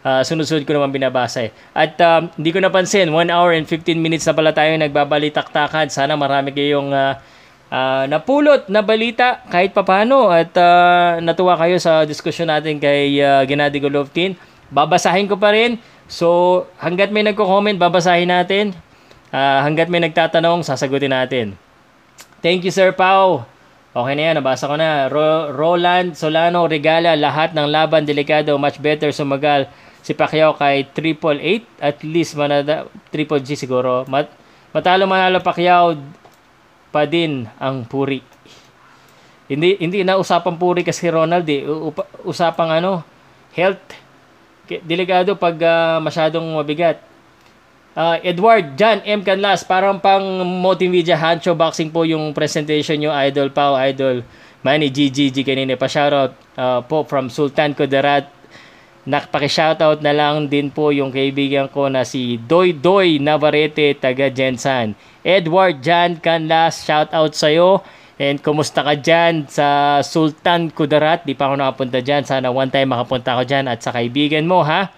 Uh, 0.00 0.22
sunod-sunod 0.22 0.64
ko 0.64 0.72
naman 0.78 0.94
binabasa 0.94 1.44
eh. 1.44 1.50
At 1.74 1.98
uh, 1.98 2.30
hindi 2.38 2.54
ko 2.54 2.62
napansin, 2.62 3.10
1 3.10 3.28
hour 3.28 3.52
and 3.52 3.66
15 3.66 3.98
minutes 3.98 4.24
na 4.24 4.32
pala 4.32 4.54
tayo 4.54 4.72
nagbabalitaktakan. 4.78 5.90
Sana 5.90 6.14
marami 6.14 6.54
kayong 6.54 6.94
uh, 6.94 7.18
uh, 7.74 8.04
napulot 8.06 8.70
na 8.70 8.86
balita 8.86 9.42
kahit 9.50 9.74
papano. 9.74 10.30
At 10.30 10.54
uh, 10.54 11.18
natuwa 11.18 11.58
kayo 11.58 11.76
sa 11.82 12.06
diskusyon 12.06 12.48
natin 12.48 12.78
kay 12.78 13.18
uh, 13.18 13.42
Gennady 13.44 13.82
Golovkin. 13.82 14.38
Babasahin 14.70 15.26
ko 15.26 15.34
pa 15.34 15.50
rin. 15.50 15.82
So, 16.10 16.66
hanggat 16.82 17.14
may 17.14 17.22
nagko-comment, 17.22 17.78
babasahin 17.78 18.34
natin. 18.34 18.74
Uh, 19.30 19.62
hanggat 19.62 19.86
may 19.86 20.02
nagtatanong, 20.02 20.66
sasagutin 20.66 21.14
natin. 21.14 21.54
Thank 22.42 22.66
you, 22.66 22.74
Sir 22.74 22.90
Pau. 22.90 23.46
Okay 23.94 24.14
na 24.18 24.22
yan, 24.30 24.34
nabasa 24.42 24.66
ko 24.66 24.74
na. 24.74 25.06
Ro- 25.06 25.54
Roland 25.54 26.18
Solano 26.18 26.66
Regala, 26.66 27.14
lahat 27.14 27.54
ng 27.54 27.70
laban 27.70 28.02
delikado, 28.02 28.58
much 28.58 28.82
better 28.82 29.14
sumagal 29.14 29.70
si 30.00 30.16
Pacquiao 30.16 30.56
kay 30.56 30.88
triple 30.96 31.36
eight 31.38 31.68
at 31.76 32.00
least 32.00 32.32
manada 32.34 32.88
triple 33.12 33.40
G 33.40 33.56
siguro. 33.56 34.08
Mat 34.08 34.32
matalo 34.72 35.04
manalo 35.04 35.44
Pacquiao 35.44 35.96
pa 36.90 37.04
din 37.04 37.46
ang 37.60 37.84
puri. 37.84 38.24
Hindi 39.50 39.76
hindi 39.82 40.06
na 40.06 40.16
usapang 40.16 40.56
puri 40.56 40.86
kasi 40.86 41.10
Ronald 41.10 41.46
eh. 41.50 41.66
usapang 42.24 42.70
ano, 42.70 43.02
health. 43.52 43.82
Delikado 44.78 45.34
pag 45.34 45.58
uh, 45.58 45.98
masyadong 45.98 46.46
mabigat. 46.54 47.02
Uh, 47.90 48.22
Edward, 48.22 48.78
John 48.78 49.02
M. 49.02 49.26
Canlas, 49.26 49.66
parang 49.66 49.98
pang 49.98 50.22
multimedia 50.46 51.18
hancho 51.18 51.58
boxing 51.58 51.90
po 51.90 52.06
yung 52.06 52.30
presentation 52.30 52.94
nyo, 52.94 53.10
Idol 53.10 53.50
Pau, 53.50 53.74
Idol 53.74 54.22
Manny 54.62 54.92
GGG 54.94 55.42
kanina 55.42 55.74
pa 55.74 55.90
shoutout 55.90 56.36
uh, 56.54 56.84
po 56.86 57.02
from 57.02 57.26
Sultan 57.26 57.74
Kudarat. 57.74 58.30
Nakpaki-shoutout 59.08 60.04
na 60.04 60.12
lang 60.12 60.46
din 60.46 60.68
po 60.68 60.92
yung 60.92 61.10
kaibigan 61.10 61.66
ko 61.72 61.88
na 61.88 62.04
si 62.04 62.36
Doy 62.36 62.76
Doy 62.76 63.16
Navarrete, 63.16 63.96
taga 63.96 64.28
Jensan. 64.30 64.92
Edward 65.24 65.80
John 65.80 66.20
Canlas, 66.20 66.84
shoutout 66.84 67.32
sa'yo. 67.32 67.80
And 68.20 68.36
kumusta 68.44 68.84
ka 68.84 69.00
dyan 69.00 69.48
sa 69.48 69.98
Sultan 70.04 70.68
Kudarat? 70.68 71.24
Di 71.24 71.32
pa 71.32 71.48
ako 71.48 71.56
nakapunta 71.56 72.04
dyan. 72.04 72.28
Sana 72.28 72.52
one 72.52 72.68
time 72.68 72.92
makapunta 72.92 73.32
ako 73.32 73.48
dyan 73.48 73.64
at 73.64 73.80
sa 73.80 73.96
kaibigan 73.96 74.44
mo 74.44 74.60
ha. 74.60 74.92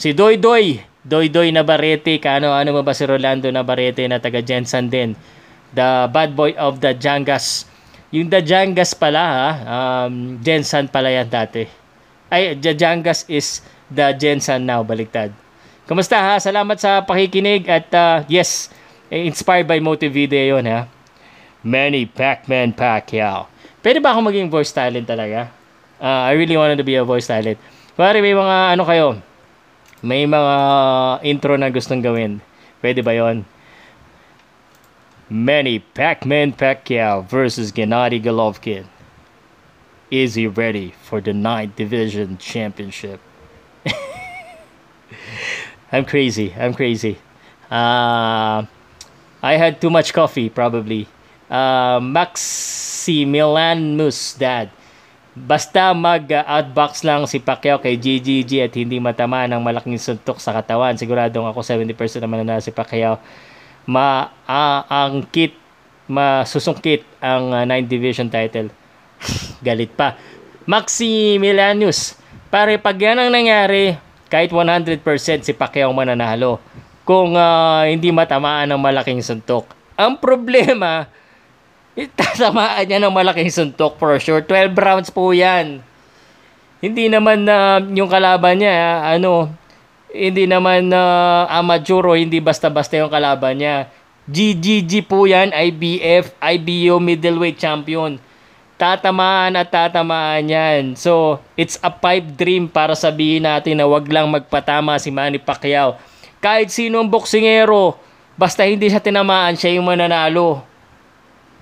Si 0.00 0.16
Doy 0.16 0.40
Doy, 0.40 0.80
Doy-Doy 1.04 1.52
Navarrete, 1.52 2.16
kaano 2.16 2.48
ano 2.56 2.72
mo 2.72 2.80
ba 2.80 2.96
si 2.96 3.04
Rolando 3.04 3.52
Navarrete 3.52 4.08
na 4.08 4.24
taga 4.24 4.40
Jensen 4.40 4.88
din. 4.88 5.12
The 5.76 6.08
bad 6.08 6.32
boy 6.32 6.56
of 6.56 6.80
the 6.80 6.96
Jangas. 6.96 7.68
Yung 8.08 8.32
the 8.32 8.40
Jangas 8.40 8.96
pala 8.96 9.20
ha, 9.20 9.48
um, 9.68 10.40
Jensen 10.40 10.88
pala 10.88 11.12
yan 11.12 11.28
dati. 11.28 11.68
Ay, 12.32 12.56
the 12.56 12.72
Jangas 12.72 13.28
is 13.28 13.60
the 13.92 14.16
Jensen 14.16 14.64
now, 14.64 14.80
baliktad. 14.80 15.28
Kumusta 15.84 16.16
ha? 16.16 16.40
Salamat 16.40 16.80
sa 16.80 17.04
pakikinig 17.04 17.68
at 17.68 17.92
uh, 17.92 18.24
yes, 18.32 18.72
inspired 19.12 19.68
by 19.68 19.76
Motive 19.76 20.16
Video 20.16 20.56
yun 20.56 20.64
ha. 20.64 20.88
Manny 21.62 22.06
Pac-Man 22.06 22.74
Pacquiao. 22.74 23.46
Pwede 23.82 24.02
ba 24.02 24.14
ako 24.14 24.30
maging 24.30 24.50
voice 24.50 24.74
talent 24.74 25.06
talaga? 25.06 25.50
Uh, 26.02 26.26
I 26.26 26.34
really 26.34 26.58
wanted 26.58 26.78
to 26.78 26.86
be 26.86 26.98
a 26.98 27.06
voice 27.06 27.26
talent. 27.26 27.58
Pare, 27.94 28.18
may 28.18 28.34
mga 28.34 28.74
ano 28.74 28.82
kayo, 28.82 29.06
may 30.02 30.26
mga 30.26 30.54
intro 31.22 31.54
na 31.54 31.70
gustong 31.70 32.02
gawin. 32.02 32.42
Pwede 32.82 33.06
ba 33.06 33.14
yon? 33.14 33.46
Manny 35.30 35.78
Pac-Man 35.78 36.52
Pacquiao 36.52 37.24
versus 37.24 37.70
Gennady 37.70 38.20
Golovkin. 38.20 38.84
Is 40.10 40.34
he 40.34 40.46
ready 40.46 40.92
for 41.06 41.22
the 41.22 41.32
9th 41.32 41.76
Division 41.76 42.36
Championship? 42.36 43.20
I'm 45.92 46.04
crazy. 46.04 46.52
I'm 46.52 46.74
crazy. 46.74 47.16
Uh, 47.70 48.66
I 49.40 49.56
had 49.56 49.80
too 49.80 49.88
much 49.88 50.12
coffee, 50.12 50.50
probably. 50.50 51.08
Uh, 51.52 52.00
Maximilian 52.00 53.92
Musdad 53.92 54.72
Basta 55.32 55.96
mag-outbox 55.96 57.08
lang 57.08 57.24
si 57.24 57.40
Pacquiao 57.40 57.80
kay 57.80 57.96
GGG 57.96 58.68
at 58.68 58.72
hindi 58.76 59.00
matama 59.00 59.48
ng 59.48 59.64
malaking 59.64 59.96
suntok 59.96 60.36
sa 60.36 60.52
katawan. 60.52 60.92
Siguradong 60.92 61.48
ako 61.48 61.64
70% 61.64 62.20
naman 62.20 62.44
na 62.44 62.60
si 62.60 62.68
Pacquiao. 62.68 63.16
Maangkit, 63.88 65.56
masusungkit 66.04 67.08
ang 67.24 67.48
uh, 67.48 67.64
9 67.64 67.88
division 67.88 68.28
title. 68.28 68.68
Galit 69.64 69.96
pa. 69.96 70.20
Maximilianus. 70.68 72.20
Pare, 72.52 72.76
pag 72.76 73.00
yan 73.00 73.16
ang 73.16 73.32
nangyari, 73.32 73.96
kahit 74.28 74.52
100% 74.52 75.00
si 75.48 75.56
Pacquiao 75.56 75.88
mananalo. 75.96 76.60
Kung 77.08 77.40
uh, 77.40 77.88
hindi 77.88 78.12
matamaan 78.12 78.68
ng 78.68 78.76
malaking 78.76 79.24
suntok. 79.24 79.64
Ang 79.96 80.20
problema, 80.20 81.08
Tatamaan 82.18 82.88
niya 82.88 82.98
ng 83.00 83.12
malaking 83.12 83.52
suntok 83.52 84.00
for 84.00 84.16
sure. 84.16 84.40
12 84.40 84.72
rounds 84.72 85.10
po 85.12 85.32
yan. 85.36 85.84
Hindi 86.82 87.06
naman 87.06 87.46
na 87.46 87.78
uh, 87.78 87.94
yung 87.94 88.10
kalaban 88.10 88.58
niya, 88.58 89.06
ano, 89.06 89.46
hindi 90.10 90.50
naman 90.50 90.90
na 90.90 90.98
uh, 91.46 91.60
amateur 91.62 92.02
o 92.02 92.18
hindi 92.18 92.42
basta-basta 92.42 92.98
yung 92.98 93.12
kalaban 93.12 93.60
niya. 93.60 93.86
GGG 94.26 95.06
po 95.06 95.28
yan, 95.28 95.54
IBF, 95.54 96.34
IBO 96.42 96.98
middleweight 96.98 97.60
champion. 97.60 98.18
Tatamaan 98.80 99.54
at 99.54 99.70
tatamaan 99.70 100.42
yan. 100.42 100.82
So, 100.98 101.38
it's 101.54 101.78
a 101.86 101.92
pipe 101.92 102.34
dream 102.34 102.66
para 102.66 102.98
sabihin 102.98 103.46
natin 103.46 103.78
na 103.78 103.86
wag 103.86 104.08
lang 104.10 104.26
magpatama 104.26 104.98
si 104.98 105.14
Manny 105.14 105.38
Pacquiao. 105.38 105.94
Kahit 106.42 106.74
sino 106.74 106.98
ang 106.98 107.06
boksingero, 107.06 107.94
basta 108.34 108.66
hindi 108.66 108.90
siya 108.90 108.98
tinamaan, 108.98 109.54
siya 109.54 109.78
yung 109.78 109.86
mananalo. 109.86 110.71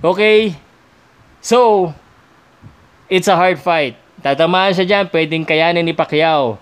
Okay? 0.01 0.57
So, 1.45 1.93
it's 3.09 3.29
a 3.29 3.37
hard 3.37 3.61
fight. 3.61 3.97
Tatamaan 4.21 4.73
siya 4.77 4.85
dyan, 4.85 5.05
pwedeng 5.09 5.45
kayanin 5.45 5.85
ni 5.85 5.97
Pacquiao. 5.97 6.61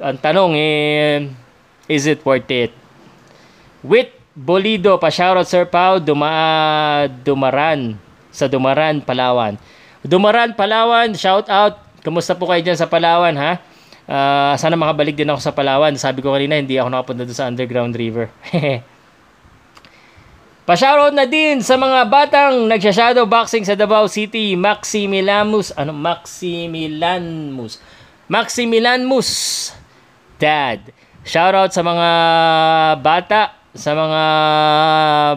Ang 0.00 0.20
tanong 0.20 0.52
eh, 0.56 1.28
is 1.88 2.08
it 2.08 2.20
worth 2.24 2.48
it? 2.52 2.72
With 3.84 4.12
Bolido, 4.36 5.00
pa-shoutout 5.00 5.48
Sir 5.48 5.64
Pao, 5.64 5.96
duma, 5.96 7.08
Dumaran, 7.24 7.96
sa 8.28 8.48
Dumaran, 8.48 9.00
Palawan. 9.00 9.56
Dumaran, 10.04 10.52
Palawan, 10.52 11.16
shout 11.16 11.48
out. 11.48 11.80
Kumusta 12.04 12.36
po 12.36 12.48
kayo 12.48 12.60
dyan 12.60 12.76
sa 12.76 12.88
Palawan, 12.88 13.32
ha? 13.36 13.60
Uh, 14.06 14.54
sana 14.60 14.76
makabalik 14.76 15.16
din 15.16 15.28
ako 15.32 15.40
sa 15.40 15.56
Palawan. 15.56 15.96
Sabi 15.96 16.20
ko 16.20 16.36
kanina, 16.36 16.60
hindi 16.60 16.76
ako 16.76 16.88
nakapunta 16.92 17.24
doon 17.24 17.36
sa 17.36 17.48
Underground 17.48 17.96
River. 17.96 18.28
Pa-shoutout 20.66 21.14
na 21.14 21.30
din 21.30 21.62
sa 21.62 21.78
mga 21.78 22.10
batang 22.10 22.66
nagsha-shadow 22.66 23.22
boxing 23.22 23.62
sa 23.62 23.78
Davao 23.78 24.10
City, 24.10 24.58
Maximilanmus, 24.58 25.70
ano 25.78 25.94
Maximilanmus. 25.94 27.78
Maximilanmus 28.26 29.30
Dad. 30.42 30.90
Shoutout 31.22 31.70
sa 31.70 31.86
mga 31.86 32.08
bata, 32.98 33.54
sa 33.78 33.94
mga 33.94 34.22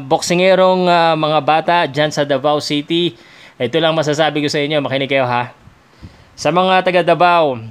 boksingerong 0.10 0.90
uh, 0.90 1.14
mga 1.14 1.40
bata 1.46 1.78
diyan 1.86 2.10
sa 2.10 2.26
Davao 2.26 2.58
City. 2.58 3.14
Ito 3.62 3.78
lang 3.78 3.94
masasabi 3.94 4.42
ko 4.42 4.50
sa 4.50 4.58
inyo, 4.58 4.82
makinig 4.82 5.14
kayo 5.14 5.30
ha. 5.30 5.54
Sa 6.34 6.50
mga 6.50 6.82
taga 6.82 7.06
Davao, 7.06 7.62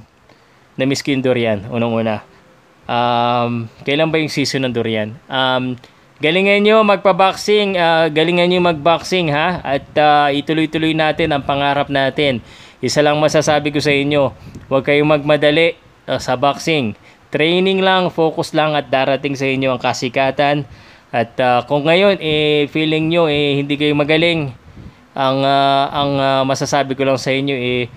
na 0.79 0.87
miskin 0.87 1.19
durian, 1.19 1.67
unang-una. 1.67 2.23
Um, 2.87 3.67
kailan 3.83 4.07
ba 4.07 4.23
yung 4.23 4.31
season 4.31 4.63
ng 4.63 4.71
durian? 4.71 5.11
Um, 5.27 5.75
Galingan 6.19 6.67
nyo 6.67 6.83
magpa-boxing, 6.83 7.79
uh, 7.79 8.11
galingan 8.11 8.51
nyo 8.51 8.59
mag-boxing 8.59 9.31
ha 9.31 9.63
at 9.63 9.87
uh, 9.95 10.27
ituloy-tuloy 10.27 10.91
natin 10.91 11.31
ang 11.31 11.47
pangarap 11.47 11.87
natin. 11.87 12.43
Isa 12.83 12.99
lang 12.99 13.15
masasabi 13.23 13.71
ko 13.71 13.79
sa 13.79 13.95
inyo, 13.95 14.35
huwag 14.67 14.83
kayong 14.83 15.15
magmadali 15.15 15.79
uh, 16.11 16.19
sa 16.19 16.35
boxing. 16.35 16.91
Training 17.31 17.79
lang, 17.79 18.11
focus 18.11 18.51
lang 18.51 18.75
at 18.75 18.91
darating 18.91 19.31
sa 19.39 19.47
inyo 19.47 19.71
ang 19.71 19.79
kasikatan. 19.79 20.67
At 21.15 21.39
uh, 21.39 21.63
kung 21.63 21.87
ngayon 21.87 22.19
eh 22.19 22.67
feeling 22.67 23.07
nyo 23.07 23.31
eh 23.31 23.63
hindi 23.63 23.79
kayo 23.79 23.95
magaling, 23.95 24.51
ang 25.15 25.39
uh, 25.39 25.83
ang 25.87 26.11
uh, 26.19 26.43
masasabi 26.43 26.99
ko 26.99 27.07
lang 27.07 27.15
sa 27.15 27.31
inyo 27.31 27.55
eh 27.55 27.87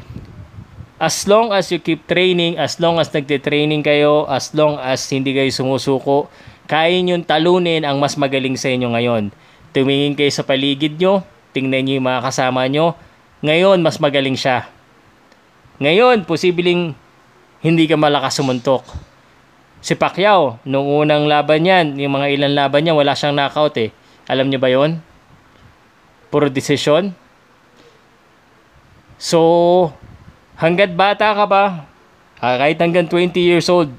as 1.03 1.27
long 1.27 1.51
as 1.51 1.74
you 1.74 1.82
keep 1.82 2.07
training, 2.07 2.55
as 2.55 2.78
long 2.78 3.03
as 3.03 3.11
nagte-training 3.11 3.82
kayo, 3.82 4.31
as 4.31 4.55
long 4.55 4.78
as 4.78 5.03
hindi 5.11 5.35
kayo 5.35 5.51
sumusuko, 5.51 6.31
kaya 6.70 6.98
nyo 7.02 7.18
talunin 7.26 7.82
ang 7.82 7.98
mas 7.98 8.14
magaling 8.14 8.55
sa 8.55 8.70
inyo 8.70 8.93
ngayon. 8.94 9.34
Tumingin 9.72 10.14
kayo 10.14 10.30
sa 10.30 10.44
paligid 10.44 11.01
nyo, 11.01 11.24
tingnan 11.56 11.84
nyo 11.84 11.94
yung 11.98 12.09
mga 12.09 12.20
kasama 12.28 12.68
nyo, 12.68 12.94
ngayon 13.43 13.82
mas 13.82 13.98
magaling 13.98 14.39
siya. 14.39 14.70
Ngayon, 15.82 16.28
posibleng 16.28 16.94
hindi 17.62 17.84
ka 17.90 17.98
malakas 17.98 18.39
sumuntok. 18.39 18.86
Si 19.82 19.98
Pacquiao, 19.98 20.62
nung 20.62 20.86
unang 20.86 21.26
laban 21.26 21.66
niyan, 21.66 21.98
yung 21.98 22.14
mga 22.14 22.30
ilang 22.39 22.55
laban 22.55 22.86
niya, 22.86 22.94
wala 22.94 23.18
siyang 23.18 23.34
knockout 23.34 23.74
eh. 23.82 23.90
Alam 24.30 24.47
niyo 24.47 24.62
ba 24.62 24.70
yon? 24.70 25.02
Puro 26.30 26.47
decision. 26.47 27.10
So, 29.18 29.90
hanggat 30.55 30.94
bata 30.94 31.34
ka 31.34 31.44
ba, 31.51 31.90
kahit 32.39 32.78
hanggang 32.78 33.10
20 33.10 33.34
years 33.43 33.66
old, 33.66 33.90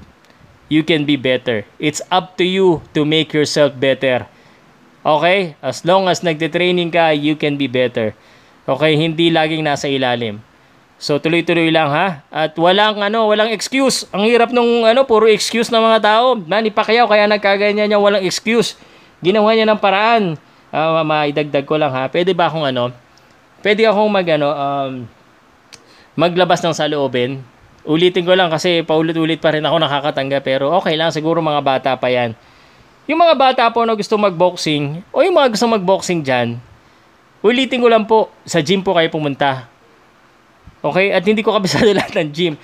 you 0.68 0.82
can 0.82 1.04
be 1.04 1.16
better. 1.16 1.64
It's 1.76 2.00
up 2.08 2.36
to 2.40 2.44
you 2.44 2.80
to 2.96 3.04
make 3.04 3.32
yourself 3.32 3.76
better. 3.76 4.26
Okay? 5.04 5.56
As 5.60 5.84
long 5.84 6.08
as 6.08 6.24
nagte-training 6.24 6.88
ka, 6.92 7.12
you 7.12 7.36
can 7.36 7.60
be 7.60 7.68
better. 7.68 8.16
Okay? 8.64 8.96
Hindi 8.96 9.28
laging 9.28 9.64
nasa 9.64 9.86
ilalim. 9.88 10.40
So 10.96 11.20
tuloy-tuloy 11.20 11.68
lang 11.68 11.92
ha. 11.92 12.24
At 12.32 12.56
walang 12.56 13.04
ano, 13.04 13.28
walang 13.28 13.52
excuse. 13.52 14.08
Ang 14.14 14.24
hirap 14.24 14.54
nung 14.54 14.88
ano, 14.88 15.04
puro 15.04 15.28
excuse 15.28 15.68
ng 15.68 15.82
mga 15.82 16.00
tao. 16.00 16.38
Manny 16.38 16.72
Pacquiao 16.72 17.04
kaya 17.04 17.28
nagkaganyan 17.28 17.92
niya, 17.92 18.00
walang 18.00 18.24
excuse. 18.24 18.78
Ginawa 19.20 19.52
niya 19.52 19.68
ng 19.68 19.80
paraan. 19.80 20.40
Uh, 20.74 21.04
maidagdag 21.04 21.68
ko 21.68 21.76
lang 21.76 21.92
ha. 21.92 22.08
Pwede 22.08 22.32
ba 22.32 22.48
akong 22.48 22.64
ano? 22.64 22.90
Pwede 23.60 23.84
akong 23.84 24.08
mag 24.08 24.26
ano, 24.32 24.48
um, 24.48 24.92
maglabas 26.16 26.62
ng 26.64 26.72
saloobin 26.72 27.42
Ulitin 27.84 28.24
ko 28.24 28.32
lang 28.32 28.48
kasi 28.48 28.80
paulit-ulit 28.80 29.40
pa 29.44 29.52
rin 29.52 29.64
ako 29.64 29.76
nakakatangga 29.76 30.40
pero 30.40 30.72
okay 30.72 30.96
lang 30.96 31.12
siguro 31.12 31.44
mga 31.44 31.60
bata 31.60 31.90
pa 32.00 32.08
yan. 32.08 32.32
Yung 33.04 33.20
mga 33.20 33.36
bata 33.36 33.64
po 33.68 33.84
na 33.84 33.92
gusto 33.92 34.16
mag-boxing 34.16 35.04
o 35.12 35.20
yung 35.20 35.36
mga 35.36 35.52
gusto 35.52 35.68
mag-boxing 35.68 36.24
dyan, 36.24 36.56
ulitin 37.44 37.84
ko 37.84 37.88
lang 37.92 38.08
po, 38.08 38.32
sa 38.48 38.64
gym 38.64 38.80
po 38.80 38.96
kayo 38.96 39.12
pumunta. 39.12 39.68
Okay? 40.80 41.12
At 41.12 41.20
hindi 41.28 41.44
ko 41.44 41.52
kabisado 41.52 41.92
lahat 41.96 42.16
ng 42.16 42.30
gym. 42.32 42.54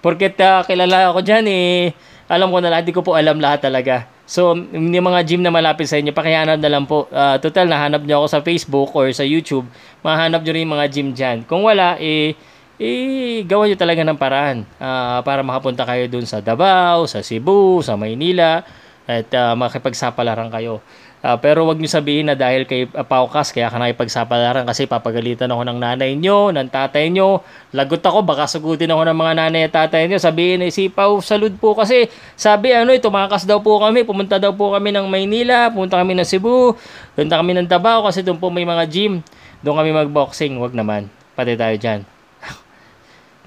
Porket 0.00 0.40
uh, 0.40 0.64
kilala 0.64 1.12
ako 1.12 1.20
dyan 1.20 1.44
eh, 1.44 1.92
alam 2.24 2.48
ko 2.48 2.64
na 2.64 2.72
lahat, 2.72 2.88
hindi 2.88 2.96
ko 2.96 3.04
po 3.04 3.12
alam 3.12 3.36
lahat 3.36 3.68
talaga. 3.68 4.08
So, 4.24 4.54
yung 4.56 5.04
mga 5.04 5.26
gym 5.26 5.42
na 5.42 5.50
malapit 5.50 5.90
sa 5.90 5.98
inyo, 5.98 6.14
pakihanap 6.14 6.56
na 6.62 6.70
lang 6.70 6.86
po. 6.86 7.10
Uh, 7.10 7.36
total, 7.42 7.66
nahanap 7.66 8.06
nyo 8.06 8.22
ako 8.22 8.26
sa 8.30 8.40
Facebook 8.40 8.88
or 8.94 9.10
sa 9.10 9.26
YouTube, 9.26 9.66
mahanap 10.06 10.40
nyo 10.40 10.52
rin 10.54 10.62
yung 10.64 10.74
mga 10.78 10.86
gym 10.88 11.08
dyan. 11.12 11.36
Kung 11.44 11.66
wala, 11.66 11.98
eh, 11.98 12.38
eh, 12.80 13.44
gawa 13.44 13.68
nyo 13.68 13.76
talaga 13.76 14.00
ng 14.00 14.16
paraan 14.16 14.64
uh, 14.80 15.20
para 15.20 15.44
makapunta 15.44 15.84
kayo 15.84 16.08
dun 16.08 16.24
sa 16.24 16.40
Davao, 16.40 17.04
sa 17.04 17.20
Cebu, 17.20 17.84
sa 17.84 18.00
Maynila, 18.00 18.64
at 19.04 19.28
uh, 19.36 19.52
makipagsapalaran 19.52 20.48
kayo. 20.48 20.80
Uh, 21.20 21.36
pero 21.36 21.68
wag 21.68 21.76
niyo 21.76 21.92
sabihin 21.92 22.32
na 22.32 22.34
dahil 22.38 22.64
kay 22.64 22.88
uh, 22.88 23.04
Paukas 23.04 23.52
kaya 23.52 23.68
ka 23.68 23.76
nakipagsapalaran 23.76 24.64
kasi 24.64 24.88
papagalitan 24.88 25.52
ako 25.52 25.68
ng 25.68 25.76
nanay 25.76 26.16
nyo, 26.16 26.48
ng 26.48 26.72
tatay 26.72 27.12
nyo. 27.12 27.44
Lagot 27.76 28.00
ako, 28.00 28.24
baka 28.24 28.48
sagutin 28.48 28.88
ako 28.88 29.12
ng 29.12 29.18
mga 29.20 29.32
nanay 29.36 29.68
at 29.68 29.72
tatay 29.76 30.08
nyo. 30.08 30.16
Sabihin 30.16 30.64
eh, 30.64 30.72
si 30.72 30.88
Pau 30.88 31.20
salud 31.20 31.52
po 31.60 31.76
kasi 31.76 32.08
sabi 32.32 32.72
ano, 32.72 32.96
eh, 32.96 33.00
tumakas 33.04 33.44
daw 33.44 33.60
po 33.60 33.76
kami, 33.76 34.08
pumunta 34.08 34.40
daw 34.40 34.56
po 34.56 34.72
kami 34.72 34.88
ng 34.96 35.04
Maynila, 35.04 35.68
pumunta 35.68 36.00
kami 36.00 36.16
ng 36.16 36.24
Cebu, 36.24 36.72
punta 37.12 37.36
kami 37.36 37.60
ng 37.60 37.68
Davao 37.68 38.08
kasi 38.08 38.24
doon 38.24 38.40
po 38.40 38.48
may 38.48 38.64
mga 38.64 38.88
gym. 38.88 39.20
Doon 39.60 39.76
kami 39.76 39.92
magboxing, 39.92 40.56
wag 40.56 40.72
naman. 40.72 41.12
Pati 41.36 41.52
tayo 41.52 41.76
dyan. 41.76 42.19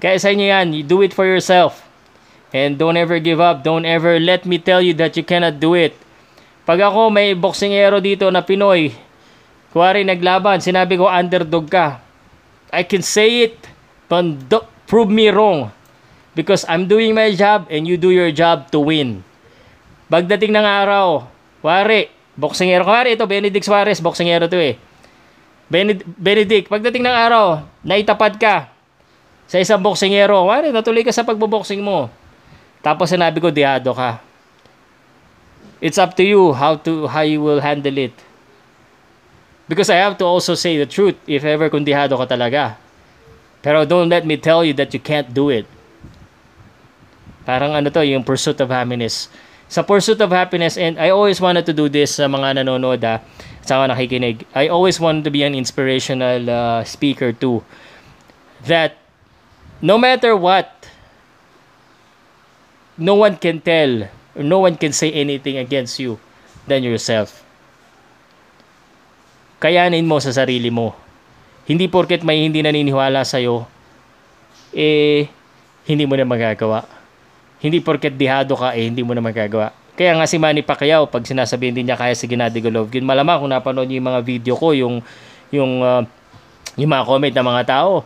Kaya 0.02 0.16
sa 0.18 0.30
inyo 0.30 0.46
yan, 0.46 0.66
you 0.74 0.82
do 0.82 1.00
it 1.02 1.14
for 1.14 1.26
yourself. 1.26 1.84
And 2.54 2.78
don't 2.78 2.94
ever 2.94 3.18
give 3.18 3.42
up. 3.42 3.66
Don't 3.66 3.82
ever 3.82 4.22
let 4.22 4.46
me 4.46 4.62
tell 4.62 4.78
you 4.78 4.94
that 5.02 5.18
you 5.18 5.26
cannot 5.26 5.58
do 5.58 5.74
it. 5.74 5.98
Pag 6.64 6.80
ako 6.80 7.12
may 7.12 7.36
boxingero 7.36 8.00
dito 8.00 8.30
na 8.32 8.40
Pinoy, 8.40 8.94
kuwari 9.74 10.06
naglaban, 10.06 10.62
sinabi 10.64 10.96
ko 10.96 11.10
underdog 11.10 11.66
ka. 11.68 12.00
I 12.72 12.86
can 12.86 13.04
say 13.04 13.46
it, 13.50 13.58
but 14.08 14.24
don't 14.48 14.66
prove 14.88 15.10
me 15.10 15.28
wrong. 15.28 15.74
Because 16.34 16.66
I'm 16.66 16.90
doing 16.90 17.14
my 17.14 17.30
job 17.34 17.70
and 17.70 17.86
you 17.86 17.94
do 17.94 18.10
your 18.10 18.34
job 18.34 18.70
to 18.74 18.82
win. 18.82 19.22
Pagdating 20.10 20.54
ng 20.54 20.66
araw, 20.66 21.26
kuwari, 21.62 22.10
boxingero, 22.34 22.82
kuwari 22.82 23.14
ito, 23.14 23.26
Benedict 23.26 23.66
Suarez, 23.66 24.02
boxingero 24.02 24.50
to 24.50 24.58
eh. 24.58 24.74
Bened 25.70 26.02
Benedict, 26.06 26.68
pagdating 26.68 27.06
ng 27.06 27.14
araw, 27.14 27.66
naitapat 27.86 28.36
ka, 28.36 28.73
sa 29.46 29.60
isang 29.60 29.80
boksingero, 29.80 30.48
wari, 30.48 30.72
natuloy 30.72 31.04
ka 31.04 31.12
sa 31.12 31.26
pagboboxing 31.26 31.84
mo. 31.84 32.08
Tapos 32.80 33.12
sinabi 33.12 33.40
ko, 33.40 33.48
dihado 33.52 33.92
ka. 33.92 34.20
It's 35.84 36.00
up 36.00 36.16
to 36.16 36.24
you 36.24 36.56
how 36.56 36.80
to 36.80 37.04
how 37.12 37.24
you 37.24 37.44
will 37.44 37.60
handle 37.60 37.96
it. 38.00 38.16
Because 39.68 39.88
I 39.92 40.00
have 40.00 40.16
to 40.20 40.24
also 40.24 40.56
say 40.56 40.76
the 40.80 40.88
truth 40.88 41.16
if 41.28 41.44
ever 41.44 41.68
kung 41.68 41.84
dihado 41.84 42.16
ka 42.16 42.24
talaga. 42.24 42.80
Pero 43.64 43.84
don't 43.84 44.08
let 44.12 44.24
me 44.28 44.36
tell 44.36 44.64
you 44.64 44.72
that 44.76 44.92
you 44.92 45.00
can't 45.00 45.32
do 45.32 45.48
it. 45.48 45.64
Parang 47.44 47.76
ano 47.76 47.88
to, 47.92 48.00
yung 48.04 48.24
pursuit 48.24 48.56
of 48.60 48.72
happiness. 48.72 49.28
Sa 49.68 49.84
pursuit 49.84 50.20
of 50.20 50.32
happiness, 50.32 50.76
and 50.76 50.96
I 51.00 51.12
always 51.12 51.40
wanted 51.40 51.64
to 51.68 51.76
do 51.76 51.88
this 51.88 52.16
sa 52.16 52.28
mga 52.28 52.60
nanonood 52.60 53.04
ha, 53.04 53.20
sa 53.64 53.80
mga 53.80 53.96
nakikinig. 53.96 54.36
I 54.56 54.68
always 54.68 55.00
wanted 55.00 55.24
to 55.28 55.32
be 55.32 55.44
an 55.44 55.56
inspirational 55.56 56.48
uh, 56.48 56.80
speaker 56.84 57.32
too. 57.32 57.64
That 58.68 59.03
no 59.84 60.00
matter 60.00 60.32
what, 60.32 60.72
no 62.96 63.20
one 63.20 63.36
can 63.36 63.60
tell 63.60 64.08
or 64.32 64.40
no 64.40 64.64
one 64.64 64.80
can 64.80 64.96
say 64.96 65.12
anything 65.12 65.60
against 65.60 66.00
you 66.00 66.16
than 66.64 66.80
yourself. 66.80 67.44
Kayanin 69.60 70.08
mo 70.08 70.16
sa 70.24 70.32
sarili 70.32 70.72
mo. 70.72 70.96
Hindi 71.68 71.88
porket 71.92 72.24
may 72.24 72.48
hindi 72.48 72.64
naniniwala 72.64 73.24
sa'yo, 73.28 73.68
eh, 74.72 75.28
hindi 75.84 76.04
mo 76.08 76.16
na 76.16 76.24
magagawa. 76.24 76.84
Hindi 77.60 77.80
porket 77.80 78.16
dihado 78.16 78.56
ka, 78.56 78.72
eh, 78.76 78.88
hindi 78.88 79.00
mo 79.04 79.12
na 79.12 79.24
magagawa. 79.24 79.72
Kaya 79.96 80.16
nga 80.16 80.28
si 80.28 80.36
Manny 80.36 80.60
Pacquiao, 80.60 81.08
pag 81.08 81.24
sinasabihin 81.24 81.76
din 81.76 81.88
niya 81.88 81.96
kaya 81.96 82.12
si 82.12 82.28
Gennady 82.28 82.60
Golovkin, 82.60 83.04
malamang 83.04 83.40
kung 83.40 83.52
napanood 83.52 83.88
niyo 83.88 84.00
yung 84.00 84.08
mga 84.12 84.20
video 84.20 84.54
ko, 84.58 84.76
yung, 84.76 85.00
yung, 85.48 85.80
uh, 85.80 86.02
yung 86.76 86.90
mga 86.90 87.04
comment 87.08 87.34
ng 87.36 87.48
mga 87.48 87.62
tao, 87.64 88.04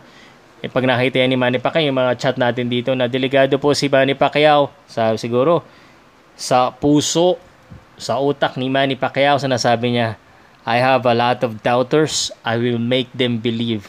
eh, 0.59 0.67
pag 0.67 0.83
nakita 0.83 1.23
ni 1.23 1.39
Manny 1.39 1.59
Pacquiao, 1.59 1.87
yung 1.87 1.99
mga 1.99 2.19
chat 2.19 2.35
natin 2.35 2.67
dito 2.67 2.91
na 2.91 3.07
delegado 3.07 3.55
po 3.55 3.71
si 3.71 3.87
Manny 3.87 4.11
Pacquiao, 4.11 4.67
sa, 4.91 5.15
siguro, 5.15 5.63
sa 6.35 6.71
puso, 6.75 7.39
sa 7.95 8.19
utak 8.19 8.59
ni 8.59 8.67
Manny 8.67 8.99
Pacquiao, 8.99 9.39
sa 9.39 9.47
nasabi 9.47 9.95
niya, 9.95 10.19
I 10.67 10.83
have 10.83 11.07
a 11.07 11.15
lot 11.15 11.39
of 11.47 11.63
doubters, 11.63 12.35
I 12.43 12.59
will 12.59 12.79
make 12.79 13.07
them 13.15 13.39
believe. 13.39 13.87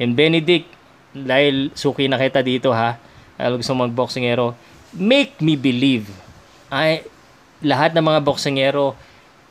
And 0.00 0.16
Benedict, 0.16 0.66
dahil 1.12 1.68
suki 1.76 2.08
na 2.08 2.16
kita 2.16 2.40
dito 2.40 2.72
ha, 2.72 2.96
dahil 3.36 3.60
gusto 3.60 3.76
mag-boxingero, 3.76 4.56
make 4.96 5.36
me 5.44 5.60
believe. 5.60 6.08
I, 6.72 7.04
lahat 7.60 7.92
ng 7.92 8.04
mga 8.04 8.20
boxingero, 8.24 8.96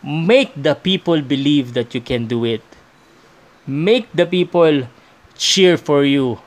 make 0.01 0.49
the 0.57 0.73
people 0.73 1.21
believe 1.21 1.77
that 1.77 1.93
you 1.93 2.01
can 2.01 2.25
do 2.25 2.41
it. 2.49 2.65
Make 3.69 4.09
the 4.09 4.25
people 4.25 4.89
cheer 5.41 5.73
for 5.73 6.05
you. 6.05 6.37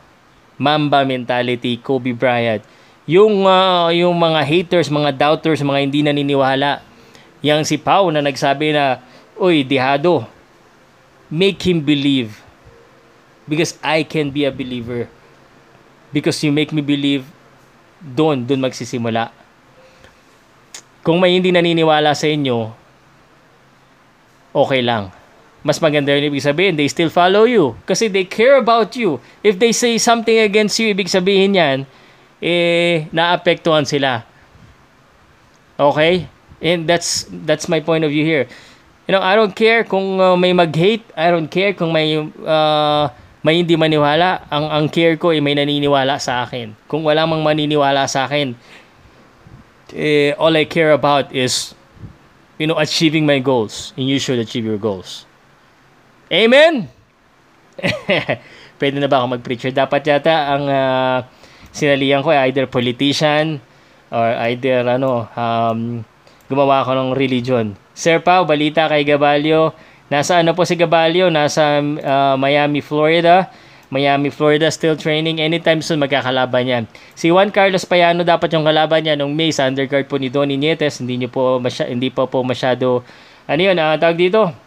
Mamba 0.54 1.02
mentality, 1.02 1.82
Kobe 1.82 2.14
Bryant. 2.14 2.62
Yung 3.10 3.42
uh, 3.42 3.90
yung 3.90 4.14
mga 4.14 4.40
haters, 4.46 4.86
mga 4.86 5.10
doubters, 5.18 5.58
mga 5.58 5.82
hindi 5.82 6.06
naniniwala. 6.06 6.78
Yang 7.42 7.74
si 7.74 7.76
Pau 7.82 8.14
na 8.14 8.22
nagsabi 8.22 8.70
na, 8.70 9.02
"Uy, 9.34 9.66
dihado." 9.66 10.30
Make 11.26 11.66
him 11.66 11.82
believe. 11.82 12.38
Because 13.50 13.74
I 13.82 14.06
can 14.06 14.30
be 14.30 14.46
a 14.46 14.54
believer. 14.54 15.10
Because 16.14 16.38
you 16.46 16.54
make 16.54 16.70
me 16.70 16.78
believe, 16.78 17.26
doon, 17.98 18.46
doon 18.46 18.62
magsisimula. 18.62 19.34
Kung 21.02 21.18
may 21.18 21.34
hindi 21.36 21.50
naniniwala 21.50 22.14
sa 22.14 22.30
inyo, 22.30 22.70
okay 24.54 24.80
lang 24.80 25.23
mas 25.64 25.80
maganda 25.80 26.12
yun 26.12 26.28
ibig 26.28 26.44
sabihin, 26.44 26.76
they 26.76 26.86
still 26.86 27.08
follow 27.08 27.48
you. 27.48 27.74
Kasi 27.88 28.12
they 28.12 28.28
care 28.28 28.60
about 28.60 28.94
you. 28.94 29.18
If 29.40 29.56
they 29.56 29.72
say 29.72 29.96
something 29.96 30.36
against 30.36 30.76
you, 30.76 30.92
ibig 30.92 31.08
sabihin 31.08 31.56
yan, 31.56 31.78
eh, 32.38 33.08
naapektuhan 33.10 33.88
sila. 33.88 34.28
Okay? 35.80 36.28
And 36.60 36.84
that's, 36.84 37.26
that's 37.48 37.66
my 37.66 37.80
point 37.80 38.04
of 38.04 38.12
view 38.12 38.28
here. 38.28 38.44
You 39.08 39.16
know, 39.16 39.24
I 39.24 39.34
don't 39.34 39.56
care 39.56 39.84
kung 39.84 40.20
uh, 40.20 40.36
may 40.36 40.52
mag-hate, 40.52 41.04
I 41.16 41.32
don't 41.32 41.48
care 41.48 41.72
kung 41.72 41.92
may 41.92 42.16
uh, 42.24 43.04
may 43.44 43.60
hindi 43.60 43.76
maniwala. 43.76 44.48
Ang 44.48 44.64
ang 44.72 44.86
care 44.88 45.20
ko 45.20 45.28
ay 45.28 45.44
may 45.44 45.52
naniniwala 45.52 46.16
sa 46.16 46.48
akin. 46.48 46.72
Kung 46.88 47.04
wala 47.04 47.28
mang 47.28 47.44
maniniwala 47.44 48.08
sa 48.08 48.24
akin, 48.24 48.56
eh, 49.92 50.32
all 50.40 50.56
I 50.56 50.64
care 50.64 50.96
about 50.96 51.28
is 51.36 51.76
you 52.58 52.66
know, 52.66 52.78
achieving 52.78 53.26
my 53.26 53.38
goals. 53.38 53.92
And 53.96 54.08
you 54.08 54.18
should 54.18 54.38
achieve 54.38 54.64
your 54.64 54.78
goals. 54.78 55.26
Amen? 56.34 56.90
Pwede 58.82 58.98
na 58.98 59.06
ba 59.06 59.22
ako 59.22 59.38
mag-preacher? 59.38 59.70
Dapat 59.70 60.02
yata 60.02 60.50
ang 60.50 60.64
uh, 60.66 61.18
sinalihan 61.70 62.26
ko 62.26 62.34
ay 62.34 62.50
either 62.50 62.66
politician 62.66 63.62
or 64.10 64.26
either 64.50 64.82
ano, 64.82 65.30
um, 65.38 66.02
gumawa 66.50 66.82
ako 66.82 66.90
ng 66.98 67.10
religion. 67.14 67.78
Sir 67.94 68.18
Pao, 68.18 68.42
balita 68.42 68.90
kay 68.90 69.06
Gabalio. 69.06 69.70
Nasa 70.10 70.42
ano 70.42 70.58
po 70.58 70.66
si 70.66 70.74
Gabalio? 70.74 71.30
Nasa 71.30 71.78
uh, 71.78 72.34
Miami, 72.34 72.82
Florida. 72.82 73.46
Miami, 73.94 74.34
Florida 74.34 74.66
still 74.74 74.98
training. 74.98 75.38
Anytime 75.38 75.78
soon 75.78 76.02
magkakalaban 76.02 76.66
yan. 76.66 76.84
Si 77.14 77.30
Juan 77.30 77.54
Carlos 77.54 77.86
Payano 77.86 78.26
dapat 78.26 78.50
yung 78.50 78.66
kalaban 78.66 79.06
niya 79.06 79.14
nung 79.14 79.38
May 79.38 79.54
sa 79.54 79.70
undercard 79.70 80.10
po 80.10 80.18
ni 80.18 80.34
Donny 80.34 80.58
Nietes. 80.58 80.98
Hindi 80.98 81.22
niyo 81.22 81.30
po 81.30 81.62
masya, 81.62 81.86
hindi 81.86 82.10
pa 82.10 82.26
po 82.26 82.42
masyado 82.42 83.06
ano 83.46 83.60
yun, 83.60 83.78
uh, 83.78 83.94
tawag 83.94 84.18
dito. 84.18 84.63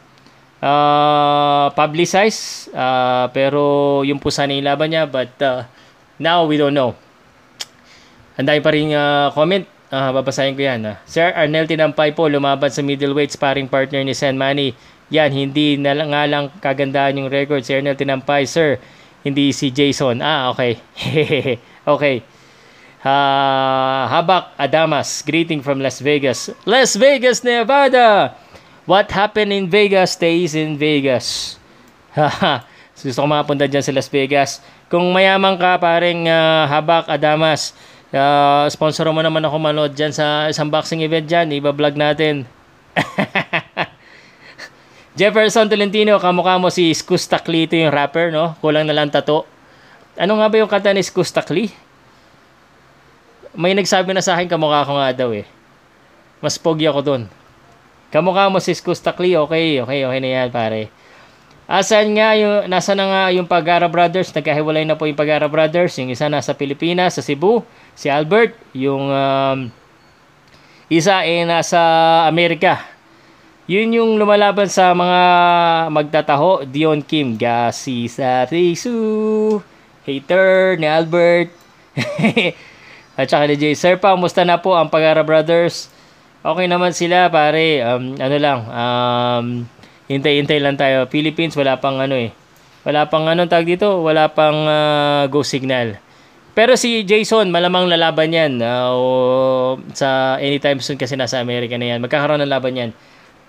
Uh, 0.57 1.69
publicize 1.77 2.65
uh, 2.73 3.29
pero 3.29 4.01
yung 4.01 4.17
po 4.17 4.33
sana 4.33 4.57
yung 4.57 4.65
laban 4.65 4.89
niya 4.89 5.05
but 5.05 5.29
uh, 5.45 5.61
now 6.17 6.45
we 6.49 6.57
don't 6.57 6.73
know. 6.73 6.97
Anday 8.37 8.57
pa 8.61 8.73
rin 8.73 8.89
uh, 8.93 9.29
comment 9.37 9.65
Ah, 9.87 10.11
uh, 10.11 10.19
babasahin 10.19 10.51
ko 10.51 10.67
yan. 10.67 10.83
Ah. 10.83 10.99
Sir 11.07 11.31
Arnel 11.31 11.63
Tinampay 11.63 12.11
po 12.11 12.27
lumaban 12.27 12.67
sa 12.67 12.83
middleweight 12.83 13.31
sparring 13.31 13.71
partner 13.71 14.03
ni 14.03 14.11
Sen 14.11 14.35
Manny. 14.35 14.75
Yan, 15.07 15.31
hindi 15.31 15.79
na 15.79 15.95
lang, 15.95 16.11
nga 16.11 16.27
lang 16.27 16.51
kagandahan 16.59 17.15
yung 17.15 17.31
record. 17.31 17.63
Si 17.63 17.71
Arnel 17.71 17.95
Tinampay, 17.95 18.43
sir, 18.43 18.83
hindi 19.23 19.55
si 19.55 19.71
Jason. 19.71 20.19
Ah, 20.19 20.51
okay. 20.51 20.75
okay. 21.95 22.19
Uh, 22.99 24.03
Habak 24.11 24.59
Adamas, 24.59 25.23
greeting 25.23 25.63
from 25.63 25.79
Las 25.79 26.03
Vegas. 26.03 26.51
Las 26.67 26.99
Vegas, 26.99 27.39
Nevada! 27.47 28.35
What 28.87 29.11
happened 29.11 29.51
in 29.51 29.67
Vegas 29.67 30.15
stays 30.15 30.55
in 30.55 30.79
Vegas. 30.79 31.59
Gusto 32.97 33.19
ko 33.19 33.27
makapunta 33.27 33.67
dyan 33.67 33.83
sa 33.83 33.93
Las 33.93 34.07
Vegas. 34.07 34.63
Kung 34.87 35.11
mayaman 35.11 35.59
ka, 35.59 35.75
paring 35.77 36.25
uh, 36.25 36.65
Habak 36.71 37.11
Adamas, 37.11 37.75
Uh, 38.07 38.63
sponsor 38.71 39.03
mo 39.11 39.19
naman 39.19 39.43
ako 39.43 39.59
manood 39.59 39.91
dyan 39.91 40.15
sa 40.15 40.47
isang 40.47 40.71
boxing 40.71 41.03
event 41.03 41.27
dyan. 41.27 41.51
Iba-vlog 41.59 41.99
natin. 41.99 42.47
Jefferson 45.19 45.67
Tolentino, 45.67 46.15
kamukha 46.15 46.55
mo 46.55 46.71
si 46.71 46.87
Skustakli. 46.95 47.67
Ito 47.67 47.75
yung 47.75 47.91
rapper, 47.91 48.31
no? 48.31 48.55
Kulang 48.63 48.87
na 48.87 48.95
lang 48.95 49.11
tato. 49.11 49.43
Ano 50.15 50.39
nga 50.39 50.47
ba 50.47 50.55
yung 50.55 50.71
kanta 50.71 50.95
ni 50.95 51.03
Skustakli? 51.03 51.67
May 53.57 53.75
nagsabi 53.75 54.15
na 54.15 54.23
sa 54.23 54.39
akin, 54.39 54.47
kamukha 54.47 54.87
ko 54.87 54.95
nga 54.95 55.11
daw 55.11 55.35
eh. 55.35 55.43
Mas 56.39 56.55
pogi 56.55 56.87
ako 56.87 57.03
dun. 57.03 57.23
Kamukha 58.07 58.47
mo 58.47 58.63
si 58.63 58.71
Skustakli, 58.71 59.35
okay, 59.35 59.83
okay, 59.83 60.07
okay 60.07 60.19
na 60.23 60.29
yan 60.31 60.49
pare. 60.49 60.87
Asan 61.67 62.15
nga 62.15 62.31
yung, 62.39 62.71
nasa 62.71 62.95
na 62.95 63.05
nga 63.11 63.23
yung 63.35 63.43
Pagara 63.43 63.91
Brothers? 63.91 64.31
Nagkahiwalay 64.31 64.87
na 64.87 64.95
po 64.95 65.03
yung 65.03 65.19
Pagara 65.19 65.51
Brothers. 65.51 65.99
Yung 65.99 66.07
isa 66.07 66.31
nasa 66.31 66.55
Pilipinas, 66.55 67.19
sa 67.19 67.21
Cebu. 67.21 67.59
Si 67.91 68.07
Albert. 68.07 68.55
Yung 68.71 69.11
um, 69.11 69.67
isa 70.87 71.27
ay 71.27 71.43
nasa 71.43 71.75
Amerika. 72.23 72.87
Yun 73.67 73.99
yung 73.99 74.11
lumalaban 74.15 74.71
sa 74.71 74.95
mga 74.95 75.21
magtataho. 75.91 76.63
Dion 76.63 77.03
Kim, 77.03 77.35
Gasi 77.35 78.07
sa 78.07 78.47
Risu. 78.47 79.59
Hater 80.07 80.79
ni 80.79 80.87
Albert. 80.87 81.51
At 83.19 83.27
saka 83.27 83.43
ni 83.43 83.59
Jay. 83.59 83.75
Sir 83.75 83.99
pa, 83.99 84.15
musta 84.15 84.47
na 84.47 84.55
po 84.55 84.71
ang 84.71 84.87
Pagara 84.87 85.19
Brothers? 85.19 85.91
Okay 86.47 86.71
naman 86.71 86.95
sila 86.95 87.27
pare. 87.27 87.83
Um, 87.83 88.15
ano 88.15 88.37
lang. 88.39 88.59
Um, 88.71 89.45
hintay-hintay 90.07 90.63
lang 90.63 90.79
tayo. 90.79 91.03
Philippines, 91.11 91.51
wala 91.59 91.75
pang 91.75 91.99
ano 91.99 92.15
eh. 92.15 92.31
Wala 92.87 93.11
pang 93.11 93.27
ano 93.27 93.43
tag 93.51 93.67
dito, 93.67 93.99
wala 93.99 94.31
pang 94.31 94.63
uh, 94.63 95.27
go 95.27 95.43
signal. 95.43 95.99
Pero 96.55 96.79
si 96.79 97.03
Jason, 97.03 97.51
malamang 97.51 97.91
lalaban 97.91 98.31
yan. 98.31 98.63
Uh, 98.63 98.89
o, 98.95 99.03
sa 99.91 100.39
anytime 100.39 100.79
soon 100.79 100.95
kasi 100.95 101.19
nasa 101.19 101.43
Amerika 101.43 101.75
na 101.75 101.91
yan. 101.91 101.99
Magkakaroon 101.99 102.39
ng 102.39 102.47
laban 102.47 102.79
yan. 102.79 102.91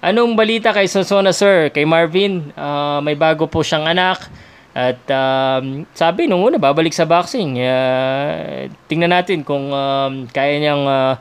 Anong 0.02 0.34
balita 0.34 0.74
kay 0.74 0.90
Sonsona 0.90 1.30
Sir? 1.30 1.70
Kay 1.70 1.86
Marvin, 1.86 2.50
uh, 2.58 2.98
may 2.98 3.14
bago 3.14 3.46
po 3.46 3.62
siyang 3.62 3.86
anak. 3.86 4.26
At 4.74 4.98
um, 5.06 5.86
sabi 5.94 6.26
nung 6.26 6.42
una, 6.42 6.58
babalik 6.58 6.90
sa 6.90 7.06
boxing. 7.06 7.62
Uh, 7.62 8.66
tingnan 8.90 9.14
natin 9.14 9.46
kung 9.46 9.70
um, 9.70 10.26
kaya 10.34 10.58
niyang 10.58 10.82
uh, 10.82 11.14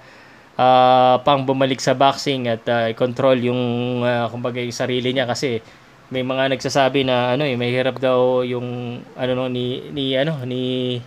uh, 0.57 1.21
pang 1.21 1.45
bumalik 1.45 1.79
sa 1.79 1.93
boxing 1.93 2.49
at 2.49 2.63
uh, 2.67 2.89
control 2.97 3.37
yung 3.37 3.61
uh, 4.03 4.25
kumbaga 4.27 4.59
yung 4.59 4.75
sarili 4.75 5.13
niya 5.13 5.29
kasi 5.29 5.61
may 6.09 6.23
mga 6.25 6.55
nagsasabi 6.55 7.03
na 7.05 7.37
ano 7.37 7.43
eh 7.43 7.55
may 7.59 7.69
hirap 7.69 7.99
daw 8.01 8.41
yung 8.41 8.99
ano 9.13 9.31
no 9.35 9.45
ni 9.51 9.91
ni 9.93 10.17
ano 10.17 10.41
ni 10.43 10.97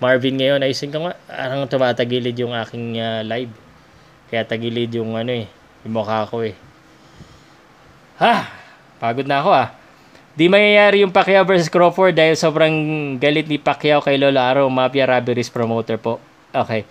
Marvin 0.00 0.36
ngayon. 0.40 0.64
Ay 0.64 0.72
ko 0.74 0.98
nga 1.06 1.14
parang 1.28 1.68
tumatagilid 1.68 2.36
yung 2.36 2.52
aking 2.56 2.98
uh, 3.00 3.22
live. 3.24 3.52
Kaya 4.30 4.46
tagilid 4.46 4.90
yung 4.94 5.16
ano 5.16 5.32
eh 5.32 5.46
yung 5.86 5.94
mukha 5.94 6.26
ko 6.28 6.44
eh. 6.44 6.54
Ha! 8.20 8.34
Pagod 9.00 9.24
na 9.24 9.40
ako 9.40 9.50
ah. 9.54 9.68
Di 10.36 10.46
mayayari 10.46 11.02
yung 11.02 11.12
Pacquiao 11.12 11.42
versus 11.42 11.72
Crawford 11.72 12.14
dahil 12.14 12.36
sobrang 12.36 12.72
galit 13.16 13.48
ni 13.48 13.56
Pacquiao 13.56 14.04
kay 14.04 14.20
Lolo 14.20 14.40
Araw, 14.40 14.64
Mafia 14.68 15.08
Robberies 15.08 15.48
promoter 15.48 15.96
po. 15.96 16.20
Okay. 16.52 16.84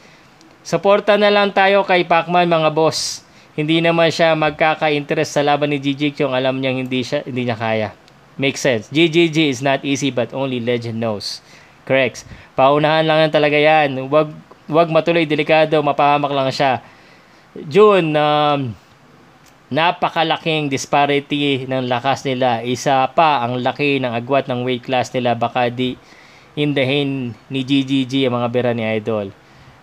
Suporta 0.62 1.16
na 1.16 1.32
lang 1.32 1.56
tayo 1.56 1.88
kay 1.88 2.04
Pacman 2.04 2.48
mga 2.48 2.70
boss. 2.76 3.24
Hindi 3.56 3.84
naman 3.84 4.12
siya 4.12 4.36
magkaka-interest 4.40 5.36
sa 5.36 5.44
laban 5.44 5.72
ni 5.72 5.80
Gigi 5.80 6.16
kung 6.16 6.32
alam 6.32 6.60
niyang 6.60 6.80
hindi, 6.84 7.04
siya, 7.04 7.24
hindi 7.28 7.48
niya 7.48 7.58
kaya. 7.60 7.90
Makes 8.40 8.62
sense. 8.64 8.86
GGG 8.88 9.52
is 9.52 9.60
not 9.60 9.84
easy 9.84 10.16
but 10.16 10.32
only 10.32 10.64
legend 10.64 10.96
knows. 10.96 11.44
Correct. 11.84 12.24
Paunahan 12.56 13.04
lang 13.04 13.28
yan 13.28 13.34
talaga 13.36 13.60
yan. 13.60 14.08
Wag, 14.08 14.32
wag 14.72 14.88
matuloy, 14.88 15.28
delikado, 15.28 15.76
mapahamak 15.84 16.32
lang 16.32 16.48
siya. 16.48 16.80
June, 17.68 18.16
um, 18.16 18.72
napakalaking 19.68 20.72
disparity 20.72 21.68
ng 21.68 21.92
lakas 21.92 22.24
nila. 22.24 22.64
Isa 22.64 23.04
pa 23.12 23.44
ang 23.44 23.60
laki 23.60 24.00
ng 24.00 24.16
agwat 24.16 24.48
ng 24.48 24.64
weight 24.64 24.88
class 24.88 25.12
nila. 25.12 25.36
Baka 25.36 25.68
di 25.68 26.00
indahin 26.56 27.36
ni 27.52 27.62
GGG 27.68 28.32
ang 28.32 28.40
mga 28.40 28.48
bera 28.56 28.72
ni 28.72 28.88
Idol. 28.88 29.36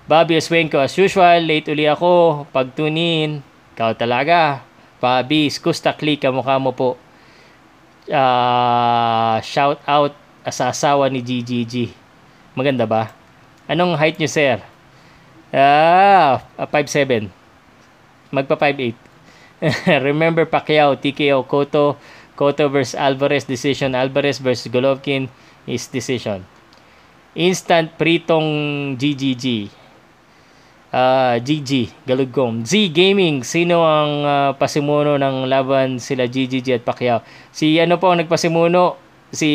Bobby 0.06 0.38
Oswenko, 0.38 0.78
as 0.78 0.94
usual, 0.94 1.42
late 1.42 1.66
uli 1.74 1.90
ako. 1.90 2.46
Pagtunin, 2.54 3.42
ikaw 3.74 3.90
talaga. 3.98 4.62
Bobby, 5.02 5.50
skusta 5.50 5.90
click, 5.90 6.22
kamukha 6.22 6.62
mo 6.62 6.70
po. 6.70 6.94
Uh, 8.06 9.42
shout 9.42 9.82
out 9.82 10.14
sa 10.46 10.70
asawa 10.70 11.10
ni 11.10 11.18
GGG. 11.18 11.90
Maganda 12.54 12.86
ba? 12.86 13.10
Anong 13.66 13.98
height 13.98 14.14
nyo, 14.22 14.30
sir? 14.30 14.62
Ah, 15.50 16.38
5'7". 16.54 17.26
Magpa 18.30 18.54
5'8". 18.54 18.94
Remember 20.06 20.46
Pacquiao, 20.46 20.94
TKO, 20.94 21.42
Cotto, 21.50 21.98
Cotto 22.38 22.70
versus 22.70 22.94
Alvarez 22.94 23.42
decision, 23.42 23.98
Alvarez 23.98 24.38
versus 24.38 24.70
Golovkin 24.70 25.26
is 25.66 25.90
decision. 25.90 26.46
Instant 27.34 27.90
pritong 27.98 28.46
GGG. 28.94 29.66
Uh, 30.96 31.36
GG, 31.44 31.92
Galugong. 32.08 32.64
Z 32.64 32.88
Gaming, 32.88 33.44
sino 33.44 33.84
ang 33.84 34.24
uh, 34.24 34.50
pasimuno 34.56 35.20
ng 35.20 35.44
laban 35.44 36.00
sila 36.00 36.24
GGG 36.24 36.80
at 36.80 36.88
Pacquiao? 36.88 37.20
Si 37.52 37.76
ano 37.76 38.00
po 38.00 38.08
ang 38.08 38.24
nagpasimuno? 38.24 38.96
Si 39.28 39.50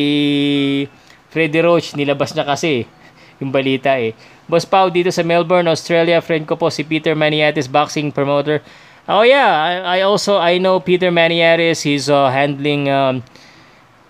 Freddy 1.34 1.58
Roach, 1.66 1.98
nilabas 1.98 2.38
niya 2.38 2.46
kasi 2.46 2.86
yung 3.42 3.50
balita 3.50 3.98
eh. 3.98 4.14
Boss 4.46 4.70
Pau 4.70 4.94
dito 4.94 5.10
sa 5.10 5.26
Melbourne, 5.26 5.66
Australia, 5.66 6.22
friend 6.22 6.46
ko 6.46 6.62
po 6.62 6.70
si 6.70 6.86
Peter 6.86 7.18
Maniatis, 7.18 7.66
boxing 7.66 8.14
promoter. 8.14 8.62
Oh 9.10 9.26
yeah, 9.26 9.50
I, 9.50 9.98
I 9.98 10.00
also 10.06 10.38
I 10.38 10.62
know 10.62 10.78
Peter 10.78 11.10
Maniatis, 11.10 11.82
he's 11.82 12.06
uh, 12.06 12.30
handling 12.30 12.86
um 12.86 13.26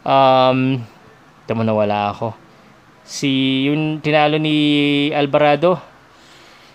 um 0.03 0.83
tamo 1.47 1.63
na 1.63 1.71
wala 1.71 2.11
ako. 2.11 2.35
Si 3.07 3.63
yung 3.71 4.03
tinalo 4.03 4.35
ni 4.35 5.07
Alvarado, 5.15 5.90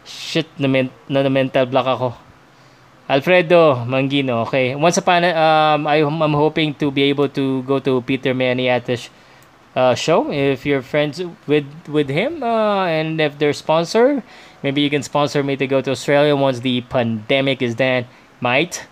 Shit, 0.06 0.46
na, 0.58 0.70
men- 0.70 0.94
na, 1.10 1.26
mental 1.28 1.66
block 1.66 1.86
ako. 1.86 2.08
Alfredo 3.10 3.86
Mangino, 3.86 4.46
okay. 4.46 4.74
Once 4.74 4.98
upon 4.98 5.22
a, 5.22 5.30
um, 5.30 5.86
I, 5.86 6.02
I'm 6.02 6.34
hoping 6.34 6.74
to 6.82 6.90
be 6.90 7.02
able 7.10 7.28
to 7.30 7.62
go 7.62 7.78
to 7.78 8.02
Peter 8.02 8.34
Maniata's 8.34 9.10
uh, 9.76 9.94
show. 9.94 10.32
If 10.32 10.66
you're 10.66 10.82
friends 10.82 11.22
with 11.46 11.66
with 11.86 12.08
him 12.08 12.42
uh, 12.42 12.86
and 12.86 13.20
if 13.20 13.38
they're 13.38 13.52
sponsor, 13.52 14.24
maybe 14.64 14.80
you 14.80 14.90
can 14.90 15.04
sponsor 15.04 15.44
me 15.44 15.54
to 15.54 15.66
go 15.68 15.84
to 15.84 15.92
Australia 15.92 16.34
once 16.34 16.60
the 16.60 16.80
pandemic 16.88 17.62
is 17.62 17.76
done. 17.76 18.10
Might. 18.40 18.86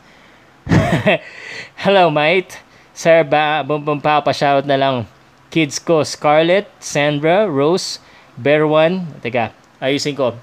Hello, 1.83 2.11
mate. 2.11 2.61
Sir, 2.95 3.27
ba, 3.27 3.67
bumpa 3.67 4.23
pa 4.23 4.31
shout 4.31 4.63
na 4.71 4.79
lang. 4.79 5.11
Kids 5.51 5.83
ko, 5.83 6.07
Scarlett, 6.07 6.71
Sandra, 6.79 7.51
Rose, 7.51 7.99
Berwan. 8.39 9.11
Teka, 9.19 9.51
ayusin 9.83 10.15
ko. 10.15 10.39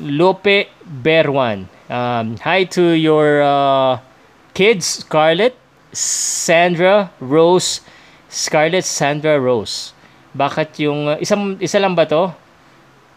Lope 0.00 0.72
Berwan. 0.88 1.68
Um, 1.92 2.40
hi 2.40 2.64
to 2.72 2.96
your 2.96 3.44
uh, 3.44 4.00
kids, 4.56 5.04
Scarlett, 5.04 5.52
Sandra, 5.92 7.12
Rose, 7.20 7.84
Scarlett, 8.32 8.88
Sandra, 8.88 9.36
Rose. 9.36 9.92
Bakit 10.32 10.80
yung, 10.80 11.12
uh, 11.12 11.20
isang, 11.20 11.60
isa 11.60 11.76
lang 11.76 11.92
ba 11.92 12.08
to? 12.08 12.32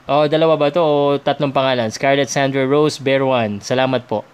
O 0.06 0.28
dalawa 0.28 0.60
ba 0.60 0.68
to 0.68 0.84
o 0.84 1.16
tatlong 1.16 1.56
pangalan? 1.56 1.88
Scarlett, 1.88 2.28
Sandra, 2.28 2.68
Rose, 2.68 3.00
Berwan. 3.00 3.64
Salamat 3.64 4.04
po. 4.04 4.28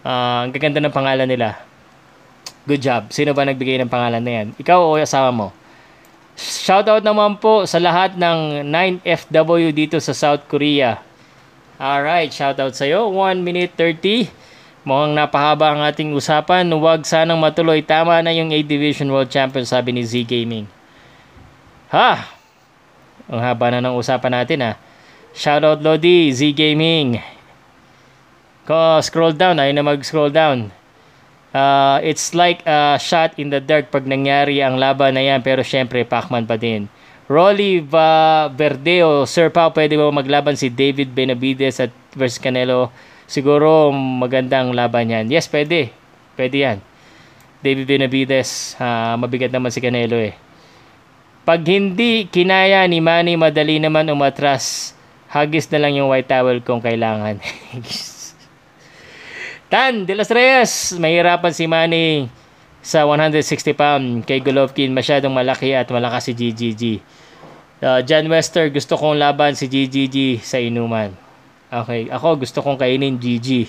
Uh, 0.00 0.48
ang 0.48 0.56
gaganda 0.56 0.80
ng 0.80 0.94
pangalan 0.96 1.28
nila. 1.28 1.60
Good 2.64 2.80
job. 2.80 3.12
Sino 3.12 3.36
ba 3.36 3.44
nagbigay 3.44 3.76
ng 3.84 3.92
pangalan 3.92 4.24
na 4.24 4.32
yan? 4.42 4.46
Ikaw 4.56 4.78
o 4.80 4.96
asawa 4.96 5.28
mo? 5.28 5.52
Shoutout 6.36 7.04
naman 7.04 7.36
po 7.36 7.68
sa 7.68 7.76
lahat 7.76 8.16
ng 8.16 8.64
9FW 8.64 9.72
dito 9.76 10.00
sa 10.00 10.16
South 10.16 10.48
Korea. 10.48 11.00
Alright, 11.76 12.32
shoutout 12.32 12.72
sa 12.72 12.88
iyo. 12.88 13.12
1 13.12 13.44
minute 13.44 13.76
30. 13.76 14.32
Mukhang 14.86 15.12
napahaba 15.12 15.76
ang 15.76 15.84
ating 15.84 16.16
usapan. 16.16 16.64
Huwag 16.72 17.04
sanang 17.04 17.36
matuloy. 17.36 17.84
Tama 17.84 18.16
na 18.24 18.32
yung 18.32 18.48
8 18.48 18.64
Division 18.64 19.12
World 19.12 19.28
Champion, 19.28 19.68
sabi 19.68 19.92
ni 19.92 20.00
Z 20.00 20.24
Gaming. 20.24 20.64
Ha! 21.92 22.32
Ang 23.28 23.40
haba 23.42 23.74
na 23.74 23.84
ng 23.84 23.98
usapan 23.98 24.40
natin 24.40 24.64
ha. 24.64 24.72
Shoutout 25.36 25.84
Lodi, 25.84 26.32
Z 26.32 26.56
Gaming. 26.56 27.20
Ko, 28.64 28.96
scroll 29.04 29.36
down. 29.36 29.60
Ayun 29.60 29.76
na 29.76 29.84
mag-scroll 29.84 30.32
down. 30.32 30.72
Uh, 31.52 32.00
it's 32.00 32.32
like 32.32 32.64
a 32.64 32.96
shot 32.96 33.36
in 33.36 33.52
the 33.52 33.60
dark 33.60 33.88
pag 33.88 34.04
nangyari 34.04 34.60
ang 34.60 34.76
laban 34.76 35.16
na 35.16 35.24
yan 35.24 35.40
pero 35.40 35.64
syempre 35.64 36.04
Pacman 36.08 36.44
pa 36.48 36.56
din. 36.56 36.88
Rolly 37.26 37.82
Va 37.82 38.46
Verdeo, 38.54 39.26
Sir 39.26 39.50
Pao, 39.50 39.74
pwede 39.74 39.98
ba 39.98 40.14
maglaban 40.14 40.54
si 40.54 40.70
David 40.70 41.10
Benavides 41.10 41.82
at 41.82 41.90
versus 42.14 42.38
Canelo? 42.38 42.94
Siguro 43.26 43.90
magandang 43.90 44.70
laban 44.70 45.10
yan. 45.10 45.26
Yes, 45.26 45.50
pwede. 45.50 45.90
Pwede 46.38 46.62
yan. 46.62 46.78
David 47.66 47.90
Benavides, 47.90 48.78
uh, 48.78 49.18
mabigat 49.18 49.50
naman 49.50 49.74
si 49.74 49.82
Canelo 49.82 50.14
eh. 50.14 50.38
Pag 51.42 51.66
hindi 51.66 52.30
kinaya 52.30 52.86
ni 52.86 53.02
Manny, 53.02 53.34
madali 53.34 53.82
naman 53.82 54.06
umatras. 54.06 54.94
Hagis 55.26 55.66
na 55.74 55.82
lang 55.82 55.98
yung 55.98 56.14
white 56.14 56.30
towel 56.30 56.62
kung 56.62 56.78
kailangan. 56.78 57.42
Tan 59.70 60.06
de 60.06 60.14
los 60.14 60.30
Reyes, 60.30 60.94
mahirapan 60.94 61.50
si 61.50 61.66
Manny 61.66 62.30
sa 62.86 63.02
160 63.02 63.74
pound 63.74 64.06
kay 64.22 64.38
Golovkin. 64.38 64.94
Masyadong 64.94 65.34
malaki 65.34 65.74
at 65.74 65.90
malakas 65.90 66.30
si 66.30 66.32
GGG. 66.38 67.02
Uh, 67.82 68.00
John 68.06 68.30
Wester, 68.30 68.70
gusto 68.70 68.94
kong 68.94 69.18
laban 69.18 69.58
si 69.58 69.66
GGG 69.66 70.38
sa 70.38 70.62
inuman. 70.62 71.10
Okay, 71.66 72.06
ako 72.06 72.46
gusto 72.46 72.62
kong 72.62 72.78
kainin 72.78 73.18
GG. 73.18 73.66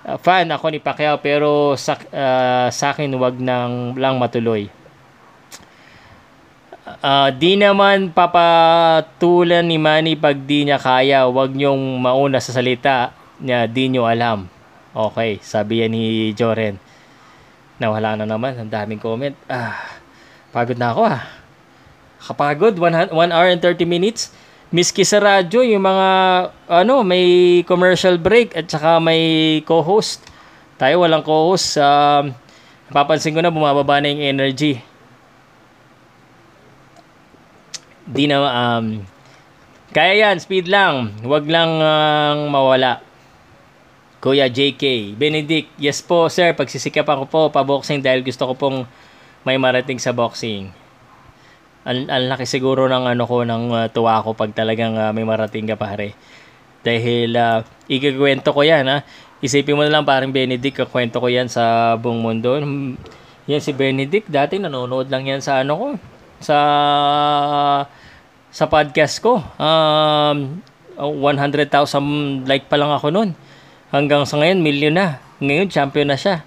Uh, 0.00 0.16
fan 0.16 0.48
ako 0.48 0.72
ni 0.72 0.80
Pacquiao 0.80 1.20
pero 1.20 1.76
sa, 1.76 2.00
uh, 2.00 2.72
sa 2.72 2.96
akin 2.96 3.12
wag 3.20 3.36
nang 3.36 3.92
lang 4.00 4.16
matuloy. 4.16 4.72
Uh, 7.04 7.30
di 7.36 7.54
naman 7.54 8.10
papatulan 8.10 9.62
ni 9.62 9.76
Manny 9.76 10.16
pag 10.16 10.40
di 10.40 10.64
niya 10.64 10.80
kaya. 10.80 11.28
Wag 11.28 11.52
niyong 11.52 12.00
mauna 12.00 12.40
sa 12.40 12.56
salita 12.56 13.12
niya, 13.44 13.68
di 13.68 13.92
niyo 13.92 14.08
alam. 14.08 14.48
Okay, 14.90 15.38
sabi 15.44 15.84
yan 15.84 15.92
ni 15.92 16.32
Joren. 16.34 16.89
Nawala 17.80 18.12
na 18.12 18.28
naman, 18.28 18.60
ang 18.60 18.68
daming 18.68 19.00
comment. 19.00 19.32
Ah, 19.48 19.72
pagod 20.52 20.76
na 20.76 20.92
ako 20.92 21.02
ah. 21.08 21.24
Kapagod, 22.20 22.76
1 22.76 23.08
hour 23.08 23.48
and 23.48 23.64
30 23.64 23.88
minutes. 23.88 24.36
Miski 24.68 25.02
sa 25.02 25.18
radyo, 25.18 25.64
yung 25.64 25.82
mga, 25.82 26.08
ano, 26.68 27.00
may 27.00 27.58
commercial 27.64 28.20
break 28.20 28.52
at 28.52 28.68
saka 28.68 29.00
may 29.00 29.64
co-host. 29.64 30.20
Tayo 30.76 31.02
walang 31.02 31.24
co-host. 31.24 31.80
Um, 31.80 32.36
papansin 32.92 33.32
ko 33.32 33.40
na 33.40 33.50
bumababa 33.50 33.98
na 33.98 34.12
yung 34.12 34.22
energy. 34.22 34.78
Di 38.04 38.28
na, 38.28 38.44
um, 38.44 39.00
kaya 39.90 40.28
yan, 40.28 40.36
speed 40.36 40.68
lang. 40.68 41.16
Huwag 41.24 41.48
lang 41.48 41.80
uh, 41.80 42.46
mawala. 42.46 43.09
Kuya 44.20 44.52
JK. 44.52 45.16
Benedict, 45.16 45.72
yes 45.80 46.04
po 46.04 46.28
sir, 46.28 46.52
pagsisikapan 46.52 47.24
ko 47.24 47.26
po 47.26 47.40
pa-boxing 47.48 48.04
dahil 48.04 48.20
gusto 48.20 48.44
ko 48.44 48.52
pong 48.52 48.78
may 49.48 49.56
marating 49.56 49.96
sa 49.96 50.12
boxing. 50.12 50.68
Ang, 51.88 52.04
ang 52.12 52.28
laki 52.28 52.44
siguro 52.44 52.84
ng 52.84 53.08
ano 53.16 53.24
ko 53.24 53.48
ng 53.48 53.64
uh, 53.72 53.88
tuwa 53.88 54.20
ko 54.20 54.36
pag 54.36 54.52
talagang 54.52 54.92
uh, 55.00 55.08
may 55.16 55.24
marating 55.24 55.64
ka 55.64 55.80
pare. 55.80 56.12
Dahil 56.84 57.32
uh, 57.32 57.64
ikikwento 57.88 58.52
ko 58.52 58.60
yan 58.60 58.84
ha. 58.92 59.00
Isipin 59.40 59.72
mo 59.72 59.88
na 59.88 59.88
lang 59.88 60.04
parang 60.04 60.28
Benedict, 60.28 60.84
kakwento 60.84 61.16
ko 61.16 61.32
yan 61.32 61.48
sa 61.48 61.96
buong 61.96 62.20
mundo. 62.20 62.60
Yan 63.48 63.62
si 63.64 63.72
Benedict, 63.72 64.28
dati 64.28 64.60
nanonood 64.60 65.08
lang 65.08 65.24
yan 65.24 65.40
sa 65.40 65.64
ano 65.64 65.72
ko, 65.80 65.88
sa 66.44 66.58
sa 68.52 68.64
podcast 68.68 69.16
ko. 69.24 69.40
Um, 69.56 70.60
100,000 71.00 71.72
like 72.44 72.68
pa 72.68 72.76
lang 72.76 72.92
ako 72.92 73.08
noon. 73.08 73.32
Hanggang 73.90 74.22
sa 74.22 74.38
ngayon, 74.38 74.62
milyon 74.62 74.94
na. 74.94 75.18
Ngayon, 75.42 75.66
champion 75.66 76.06
na 76.06 76.14
siya. 76.14 76.46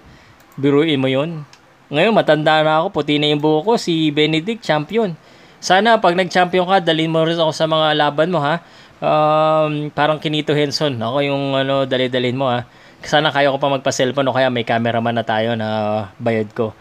Biruin 0.56 0.96
mo 0.96 1.12
yon. 1.12 1.44
Ngayon, 1.92 2.16
matanda 2.16 2.64
na 2.64 2.80
ako. 2.80 2.96
Puti 2.96 3.20
na 3.20 3.28
yung 3.28 3.44
buho 3.44 3.60
ko. 3.60 3.72
Si 3.76 4.08
Benedict, 4.08 4.64
champion. 4.64 5.12
Sana, 5.60 6.00
pag 6.00 6.16
nag-champion 6.16 6.64
ka, 6.64 6.80
dalhin 6.80 7.12
mo 7.12 7.20
rin 7.20 7.36
ako 7.36 7.52
sa 7.52 7.68
mga 7.68 8.00
laban 8.00 8.32
mo, 8.32 8.40
ha? 8.40 8.64
Um, 8.96 9.92
parang 9.92 10.16
Kinito 10.16 10.56
Henson. 10.56 10.96
Ako 10.96 11.20
yung 11.20 11.52
ano, 11.52 11.84
dali-dalhin 11.84 12.32
mo, 12.32 12.48
ha? 12.48 12.64
Sana 13.04 13.28
kaya 13.28 13.52
ko 13.52 13.60
pa 13.60 13.68
magpa-cellphone 13.68 14.32
o 14.32 14.32
kaya 14.32 14.48
may 14.48 14.64
cameraman 14.64 15.12
na 15.12 15.24
tayo 15.28 15.52
na 15.52 15.68
bayad 16.16 16.48
ko. 16.56 16.72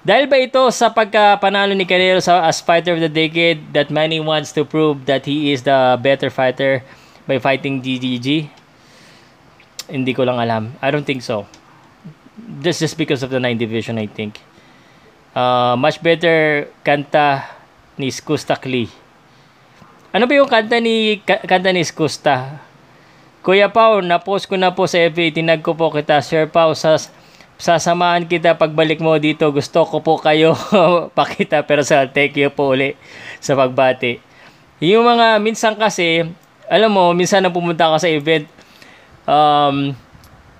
Dahil 0.00 0.32
ba 0.32 0.40
ito 0.40 0.64
sa 0.72 0.96
pagkapanalo 0.96 1.76
ni 1.76 1.84
Canelo 1.84 2.24
sa 2.24 2.48
as 2.48 2.64
fighter 2.64 2.96
of 2.96 3.04
the 3.04 3.12
decade 3.12 3.60
that 3.76 3.92
many 3.92 4.16
wants 4.16 4.48
to 4.56 4.64
prove 4.64 5.04
that 5.04 5.28
he 5.28 5.52
is 5.52 5.60
the 5.68 6.00
better 6.00 6.32
fighter 6.32 6.80
by 7.28 7.36
fighting 7.36 7.84
GGG? 7.84 8.59
Hindi 9.90 10.14
ko 10.14 10.22
lang 10.22 10.38
alam. 10.38 10.72
I 10.78 10.88
don't 10.94 11.04
think 11.04 11.20
so. 11.20 11.44
This 12.38 12.80
just 12.80 12.96
because 12.96 13.20
of 13.26 13.34
the 13.34 13.42
9 13.42 13.58
division, 13.58 13.98
I 13.98 14.06
think. 14.06 14.38
Uh, 15.34 15.74
much 15.76 16.00
better 16.00 16.70
kanta 16.86 17.44
ni 17.98 18.08
Skusta 18.08 18.56
Klee. 18.56 18.88
Ano 20.10 20.26
ba 20.26 20.32
yung 20.34 20.50
kanta 20.50 20.78
ni 20.82 21.22
kanta 21.22 21.70
ni 21.70 21.84
Skusta? 21.84 22.62
Kuya 23.40 23.72
Pau, 23.72 24.04
na-post 24.04 24.44
ko 24.50 24.60
na 24.60 24.74
po 24.74 24.84
sa 24.84 25.00
FB, 25.00 25.32
tinag 25.32 25.64
ko 25.64 25.72
po 25.72 25.88
kita, 25.88 26.20
Sir 26.20 26.44
Pau, 26.44 26.76
sa 26.76 27.00
sasamahan 27.60 28.24
kita 28.24 28.56
pagbalik 28.56 29.04
mo 29.04 29.16
dito. 29.20 29.48
Gusto 29.52 29.84
ko 29.84 30.00
po 30.00 30.16
kayo 30.16 30.56
pakita 31.18 31.64
pero 31.68 31.84
sa 31.84 32.08
take 32.08 32.36
you 32.40 32.48
po 32.48 32.72
uli 32.72 32.96
sa 33.40 33.52
pagbati. 33.52 34.20
Yung 34.80 35.04
mga 35.04 35.40
minsan 35.44 35.76
kasi, 35.76 36.24
alam 36.72 36.88
mo, 36.88 37.12
minsan 37.12 37.44
na 37.44 37.52
pumunta 37.52 37.92
ka 37.92 38.00
sa 38.00 38.08
event, 38.08 38.48
um, 39.30 39.94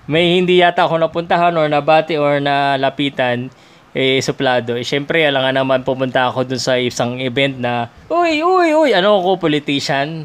may 0.07 0.39
hindi 0.39 0.63
yata 0.63 0.87
ako 0.87 0.97
napuntahan 0.97 1.53
or 1.59 1.67
nabati 1.67 2.15
or 2.15 2.39
nalapitan 2.39 3.51
eh 3.91 4.23
suplado. 4.23 4.79
Eh 4.79 4.87
syempre 4.87 5.27
alam 5.27 5.43
nga 5.43 5.51
naman 5.51 5.83
pumunta 5.83 6.31
ako 6.31 6.47
dun 6.47 6.63
sa 6.63 6.79
isang 6.79 7.19
event 7.19 7.59
na 7.59 7.91
uy 8.07 8.39
uy 8.39 8.71
uy 8.71 8.95
ano 8.95 9.19
ako 9.19 9.51
politician. 9.51 10.23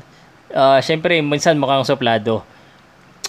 Uh, 0.55 0.79
syempre 0.79 1.19
minsan 1.19 1.59
mukhang 1.59 1.83
suplado. 1.83 2.47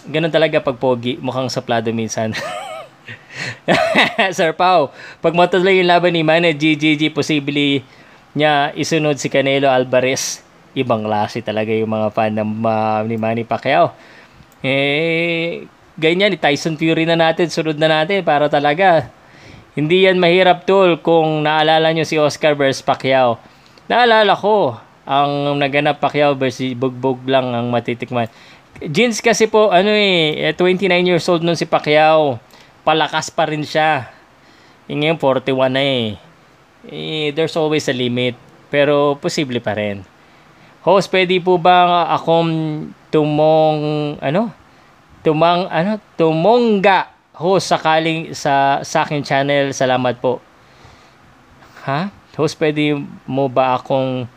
Ganun 0.07 0.31
talaga 0.31 0.63
pag 0.63 0.77
pogi, 0.77 1.19
mukhang 1.19 1.51
suplado 1.51 1.91
minsan. 1.91 2.31
Sir 4.37 4.55
Pau, 4.55 4.93
pag 5.19 5.35
matuloy 5.35 5.83
yung 5.83 5.89
laban 5.89 6.15
ni 6.15 6.23
Manny 6.23 6.55
GGG, 6.55 7.11
posibleng 7.11 7.83
niya 8.31 8.71
isunod 8.77 9.19
si 9.19 9.27
Canelo 9.27 9.67
Alvarez. 9.67 10.45
Ibang 10.77 11.09
klase 11.09 11.41
talaga 11.41 11.73
yung 11.73 11.91
mga 11.91 12.07
fan 12.13 12.37
ng 12.37 12.61
uh, 12.61 13.01
ni 13.03 13.17
Manny 13.17 13.43
Pacquiao. 13.43 13.91
Eh, 14.65 15.69
ganyan, 15.97 16.33
Tyson 16.37 16.77
Fury 16.77 17.05
na 17.05 17.17
natin, 17.17 17.49
sunod 17.49 17.77
na 17.77 18.01
natin 18.01 18.25
para 18.25 18.49
talaga. 18.49 19.09
Hindi 19.77 20.09
yan 20.09 20.17
mahirap 20.17 20.65
tol 20.65 20.97
kung 20.97 21.45
naalala 21.45 21.93
nyo 21.93 22.01
si 22.01 22.17
Oscar 22.17 22.57
versus 22.57 22.81
Pacquiao. 22.81 23.37
Naalala 23.85 24.33
ko, 24.33 24.73
ang 25.05 25.61
naganap 25.61 26.01
Pacquiao 26.01 26.33
versus 26.33 26.73
Bugbog 26.73 27.21
lang 27.29 27.53
ang 27.53 27.69
matitikman. 27.69 28.25
Jeans 28.81 29.21
kasi 29.21 29.45
po, 29.45 29.69
ano 29.69 29.89
eh, 29.93 30.53
29 30.53 30.89
eh, 30.89 31.01
years 31.05 31.25
old 31.29 31.45
nun 31.45 31.57
si 31.57 31.69
Pacquiao. 31.69 32.41
Palakas 32.81 33.29
pa 33.29 33.45
rin 33.45 33.61
siya. 33.61 34.09
E 34.89 34.97
ngayon, 34.97 35.21
41 35.21 35.69
na 35.69 35.81
eh. 35.81 36.07
eh. 36.89 37.29
There's 37.33 37.53
always 37.53 37.85
a 37.89 37.93
limit. 37.93 38.33
Pero, 38.73 39.17
posible 39.21 39.61
pa 39.61 39.77
rin. 39.77 40.01
Host, 40.87 41.11
pwede 41.11 41.37
po 41.43 41.59
ba 41.59 42.07
akong 42.15 42.49
tumong 43.09 44.15
ano 44.19 44.51
tumang 45.23 45.67
ano 45.67 45.99
tumongga 46.15 47.11
host 47.37 47.69
sakaling 47.69 48.33
sa 48.33 48.81
sa 48.81 49.05
akin 49.05 49.21
channel. 49.21 49.69
Salamat 49.71 50.17
po. 50.17 50.41
Ha? 51.85 52.09
Host, 52.37 52.57
pwede 52.61 52.93
mo 53.25 53.49
ba 53.49 53.77
akong 53.81 54.29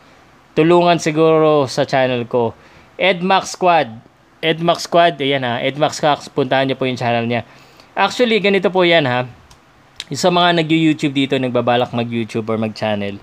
tulungan 0.57 0.97
siguro 0.97 1.69
sa 1.69 1.85
channel 1.85 2.25
ko? 2.25 2.57
Edmax 2.97 3.53
Squad. 3.53 3.93
Edmax 4.41 4.89
Squad, 4.89 5.21
ayan 5.21 5.45
ha. 5.45 5.61
Edmax 5.61 6.01
Squad, 6.01 6.25
puntahan 6.33 6.65
niyo 6.65 6.77
po 6.81 6.89
yung 6.89 6.97
channel 6.97 7.29
niya. 7.29 7.45
Actually, 7.93 8.41
ganito 8.41 8.73
po 8.73 8.81
yan 8.81 9.05
ha. 9.05 9.29
Sa 10.11 10.33
mga 10.33 10.65
nag-YouTube 10.65 11.13
dito, 11.13 11.37
nagbabalak 11.37 11.93
mag-YouTube 11.93 12.49
or 12.49 12.57
mag-channel. 12.57 13.21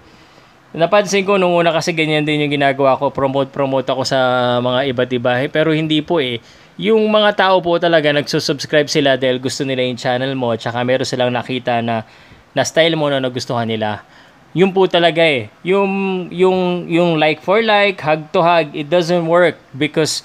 Napansin 0.77 1.24
ko 1.24 1.40
nung 1.40 1.57
una 1.57 1.73
kasi 1.73 1.97
ganyan 1.97 2.28
din 2.28 2.45
yung 2.45 2.53
ginagawa 2.53 3.01
ko. 3.01 3.09
Promote-promote 3.09 3.89
ako 3.89 4.05
sa 4.05 4.19
mga 4.61 4.81
iba't 4.93 5.11
iba. 5.16 5.32
Pero 5.49 5.73
hindi 5.73 6.05
po 6.05 6.20
eh 6.20 6.40
yung 6.78 7.11
mga 7.11 7.35
tao 7.35 7.59
po 7.59 7.74
talaga 7.82 8.15
nagsusubscribe 8.15 8.86
sila 8.86 9.19
dahil 9.19 9.43
gusto 9.43 9.66
nila 9.66 9.82
yung 9.82 9.99
channel 9.99 10.32
mo 10.39 10.55
at 10.55 10.62
saka 10.62 10.86
meron 10.86 11.09
silang 11.09 11.35
nakita 11.35 11.82
na 11.82 12.07
na 12.55 12.62
style 12.62 12.95
mo 12.95 13.11
na 13.11 13.19
nagustuhan 13.19 13.66
nila. 13.66 14.07
Yun 14.57 14.73
po 14.73 14.89
talaga 14.89 15.20
eh. 15.20 15.53
Yung, 15.66 16.27
yung, 16.32 16.89
yung 16.89 17.20
like 17.20 17.45
for 17.45 17.61
like, 17.61 18.01
hug 18.01 18.32
to 18.32 18.40
hug, 18.40 18.73
it 18.73 18.89
doesn't 18.89 19.28
work 19.28 19.61
because 19.77 20.24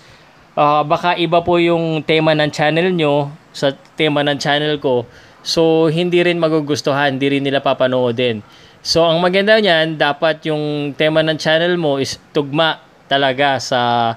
uh, 0.56 0.82
baka 0.82 1.20
iba 1.20 1.44
po 1.44 1.60
yung 1.60 2.02
tema 2.02 2.32
ng 2.34 2.49
channel 2.49 2.90
nyo 2.95 3.30
sa 3.52 3.76
tema 3.99 4.24
ng 4.24 4.40
channel 4.40 4.80
ko. 4.80 5.06
So, 5.44 5.91
hindi 5.91 6.24
rin 6.24 6.40
magugustuhan, 6.40 7.20
hindi 7.20 7.38
rin 7.38 7.44
nila 7.44 7.60
papanoodin. 7.60 8.40
So, 8.84 9.07
ang 9.07 9.23
maganda 9.23 9.64
niyan, 9.64 9.95
dapat 9.95 10.43
yung 10.43 10.91
tema 10.99 11.23
ng 11.23 11.39
channel 11.39 11.80
mo 11.80 12.03
is 12.03 12.19
tugma 12.35 12.84
talaga 13.07 13.55
sa 13.55 14.14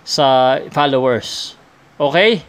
sa 0.00 0.56
followers. 0.72 1.52
Okay? 2.00 2.40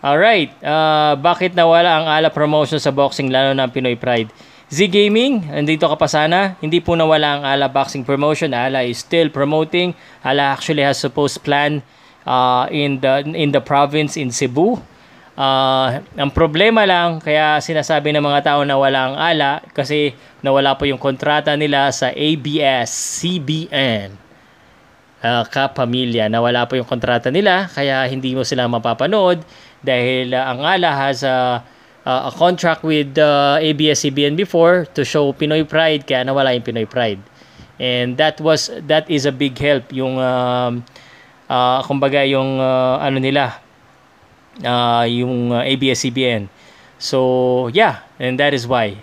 Alright. 0.00 0.48
Uh, 0.64 1.12
bakit 1.20 1.52
nawala 1.52 2.00
ang 2.00 2.06
ala 2.08 2.32
promotion 2.32 2.80
sa 2.80 2.88
boxing 2.88 3.28
lalo 3.28 3.52
na 3.52 3.68
Pinoy 3.68 4.00
Pride? 4.00 4.32
Z 4.72 4.88
Gaming, 4.88 5.48
andito 5.52 5.84
ka 5.88 5.96
pa 5.96 6.08
sana. 6.08 6.56
Hindi 6.64 6.80
po 6.80 6.96
nawala 6.96 7.36
ang 7.36 7.42
ala 7.44 7.68
boxing 7.68 8.04
promotion. 8.08 8.56
Ala 8.56 8.84
is 8.84 9.04
still 9.04 9.28
promoting. 9.28 9.92
Ala 10.24 10.56
actually 10.56 10.84
has 10.84 10.96
supposed 10.96 11.44
plan 11.44 11.84
uh, 12.24 12.64
in 12.72 13.00
the 13.04 13.28
in 13.32 13.52
the 13.52 13.60
province 13.60 14.16
in 14.16 14.32
Cebu. 14.32 14.80
Uh, 15.38 16.02
ang 16.18 16.34
problema 16.34 16.82
lang, 16.82 17.22
kaya 17.22 17.62
sinasabi 17.62 18.10
ng 18.10 18.26
mga 18.26 18.42
tao 18.42 18.66
na 18.66 18.74
wala 18.74 19.00
ang 19.06 19.14
ala 19.14 19.62
kasi 19.70 20.10
nawala 20.42 20.74
po 20.74 20.82
yung 20.82 20.98
kontrata 20.98 21.54
nila 21.54 21.94
sa 21.94 22.10
ABS-CBN 22.10 22.68
uh, 25.22 25.44
kapamilya 25.48 26.30
na 26.30 26.42
wala 26.42 26.66
po 26.66 26.78
yung 26.78 26.86
kontrata 26.86 27.30
nila 27.30 27.66
kaya 27.70 28.06
hindi 28.06 28.34
mo 28.34 28.42
sila 28.46 28.70
mapapanood 28.70 29.42
dahil 29.82 30.34
uh, 30.34 30.50
ang 30.54 30.60
ALA 30.62 30.92
has 30.94 31.22
a, 31.22 31.62
a 32.06 32.32
contract 32.34 32.82
with 32.82 33.18
uh, 33.18 33.58
ABS-CBN 33.62 34.34
before 34.34 34.86
to 34.94 35.02
show 35.04 35.30
Pinoy 35.34 35.62
Pride 35.66 36.06
kaya 36.06 36.26
nawala 36.26 36.54
yung 36.54 36.66
Pinoy 36.66 36.86
Pride. 36.88 37.22
And 37.78 38.18
that 38.18 38.42
was 38.42 38.74
that 38.90 39.06
is 39.06 39.22
a 39.22 39.30
big 39.30 39.54
help 39.54 39.94
yung 39.94 40.18
um, 40.18 40.82
uh, 41.46 41.78
kumbaga 41.86 42.26
yung 42.26 42.58
uh, 42.58 42.98
ano 42.98 43.22
nila 43.22 43.62
uh, 44.64 45.04
yung 45.06 45.54
uh, 45.54 45.62
ABS-CBN 45.62 46.48
so 46.98 47.70
yeah 47.70 48.02
and 48.18 48.38
that 48.38 48.54
is 48.54 48.66
why 48.66 48.96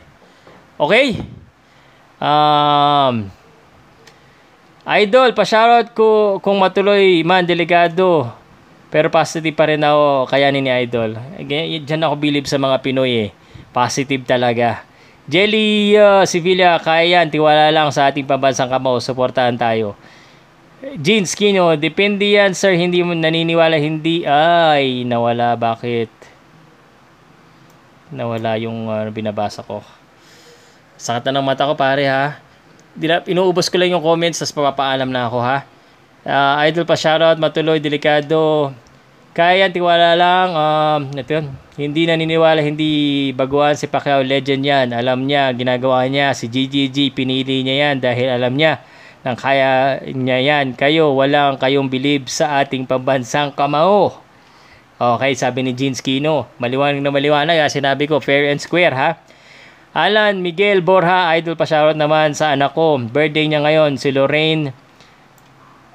okay 0.80 1.19
um 2.19 3.32
Idol, 4.86 5.34
pa-shoutout 5.34 5.98
ko 5.98 6.38
kung 6.45 6.61
matuloy 6.61 7.26
man, 7.26 7.41
delikado. 7.41 8.30
Pero 8.94 9.10
positive 9.10 9.57
pa 9.57 9.65
rin 9.65 9.82
ako 9.82 10.30
kayanin 10.30 10.61
ni 10.61 10.69
Idol. 10.69 11.18
Diyan 11.41 12.06
ako 12.06 12.22
bilib 12.22 12.45
sa 12.45 12.61
mga 12.61 12.86
Pinoy 12.86 13.27
eh. 13.27 13.30
Positive 13.73 14.22
talaga. 14.30 14.86
Jelly 15.26 15.98
uh, 15.98 16.22
Sevilla, 16.30 16.77
kaya 16.77 17.18
yan. 17.18 17.34
Tiwala 17.34 17.73
lang 17.73 17.90
sa 17.90 18.14
ating 18.14 18.30
pambansang 18.30 18.69
kamao. 18.69 19.02
Suportahan 19.02 19.57
tayo. 19.57 19.98
Jeans 20.86 21.34
Kino, 21.34 21.74
depende 21.74 22.30
yan 22.30 22.53
sir. 22.53 22.78
Hindi 22.78 23.02
mo 23.02 23.18
naniniwala. 23.18 23.82
Hindi. 23.82 24.22
Ay, 24.30 25.02
nawala. 25.02 25.57
Bakit? 25.57 26.14
Nawala 28.14 28.62
yung 28.62 28.86
uh, 28.86 29.10
binabasa 29.10 29.66
ko. 29.66 29.82
Sakit 31.02 31.26
na 31.28 31.41
ng 31.41 31.45
mata 31.45 31.66
ko 31.66 31.74
pare 31.76 32.06
ha 32.07 32.45
inuubos 33.28 33.68
ko 33.68 33.76
lang 33.76 33.91
yung 33.91 34.03
comments 34.03 34.40
tapos 34.40 34.56
papapaalam 34.56 35.12
na 35.12 35.28
ako 35.28 35.40
ha. 35.44 35.57
Uh, 36.26 36.66
idol 36.66 36.90
pa 36.90 36.98
shoutout, 36.98 37.38
matuloy, 37.38 37.78
delikado. 37.78 38.74
Kaya 39.36 39.68
tiwala 39.70 40.16
lang. 40.16 40.48
Um, 40.56 41.02
ito 41.14 41.32
yun. 41.38 41.48
Hindi 41.76 42.07
naniniwala, 42.07 42.64
hindi 42.64 43.30
baguhan 43.36 43.76
si 43.76 43.86
Pacquiao. 43.91 44.24
Legend 44.24 44.64
yan. 44.64 44.88
Alam 44.95 45.28
niya, 45.28 45.52
ginagawa 45.52 46.07
niya. 46.07 46.32
Si 46.32 46.48
GGG, 46.48 47.12
pinili 47.12 47.62
niya 47.62 47.91
yan 47.91 47.95
dahil 47.99 48.32
alam 48.32 48.56
niya 48.56 48.80
nang 49.26 49.34
kaya 49.34 49.98
niya 50.06 50.38
yan. 50.38 50.78
Kayo, 50.78 51.18
walang 51.18 51.58
kayong 51.58 51.90
believe 51.90 52.30
sa 52.30 52.62
ating 52.62 52.86
pambansang 52.86 53.58
kamao. 53.58 54.22
Okay, 55.02 55.34
sabi 55.34 55.66
ni 55.66 55.74
Jeans 55.74 56.00
Kino. 56.00 56.46
Maliwanag 56.62 57.02
na 57.02 57.10
maliwanag. 57.10 57.58
Ha? 57.58 57.68
Sinabi 57.68 58.06
ko, 58.06 58.22
fair 58.22 58.54
and 58.54 58.62
square 58.62 58.94
ha. 58.94 59.18
Alan 59.98 60.46
Miguel 60.46 60.86
Borja, 60.86 61.34
idol 61.34 61.58
pa 61.58 61.66
shoutout 61.66 61.98
naman 61.98 62.38
sa 62.38 62.54
anak 62.54 62.78
ko. 62.78 63.02
Birthday 63.02 63.50
niya 63.50 63.66
ngayon, 63.66 63.98
si 63.98 64.14
Lorraine 64.14 64.76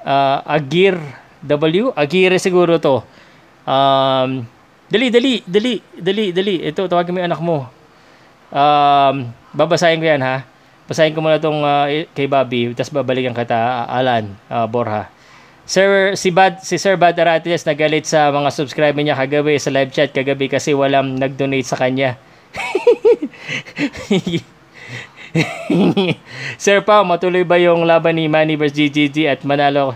uh, 0.03 0.43
Agir 0.43 0.99
W. 1.47 1.95
Agire 1.95 2.35
siguro 2.35 2.83
to. 2.83 2.99
Um, 3.63 4.43
dali, 4.91 5.07
dali, 5.07 5.39
dali, 5.47 5.79
dali, 5.95 6.25
dali. 6.35 6.55
Ito, 6.67 6.91
tawagin 6.91 7.15
mo 7.15 7.17
yung 7.23 7.29
anak 7.31 7.41
mo. 7.41 7.57
Um, 8.51 9.31
babasahin 9.55 10.03
ko 10.03 10.05
yan 10.11 10.19
ha. 10.19 10.50
Basahin 10.91 11.15
ko 11.15 11.23
muna 11.23 11.39
itong 11.39 11.63
uh, 11.63 11.87
kay 12.11 12.27
Bobby, 12.27 12.75
tapos 12.75 12.91
babalikan 12.91 13.31
kita, 13.31 13.55
uh, 13.55 13.87
Alan 13.87 14.35
uh, 14.51 14.67
Borja. 14.67 15.07
Sir, 15.63 16.19
si, 16.19 16.35
Bad, 16.35 16.67
si 16.67 16.75
Sir 16.75 16.99
Bad 16.99 17.15
Aratias 17.15 17.63
nagalit 17.63 18.03
sa 18.03 18.27
mga 18.27 18.51
subscriber 18.51 18.99
niya 18.99 19.15
kagabi 19.15 19.55
sa 19.55 19.71
live 19.71 19.95
chat 19.95 20.11
kagabi 20.11 20.51
kasi 20.51 20.75
walang 20.75 21.15
nag-donate 21.15 21.63
sa 21.63 21.79
kanya. 21.79 22.19
Sir 26.59 26.83
Pao, 26.83 27.07
matuloy 27.07 27.47
ba 27.47 27.55
yung 27.55 27.87
laban 27.87 28.19
ni 28.19 28.27
Manny 28.27 28.59
vs 28.59 28.75
GGG 28.75 29.31
at 29.31 29.47
manalo 29.47 29.95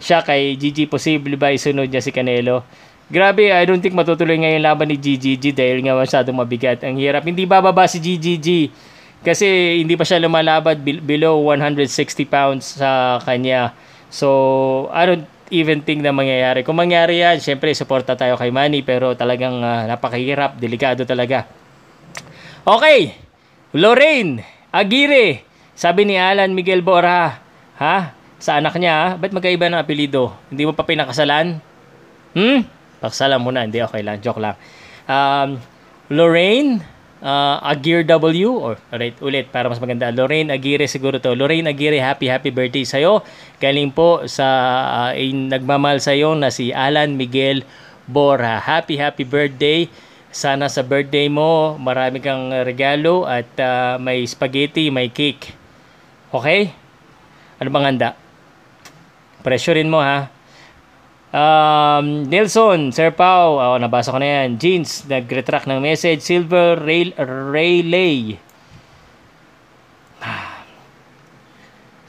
siya 0.00 0.24
kay 0.24 0.56
GG? 0.56 0.88
Posible 0.88 1.36
ba 1.36 1.52
isunod 1.52 1.92
niya 1.92 2.00
si 2.00 2.16
Canelo? 2.16 2.64
Grabe, 3.12 3.52
I 3.52 3.68
don't 3.68 3.84
think 3.84 3.92
matutuloy 3.92 4.40
ngayon 4.40 4.64
laban 4.64 4.88
ni 4.88 4.96
GGG 4.96 5.52
dahil 5.52 5.84
nga 5.84 6.00
masyadong 6.00 6.40
mabigat. 6.40 6.80
Ang 6.80 6.96
hirap. 6.96 7.28
Hindi 7.28 7.44
bababa 7.44 7.84
si 7.84 8.00
GGG 8.00 8.72
kasi 9.20 9.80
hindi 9.84 10.00
pa 10.00 10.04
siya 10.08 10.22
lumalaban 10.22 10.80
below 10.80 11.44
160 11.44 12.24
pounds 12.24 12.80
sa 12.80 13.20
kanya. 13.20 13.76
So, 14.08 14.90
I 14.90 15.04
don't 15.06 15.28
even 15.52 15.84
think 15.84 16.00
na 16.00 16.14
mangyayari. 16.14 16.64
Kung 16.64 16.78
mangyari 16.78 17.20
yan, 17.20 17.42
syempre, 17.42 17.74
suporta 17.76 18.16
tayo 18.16 18.38
kay 18.40 18.48
Manny 18.48 18.80
pero 18.80 19.12
talagang 19.12 19.60
uh, 19.60 19.84
napakahirap, 19.86 20.56
delikado 20.56 21.04
talaga. 21.04 21.44
Okay, 22.64 23.14
Lorraine 23.76 24.42
Aguirre. 24.72 25.44
Sabi 25.74 26.04
ni 26.04 26.16
Alan 26.16 26.52
Miguel 26.52 26.84
Bora, 26.84 27.40
ha? 27.80 27.96
Sa 28.40 28.56
anak 28.56 28.76
niya, 28.80 29.20
ba't 29.20 29.32
magkaiba 29.36 29.68
ng 29.68 29.80
apelido? 29.80 30.32
Hindi 30.48 30.64
mo 30.64 30.72
pa 30.72 30.84
pinakasalan? 30.84 31.60
Hmm? 32.32 32.64
Pakasalan 33.00 33.40
mo 33.40 33.52
na, 33.52 33.68
hindi 33.68 33.80
okay 33.84 34.00
lang, 34.00 34.20
joke 34.20 34.40
lang. 34.40 34.56
Um, 35.08 35.60
Lorraine 36.12 36.84
uh, 37.22 37.56
Aguirre 37.64 38.04
W 38.04 38.50
or 38.52 38.74
right, 38.92 39.16
ulit 39.20 39.48
para 39.52 39.68
mas 39.68 39.80
maganda. 39.80 40.12
Lorraine 40.12 40.50
Aguirre 40.52 40.88
siguro 40.88 41.20
to. 41.20 41.32
Lorraine 41.36 41.68
Aguirre, 41.70 42.00
happy 42.00 42.26
happy 42.28 42.50
birthday 42.50 42.84
sa 42.84 42.98
iyo. 43.00 43.24
Galing 43.60 43.92
po 43.92 44.24
sa 44.26 44.46
uh, 45.10 45.12
nagmamahal 45.22 46.00
sa 46.00 46.16
iyo 46.16 46.34
na 46.34 46.48
si 46.52 46.72
Alan 46.72 47.14
Miguel 47.14 47.62
Bora. 48.08 48.58
Happy 48.58 48.98
happy 48.98 49.24
birthday. 49.24 49.86
Sana 50.30 50.70
sa 50.70 50.86
birthday 50.86 51.26
mo, 51.26 51.74
marami 51.74 52.22
kang 52.22 52.54
regalo 52.62 53.26
at 53.26 53.50
uh, 53.58 53.98
may 53.98 54.22
spaghetti, 54.22 54.86
may 54.86 55.10
cake. 55.10 55.58
Okay? 56.30 56.70
Ano 57.58 57.68
bang 57.74 57.86
handa? 57.90 58.14
Pressurein 59.42 59.90
mo 59.90 59.98
ha. 59.98 60.30
Um, 61.30 62.26
Nelson, 62.26 62.90
Sir 62.90 63.14
Pau, 63.14 63.62
oh, 63.62 63.78
nabasa 63.78 64.10
ko 64.10 64.18
na 64.18 64.42
yan. 64.42 64.58
Jeans, 64.58 65.06
nag-retract 65.06 65.70
ng 65.70 65.78
message. 65.78 66.26
Silver 66.26 66.74
Rail 66.82 67.14
Relay. 67.14 68.34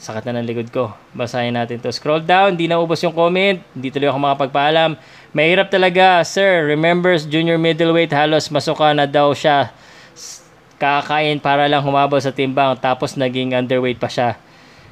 Sakat 0.02 0.26
na 0.26 0.42
ng 0.42 0.50
likod 0.50 0.74
ko. 0.74 0.98
Basahin 1.14 1.54
natin 1.54 1.78
to. 1.78 1.94
Scroll 1.94 2.26
down, 2.26 2.58
di 2.58 2.66
naubos 2.66 3.06
yung 3.06 3.14
comment. 3.14 3.62
Hindi 3.78 3.94
tuloy 3.94 4.10
ako 4.10 4.18
makapagpaalam. 4.18 4.98
Mahirap 5.38 5.70
talaga, 5.70 6.26
sir. 6.26 6.66
Remembers 6.66 7.30
junior 7.30 7.62
middleweight 7.62 8.10
halos 8.10 8.50
masuka 8.50 8.90
na 8.98 9.06
daw 9.06 9.30
siya. 9.38 9.70
Kakain 10.82 11.38
para 11.38 11.70
lang 11.70 11.86
humabol 11.86 12.18
sa 12.18 12.34
timbang 12.34 12.74
tapos 12.82 13.14
naging 13.14 13.54
underweight 13.54 14.02
pa 14.02 14.10
siya. 14.10 14.42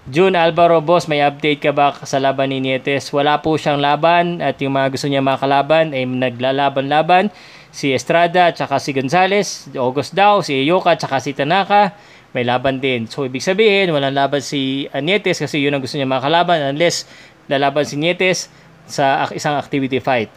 June 0.07 0.39
Alvaro 0.39 0.79
Boss, 0.79 1.11
may 1.11 1.19
update 1.19 1.59
ka 1.59 1.75
ba 1.75 1.91
sa 2.07 2.23
laban 2.23 2.55
ni 2.55 2.63
Nietes? 2.63 3.11
Wala 3.11 3.43
po 3.43 3.59
siyang 3.59 3.83
laban 3.83 4.39
at 4.39 4.55
yung 4.63 4.71
mga 4.71 4.95
gusto 4.95 5.11
niya 5.11 5.19
makalaban 5.19 5.91
ay 5.91 6.07
naglalaban-laban. 6.07 7.27
si 7.69 7.93
Estrada, 7.93 8.49
tsaka 8.49 8.81
si 8.81 8.97
Gonzales, 8.97 9.69
August 9.77 10.17
daw, 10.17 10.41
si 10.41 10.57
Yoka, 10.65 10.97
tsaka 10.97 11.21
si 11.21 11.37
Tanaka, 11.37 11.93
may 12.33 12.41
laban 12.41 12.81
din. 12.81 13.05
So, 13.05 13.29
ibig 13.29 13.45
sabihin, 13.45 13.93
walang 13.93 14.17
laban 14.17 14.41
si 14.41 14.89
Anietes 14.89 15.37
kasi 15.37 15.61
yun 15.61 15.77
ang 15.77 15.81
gusto 15.83 15.93
niya 15.93 16.09
makalaban 16.09 16.65
unless 16.65 17.05
lalaban 17.45 17.85
si 17.85 17.93
Nietes 17.93 18.49
sa 18.89 19.29
isang 19.37 19.53
activity 19.53 20.01
fight. 20.01 20.33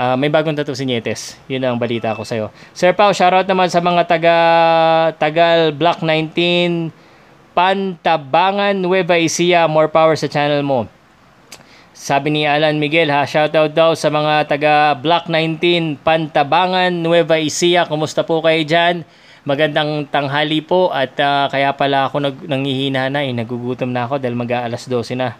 Uh, 0.00 0.18
may 0.18 0.32
bagong 0.32 0.58
tattoo 0.58 0.74
si 0.74 0.82
Nietes. 0.82 1.38
Yun 1.46 1.62
ang 1.62 1.78
balita 1.78 2.16
ko 2.18 2.26
sa'yo. 2.26 2.50
Sir 2.74 2.90
Pao, 2.96 3.14
shoutout 3.14 3.46
naman 3.46 3.70
sa 3.70 3.78
mga 3.78 4.02
taga 4.10 4.36
Tagal 5.14 5.76
Block 5.76 6.02
19 6.02 6.90
Pantabangan 7.52 8.78
Nueva 8.78 9.18
Ecija. 9.18 9.66
More 9.66 9.90
power 9.90 10.14
sa 10.14 10.30
channel 10.30 10.62
mo. 10.62 10.86
Sabi 12.00 12.32
ni 12.32 12.42
Alan 12.48 12.80
Miguel 12.80 13.12
ha, 13.12 13.28
shoutout 13.28 13.76
daw 13.76 13.92
sa 13.92 14.08
mga 14.08 14.48
taga 14.48 14.96
Block 14.96 15.28
19 15.28 16.00
Pantabangan 16.00 16.88
Nueva 16.88 17.36
Ecija. 17.36 17.84
Kumusta 17.84 18.24
po 18.24 18.40
kayo 18.40 18.64
dyan? 18.64 19.04
Magandang 19.44 20.08
tanghali 20.08 20.64
po 20.64 20.92
at 20.92 21.16
uh, 21.20 21.48
kaya 21.52 21.72
pala 21.76 22.08
ako 22.08 22.24
nag, 22.24 22.36
nangihina 22.44 23.12
na 23.12 23.24
eh. 23.24 23.32
Nagugutom 23.36 23.92
na 23.92 24.08
ako 24.08 24.16
dahil 24.16 24.36
mag-aalas 24.36 24.88
12 24.88 25.16
na. 25.16 25.36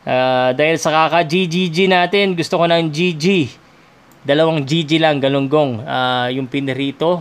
Uh, 0.00 0.56
dahil 0.56 0.80
sa 0.80 0.88
kaka-GGG 0.88 1.92
natin, 1.92 2.32
gusto 2.32 2.56
ko 2.56 2.64
ng 2.64 2.88
GG. 2.88 3.52
Dalawang 4.24 4.64
GG 4.64 5.00
lang, 5.00 5.20
galunggong. 5.20 5.84
Uh, 5.84 6.28
yung 6.32 6.48
pinirito 6.48 7.20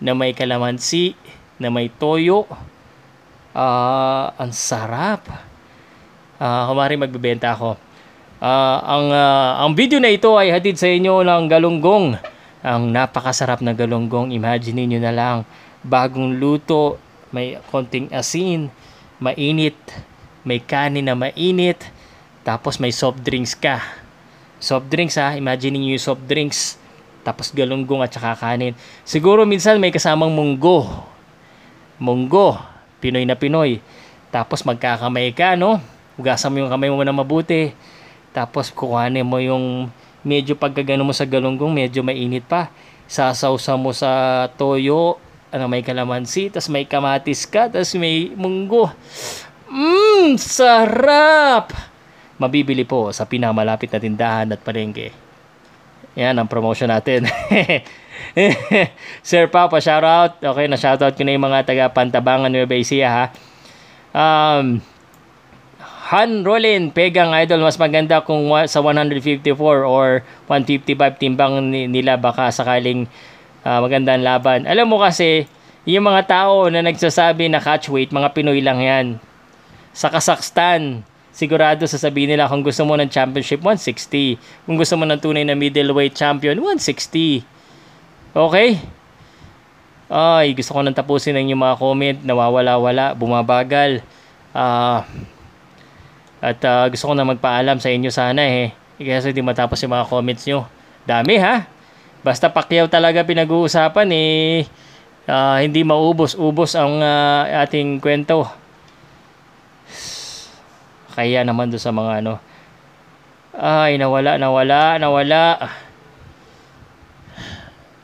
na 0.00 0.16
may 0.16 0.32
kalamansi, 0.32 1.12
na 1.60 1.68
may 1.68 1.92
toyo. 1.92 2.48
Uh, 3.58 4.30
ang 4.38 4.54
sarap. 4.54 5.26
Uh, 6.38 6.62
kumari 6.70 6.94
magbebenta 6.94 7.58
ako. 7.58 7.74
Uh, 8.38 8.78
ang, 8.86 9.06
uh, 9.10 9.66
ang 9.66 9.74
video 9.74 9.98
na 9.98 10.14
ito 10.14 10.38
ay 10.38 10.54
hatid 10.54 10.78
sa 10.78 10.86
inyo 10.86 11.26
ng 11.26 11.50
galunggong. 11.50 12.14
Ang 12.62 12.94
napakasarap 12.94 13.58
na 13.58 13.74
galunggong. 13.74 14.30
Imagine 14.30 14.86
niyo 14.86 15.02
na 15.02 15.10
lang. 15.10 15.42
Bagong 15.82 16.38
luto, 16.38 17.02
may 17.34 17.58
konting 17.74 18.06
asin, 18.14 18.70
mainit, 19.18 19.74
may 20.46 20.62
kanin 20.62 21.10
na 21.10 21.18
mainit, 21.18 21.82
tapos 22.46 22.78
may 22.78 22.94
soft 22.94 23.26
drinks 23.26 23.58
ka. 23.58 23.82
Soft 24.62 24.86
drinks 24.86 25.18
ha, 25.18 25.34
imagine 25.34 25.74
niyo 25.74 25.98
yung 25.98 26.06
soft 26.14 26.24
drinks. 26.30 26.78
Tapos 27.26 27.50
galunggong 27.50 28.06
at 28.06 28.14
saka 28.14 28.38
kanin. 28.38 28.78
Siguro 29.02 29.42
minsan 29.42 29.82
may 29.82 29.90
kasamang 29.90 30.30
munggo. 30.30 30.86
Munggo. 31.98 32.77
Pinoy 32.98 33.24
na 33.26 33.38
Pinoy. 33.38 33.80
Tapos 34.28 34.62
magkakamay 34.62 35.32
ka, 35.32 35.56
no? 35.56 35.80
Hugasan 36.18 36.52
mo 36.52 36.62
yung 36.62 36.72
kamay 36.72 36.90
mo 36.90 37.00
na 37.02 37.14
mabuti 37.14 37.72
tapos 38.38 38.70
kukuhanin 38.70 39.26
mo 39.26 39.42
yung 39.42 39.88
medyo 40.22 40.54
pagkagano 40.54 41.02
mo 41.02 41.10
sa 41.10 41.26
galunggong, 41.26 41.72
medyo 41.72 42.04
mainit 42.04 42.44
pa. 42.44 42.70
Sasawsa 43.08 43.74
mo 43.74 43.90
sa 43.96 44.46
toyo, 44.54 45.16
ano 45.48 45.64
may 45.66 45.80
kalamansi, 45.80 46.52
tapos 46.52 46.70
may 46.70 46.84
kamatis 46.84 47.48
ka, 47.48 47.72
tapos 47.72 47.96
may 47.96 48.30
munggo. 48.36 48.92
Mmm, 49.66 50.36
sarap! 50.36 51.72
Mabibili 52.38 52.86
po 52.86 53.10
sa 53.10 53.26
pinamalapit 53.26 53.90
na 53.90 53.98
tindahan 53.98 54.54
at 54.54 54.62
palengke. 54.62 55.10
Yan 56.14 56.38
ang 56.38 56.46
promotion 56.46 56.92
natin. 56.92 57.26
Sir 59.28 59.50
Papa, 59.50 59.82
shout 59.82 60.06
out. 60.06 60.38
Okay, 60.38 60.66
na 60.70 60.78
shout 60.78 61.02
out 61.02 61.14
ko 61.14 61.22
na 61.26 61.34
yung 61.34 61.46
mga 61.46 61.66
taga 61.66 61.90
Pantabangan 61.90 62.50
Nueva 62.50 62.76
Ecija 62.76 63.08
ha. 63.10 63.24
Um, 64.14 64.80
Han 66.08 66.40
Rolin, 66.40 66.88
pegang 66.88 67.36
idol, 67.36 67.60
mas 67.60 67.76
maganda 67.76 68.24
kung 68.24 68.48
sa 68.64 68.80
154 68.80 69.44
or 69.84 70.24
155 70.48 71.20
timbang 71.20 71.68
nila 71.68 72.16
baka 72.16 72.48
sakaling 72.48 73.04
uh, 73.60 73.84
magandang 73.84 74.24
laban. 74.24 74.64
Alam 74.64 74.88
mo 74.88 74.96
kasi, 75.04 75.44
yung 75.84 76.08
mga 76.08 76.24
tao 76.24 76.72
na 76.72 76.80
nagsasabi 76.80 77.52
na 77.52 77.60
catch 77.60 77.92
weight, 77.92 78.08
mga 78.08 78.32
Pinoy 78.32 78.64
lang 78.64 78.80
yan. 78.80 79.06
Sa 79.92 80.08
Kazakhstan, 80.08 81.04
sigurado 81.28 81.84
sasabihin 81.84 82.32
nila 82.32 82.48
kung 82.48 82.64
gusto 82.64 82.88
mo 82.88 82.96
ng 82.96 83.12
championship, 83.12 83.60
160. 83.60 84.64
Kung 84.64 84.80
gusto 84.80 84.96
mo 84.96 85.04
ng 85.04 85.20
tunay 85.20 85.44
na 85.44 85.52
middleweight 85.52 86.16
champion, 86.16 86.56
160. 86.56 87.57
Okay? 88.38 88.78
Ay, 90.06 90.54
gusto 90.54 90.78
ko 90.78 90.86
nang 90.86 90.94
tapusin 90.94 91.34
ng 91.34 91.50
yung 91.50 91.66
mga 91.66 91.74
comment, 91.74 92.18
nawawala-wala, 92.22 93.18
bumabagal. 93.18 94.06
Ah... 94.54 95.02
Uh, 95.02 95.36
at 96.38 96.58
uh, 96.62 96.86
gusto 96.86 97.10
ko 97.10 97.14
na 97.18 97.26
magpaalam 97.26 97.82
sa 97.82 97.90
inyo 97.90 98.10
sana 98.14 98.46
eh. 98.46 98.70
Kasi 98.98 99.34
hindi 99.34 99.42
matapos 99.42 99.78
yung 99.82 99.94
mga 99.94 100.06
comments 100.06 100.46
nyo. 100.46 100.70
Dami 101.02 101.34
ha. 101.42 101.66
Basta 102.22 102.50
pakyaw 102.50 102.86
talaga 102.86 103.26
pinag-uusapan 103.26 104.08
eh. 104.14 104.66
Uh, 105.26 105.58
hindi 105.58 105.82
maubos-ubos 105.82 106.78
ang 106.78 107.02
uh, 107.02 107.42
ating 107.66 107.98
kwento. 107.98 108.46
Kaya 111.18 111.42
naman 111.42 111.74
do 111.74 111.78
sa 111.78 111.90
mga 111.90 112.22
ano. 112.22 112.38
Ay, 113.58 113.98
nawala, 113.98 114.38
nawala, 114.38 115.02
nawala. 115.02 115.42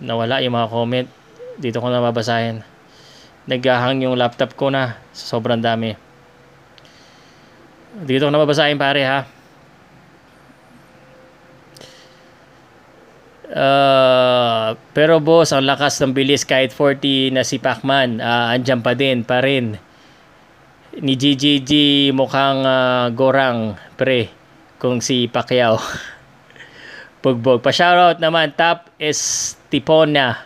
Nawala 0.05 0.45
yung 0.45 0.53
mga 0.53 0.69
comment. 0.69 1.09
Dito 1.57 1.81
ko 1.81 1.89
na 1.89 2.05
mabasahin. 2.05 2.61
Naghahang 3.49 4.05
yung 4.05 4.21
laptop 4.21 4.53
ko 4.53 4.69
na. 4.69 5.01
Sobrang 5.17 5.61
dami. 5.61 5.97
Dito 7.95 8.27
ko 8.27 8.31
na 8.35 8.43
babasahin 8.43 8.75
pare 8.75 9.03
ha. 9.07 9.21
Uh, 13.55 14.75
pero 14.91 15.23
boss, 15.23 15.55
ang 15.55 15.63
lakas 15.63 16.03
ng 16.03 16.11
bilis 16.11 16.43
kahit 16.43 16.75
40 16.75 17.39
na 17.39 17.47
si 17.47 17.63
Pacman, 17.63 18.19
uh, 18.19 18.51
andyan 18.51 18.83
pa 18.83 18.99
din, 18.99 19.23
pa 19.23 19.39
rin. 19.39 19.79
Ni 20.99 21.15
GGG 21.15 22.11
mukhang 22.11 22.67
uh, 22.67 23.15
gorang, 23.15 23.79
pre, 23.95 24.35
kung 24.83 24.99
si 24.99 25.31
Pacquiao. 25.31 25.79
Pugbog. 27.25 27.65
Pa-shoutout 27.65 28.21
naman, 28.21 28.53
top 28.53 28.93
is 29.01 29.57
Tipona. 29.73 30.45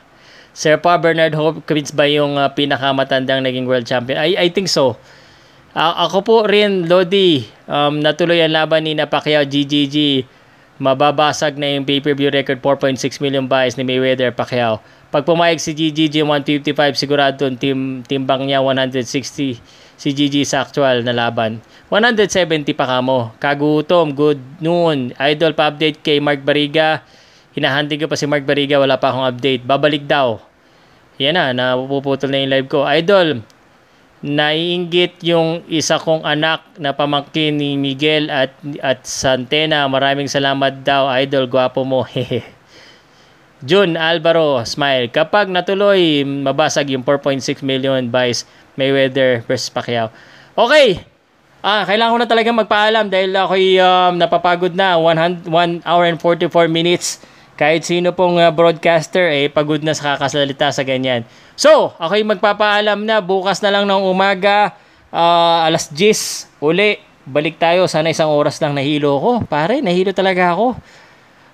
Sir 0.55 0.79
Pa 0.79 0.95
Bernard 0.95 1.35
Hopkins 1.35 1.91
ba 1.91 2.07
yung 2.07 2.39
uh, 2.39 2.47
pinakamatandang 2.55 3.43
naging 3.43 3.67
world 3.67 3.83
champion? 3.83 4.15
I, 4.15 4.39
I 4.39 4.49
think 4.55 4.71
so. 4.71 4.95
Uh, 5.75 5.95
ako 6.07 6.19
po 6.23 6.37
rin, 6.47 6.87
Lodi, 6.87 7.43
um, 7.67 7.99
natuloy 7.99 8.47
ang 8.47 8.55
laban 8.55 8.87
ni 8.87 8.95
Pacquiao 8.95 9.43
GGG. 9.43 10.23
Mababasag 10.79 11.59
na 11.59 11.75
yung 11.75 11.83
pay-per-view 11.83 12.31
record 12.31 12.63
4.6 12.63 13.19
million 13.19 13.43
buys 13.51 13.75
ni 13.75 13.83
Mayweather 13.83 14.31
Pacquiao. 14.31 14.79
Pag 15.11 15.27
pumayag 15.27 15.59
si 15.59 15.75
GGG 15.75 16.23
155, 16.23 16.95
sigurado 16.95 17.43
team, 17.59 18.07
timbang 18.07 18.47
niya 18.47 18.63
160 18.63 19.59
si 19.99 20.15
GG 20.15 20.47
sa 20.47 20.63
actual 20.63 21.03
na 21.03 21.11
laban. 21.11 21.59
170 21.91 22.71
pa 22.79 22.87
kamo. 22.87 23.35
Kagutom, 23.43 24.15
good 24.15 24.39
noon. 24.63 25.11
Idol 25.19 25.53
pa 25.59 25.75
update 25.75 25.99
kay 26.01 26.23
Mark 26.23 26.47
Bariga. 26.47 27.03
Hinahanting 27.59 27.99
ko 27.99 28.07
pa 28.07 28.15
si 28.15 28.31
Mark 28.31 28.47
Bariga, 28.47 28.79
wala 28.79 28.95
pa 28.97 29.11
akong 29.11 29.27
update. 29.27 29.67
Babalik 29.67 30.07
daw. 30.07 30.39
Yan 31.19 31.35
na, 31.35 31.51
napuputol 31.51 32.31
na 32.31 32.39
yung 32.39 32.53
live 32.55 32.71
ko. 32.71 32.87
Idol, 32.87 33.43
naiinggit 34.23 35.19
yung 35.27 35.67
isa 35.67 35.99
kong 35.99 36.23
anak 36.23 36.63
na 36.79 36.95
pamangkin 36.95 37.59
ni 37.59 37.75
Miguel 37.75 38.31
at 38.31 38.55
at 38.79 39.03
Santena. 39.03 39.91
Maraming 39.91 40.31
salamat 40.31 40.87
daw, 40.87 41.11
idol. 41.19 41.51
Gwapo 41.51 41.83
mo. 41.83 42.07
Jun 43.67 43.99
Alvaro, 43.99 44.63
smile. 44.63 45.11
Kapag 45.11 45.51
natuloy, 45.51 46.23
mabasag 46.23 46.95
yung 46.95 47.03
4.6 47.03 47.67
million 47.67 48.07
buys 48.07 48.47
Mayweather 48.79 49.43
versus 49.43 49.67
Pacquiao. 49.67 50.15
Okay. 50.55 51.03
Ah, 51.59 51.83
kailangan 51.83 52.15
ko 52.15 52.19
na 52.23 52.31
talaga 52.31 52.51
magpaalam 52.55 53.11
dahil 53.11 53.35
ako'y 53.35 53.83
um, 53.83 54.15
napapagod 54.15 54.79
na. 54.79 54.95
1 54.95 55.51
hour 55.83 56.03
and 56.07 56.23
44 56.23 56.71
minutes. 56.71 57.19
Kahit 57.59 57.83
sino 57.83 58.15
pong 58.15 58.39
uh, 58.39 58.55
broadcaster, 58.55 59.27
eh, 59.27 59.51
pagod 59.51 59.83
na 59.83 59.91
sa 59.91 60.15
kakasalita 60.15 60.71
sa 60.71 60.87
ganyan. 60.87 61.27
So, 61.59 61.91
ako'y 61.99 62.23
magpapaalam 62.23 63.03
na 63.03 63.19
bukas 63.19 63.59
na 63.59 63.75
lang 63.75 63.91
ng 63.91 64.07
umaga, 64.07 64.79
uh, 65.11 65.67
alas 65.67 65.91
10, 65.91 66.63
uli, 66.63 67.03
balik 67.27 67.59
tayo. 67.59 67.91
Sana 67.91 68.15
isang 68.15 68.31
oras 68.31 68.63
lang 68.63 68.79
nahilo 68.79 69.19
ko. 69.19 69.33
Pare, 69.43 69.83
nahilo 69.83 70.15
talaga 70.15 70.55
ako. 70.55 70.79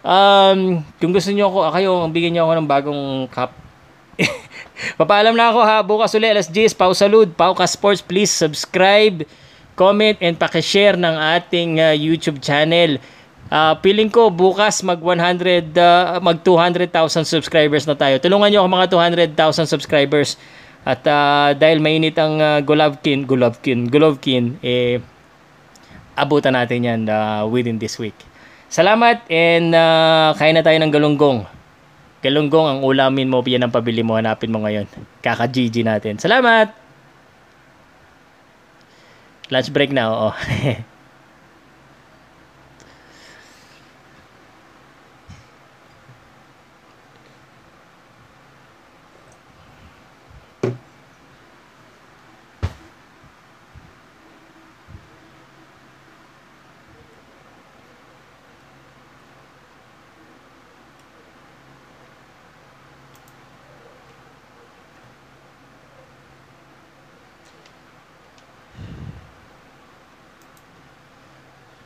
Um, 0.05 0.85
kung 1.01 1.17
gusto 1.17 1.33
niyo 1.33 1.49
ako, 1.49 1.73
kayo, 1.73 1.91
bigyan 2.13 2.37
niyo 2.37 2.43
ako 2.45 2.53
ng 2.61 2.69
bagong 2.69 3.05
cup. 3.33 3.57
Papaalam 5.01 5.35
na 5.35 5.51
ako 5.51 5.61
ha. 5.63 5.77
Bukas 5.83 6.15
uli, 6.15 6.27
alas 6.27 6.51
10, 6.51 6.75
Pau 6.75 6.93
Salud, 6.95 7.31
Pau 7.35 7.55
Ka 7.55 7.67
Sports. 7.67 8.03
Please 8.03 8.31
subscribe, 8.31 9.23
comment, 9.79 10.19
and 10.19 10.35
pakishare 10.39 10.99
ng 10.99 11.15
ating 11.39 11.79
uh, 11.79 11.95
YouTube 11.95 12.43
channel. 12.43 12.99
Uh, 13.53 13.77
feeling 13.85 14.11
ko 14.11 14.33
bukas 14.33 14.83
mag 14.83 14.99
100 14.99 15.77
uh, 15.77 16.19
mag 16.19 16.41
200,000 16.43 16.91
subscribers 17.23 17.85
na 17.87 17.95
tayo. 17.95 18.19
Tulungan 18.19 18.51
niyo 18.51 18.65
ako 18.65 18.69
mga 18.73 18.89
200,000 19.37 19.71
subscribers. 19.71 20.41
At 20.85 21.01
uh, 21.09 21.57
dahil 21.57 21.81
mainit 21.81 22.19
ang 22.21 22.37
uh, 22.37 22.61
Golovkin, 22.61 23.25
Golovkin, 23.25 23.89
Golovkin 23.89 24.61
eh 24.61 25.01
abutan 26.13 26.53
natin 26.55 26.85
'yan 26.85 27.01
uh, 27.09 27.49
within 27.49 27.81
this 27.81 27.97
week. 27.97 28.15
Salamat 28.69 29.25
and 29.31 29.73
uh, 29.73 30.35
kain 30.37 30.53
na 30.53 30.61
tayo 30.61 30.77
ng 30.83 30.93
galunggong. 30.93 31.54
Galunggong 32.25 32.65
ang 32.65 32.81
ulamin 32.81 33.29
mo, 33.29 33.45
yan 33.45 33.69
ang 33.69 33.75
pabili 33.75 34.01
mo, 34.01 34.17
hanapin 34.17 34.49
mo 34.49 34.65
ngayon. 34.65 34.89
Kaka-GG 35.21 35.85
natin. 35.85 36.17
Salamat! 36.17 36.73
Lunch 39.53 39.69
break 39.69 39.93
na, 39.93 40.09
oo. 40.09 40.31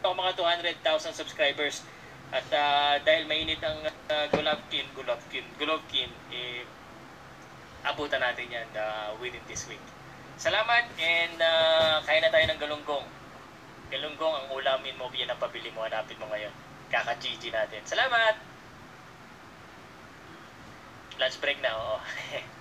ako 0.08 0.16
mga 0.24 0.32
200,000 0.40 1.04
subscribers. 1.18 1.82
At 2.30 2.46
ah, 2.54 3.00
dahil 3.02 3.26
mainit 3.26 3.58
ang 3.64 3.82
uh, 3.82 4.26
Golovkin, 4.30 4.86
Golovkin, 4.94 5.42
Golovkin, 5.58 6.10
eh, 6.30 6.62
abutan 7.82 8.22
natin 8.22 8.46
yan 8.46 8.68
ah, 8.78 9.10
within 9.18 9.42
this 9.50 9.66
week. 9.66 9.82
Salamat 10.38 10.86
and 11.02 11.40
ah, 11.42 11.98
kain 12.06 12.22
na 12.22 12.30
tayo 12.30 12.46
ng 12.46 12.60
galunggong. 12.62 13.06
Galunggong 13.88 14.34
ang 14.38 14.46
ulamin 14.52 14.94
mo, 15.00 15.10
yan 15.10 15.32
ang 15.32 15.40
pabili 15.40 15.72
mo, 15.74 15.82
hanapin 15.82 16.20
mo 16.20 16.28
ngayon. 16.30 16.52
Kaka-GG 16.92 17.50
natin. 17.52 17.80
Salamat! 17.88 18.36
Lunch 21.18 21.38
break 21.42 21.58
na, 21.64 21.72
oo. 21.74 21.98